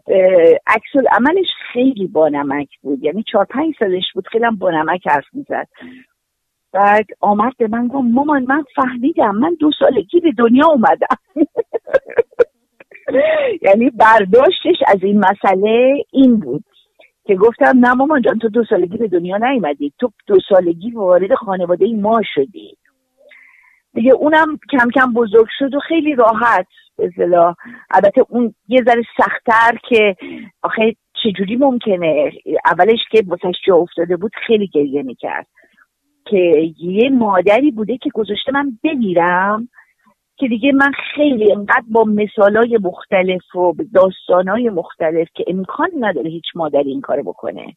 عکس 0.67 1.07
عملش 1.11 1.47
خیلی 1.73 2.07
بانمک 2.07 2.69
بود. 2.81 3.03
یعنی 3.03 3.23
چهار 3.23 3.45
پنج 3.45 3.73
سالش 3.79 4.13
بود 4.13 4.27
خیلی 4.27 4.45
هم 4.45 4.55
بانمک 4.55 5.07
حرف 5.07 5.25
می‌زد. 5.33 5.67
بعد 6.73 7.05
آمد 7.19 7.53
به 7.57 7.67
من 7.67 7.87
گفت 7.87 8.07
مامان 8.11 8.45
من 8.47 8.63
فهمیدم 8.75 9.35
من 9.35 9.57
دو 9.59 9.71
سالگی 9.79 10.19
به 10.19 10.31
دنیا 10.37 10.67
اومدم. 10.67 11.17
یعنی 13.65 13.89
برداشتش 13.89 14.77
از 14.87 15.03
این 15.03 15.19
مسئله 15.19 16.03
این 16.11 16.39
بود 16.39 16.63
که 17.25 17.35
گفتم 17.35 17.79
نه 17.79 17.93
مامان 17.93 18.21
جان 18.21 18.39
تو 18.39 18.49
دو 18.49 18.63
سالگی 18.69 18.97
به 18.97 19.07
دنیا 19.07 19.37
نیومدی. 19.37 19.93
تو 19.99 20.11
دو 20.27 20.37
سالگی 20.49 20.91
وارد 20.91 21.33
خانواده 21.33 21.87
ما 21.95 22.21
شدی. 22.35 22.77
دیگه 23.93 24.13
اونم 24.13 24.59
کم 24.71 24.89
کم 24.95 25.13
بزرگ 25.13 25.47
شد 25.59 25.73
و 25.73 25.79
خیلی 25.79 26.15
راحت 26.15 26.67
به 26.97 27.55
البته 27.91 28.25
اون 28.29 28.53
یه 28.67 28.83
ذره 28.83 29.03
سختتر 29.17 29.77
که 29.89 30.15
آخه 30.61 30.95
چجوری 31.23 31.55
ممکنه؟ 31.55 32.31
اولش 32.65 32.99
که 33.11 33.21
بسش 33.21 33.55
جا 33.67 33.75
افتاده 33.75 34.17
بود 34.17 34.31
خیلی 34.47 34.67
گریه 34.67 35.03
می‌کرد. 35.03 35.47
که 36.25 36.71
یه 36.79 37.09
مادری 37.09 37.71
بوده 37.71 37.97
که 37.97 38.09
گذاشته 38.13 38.51
من 38.51 38.77
بمیرم. 38.83 39.69
که 40.41 40.47
دیگه 40.47 40.71
من 40.71 40.91
خیلی 41.15 41.51
انقدر 41.51 41.83
با 41.91 42.03
مثالای 42.03 42.79
مختلف 42.81 43.55
و 43.55 43.73
داستانای 43.93 44.69
مختلف 44.69 45.27
که 45.33 45.45
امکان 45.47 45.89
نداره 45.99 46.29
هیچ 46.29 46.45
مادری 46.55 46.91
این 46.91 47.01
کارو 47.01 47.23
بکنه. 47.23 47.75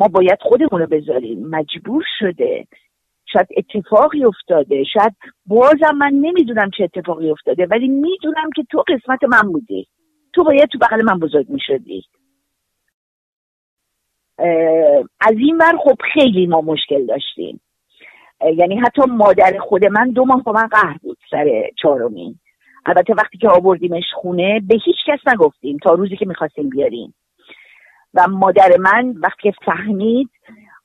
ما 0.00 0.08
باید 0.08 0.38
خودمون 0.40 0.80
رو 0.80 0.86
بذاریم. 0.86 1.48
مجبور 1.48 2.04
شده. 2.18 2.66
شاید 3.32 3.46
اتفاقی 3.56 4.24
افتاده. 4.24 4.84
شاید 4.84 5.16
بازم 5.46 5.94
من 5.98 6.12
نمی‌دونم 6.12 6.70
چه 6.78 6.84
اتفاقی 6.84 7.30
افتاده 7.30 7.66
ولی 7.66 7.88
می‌دونم 7.88 8.50
که 8.56 8.62
تو 8.70 8.84
قسمت 8.88 9.24
من 9.24 9.52
بودی. 9.52 9.86
تو 10.32 10.44
باید 10.44 10.68
تو 10.68 10.78
بغل 10.78 11.04
من 11.04 11.18
بزرگ 11.18 11.46
می‌شدی. 11.50 12.04
از 15.20 15.34
این 15.38 15.56
ور 15.56 15.76
خب 15.84 15.96
خیلی 16.14 16.46
ما 16.46 16.60
مشکل 16.60 17.06
داشتیم. 17.06 17.60
یعنی 18.56 18.76
حتی 18.76 19.02
مادر 19.08 19.58
خود 19.58 19.84
من 19.84 20.10
دو 20.10 20.24
ماه 20.24 20.42
با 20.42 20.52
من 20.52 20.66
قهر 20.66 20.98
بود 21.02 21.18
سر 21.30 21.70
چهارمین. 21.82 22.38
البته 22.86 23.14
وقتی 23.14 23.38
که 23.38 23.48
آوردیمش 23.48 24.04
خونه 24.14 24.60
به 24.60 24.78
هیچ 24.84 24.96
کس 25.06 25.18
نگفتیم 25.34 25.76
تا 25.82 25.94
روزی 25.94 26.16
که 26.16 26.26
می‌خواستیم 26.26 26.68
بیاریم. 26.68 27.14
و 28.14 28.28
مادر 28.28 28.76
من 28.80 29.14
وقتی 29.22 29.52
فهمید 29.66 30.30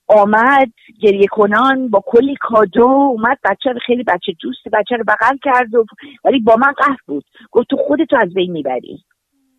آمد 0.07 0.72
گریه 1.02 1.28
کنان 1.28 1.90
با 1.90 2.03
کلی 2.06 2.36
کادو 2.41 2.86
اومد 2.88 3.38
بچه 3.44 3.72
رو 3.72 3.80
خیلی 3.86 4.03
بچه 4.03 4.34
دوست 4.41 4.68
بچه 4.73 4.95
رو 4.95 5.03
بغل 5.07 5.38
کرد 5.44 5.76
و 5.76 5.86
ولی 6.23 6.40
با 6.40 6.56
من 6.56 6.72
قهر 6.72 6.98
بود. 7.07 7.26
گفت 7.52 7.69
تو 7.69 7.78
خودتو 7.78 8.18
از 8.22 8.34
بین 8.34 8.52
می‌بری. 8.52 9.03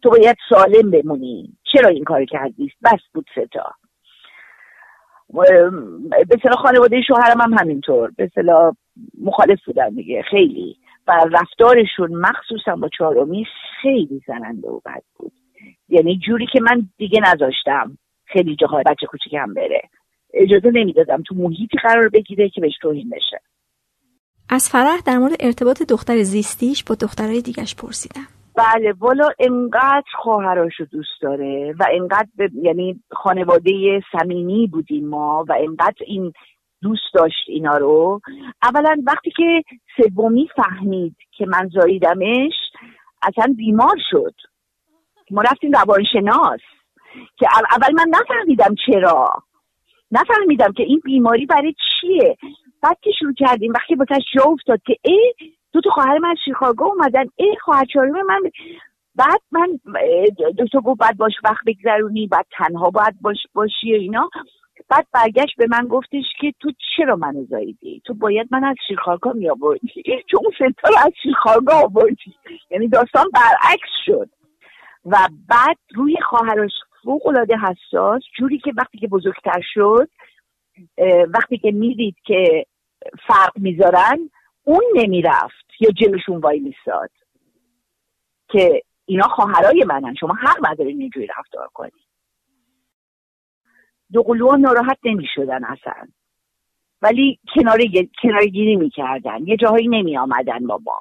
تو 0.03 0.11
باید 0.11 0.37
سالم 0.49 0.91
بمونی. 0.91 1.57
چرا 1.73 1.89
این 1.89 2.05
کار 2.05 2.25
کردی؟ 2.25 2.73
بس 2.85 3.01
بود 3.15 3.27
ستا 3.37 3.71
به 6.29 6.39
صلاح 6.43 6.57
خانواده 6.63 7.03
شوهرم 7.03 7.41
هم 7.41 7.53
همینطور. 7.53 8.11
به 8.17 8.31
صلاح 8.35 8.75
مخالف 9.21 9.65
بودن 9.67 9.89
دیگه 9.89 10.23
خیلی. 10.31 10.77
و 11.09 11.13
رفتارشون 11.33 12.15
مخصوصا 12.15 12.77
با 12.77 12.89
چهارمی 12.99 13.47
خیلی 13.83 14.23
زننده 14.27 14.69
و 14.69 14.81
بد 14.87 15.03
بود. 15.17 15.33
یعنی 15.89 16.19
جوری 16.27 16.47
که 16.53 16.61
من 16.61 16.89
دیگه 16.99 17.21
نذاشتم 17.21 17.99
خیلی 18.25 18.57
جاهای 18.57 18.83
بچه 18.87 19.07
کوچیکم 19.07 19.55
بره. 19.55 19.83
اجازه 20.35 20.71
نمی‌دادم 20.71 21.23
تو 21.23 21.35
محیطی 21.35 21.79
قرار 21.83 22.09
بگیره 22.09 22.49
که 22.49 22.61
بهش 22.61 22.79
توهین 22.83 23.11
بشه. 23.11 23.41
از 24.49 24.69
فرح 24.69 25.01
در 25.07 25.19
مورد 25.19 25.33
ارتباط 25.41 25.83
دختر 25.83 26.23
زیستیش 26.23 26.85
با 26.85 26.95
دخترهای 26.95 27.43
دیگش 27.43 27.75
پرسیدم. 27.75 28.42
بله 28.57 28.95
والا 28.99 29.29
انقدر 29.39 30.11
خواهراشو 30.23 30.85
دوست 30.85 31.23
داره 31.23 31.75
و 31.81 31.87
انقدر 31.93 32.29
یعنی 32.63 33.01
خانواده 33.11 34.03
صمیمی 34.13 34.67
بودیم 34.67 35.09
ما 35.09 35.45
و 35.49 35.57
انقدر 35.61 36.05
این 36.07 36.33
دوست 36.83 37.15
داشت 37.15 37.45
اینا 37.47 37.77
رو. 37.77 38.21
اولا 38.63 38.97
وقتی 39.07 39.31
که 39.31 39.63
سومی 39.97 40.49
فهمید 40.57 41.17
که 41.31 41.47
من 41.47 41.69
زاییدمش 41.69 42.55
اصلا 43.23 43.55
بیمار 43.57 43.97
شد. 44.11 44.35
ما 45.31 45.43
رفتیم 45.43 45.71
روانشناس 45.73 46.61
که 47.37 47.47
اول 47.73 47.93
من 47.95 48.07
نفهمیدم 48.09 48.75
چرا. 48.87 49.43
نفهمیدم 50.11 50.73
که 50.73 50.83
این 50.83 51.01
بیماری 51.05 51.47
برای 51.47 51.75
چیه. 52.01 52.37
بعد 52.83 52.99
که 53.03 53.11
شروع 53.19 53.35
کردیم 53.35 53.73
وقتی 53.73 53.95
باتش 53.95 54.23
جا 54.35 54.43
افتاد 54.43 54.83
که 54.87 54.97
ای 55.03 55.35
دو 55.73 55.81
تا 55.81 55.91
خواهر 55.91 56.19
من 56.19 56.35
شیکاگو 56.45 56.85
اومدن. 56.85 57.25
ای 57.37 57.57
خواهر 57.65 57.85
چهارم 57.85 58.27
من 58.27 58.41
بعد 59.15 59.41
من 59.53 59.81
دکتر 60.59 60.81
گفت 60.81 61.01
بعد 61.01 61.17
باش 61.17 61.33
وقت 61.45 61.65
بگذرونی 61.67 62.27
بعد 62.27 62.47
تنها 62.59 62.91
باید 62.91 63.15
باش 63.21 63.39
باشی 63.55 63.95
اینا. 63.95 64.31
بعد 64.89 65.07
برگشت 65.13 65.57
به 65.57 65.67
من 65.71 65.87
گفتش 65.89 66.25
که 66.41 66.53
تو 66.61 66.71
چرا 66.97 67.17
منو 67.17 67.45
زاییدی؟ 67.45 68.03
تو 68.05 68.15
باید 68.15 68.49
من 68.51 68.65
از 68.65 68.77
شیکاگو 68.89 69.33
می 69.33 69.51
آوردی 69.51 70.05
چون 70.31 70.41
ستا 70.57 70.89
رو 70.89 70.97
از 70.99 71.13
شیکاگو 71.23 71.73
آوردی. 71.73 72.35
یعنی 72.71 72.89
داستان 72.89 73.27
برعکس 73.35 73.91
شد. 74.07 74.29
و 75.07 75.29
بعد 75.49 75.77
روی 75.95 76.17
خواهرش 76.23 76.73
فوق 77.05 77.27
العاده 77.27 77.57
حساس 77.59 78.23
جوری 78.39 78.59
که 78.59 78.73
وقتی 78.77 78.99
که 78.99 79.09
بزرگتر 79.09 79.61
شد 79.75 80.09
وقتی 81.35 81.59
که 81.59 81.71
می‌دید 81.71 82.17
که 82.25 82.67
فرق 83.27 83.53
می‌ذارن 83.57 84.31
اون 84.65 84.85
نمی‌رفت 84.95 85.67
یا 85.81 85.91
جلوشون 85.91 86.41
وای 86.41 86.61
میستاد 86.61 87.11
که 88.49 88.83
اینا 89.05 89.29
خواهرای 89.29 89.85
منن. 89.85 90.15
شما 90.15 90.35
حق 90.35 90.71
ندارین 90.71 91.01
اینجوری 91.01 91.27
رفتار 91.39 91.69
کنید 91.75 91.93
دو 94.13 94.57
ناراحت 94.57 94.99
نمی‌شدن 95.05 95.65
اصلا. 95.65 96.09
ولی 97.03 97.39
کنار 97.55 98.47
گیری 98.47 98.77
می‌کردن. 98.77 99.47
یه 99.47 99.57
جاهایی 99.57 99.89
نمی 99.89 100.19
آمدن 100.19 100.67
با 100.67 100.81
ما. 100.85 101.01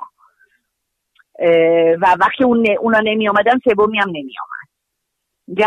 و 2.01 2.17
وقتی 2.19 2.43
اون 2.43 2.65
اونا 2.79 2.99
نمی 2.99 3.29
آمدن 3.29 3.59
سومی 3.63 3.99
هم 3.99 4.09
نمی 4.09 4.33
آمد 4.41 4.61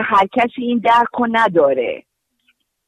هر 0.03 0.27
کسی 0.27 0.63
این 0.63 0.79
درک 0.79 1.09
نداره. 1.31 2.05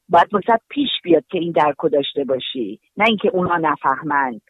باید 0.08 0.34
واسه 0.34 0.60
پیش 0.68 0.90
بیاد 1.02 1.26
که 1.26 1.38
این 1.38 1.52
درک 1.52 1.76
رو 1.80 1.88
داشته 1.88 2.24
باشی. 2.24 2.80
نه 2.96 3.04
اینکه 3.04 3.28
اونا 3.28 3.56
نفهمند 3.56 4.42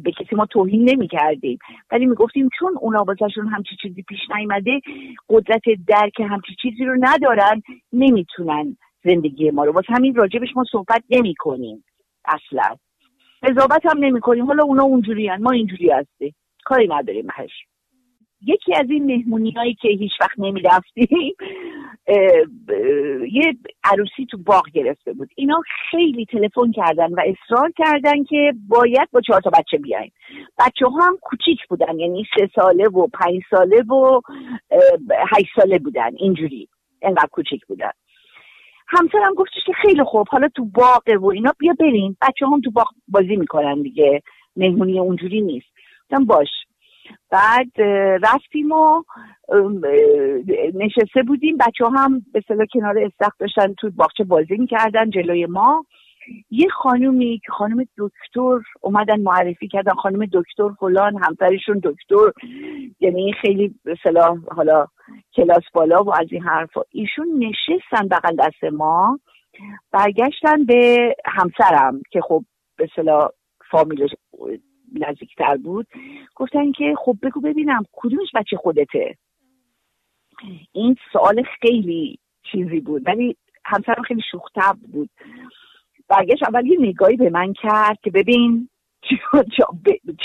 به 0.00 0.12
کسی 0.12 0.36
ما 0.36 0.46
توهین 0.46 0.90
نمی 0.90 1.08
کردیم 1.08 1.58
ولی 1.90 2.06
می 2.06 2.14
گفتیم 2.14 2.48
چون 2.58 2.78
اونا 2.80 3.04
واسهشون 3.04 3.48
همچی 3.48 3.76
چیزی 3.82 4.02
پیش 4.02 4.20
نیامده 4.36 4.80
قدرت 5.28 5.62
درک 5.88 6.20
همچی 6.20 6.54
چیزی 6.62 6.84
رو 6.84 6.96
ندارن 7.00 7.62
نمی‌تونن 7.92 8.76
زندگی 9.04 9.50
ما 9.50 9.64
رو. 9.64 9.72
واسه 9.72 9.92
همین 9.92 10.14
راجبش 10.14 10.48
ما 10.56 10.64
صحبت 10.72 11.02
نمی 11.10 11.34
کنیم 11.34 11.84
اصلا. 12.24 12.76
قضاوت 13.42 13.86
هم 13.86 13.98
نمی 13.98 14.20
کنیم 14.20 14.46
حالا 14.46 14.64
اونا 14.64 14.82
اونجوری 14.82 15.36
ما 15.36 15.50
اینجوری 15.50 15.90
هستیم. 15.90 16.34
کاری 16.64 16.88
نداریم 16.88 17.26
هش 17.32 17.50
یکی 18.46 18.74
از 18.74 18.90
این 18.90 19.04
مهمونی 19.04 19.50
هایی 19.50 19.74
که 19.74 19.88
هیچ 19.88 20.12
وقت 20.20 20.38
نمی 20.38 20.62
یه 23.32 23.56
عروسی 23.84 24.26
تو 24.30 24.38
باغ 24.38 24.62
گرفته 24.74 25.12
بود. 25.12 25.28
اینا 25.36 25.62
خیلی 25.90 26.24
تلفن 26.24 26.72
کردن 26.72 27.14
و 27.14 27.20
اصرار 27.26 27.72
کردن 27.76 28.24
که 28.24 28.52
باید 28.68 29.08
با 29.12 29.20
چهار 29.20 29.40
تا 29.40 29.50
بچه 29.50 29.78
بیاین 29.78 30.10
بچه 30.58 30.86
ها 30.86 31.06
هم 31.06 31.16
کوچیک 31.22 31.58
بودن 31.68 31.98
یعنی 31.98 32.24
سه 32.38 32.50
ساله 32.54 32.88
و 32.88 33.06
پنج 33.06 33.40
ساله 33.50 33.82
و 33.82 34.20
هشت 35.36 35.50
ساله 35.56 35.78
بودن 35.78 36.10
اینجوری 36.16 36.68
انقدر 37.02 37.28
کوچیک 37.32 37.66
بودن. 37.66 37.90
همسرم 38.88 39.34
گفتش 39.34 39.64
که 39.66 39.72
خیلی 39.72 40.02
خوب 40.04 40.28
حالا 40.28 40.48
تو 40.48 40.64
باغه 40.64 41.16
و 41.16 41.26
اینا 41.26 41.52
بیا 41.58 41.74
بریم. 41.80 42.16
بچه 42.22 42.46
هم 42.46 42.60
تو 42.60 42.70
باغ 42.70 42.88
بازی 43.08 43.36
می‌کنن 43.36 43.82
دیگه 43.82 44.22
مهمونی 44.56 44.98
اونجوری 44.98 45.40
نیست. 45.40 45.66
باش. 46.26 46.48
بعد 47.30 47.80
رفتیم 48.22 48.72
و 48.72 49.02
نشسته 50.74 51.22
بودیم. 51.26 51.56
بچه 51.56 51.84
هم 51.96 52.22
به 52.32 52.42
صلاح 52.48 52.66
کنار 52.72 52.98
استخ 52.98 53.32
داشتن 53.38 53.74
تو 53.74 53.90
باغچه 53.90 54.24
بازی 54.24 54.56
می‌کردن 54.56 55.10
جلوی 55.10 55.46
ما. 55.46 55.84
یه 56.50 56.68
خانومی 56.68 57.40
که 57.46 57.52
خانم 57.52 57.84
دکتر 57.98 58.58
اومدن 58.80 59.20
معرفی 59.20 59.68
کردن 59.68 59.92
خانم 59.92 60.26
دکتر 60.32 60.68
فلان 60.80 61.16
همسرشون 61.16 61.80
دکتر 61.84 62.32
یعنی 63.00 63.32
خیلی 63.32 63.74
به 63.84 63.96
صلاح 64.02 64.38
حالا 64.56 64.86
کلاس 65.36 65.62
بالا 65.74 66.02
و 66.02 66.14
از 66.14 66.26
این 66.30 66.42
حرفا. 66.42 66.80
ایشون 66.90 67.26
نشستن 67.38 68.08
بغل 68.08 68.36
دست 68.38 68.64
ما 68.72 69.18
برگشتن 69.92 70.64
به 70.64 71.14
همسرم 71.24 72.02
که 72.10 72.20
خب 72.20 72.44
به 72.76 72.88
فامیلش 73.70 74.10
نزدیکتر 74.94 75.56
بود. 75.56 75.86
گفتن 76.34 76.72
که 76.72 76.94
خب 76.98 77.16
بگو 77.22 77.40
ببینم 77.40 77.82
کدومش 77.92 78.28
بچه 78.34 78.56
خودته. 78.56 79.16
این 80.72 80.96
سوال 81.12 81.42
خیلی 81.60 82.18
چیزی 82.52 82.80
بود 82.80 83.02
ولی 83.06 83.36
همسرم 83.64 84.02
خیلی 84.02 84.22
شوختب 84.30 84.76
بود. 84.92 85.10
برگشت 86.08 86.42
اول 86.48 86.66
یه 86.66 86.76
نگاهی 86.80 87.16
به 87.16 87.30
من 87.30 87.52
کرد 87.52 87.98
که 88.02 88.10
ببین 88.10 88.68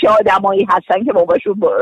چه 0.00 0.08
آدمایی 0.20 0.66
هستن 0.70 1.04
که 1.04 1.12
باباشون 1.12 1.54
با... 1.54 1.76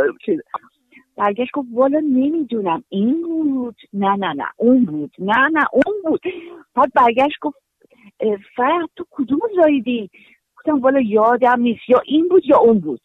برگشت 1.17 1.51
گفت 1.53 1.69
والا 1.73 2.01
نمی‌دونم 2.01 2.85
این 2.89 3.23
بود؟ 3.23 3.77
نه 3.93 4.17
نه 4.17 4.33
نه 4.33 4.47
اون 4.57 4.85
بود. 4.85 5.15
نه 5.19 5.49
نه 5.53 5.65
اون 5.73 5.95
بود. 6.05 6.21
بعد 6.75 6.93
برگشت 6.95 7.37
گفت 7.41 7.59
فرق 8.57 8.89
تو 8.97 9.05
کدوم 9.11 9.41
زایدی 9.63 10.11
گفتم 10.67 10.81
والا 10.81 11.01
یادم 11.01 11.61
نیست. 11.61 11.89
یا 11.89 12.03
این 12.07 12.29
بود 12.29 12.47
یا 12.47 12.59
اون 12.59 12.81
بود. 12.81 13.01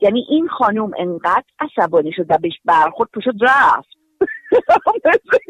یعنی 0.00 0.26
این 0.28 0.48
خانوم 0.48 0.90
انقدر 0.98 1.44
عصبانی 1.60 2.12
شد 2.12 2.26
و 2.28 2.38
بهش 2.38 2.60
برخورد 2.64 3.10
پشت 3.14 3.26
رفت. 3.40 3.88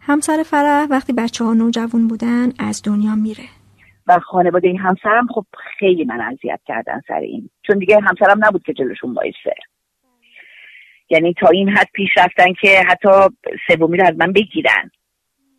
همسر 0.00 0.42
فرح 0.42 0.86
وقتی 0.90 1.12
بچه 1.12 1.44
ها 1.44 1.52
نوجوان 1.52 2.08
بودن 2.08 2.48
از 2.58 2.82
دنیا 2.82 3.14
میره. 3.14 3.44
و 4.06 4.18
خانواده 4.18 4.68
این 4.68 4.78
همسرم 4.78 5.26
خب 5.34 5.44
خیلی 5.78 6.04
من 6.04 6.20
اذیت 6.20 6.60
کردن 6.66 7.00
سر 7.08 7.14
این. 7.14 7.50
چون 7.66 7.78
دیگه 7.78 8.00
همسرم 8.00 8.44
نبود 8.44 8.62
که 8.62 8.72
جلوشون 8.72 9.14
بایسته 9.14 9.54
یعنی 11.10 11.34
تا 11.34 11.48
این 11.48 11.68
حد 11.68 11.88
پیش 11.94 12.08
رفتن 12.16 12.52
که 12.60 12.82
حتی 12.88 13.08
سومی 13.68 13.98
رو 13.98 14.06
از 14.06 14.14
من 14.18 14.32
بگیرن. 14.32 14.90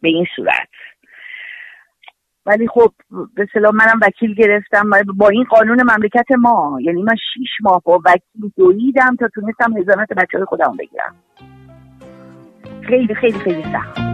به 0.02 0.10
این 0.10 0.26
صورت. 0.36 0.67
ولی 2.48 2.68
خب 2.68 2.92
به 3.36 3.48
سلام 3.54 3.76
منم 3.76 4.00
وکیل 4.02 4.34
گرفتم 4.34 4.90
با 5.16 5.30
این 5.30 5.44
قانون 5.44 5.82
مملکت 5.82 6.32
ما. 6.40 6.80
یعنی 6.82 7.02
من 7.04 7.16
شیش 7.16 7.50
ماه 7.62 7.82
با 7.86 8.02
وکیل 8.06 8.52
دویدم 8.58 9.16
تا 9.16 9.28
تونستم 9.28 9.78
هزانت 9.78 10.10
بچه 10.14 10.38
های 10.38 10.46
خودم 10.46 10.78
بگیرم. 10.80 11.16
خیلی 12.82 13.16
خیلی 13.16 13.40
خیلی 13.40 13.64
سخت. 13.64 14.07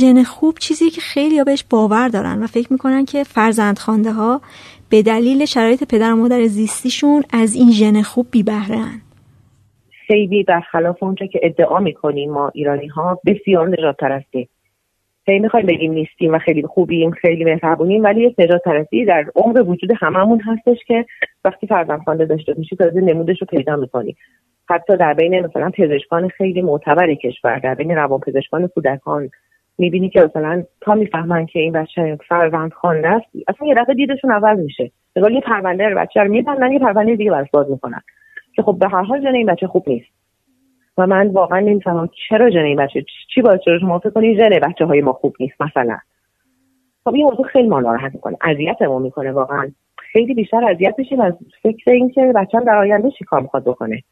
ژن 0.00 0.22
خوب 0.22 0.54
چیزی 0.58 0.90
که 0.90 1.00
خیلی 1.00 1.44
بهش 1.44 1.64
باور 1.70 2.08
دارن 2.08 2.42
و 2.42 2.46
فکر 2.46 2.72
می‌کنن 2.72 3.04
که 3.04 3.24
فرزندخوانده 3.24 4.12
ها 4.12 4.40
به 4.90 5.02
دلیل 5.02 5.44
شرایط 5.44 5.84
پدر 5.84 6.12
و 6.12 6.16
مادر 6.16 6.46
زیستیشون 6.46 7.22
از 7.32 7.54
این 7.54 7.70
ژن 7.72 8.02
خوب 8.02 8.26
بی 8.30 8.42
بهرهن 8.42 9.00
خیلی 10.06 10.42
برخلاف 10.42 11.02
اونجا 11.02 11.26
که 11.26 11.40
ادعا 11.42 11.80
می‌کنیم 11.80 12.30
ما 12.30 12.50
ایرانی 12.54 12.86
ها 12.86 13.20
بسیار 13.26 13.68
نجات 13.68 13.96
پرستی 13.96 14.48
خیلی 15.24 15.38
می‌خوایم 15.38 15.66
بگیم 15.66 15.92
نیستیم 15.92 16.34
و 16.34 16.38
خیلی 16.38 16.62
خوبیم 16.62 17.10
خیلی 17.10 17.44
مهربونیم 17.44 18.04
ولی 18.04 18.26
یک 18.26 18.34
نجات 18.38 18.62
پرستی 18.62 19.04
در 19.04 19.24
عمر 19.34 19.60
وجود 19.60 19.90
هممون 20.00 20.40
هستش 20.40 20.78
که 20.86 21.06
وقتی 21.44 21.66
فرزند 21.66 22.00
خوانده 22.04 22.24
داشته 22.24 22.54
میشی 22.58 22.76
تازه 22.76 23.00
نمودش 23.00 23.40
رو 23.40 23.46
پیدا 23.46 23.76
می‌کنی. 23.76 24.16
حتی 24.70 24.96
در 24.96 25.14
بین 25.14 25.40
مثلا 25.40 25.70
پزشکان 25.70 26.28
خیلی 26.28 26.62
معتبر 26.62 27.14
کشور 27.14 27.58
در 27.58 27.74
بین 27.74 27.90
روان 27.90 28.20
پزشکان 28.20 28.66
کودکان 28.66 29.30
می‌بینی 29.80 30.08
که 30.08 30.20
مثلا 30.20 30.62
تا 30.80 30.94
می‌فهمن 30.94 31.46
که 31.46 31.58
این 31.58 31.72
بچه 31.72 32.18
فرزند 32.28 32.72
خوانده 32.72 33.08
است 33.08 33.26
اصلا 33.48 33.68
یه 33.68 33.74
دفعه 33.74 33.94
دیدشون 33.94 34.32
عوض 34.32 34.58
میشه. 34.58 34.90
نگاه 35.16 35.32
یه 35.32 35.40
پرونده 35.40 35.88
رو 35.88 35.98
بچه 35.98 36.20
رو 36.20 36.30
میبندن 36.30 36.72
یه 36.72 36.78
پرونده 36.78 37.16
دیگه 37.16 37.30
براش 37.30 37.48
باز 37.52 37.70
می‌کنن. 37.70 38.00
که 38.56 38.62
خب 38.62 38.76
به 38.80 38.88
هر 38.88 39.02
حال 39.02 39.20
جن 39.20 39.34
این 39.34 39.46
بچه 39.46 39.66
خوب 39.66 39.84
نیست. 39.86 40.10
و 40.98 41.06
من 41.06 41.28
واقعا 41.28 41.60
نمی‌فهمم 41.60 42.08
چرا 42.28 42.50
جن 42.50 42.64
این 42.64 42.76
بچه 42.76 43.04
چی 43.34 43.42
باعث 43.42 43.60
شده؟ 43.64 43.78
شما 43.78 43.98
فکر 43.98 44.10
کنید 44.10 44.36
ژن 44.36 44.58
بچه 44.68 44.84
های 44.84 45.00
ما 45.00 45.12
خوب 45.12 45.34
نیست 45.40 45.62
مثلا. 45.62 45.98
خب 47.04 47.14
این 47.14 47.24
موضوع 47.24 47.46
خیلی 47.46 47.68
ما 47.68 47.80
ناراحت 47.80 48.14
می‌کنه 48.14 48.36
ما 48.88 48.98
می‌کنه 48.98 49.32
واقعا. 49.32 49.70
خیلی 49.96 50.34
بیشتر 50.34 50.64
اذیت 50.64 50.94
میشیم 50.98 51.20
از 51.20 51.32
فکر 51.62 51.90
اینکه 51.90 52.32
بچه 52.36 52.60
در 52.60 52.76
آینده 52.76 53.10
چیکار 53.18 53.40
می‌خواد 53.40 53.64
بکنه. 53.64 54.02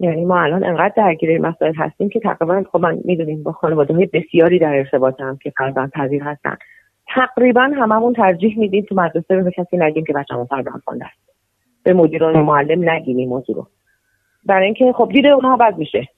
یعنی 0.00 0.24
ما 0.24 0.40
الان 0.40 0.64
انقدر 0.64 0.92
درگیر 0.96 1.38
مسائل 1.38 1.74
هستیم 1.74 2.08
که 2.08 2.20
تقریبا 2.20 2.64
خب 2.72 2.80
من 2.80 2.98
می‌دونیم 3.04 3.42
با 3.42 3.52
خانواده 3.52 3.94
های 3.94 4.06
بسیاری 4.06 4.58
در 4.58 4.74
ارتباطم 4.74 5.38
که 5.42 5.52
فرزند 5.58 5.90
پذیر 5.90 6.22
هستن. 6.22 6.56
تقریبا 7.14 7.62
هممون 7.62 8.12
ترجیح 8.12 8.58
میدیم 8.58 8.84
تو 8.88 8.94
مدرسه 8.94 9.42
به 9.42 9.50
کسی 9.50 9.76
نگیم 9.76 10.04
که 10.04 10.12
بچه‌مون 10.12 10.46
فرزند 10.46 10.80
خوانده 10.84 11.04
است. 11.04 11.18
به 11.82 11.92
مدیران 11.92 12.40
معلم 12.40 12.90
نگیم 12.90 13.16
این 13.16 13.28
موضوع 13.28 13.56
رو. 13.56 13.66
برای 14.46 14.64
اینکه 14.64 14.92
خب 14.92 15.10
دید 15.12 15.26
اونها 15.26 15.56
بد 15.56 15.78
میشه. 15.78 16.08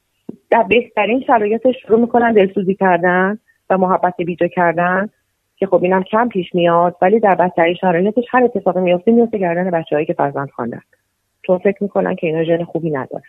در 0.50 0.62
بهترین 0.62 1.20
شرایط 1.26 1.70
شروع 1.70 2.00
می‌کنن 2.00 2.32
دلسوزی 2.32 2.74
کردن 2.74 3.38
و 3.70 3.78
محبت 3.78 4.16
بیجا 4.16 4.46
کردن 4.46 5.08
که 5.56 5.66
خب 5.66 5.82
اینم 5.82 6.02
کم 6.02 6.28
پیش 6.28 6.54
میاد 6.54 6.96
ولی 7.02 7.20
در 7.20 7.34
بدترین 7.34 7.74
شرایطش 7.74 8.24
هر 8.30 8.44
اتفاقی 8.44 8.80
میفته 8.80 9.12
میفته 9.12 9.38
کردن 9.38 9.70
بچههایی 9.70 10.06
که 10.06 10.12
فرزند 10.12 10.50
خواندن 10.50 10.82
چون 11.42 11.58
فکر 11.58 11.82
می‌کنن 11.82 12.14
که 12.14 12.26
اینا 12.26 12.44
ژن 12.44 12.64
خوبی 12.64 12.90
نداره. 12.90 13.24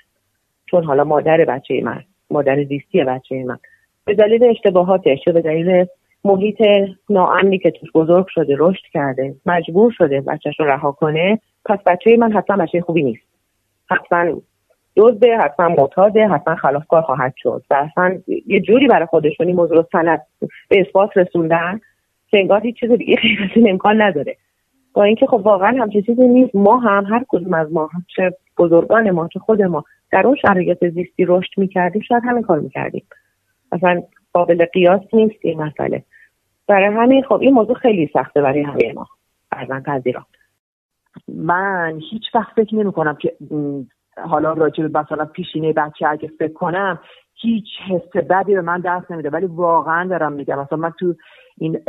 چون 0.74 0.84
حالا 0.84 1.04
مادر 1.04 1.46
بچه 1.46 1.82
من 1.84 2.04
مادر 2.30 2.64
زیستی 2.64 3.04
بچه 3.04 3.44
من. 3.44 3.58
به 4.06 4.14
دلیل 4.14 4.44
اشتباهاتش 4.44 5.20
به 5.26 5.42
دلیل 5.42 5.86
محیط 6.24 6.62
ناامنی 7.10 7.60
که 7.60 7.72
توش 7.72 7.92
بزرگ 7.92 8.28
شده 8.28 8.56
رشد 8.60 8.84
کرده 8.94 9.36
مجبور 9.46 9.92
شده 9.92 10.22
بچهش 10.22 10.60
رو 10.60 10.66
رها 10.66 10.92
کنه 10.92 11.40
پس 11.66 11.80
بچه 11.86 12.18
من 12.18 12.32
حتما 12.32 12.58
بچه 12.58 12.82
خوبی 12.82 13.04
نیست. 13.04 13.24
حتما 13.90 14.42
دزده 14.96 15.38
حتما 15.38 15.70
معتاده 15.70 16.28
حتما 16.28 16.56
خلافکار 16.56 17.02
خواهد 17.02 17.34
شد. 17.38 17.64
و 17.70 17.74
اصلا 17.74 18.20
یه 18.48 18.60
جوری 18.60 18.88
برای 18.88 19.06
خودشون 19.06 19.48
این 19.48 19.56
موضوع 19.56 19.78
رو 19.78 19.86
سند 19.92 20.22
به 20.70 20.82
اثبات 20.82 21.18
رسوندن 21.18 21.80
که 22.28 22.38
انگار 22.38 22.62
هیچ 22.62 22.80
چیز 22.80 22.92
دیگه 22.92 23.16
غیر 23.16 23.68
امکان 23.70 24.02
نداره. 24.02 24.38
با 24.94 25.04
اینکه 25.04 25.26
خب 25.26 25.42
واقعا 25.46 25.82
همچین 25.82 26.02
چیزی 26.02 26.28
نیست. 26.28 26.56
ما 26.56 26.78
هم 26.78 27.06
هر 27.06 27.26
کدوم 27.28 27.54
از 27.54 27.74
ما 27.74 27.90
چه 28.16 28.32
بزرگان 28.58 29.12
ما 29.12 29.28
چه 29.28 29.40
خود 29.40 29.62
ما 29.62 29.84
در 30.14 30.28
اون 30.28 30.36
شرایط 30.36 30.86
زیستی 30.86 31.26
رشد 31.26 31.52
می‌کردیم 31.58 32.02
شاید 32.02 32.24
همین 32.26 32.44
کار 32.44 32.60
می‌کردیم. 32.60 33.06
مثلا 33.72 34.04
قابل 34.34 34.66
قیاس 34.66 35.02
نیست 35.14 35.36
این 35.42 35.62
مسئله. 35.62 36.04
برای 36.68 36.96
همین 36.96 37.24
خب 37.24 37.40
این 37.42 37.54
موضوع 37.54 37.76
خیلی 37.76 38.10
سخته 38.14 38.42
برای 38.42 38.62
همه 38.62 38.94
ما 38.94 39.08
فرزند 39.52 39.84
پذیران 39.84 40.26
من 41.28 42.02
هیچ 42.12 42.24
وقت 42.34 42.54
فکر 42.56 42.76
نمی 42.76 42.92
کنم 42.92 43.16
که 43.16 43.36
حالا 44.18 44.54
راجع 44.54 44.88
به 44.88 45.00
مثلا 45.00 45.26
پیشینه 45.26 45.74
بچه 45.74 46.08
اگه 46.08 46.32
فکر 46.40 46.54
کنم 46.54 47.00
هیچ 47.36 47.66
حس 47.88 48.22
بدی 48.30 48.54
به 48.56 48.62
من 48.62 48.80
دست 48.86 49.12
نمیده. 49.12 49.30
ولی 49.30 49.46
واقعا 49.46 50.10
دارم 50.10 50.34
میگم. 50.34 50.60
مثلا 50.60 50.78
من 50.78 50.94
تو 51.00 51.16
این 51.58 51.80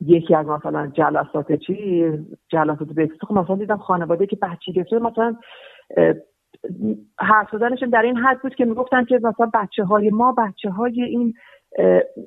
یکی 0.00 0.34
از 0.34 0.46
مثلا 0.46 0.86
جلسات 0.86 1.52
چی؟ 1.52 2.04
جلسات 2.48 2.88
بکس 2.88 3.14
خب 3.20 3.34
مثلا 3.34 3.56
دیدم 3.56 3.76
خانواده 3.76 4.26
که 4.26 4.36
بچه 4.36 4.72
گرفته 4.72 4.98
مثلا 4.98 5.36
حرف 7.18 7.48
زدنشون 7.52 7.88
در 7.88 8.02
این 8.02 8.16
حد 8.16 8.42
بود 8.42 8.54
که 8.54 8.64
می‌گفتن 8.64 9.04
که 9.04 9.20
مثلا 9.22 9.50
بچه 9.54 9.84
های 9.84 10.10
ما 10.10 10.32
بچه 10.32 10.70
های 10.70 11.02
این 11.02 11.34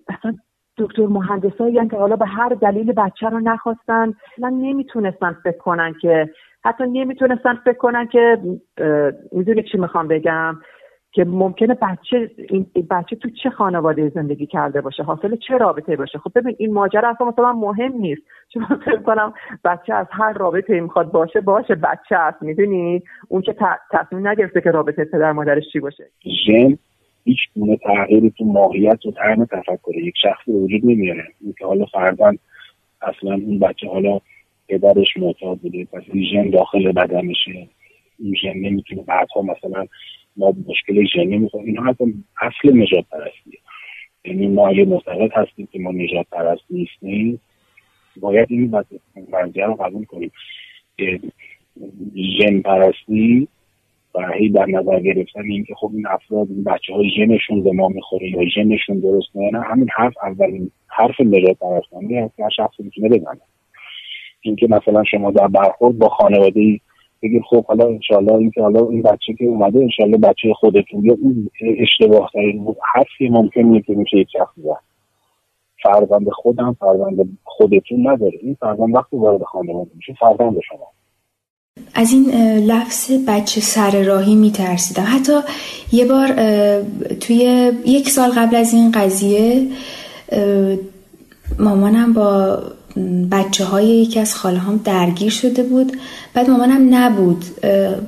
مثلا 0.10 0.36
دکتر 0.78 1.06
مهندسایی 1.06 1.88
که 1.88 1.98
حالا 1.98 2.16
به 2.16 2.26
هر 2.26 2.50
دلیل 2.50 2.92
بچه 2.92 3.30
رو 3.30 3.40
نخواستن 3.40 4.14
من 4.38 4.54
نمی‌تونستن 4.54 5.36
فکر 5.44 5.58
کنن 5.58 5.94
که 6.02 6.30
حتی 6.66 6.84
نمی‌تونستن 6.84 7.54
فکر 7.54 7.78
کنن 7.78 8.08
که 8.08 8.38
می‌دونی 9.32 9.64
چی 9.64 9.78
می‌خوام 9.78 10.08
بگم؟ 10.08 10.56
که 11.12 11.24
ممکنه 11.24 11.74
بچه 11.74 12.32
این 12.50 12.66
بچه 12.90 13.16
تو 13.16 13.30
چه 13.44 13.50
خانواده 13.50 14.10
زندگی 14.10 14.46
کرده 14.46 14.82
باشه؟ 14.82 15.04
حاصل 15.04 15.36
چه 15.48 15.58
رابطه 15.58 15.96
باشه؟ 15.96 16.18
خب 16.20 16.32
ببین 16.36 16.56
این 16.60 16.74
ماجرا 16.74 17.10
اصلا 17.10 17.28
مثلا 17.28 17.54
مهم 17.54 17.94
نیست. 17.94 18.22
چون 18.54 18.66
فکر 18.86 19.02
کنم 19.02 19.34
بچه 19.66 19.94
از 19.94 20.08
هر 20.12 20.34
رابطه 20.34 20.80
می‌خواد 20.80 21.12
باشه 21.12 21.42
باشه 21.42 21.76
بچه 21.76 22.16
است 22.16 22.44
می‌دونی؟ 22.44 23.04
اون 23.28 23.42
که 23.42 23.56
تصمیم 23.92 24.28
نگرفته 24.28 24.62
که 24.62 24.72
رابطه 24.72 25.06
پدر 25.06 25.32
مادرش 25.32 25.64
چی 25.74 25.80
باشه. 25.80 26.04
ژن 26.48 26.78
هیچ 27.24 27.40
گونه 27.56 27.78
تغییری 27.78 28.34
تو 28.38 28.46
ماهیت 28.46 29.06
و 29.06 29.12
طعم 29.12 29.46
تفکر 29.46 29.96
یک 29.96 30.16
شخص 30.22 30.48
وجود 30.48 30.86
نمیاره. 30.86 31.24
اینکه 31.42 31.66
حالا 31.66 31.86
فردا 31.86 32.32
اصلا 33.02 33.34
اون 33.34 33.60
بچه 33.60 33.88
حالا 33.88 34.20
پدرش 34.70 35.18
معتاد 35.18 35.58
بوده 35.58 35.86
پس 35.86 36.02
این 36.14 36.26
ژن 36.26 36.50
داخل 36.50 36.92
بدنشه. 36.92 37.68
این 38.20 38.36
ژن 38.36 38.54
نمی‌تونه 38.54 39.04
بعدها 39.04 39.42
مثلا 39.42 39.86
ما 40.40 40.54
مشکل 40.68 41.06
ژنی 41.06 41.38
می‌خوریم. 41.38 41.68
اینا 41.68 41.84
حتی 41.84 42.04
اصل 42.42 42.78
نجات 42.78 43.06
پرستیه 43.12 43.60
یعنی 44.26 44.48
ما 44.48 44.68
اگه 44.68 44.86
معتقد 44.86 45.32
هستیم 45.34 45.68
که 45.72 45.80
ما 45.80 45.92
نجات 45.92 46.26
پرست 46.32 46.62
نیستیم 46.70 47.40
باید 48.20 48.48
این 48.50 48.72
وضعیه 49.32 49.66
رو 49.66 49.76
قبول 49.76 50.06
کنیم. 50.06 50.32
که 50.98 51.20
ژن 52.40 52.62
پرستی 52.62 53.48
و 54.16 54.32
هی 54.32 54.50
در 54.50 54.66
نظر 54.66 55.00
گرفتن 55.00 55.44
این 55.44 55.64
که 55.64 55.76
خب 55.76 55.92
این 55.94 56.08
افراد 56.08 56.48
این 56.50 56.64
بچه 56.64 56.94
های 56.94 57.10
ژنشون 57.18 57.64
به 57.64 57.72
ما 57.72 57.88
می‌خوره 57.88 58.30
یا 58.30 58.46
ژنشون 58.46 59.00
درست 59.00 59.36
نه 59.36 59.62
همین 59.62 59.88
حرف 59.96 60.14
اولین 60.24 60.72
حرف 60.88 61.22
نجات 61.22 61.58
پرستانی 61.60 62.18
هست 62.18 62.40
هر 62.40 62.50
شخصی 62.50 62.84
می‌تونه 62.84 63.10
بزنه 63.10 63.42
اینکه 64.42 64.68
مثلا 64.70 65.04
شما 65.04 65.32
در 65.32 65.48
برخورد 65.48 65.98
با 65.98 66.10
خانواده 66.10 66.80
بگید 67.24 67.42
خب 67.50 67.66
حالا 67.66 67.88
انشالله 67.88 68.34
این 68.34 68.52
که 68.52 68.62
حالا 68.62 68.90
این 68.90 69.02
بچه 69.02 69.34
که 69.38 69.46
اومده 69.46 69.80
انشالله 69.80 70.18
بچه 70.18 70.54
خودتون 70.54 71.06
یا 71.06 71.18
اون 71.22 71.50
اشتباه 71.80 72.30
ترین 72.34 72.76
حرفی 72.96 73.30
ممکن 73.30 73.62
نیست 73.62 73.86
که 73.86 73.94
میشه 73.94 74.18
یک 74.18 74.28
شخص 74.34 74.54
زد 74.58 74.90
فرزند 75.84 76.30
خودم 76.30 76.78
فرزند 76.80 77.38
خودتون 77.44 78.08
نداره. 78.08 78.40
این 78.42 78.58
فرزند 78.60 78.96
وقتی 78.96 79.18
وارد 79.18 79.44
خانواده 79.44 79.92
میشه 79.96 80.14
فرزند 80.20 80.60
شما. 80.70 80.88
از 81.96 82.14
این 82.14 82.26
لفظ 82.66 83.12
بچه 83.28 83.62
سر 83.62 84.04
راهی 84.04 84.36
میترسیدم. 84.36 85.04
حتی 85.08 85.34
یه 85.94 86.06
بار 86.06 86.28
توی 87.20 87.72
یک 87.86 88.10
سال 88.10 88.30
قبل 88.30 88.56
از 88.56 88.74
این 88.74 88.92
قضیه 88.92 89.68
مامانم 91.60 92.14
با 92.14 92.58
بچه 93.32 93.66
های 93.66 93.88
یکی 93.88 94.20
از 94.20 94.36
خاله 94.36 94.60
هم 94.60 94.82
درگیر 94.84 95.30
شده 95.30 95.64
بود. 95.64 95.98
بعد 96.34 96.50
مامانم 96.50 96.96
نبود. 96.96 97.46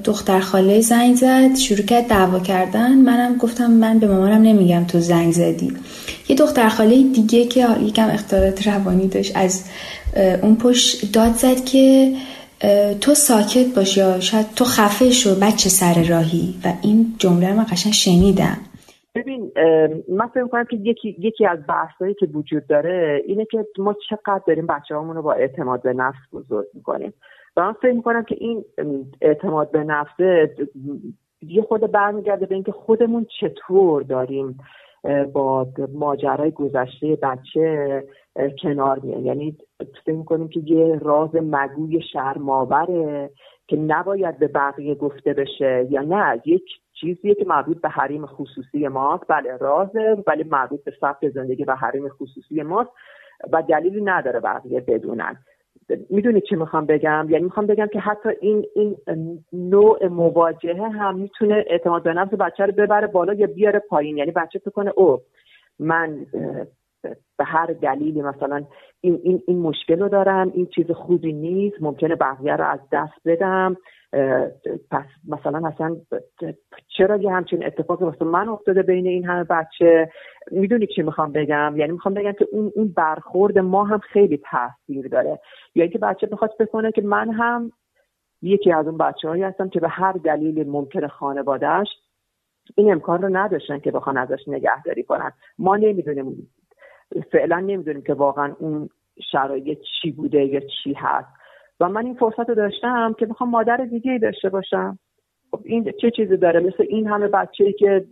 دختر 0.04 0.40
خاله 0.40 0.82
زنگ 0.82 1.16
زد 1.16 1.56
شروع 1.56 1.86
کرد 1.86 2.08
دعوا 2.08 2.40
کردن. 2.40 2.96
منم 2.96 3.38
گفتم 3.38 3.72
من 3.72 4.00
به 4.00 4.08
مامانم 4.08 4.42
نمیگم 4.42 4.84
تو 4.84 5.00
زنگ 5.00 5.34
زدی. 5.34 5.74
یه 6.30 6.36
دختر 6.36 6.70
خاله 6.70 7.04
دیگه 7.04 7.46
که 7.46 7.68
یکم 7.88 8.10
اختلالات 8.10 8.68
روانی 8.68 9.08
داشت 9.08 9.32
از 9.36 9.62
اون 10.42 10.56
پشت 10.56 11.12
داد 11.12 11.38
زد 11.38 11.66
که 11.66 12.14
تو 13.02 13.16
ساکت 13.16 13.68
باش 13.76 13.98
یا 13.98 14.20
شاید 14.20 14.46
تو 14.56 14.66
خفه 14.66 15.12
شو 15.12 15.36
بچه 15.36 15.70
سر 15.70 16.04
راهی. 16.04 16.54
و 16.64 16.74
این 16.82 17.16
جمله 17.20 17.50
رو 17.50 17.56
من 17.56 17.66
قشنگ 17.72 17.94
شنیدم. 17.94 18.58
ببین 19.16 19.52
من 20.10 20.28
فکر 20.28 20.48
کنم 20.48 20.64
که 20.64 20.78
یکی 20.78 21.16
یکی 21.20 21.46
از 21.46 21.60
بحثایی 21.68 22.14
که 22.14 22.26
وجود 22.26 22.68
داره 22.68 23.22
اینه 23.26 23.46
که 23.46 23.66
ما 23.78 23.96
چقدر 24.10 24.42
داریم 24.48 24.68
بچه 24.68 24.96
رو 24.96 25.22
با 25.22 25.34
اعتماد 25.34 25.82
به 25.82 25.94
نفس 25.94 26.20
بزرگ 26.34 26.68
می‌کنیم. 26.74 27.14
و 27.58 27.62
من 27.62 27.74
فکر 27.74 27.92
می‌کنم 27.92 28.24
که 28.24 28.36
این 28.40 28.66
اعتماد 29.22 29.72
به 29.72 29.84
نفسه 29.84 30.56
یه 31.42 31.62
خود 31.62 31.92
برمیگرده 31.92 32.46
به 32.46 32.56
اینکه 32.56 32.72
خودمون 32.72 33.26
چطور 33.40 34.04
داریم 34.04 34.58
با 35.34 35.68
ماجرای 35.94 36.52
گذشته 36.52 37.16
بچه 37.22 38.04
کنار 38.64 39.00
میان 39.00 39.26
یعنی 39.26 39.58
فکر 40.06 40.16
می‌کنیم 40.16 40.48
که 40.48 40.60
یه 40.60 41.00
راز 41.00 41.30
مگوی 41.36 42.02
شرماوره 42.14 43.30
که 43.68 43.78
نباید 43.78 44.40
به 44.40 44.48
بقیه 44.48 44.96
گفته 44.96 45.34
بشه 45.34 45.88
یا 45.90 46.02
نه. 46.02 46.42
یک 46.46 46.64
چیزیه 47.02 47.36
که 47.36 47.46
مربوط 47.46 47.82
به 47.82 47.90
حریم 47.90 48.26
خصوصی 48.26 48.88
ماست. 48.88 49.24
بله 49.28 49.58
رازه 49.58 50.24
ولی 50.28 50.44
مربوط 50.44 50.84
به 50.84 50.94
سبک 51.02 51.30
زندگی 51.30 51.64
و 51.64 51.76
حریم 51.76 52.10
خصوصی 52.10 52.64
ماست 52.64 52.90
و 53.52 53.64
دلیلی 53.70 54.02
نداره 54.02 54.40
بقیه 54.40 54.80
بدونن. 54.80 55.38
می‌دونی 56.10 56.42
چی 56.42 56.56
می‌خوام 56.56 56.86
بگم؟ 56.86 57.28
یعنی 57.30 57.44
می‌خوام 57.44 57.66
بگم 57.66 57.88
که 57.94 58.00
حتی 58.00 58.30
این 58.42 58.66
این 58.76 58.98
نوع 59.54 60.08
مواجهه 60.08 60.90
هم 60.90 61.16
می‌تونه 61.16 61.64
اعتماد 61.68 62.04
به 62.04 62.14
نفس 62.14 62.34
بچه 62.34 62.66
رو 62.66 62.72
ببره 62.72 63.08
بالا 63.08 63.34
یا 63.34 63.48
بیاره 63.48 63.80
پایین. 63.80 64.18
یعنی 64.18 64.32
بچه 64.32 64.60
فکر 64.60 64.72
کنه 64.72 64.92
او 64.96 65.22
من 65.80 66.26
به 67.38 67.44
هر 67.46 67.66
دلیلی 67.66 68.22
مثلا 68.22 68.64
این, 69.02 69.20
این, 69.24 69.42
این 69.48 69.60
مشکل 69.60 70.00
رو 70.00 70.10
دارم 70.10 70.52
این 70.56 70.66
چیز 70.66 70.92
خوبی 70.92 71.34
نیست 71.34 71.82
ممکنه 71.82 72.16
بقیه 72.16 72.56
رو 72.56 72.66
از 72.66 72.80
دست 72.92 73.14
بدم. 73.26 73.78
پس 74.92 75.06
مثلا 75.28 75.68
اصلا 75.68 75.96
چرا 76.98 77.18
یه 77.18 77.32
همچین 77.32 77.66
اتفاقی 77.66 78.06
واسه 78.06 78.26
من 78.26 78.50
افتاده 78.50 78.82
بین 78.84 79.08
این 79.08 79.26
همه 79.26 79.44
بچه؟ 79.44 80.10
می‌دونی 80.52 80.88
چی 80.88 81.02
می‌خوام 81.02 81.32
بگم؟ 81.32 81.74
یعنی 81.78 81.92
می‌خوام 81.92 82.14
بگم 82.14 82.32
که 82.32 82.48
اون 82.52 82.72
اون 82.76 82.94
برخورد 82.98 83.60
ما 83.60 83.84
هم 83.84 84.00
خیلی 84.00 84.42
تاثیر 84.52 85.08
داره. 85.08 85.40
یا 85.76 85.84
اینکه 85.84 86.00
بچه 86.00 86.28
بخواد 86.28 86.52
بکنه 86.60 86.92
که 86.92 87.02
من 87.02 87.32
هم 87.32 87.72
یکی 88.42 88.72
از 88.72 88.88
اون 88.88 88.98
بچه 88.98 89.28
هایی 89.30 89.44
هستم 89.44 89.70
که 89.70 89.80
به 89.80 89.90
هر 89.90 90.12
دلیل 90.12 90.70
ممکنه 90.70 91.08
خانوادهش 91.08 91.88
این 92.76 92.92
امکان 92.92 93.22
رو 93.22 93.30
نداشتن 93.38 93.80
که 93.80 93.92
بخوان 93.92 94.18
ازش 94.18 94.48
نگهداری 94.48 95.04
کنن. 95.04 95.32
ما 95.60 95.76
نمی‌دونیم 95.76 96.48
فعلا 97.32 97.60
نمی‌دونیم 97.60 98.02
که 98.02 98.14
واقعا 98.14 98.56
اون 98.60 98.90
شرایط 99.32 99.80
چی 100.02 100.12
بوده 100.12 100.46
یا 100.46 100.60
چی 100.60 100.94
هست. 100.94 101.41
و 101.82 101.90
من 101.90 102.06
این 102.06 102.14
فرصت 102.16 102.50
رو 102.50 102.56
داشتم 102.56 103.16
که 103.20 103.26
بخوام 103.26 103.50
مادر 103.50 103.78
دیگه 103.78 104.20
داشته 104.22 104.50
باشم. 104.50 105.00
خب 105.52 105.60
این 105.64 105.94
چه 106.02 106.12
چیزی 106.12 106.38
داره؟ 106.38 106.60
مثل 106.60 106.86
این 106.90 107.08
همه 107.08 107.28
بچه 107.28 107.64
ای 107.64 107.74
که 107.74 108.06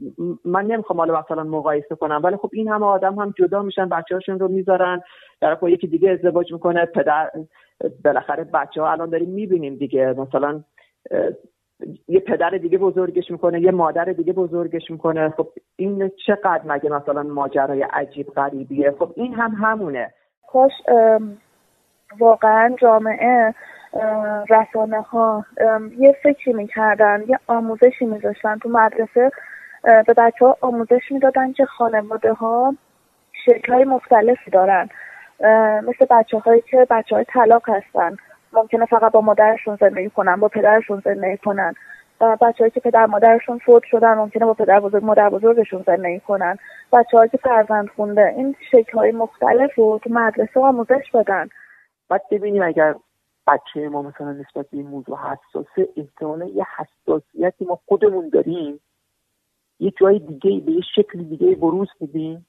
من 0.45 0.65
نمی‌خوام 0.65 0.99
حالا 0.99 1.19
مثلا 1.19 1.43
مقایسه 1.43 1.95
کنم 1.95 2.21
ولی 2.23 2.37
خب 2.37 2.49
این 2.53 2.67
همه 2.67 2.85
آدم 2.85 3.15
هم 3.15 3.33
جدا 3.37 3.61
میشن 3.61 3.89
بچه 3.89 4.15
هاشون 4.15 4.39
رو 4.39 4.47
می‌ذارن 4.47 5.01
در 5.41 5.55
خب 5.55 5.67
یکی 5.67 5.87
دیگه 5.87 6.11
ازدواج 6.11 6.53
می‌کنه 6.53 6.85
پدر 6.85 7.31
بالاخره 8.05 8.43
بچه 8.43 8.81
ها 8.81 8.91
الان 8.91 9.09
داریم 9.09 9.29
می‌بینیم 9.29 9.75
دیگه. 9.75 10.15
مثلا 10.17 10.63
یه 12.07 12.19
پدر 12.19 12.49
دیگه 12.49 12.77
بزرگش 12.77 13.31
می‌کنه 13.31 13.61
یه 13.61 13.71
مادر 13.71 14.05
دیگه 14.05 14.33
بزرگش 14.33 14.91
می‌کنه. 14.91 15.29
خب 15.29 15.47
این 15.75 16.11
چقدر 16.25 16.61
مگه 16.65 16.89
مثلا 16.89 17.23
ماجرای 17.23 17.81
عجیب 17.83 18.27
غریبیه؟ 18.27 18.91
خب 18.99 19.13
این 19.15 19.33
هم 19.33 19.51
همونه. 19.51 20.13
کاش 20.47 20.71
واقعا 22.17 22.75
جامعه 22.81 23.53
رسانه 24.49 25.01
ها 25.01 25.45
یه 25.97 26.15
فکری 26.23 26.53
می‌کردن 26.53 27.23
یه 27.27 27.39
آموزشی 27.47 28.05
میذاشتن 28.05 28.57
تو 28.57 28.69
مدرسه 28.69 29.31
به 29.83 30.13
بچه 30.17 30.45
ها 30.45 30.57
آموزش 30.61 31.11
می‌دادن 31.11 31.53
که 31.53 31.65
خانواده 31.65 32.33
ها 32.33 32.75
شکل 33.45 33.73
های 33.73 33.83
مختلفی 33.83 34.51
دارن. 34.51 34.89
مثل 35.87 36.05
بچه 36.09 36.39
هایی 36.39 36.61
که 36.61 36.87
بچه 36.89 37.15
های 37.15 37.25
طلاق 37.25 37.69
هستن. 37.69 38.17
ممکنه 38.53 38.85
فقط 38.85 39.11
با 39.11 39.21
مادرشون 39.21 39.77
زندگی 39.81 40.09
کنن 40.09 40.35
با 40.35 40.47
پدرشون 40.47 41.01
زندگی 41.05 41.37
کنن. 41.37 41.73
بچه 42.41 42.69
که 42.69 42.79
پدر 42.79 43.05
مادرشون 43.05 43.57
فوت 43.57 43.83
شدن 43.83 44.13
ممکنه 44.13 44.45
با 44.45 44.53
پدر 44.53 44.79
بزرگ 44.79 45.05
مادر 45.05 45.29
بزرگشون 45.29 45.83
زندگی 45.87 46.19
کنن. 46.19 46.57
بچه 46.93 47.27
که 47.31 47.37
فرزند 47.37 47.87
خونده 47.95 48.33
این 48.37 48.55
شکل 48.71 48.97
های 48.97 49.11
مختلف 49.11 49.75
رو 49.75 49.99
تو 50.03 50.09
مدرسه 50.13 50.59
آموزش 50.59 51.11
بدن. 51.13 51.49
بعد 52.09 52.21
ببینیم 52.31 52.63
اگر 52.63 52.95
بچه 53.47 53.89
ما 53.89 54.01
مثلا 54.01 54.31
نسبت 54.31 54.69
به 54.69 54.77
این 54.77 54.87
موضوع 54.87 55.17
حساسه 55.17 55.89
احتمالا 55.97 56.45
یه 56.45 56.65
حساسیتی 56.77 57.65
ما 57.65 57.79
خودمون 57.87 58.29
داریم. 58.29 58.79
یه 59.79 59.93
جای 60.01 60.19
دیگه 60.19 60.65
به 60.65 60.71
یه 60.71 60.81
شکل 60.95 61.23
دیگه 61.23 61.55
بروز 61.55 61.87
میدیم 61.99 62.45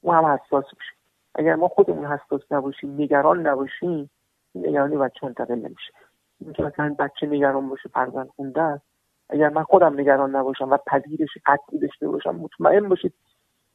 اون 0.00 0.16
هم 0.16 0.24
حساس 0.24 0.64
میشه. 0.64 0.92
اگر 1.34 1.54
ما 1.54 1.68
خودمون 1.68 2.06
حساس 2.06 2.40
نباشیم 2.50 2.94
نگران 3.00 3.46
نباشیم 3.46 4.10
نگرانی 4.54 4.96
بچه 4.96 5.26
منتقل 5.26 5.54
نمیشه. 5.54 5.92
اینکه 6.40 6.62
مثلا 6.62 6.96
بچه 6.98 7.26
نگران 7.26 7.68
باشه 7.68 7.88
فرزند 7.88 8.28
خونده 8.36 8.62
است. 8.62 8.84
اگر 9.30 9.48
من 9.48 9.62
خودم 9.62 10.00
نگران 10.00 10.36
نباشم 10.36 10.70
و 10.70 10.76
پذیرش 10.86 11.30
قطعی 11.46 11.78
داشته 11.78 12.08
باشم 12.08 12.34
مطمئن 12.34 12.88
باشید. 12.88 13.14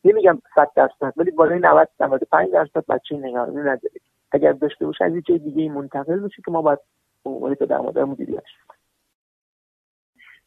نمیگم 0.05 0.41
صد 0.55 0.71
درصد 0.75 1.13
ولی 1.17 1.31
بالای 1.31 1.59
90 1.59 1.89
95 1.99 2.51
درصد 2.51 2.85
بچه 2.89 3.17
نگرانی 3.17 3.57
نداره. 3.57 3.99
اگر 4.33 4.51
داشته 4.51 4.85
باشه 4.85 5.05
از 5.05 5.15
یه 5.15 5.21
جای 5.21 5.39
دیگه 5.39 5.69
منتقل 5.69 6.19
بشه 6.19 6.41
که 6.45 6.51
ما 6.51 6.61
باید 6.61 6.79
عنوان 7.25 7.53
در 7.53 7.77
مادر 7.77 8.03
مدیریتش 8.03 8.51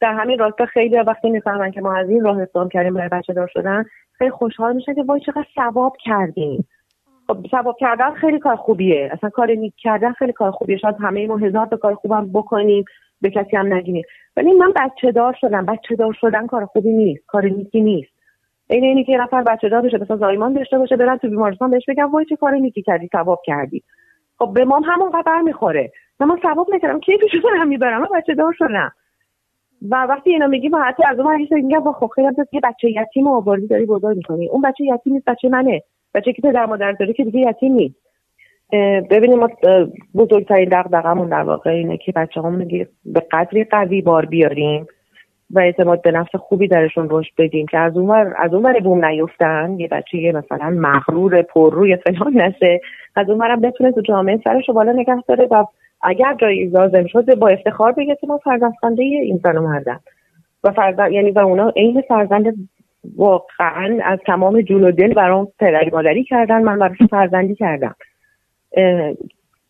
در 0.01 0.15
همین 0.15 0.39
راستا 0.39 0.67
خیلی 0.67 0.97
وقتی 0.97 1.31
می‌فهمن 1.31 1.71
که 1.71 1.81
ما 1.81 1.97
از 1.97 2.11
این 2.11 2.25
راه 2.25 2.41
اقدام 2.41 2.69
کردیم 2.69 2.95
برای 2.95 3.09
بچه 3.09 3.33
دار 3.33 3.51
شدن 3.53 3.85
خیلی 4.13 4.31
خوشحال 4.31 4.77
میشن 4.77 4.95
که 4.95 5.03
وای 5.03 5.21
چقدر 5.21 5.47
ثواب 5.55 5.97
کردیم. 6.05 6.69
خب 7.27 7.47
ثواب 7.51 7.77
کردن 7.81 8.15
خیلی 8.15 8.39
کار 8.39 8.57
خوبیه. 8.57 9.11
اصلا 9.13 9.31
کار 9.31 9.51
نیک 9.51 9.75
کردن 9.77 10.13
خیلی 10.13 10.33
کار 10.33 10.51
خوبیه. 10.51 10.77
شاید 10.77 10.97
همه 11.01 11.27
ما 11.27 11.37
هزار 11.37 11.67
تا 11.67 11.77
کار 11.77 11.95
خوبم 11.95 12.33
بکنیم 12.33 12.85
به 13.21 13.31
کسی 13.31 13.57
هم 13.57 13.75
نگیم. 13.75 14.03
ولی 14.37 14.53
من 14.53 14.73
بچه 14.77 15.13
دار 15.13 15.37
شدم. 15.41 15.67
بچه 15.67 15.97
دار 15.97 16.13
شدن 16.21 16.47
کار 16.47 16.67
خوبی 16.67 16.91
نیست. 16.91 17.27
کار 17.27 17.45
نیکی 17.45 17.81
نیست. 17.81 18.16
این 18.71 18.85
اینی 18.85 19.05
که 19.05 19.17
نفر 19.17 19.43
بچه 19.43 19.69
دار 19.69 19.81
بشه 19.81 19.99
مثلا 19.99 20.17
زایمان 20.17 20.53
داشته 20.53 20.79
باشه 20.79 20.97
برن 20.97 21.17
تو 21.17 21.29
بیمارستان 21.29 21.71
بهش 21.71 21.85
بگم 21.89 22.11
وای 22.11 22.25
چه 22.25 22.37
کار 22.37 22.55
نیکی 22.55 22.83
کردی 22.83 23.09
ثواب 23.13 23.43
کردی. 23.45 23.83
خب 24.39 24.53
به 24.55 24.65
ما 24.65 24.81
همون 24.81 25.11
قدر 25.11 25.41
می‌خوره. 25.41 25.93
من 26.21 26.39
ثواب 26.43 26.75
نکردم. 26.75 27.01
کیفش 27.01 27.35
رو 27.35 27.65
می‌برم؟ 27.65 28.01
من 28.01 28.09
بچه 28.15 28.35
دار 28.35 28.53
شدم. 28.59 28.93
و 29.91 30.07
وقتی 30.07 30.31
اینا 30.31 30.47
میگیم 30.47 30.77
حتی 30.77 31.03
از 31.09 31.19
اون 31.19 31.47
میگم 31.51 31.93
خب 31.93 32.11
خیلی 32.15 32.29
یه 32.53 32.61
بچه 32.61 32.91
یتیم 32.91 33.29
آوردی 33.29 33.67
داری 33.67 33.87
بزرگ 33.87 34.17
می‌کنی. 34.17 34.49
اون 34.49 34.63
بچه 34.63 34.85
یتیم 34.85 35.13
نیست 35.13 35.25
بچه 35.25 35.49
منه. 35.49 35.83
بچه 36.15 36.33
که 36.33 36.43
پدر 36.43 36.67
مادر 36.67 36.93
داره 36.93 37.13
که 37.13 37.25
دیگه 37.25 37.41
یتیم 37.41 37.73
نیست. 37.73 37.97
ببینیم 39.11 39.39
ما 39.39 39.49
بزرگترین 40.15 40.69
دغدغمون 40.69 41.29
در 41.29 41.43
واقع 41.43 41.71
اینه 41.71 41.97
که 41.97 42.13
بچه 42.13 42.41
به 43.05 43.21
قدری 43.31 43.65
قوی 43.65 44.03
بار 44.03 44.27
بیاریم. 44.27 44.87
و 45.51 45.59
اعتماد 45.59 46.03
به 46.03 46.11
نفس 46.11 46.37
خوبی 46.37 46.69
درشون 46.69 47.09
رشد 47.11 47.33
بدیم 47.39 47.67
که 47.67 47.79
از 47.79 47.97
اون 47.97 48.35
از 48.39 48.55
اون 48.55 48.81
بوم 48.81 49.05
نیفتن 49.05 49.77
یه 49.79 49.89
بچه 49.89 50.33
مثلا 50.35 50.71
مغرور 50.71 51.43
پر 51.43 51.75
روی 51.75 51.97
فلان 51.97 52.33
نشه 52.41 52.81
از 53.17 53.31
اون 53.31 53.43
هم 53.43 53.61
بتونه 53.61 53.93
تو 53.93 54.01
جامعه 54.01 54.41
سرش 54.45 54.71
بالا 54.71 54.93
نگه 54.93 55.23
داره 55.29 55.49
و 55.51 55.65
اگر 56.03 56.35
جایی 56.35 56.67
لازم 56.67 57.07
شده 57.07 57.35
با 57.35 57.49
افتخار 57.49 57.93
بگه 57.93 58.17
که 58.21 58.27
ما 58.27 58.39
فرزند 58.39 59.01
این 59.01 59.41
زن 59.45 59.57
و 59.57 59.63
مردم 59.63 60.01
و 60.65 60.73
فرزند 60.73 61.13
یعنی 61.13 61.31
و 61.31 61.39
اونا 61.39 61.73
عین 61.77 62.03
فرزند 62.09 62.69
واقعا 63.17 63.99
از 64.05 64.19
تمام 64.27 64.61
جون 64.61 64.85
و 64.85 64.91
دل 64.91 65.15
برام 65.15 65.49
پدری 65.59 65.91
مادری 65.91 66.25
کردن 66.25 66.63
من 66.63 66.79
براشون 66.79 67.07
فرزندی 67.07 67.55
کردم. 67.55 67.95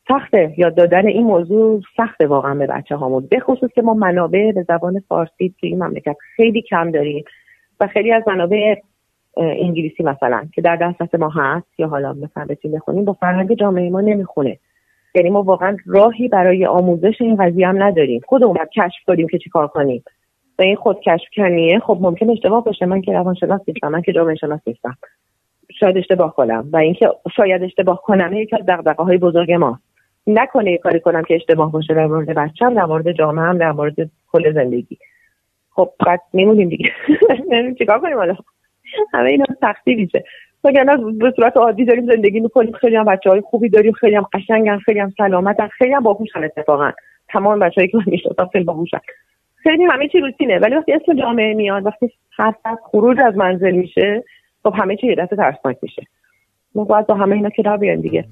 سخته. 0.09 0.55
یاد 0.57 0.75
دادن 0.75 1.07
این 1.07 1.27
موضوع 1.27 1.81
سخته 1.97 2.27
واقعا 2.27 2.55
به 2.55 2.67
بچه 2.67 2.97
هامون 2.97 3.27
به 3.31 3.41
خصوص 3.41 3.71
که 3.75 3.83
ما 3.83 3.95
منابع 3.95 4.53
به 4.53 4.63
زبان 4.63 5.03
فارسی 5.09 5.55
توی 5.61 5.69
این 5.69 5.85
مملکت 5.85 6.17
خیلی 6.37 6.63
کم 6.63 6.91
داریم 6.91 7.25
و 7.81 7.87
خیلی 7.87 8.13
از 8.13 8.23
منابع 8.27 8.75
انگلیسی 9.37 10.03
مثلا 10.03 10.49
که 10.55 10.63
در 10.63 10.77
دسترس 10.77 11.15
ما 11.15 11.29
هست 11.29 11.81
یا 11.81 11.89
حالا 11.89 12.13
مثلا 12.13 12.45
بتونیم 12.49 12.79
بخونیم 12.79 13.05
با 13.05 13.13
فرهنگ 13.13 13.55
جامعه 13.55 13.91
ما 13.91 14.01
نمی‌خونه. 14.01 14.59
یعنی 15.15 15.31
ما 15.31 15.43
واقعا 15.43 15.77
راهی 15.87 16.29
برای 16.29 16.67
آموزش 16.67 17.21
این 17.21 17.37
قضیه 17.37 17.69
هم 17.69 17.83
نداریم. 17.83 18.21
خودمون 18.27 18.55
باید 18.55 18.69
کشف 18.69 19.05
کنیم 19.07 19.27
که 19.29 19.39
چیکار 19.39 19.67
کنیم. 19.67 20.05
و 20.59 20.63
این 20.63 20.77
خود 20.77 21.01
کشف 21.01 21.29
کنیه 21.37 21.79
خب 21.79 21.99
ممکن 22.01 22.31
اشتباه 22.31 22.65
باشه. 22.65 22.87
من 22.87 23.01
که 23.01 23.13
روانشناس 23.13 23.61
نیستم. 23.69 23.89
من 23.89 24.03
که 24.03 24.13
جامعه 24.13 24.35
شناس 24.35 24.61
نیستم. 24.67 24.97
شاید 25.81 25.99
اشتباه 25.99 26.35
کنم. 26.35 26.69
و 26.73 26.77
اینکه 26.77 27.09
شاید 27.37 27.63
اشتباه 27.63 28.03
کنم 28.03 28.33
یکی 28.33 28.57
از 28.57 28.67
دغدغه 28.69 29.05
های 29.05 29.19
بزرگ 29.19 29.53
ما 29.53 29.79
نکنه 30.27 30.73
یه 30.73 30.79
کاری 30.79 31.01
کنم 31.01 31.23
که 31.23 31.35
اشتباه 31.35 31.73
باشه 31.73 31.95
در 31.95 32.07
مورد 32.07 32.29
بچم 32.29 32.75
در 32.75 32.85
مورد 32.85 33.13
جامعه 33.13 33.45
هم 33.45 33.59
در 33.59 33.73
مورد 33.73 34.11
کل 34.33 34.53
زندگی. 34.53 34.99
خب 35.71 35.93
بعد 36.07 36.21
میمونیم 36.33 36.69
دیگه. 36.69 36.91
چیکار 37.79 38.01
کنیم 38.01 38.17
حالا. 38.17 38.37
همه 39.15 39.31
اینا 39.31 39.45
سختی 39.61 39.95
میشه. 39.95 40.25
وگرنه 40.65 40.97
به 40.97 41.33
صورت 41.37 41.57
عادی 41.57 41.85
داریم 41.85 42.07
زندگی 42.07 42.41
می‌کنیم. 42.41 42.73
خیلی 42.73 42.97
هم 42.97 43.05
بچه 43.05 43.31
های 43.31 43.41
خوبی 43.41 43.69
داریم 43.69 43.93
خیلی 43.93 44.17
هم 44.17 44.27
قشنگن 44.33 44.79
خیلی 44.79 44.99
هم 44.99 45.13
سلامتن 45.19 45.69
خیلی 45.69 45.93
هم 45.93 46.03
باهوشن 46.03 46.45
اتفاقا. 46.45 46.93
تمام 47.29 47.59
بچه‌ای 47.59 47.89
که 47.89 47.97
من 47.97 48.05
می‌شناسم 48.07 48.47
خیلی 48.53 48.65
باهوشن. 48.65 49.01
خیلی 49.57 49.85
همه 49.85 50.09
چی 50.09 50.21
روتینه. 50.21 50.59
ولی 50.59 50.75
وقتی 50.75 50.93
اسم 50.93 51.15
جامعه 51.15 51.55
میاد 51.55 51.87
وقتی 51.87 52.13
حرف 52.37 52.57
از 52.65 52.79
خروج 52.85 53.21
از 53.21 53.37
منزل 53.37 53.73
میشه 53.73 54.25
خب 54.63 54.75
همه 54.79 54.97
چی 54.97 55.07
یه 55.07 55.15
دفعه 55.15 55.37
ترسناک 55.37 55.77
میشه. 55.83 56.03
ما 56.75 56.85
باید 56.85 57.07
با 57.07 57.15
همه 57.15 57.37
اینا 57.37 57.51
کنار 57.51 57.77
بیایم 57.77 58.01
دیگه. 58.01 58.25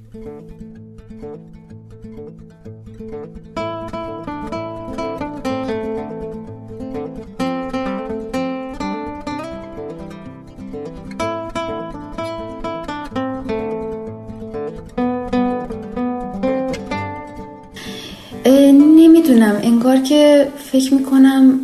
نمی‌دونم. 18.47 19.61
انگار 19.63 19.97
که 19.97 20.49
فکر 20.73 20.95
می‌کنم 20.95 21.61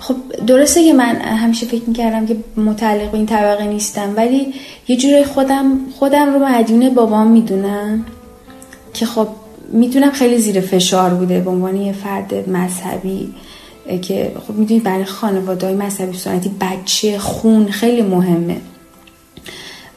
خب 0.00 0.16
درسته 0.46 0.84
که 0.84 0.92
من 0.92 1.16
همیشه 1.16 1.66
فکر 1.66 1.82
می‌کردم 1.86 2.26
که 2.26 2.36
متعلق 2.56 3.10
به 3.10 3.16
این 3.16 3.26
طبقه 3.26 3.64
نیستم 3.64 4.14
ولی 4.16 4.54
یه 4.88 4.96
جوری 4.96 5.24
خودم 5.24 5.78
خودم 5.98 6.32
رو 6.34 6.46
مدیون 6.46 6.94
بابام 6.94 7.26
می‌دونم 7.26 8.04
که 8.94 9.06
خب 9.06 9.28
می‌دونم 9.72 10.10
خیلی 10.10 10.38
زیر 10.38 10.60
فشار 10.60 11.10
بوده 11.10 11.40
به 11.40 11.50
عنوان 11.50 11.76
یه 11.76 11.92
فرد 11.92 12.50
مذهبی 12.50 13.34
که 14.02 14.32
خب 14.46 14.54
می‌دونید 14.54 14.82
برای 14.82 15.04
خانواده 15.04 15.66
های 15.66 15.76
مذهبی 15.76 16.18
سنتی 16.18 16.50
بچه 16.60 17.18
خون 17.18 17.66
خیلی 17.66 18.02
مهمه. 18.02 18.56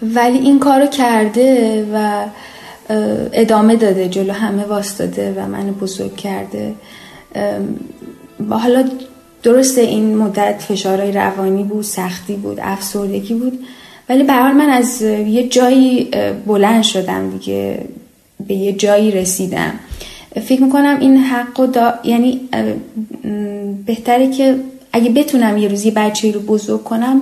ولی 0.02 0.38
این 0.38 0.60
کارو 0.60 0.88
کرده 0.88 1.86
و 1.94 2.26
ادامه 3.34 3.76
داده 3.76 4.10
جلو 4.10 4.34
همه 4.34 4.64
واستاده 4.64 5.34
و 5.38 5.48
منو 5.48 5.72
بزرگ 5.72 6.16
کرده. 6.16 6.74
حالا 8.50 8.90
درسته 9.44 9.82
این 9.82 10.18
مدت 10.18 10.62
فشارهای 10.62 11.12
روانی 11.12 11.64
بود 11.64 11.84
سختی 11.84 12.36
بود 12.36 12.60
افسردگی 12.62 13.34
بود 13.34 13.60
ولی 14.10 14.24
به 14.24 14.54
من 14.54 14.70
از 14.70 15.02
یه 15.02 15.48
جایی 15.48 16.10
بلند 16.48 16.84
شدم 16.84 17.30
دیگه 17.30 17.86
به 18.48 18.54
یه 18.54 18.74
جایی 18.74 19.12
رسیدم. 19.12 19.74
فکر 20.46 20.64
می‌کنم 20.64 20.98
این 21.00 21.18
حق 21.18 21.66
دا... 21.66 21.94
یعنی 22.04 22.50
بهتره 23.86 24.32
که 24.32 24.56
اگه 24.94 25.10
بتونم 25.10 25.58
یه 25.58 25.68
روزی 25.68 25.92
بچه 25.92 26.32
رو 26.32 26.40
بزرگ 26.40 26.84
کنم 26.84 27.22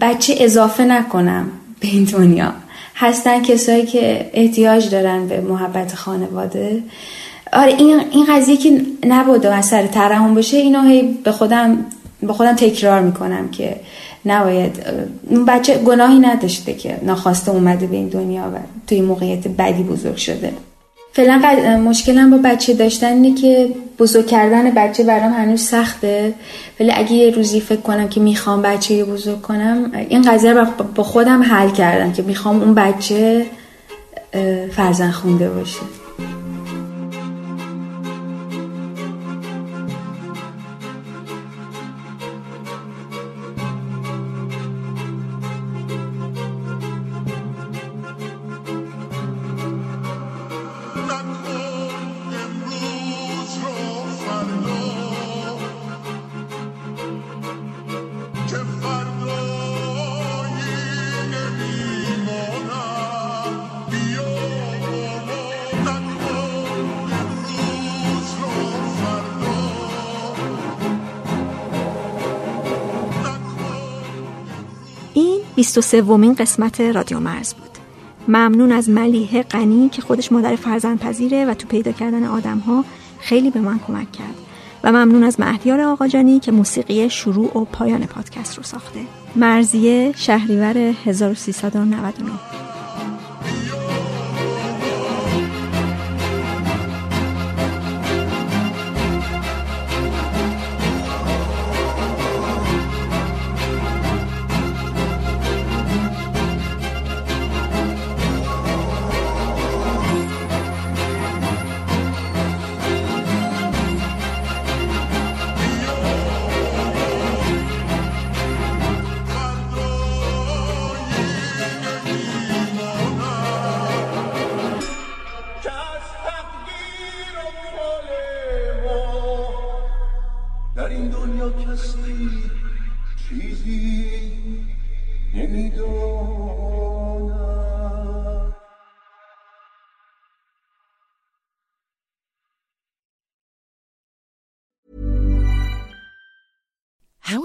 بچه 0.00 0.34
اضافه 0.40 0.84
نکنم 0.84 1.50
به 1.80 1.88
این 1.88 2.04
دنیا. 2.04 2.52
هستن 2.94 3.42
کسایی 3.42 3.86
که 3.86 4.30
احتیاج 4.34 4.90
دارن 4.90 5.28
به 5.28 5.40
محبت 5.40 5.94
خانواده. 5.94 6.82
آره 7.52 7.74
این 7.78 8.00
این 8.10 8.26
قضیه 8.28 8.56
که 8.56 8.80
نبوده 9.06 9.54
از 9.54 9.66
سر 9.66 9.86
ترحم 9.86 10.34
بشه 10.34 10.56
اینو 10.56 10.82
هی 10.82 11.02
به 11.24 11.32
خودم 11.32 11.86
به 12.22 12.32
خودم 12.32 12.52
تکرار 12.52 13.00
می‌کنم 13.00 13.48
که 13.48 13.76
نباید 14.26 14.82
اون 15.30 15.44
بچه 15.44 15.78
گناهی 15.78 16.18
نداشته 16.18 16.74
که 16.74 16.96
ناخواسته 17.02 17.50
اومده 17.50 17.86
به 17.86 17.96
این 17.96 18.08
دنیا 18.08 18.42
و 18.42 18.58
توی 18.86 19.00
موقعیت 19.00 19.48
بدی 19.48 19.82
بزرگ 19.82 20.16
شده. 20.16 20.52
فعلا 21.14 21.38
مشکلم 21.76 22.30
با 22.30 22.38
بچه 22.44 22.74
داشتن 22.74 23.12
اینه 23.12 23.34
که 23.40 23.68
بزرگ 23.98 24.26
کردن 24.26 24.70
بچه 24.70 25.04
برام 25.04 25.32
هنوز 25.32 25.60
سخته. 25.60 26.34
ولی 26.80 26.92
اگه 26.92 27.12
یه 27.12 27.30
روزی 27.30 27.60
فکر 27.60 27.80
کنم 27.80 28.08
که 28.08 28.20
می‌خوام 28.20 28.62
بچه 28.62 29.04
بزرگ 29.04 29.42
کنم 29.42 29.92
این 30.08 30.22
قضیه 30.22 30.52
رو 30.52 30.66
با 30.94 31.02
خودم 31.02 31.42
حل 31.42 31.70
کردم 31.70 32.12
که 32.12 32.22
می‌خوام 32.22 32.62
اون 32.62 32.74
بچه 32.74 33.46
فرزن 34.72 35.10
خونده 35.10 35.50
باشه. 35.50 35.80
23 75.74 76.02
ومین 76.02 76.34
قسمت 76.34 76.80
رادیو 76.80 77.20
مرز 77.20 77.54
بود. 77.54 77.70
ممنون 78.28 78.72
از 78.72 78.90
ملیه 78.90 79.42
غنی 79.42 79.88
که 79.88 80.02
خودش 80.02 80.32
مادر 80.32 80.56
فرزند 80.56 80.98
پذیره 80.98 81.44
و 81.44 81.54
تو 81.54 81.68
پیدا 81.68 81.92
کردن 81.92 82.24
آدم 82.24 82.58
ها 82.58 82.84
خیلی 83.20 83.50
به 83.50 83.60
من 83.60 83.80
کمک 83.86 84.12
کرد. 84.12 84.34
و 84.84 84.92
ممنون 84.92 85.24
از 85.24 85.40
مهدیار 85.40 85.80
آقاجانی 85.80 86.40
که 86.40 86.52
موسیقی 86.52 87.10
شروع 87.10 87.58
و 87.58 87.64
پایان 87.64 88.06
پادکست 88.06 88.56
رو 88.56 88.62
ساخته. 88.62 89.00
مرزیه 89.36 90.12
شهریور 90.16 90.78
1399 90.78 92.63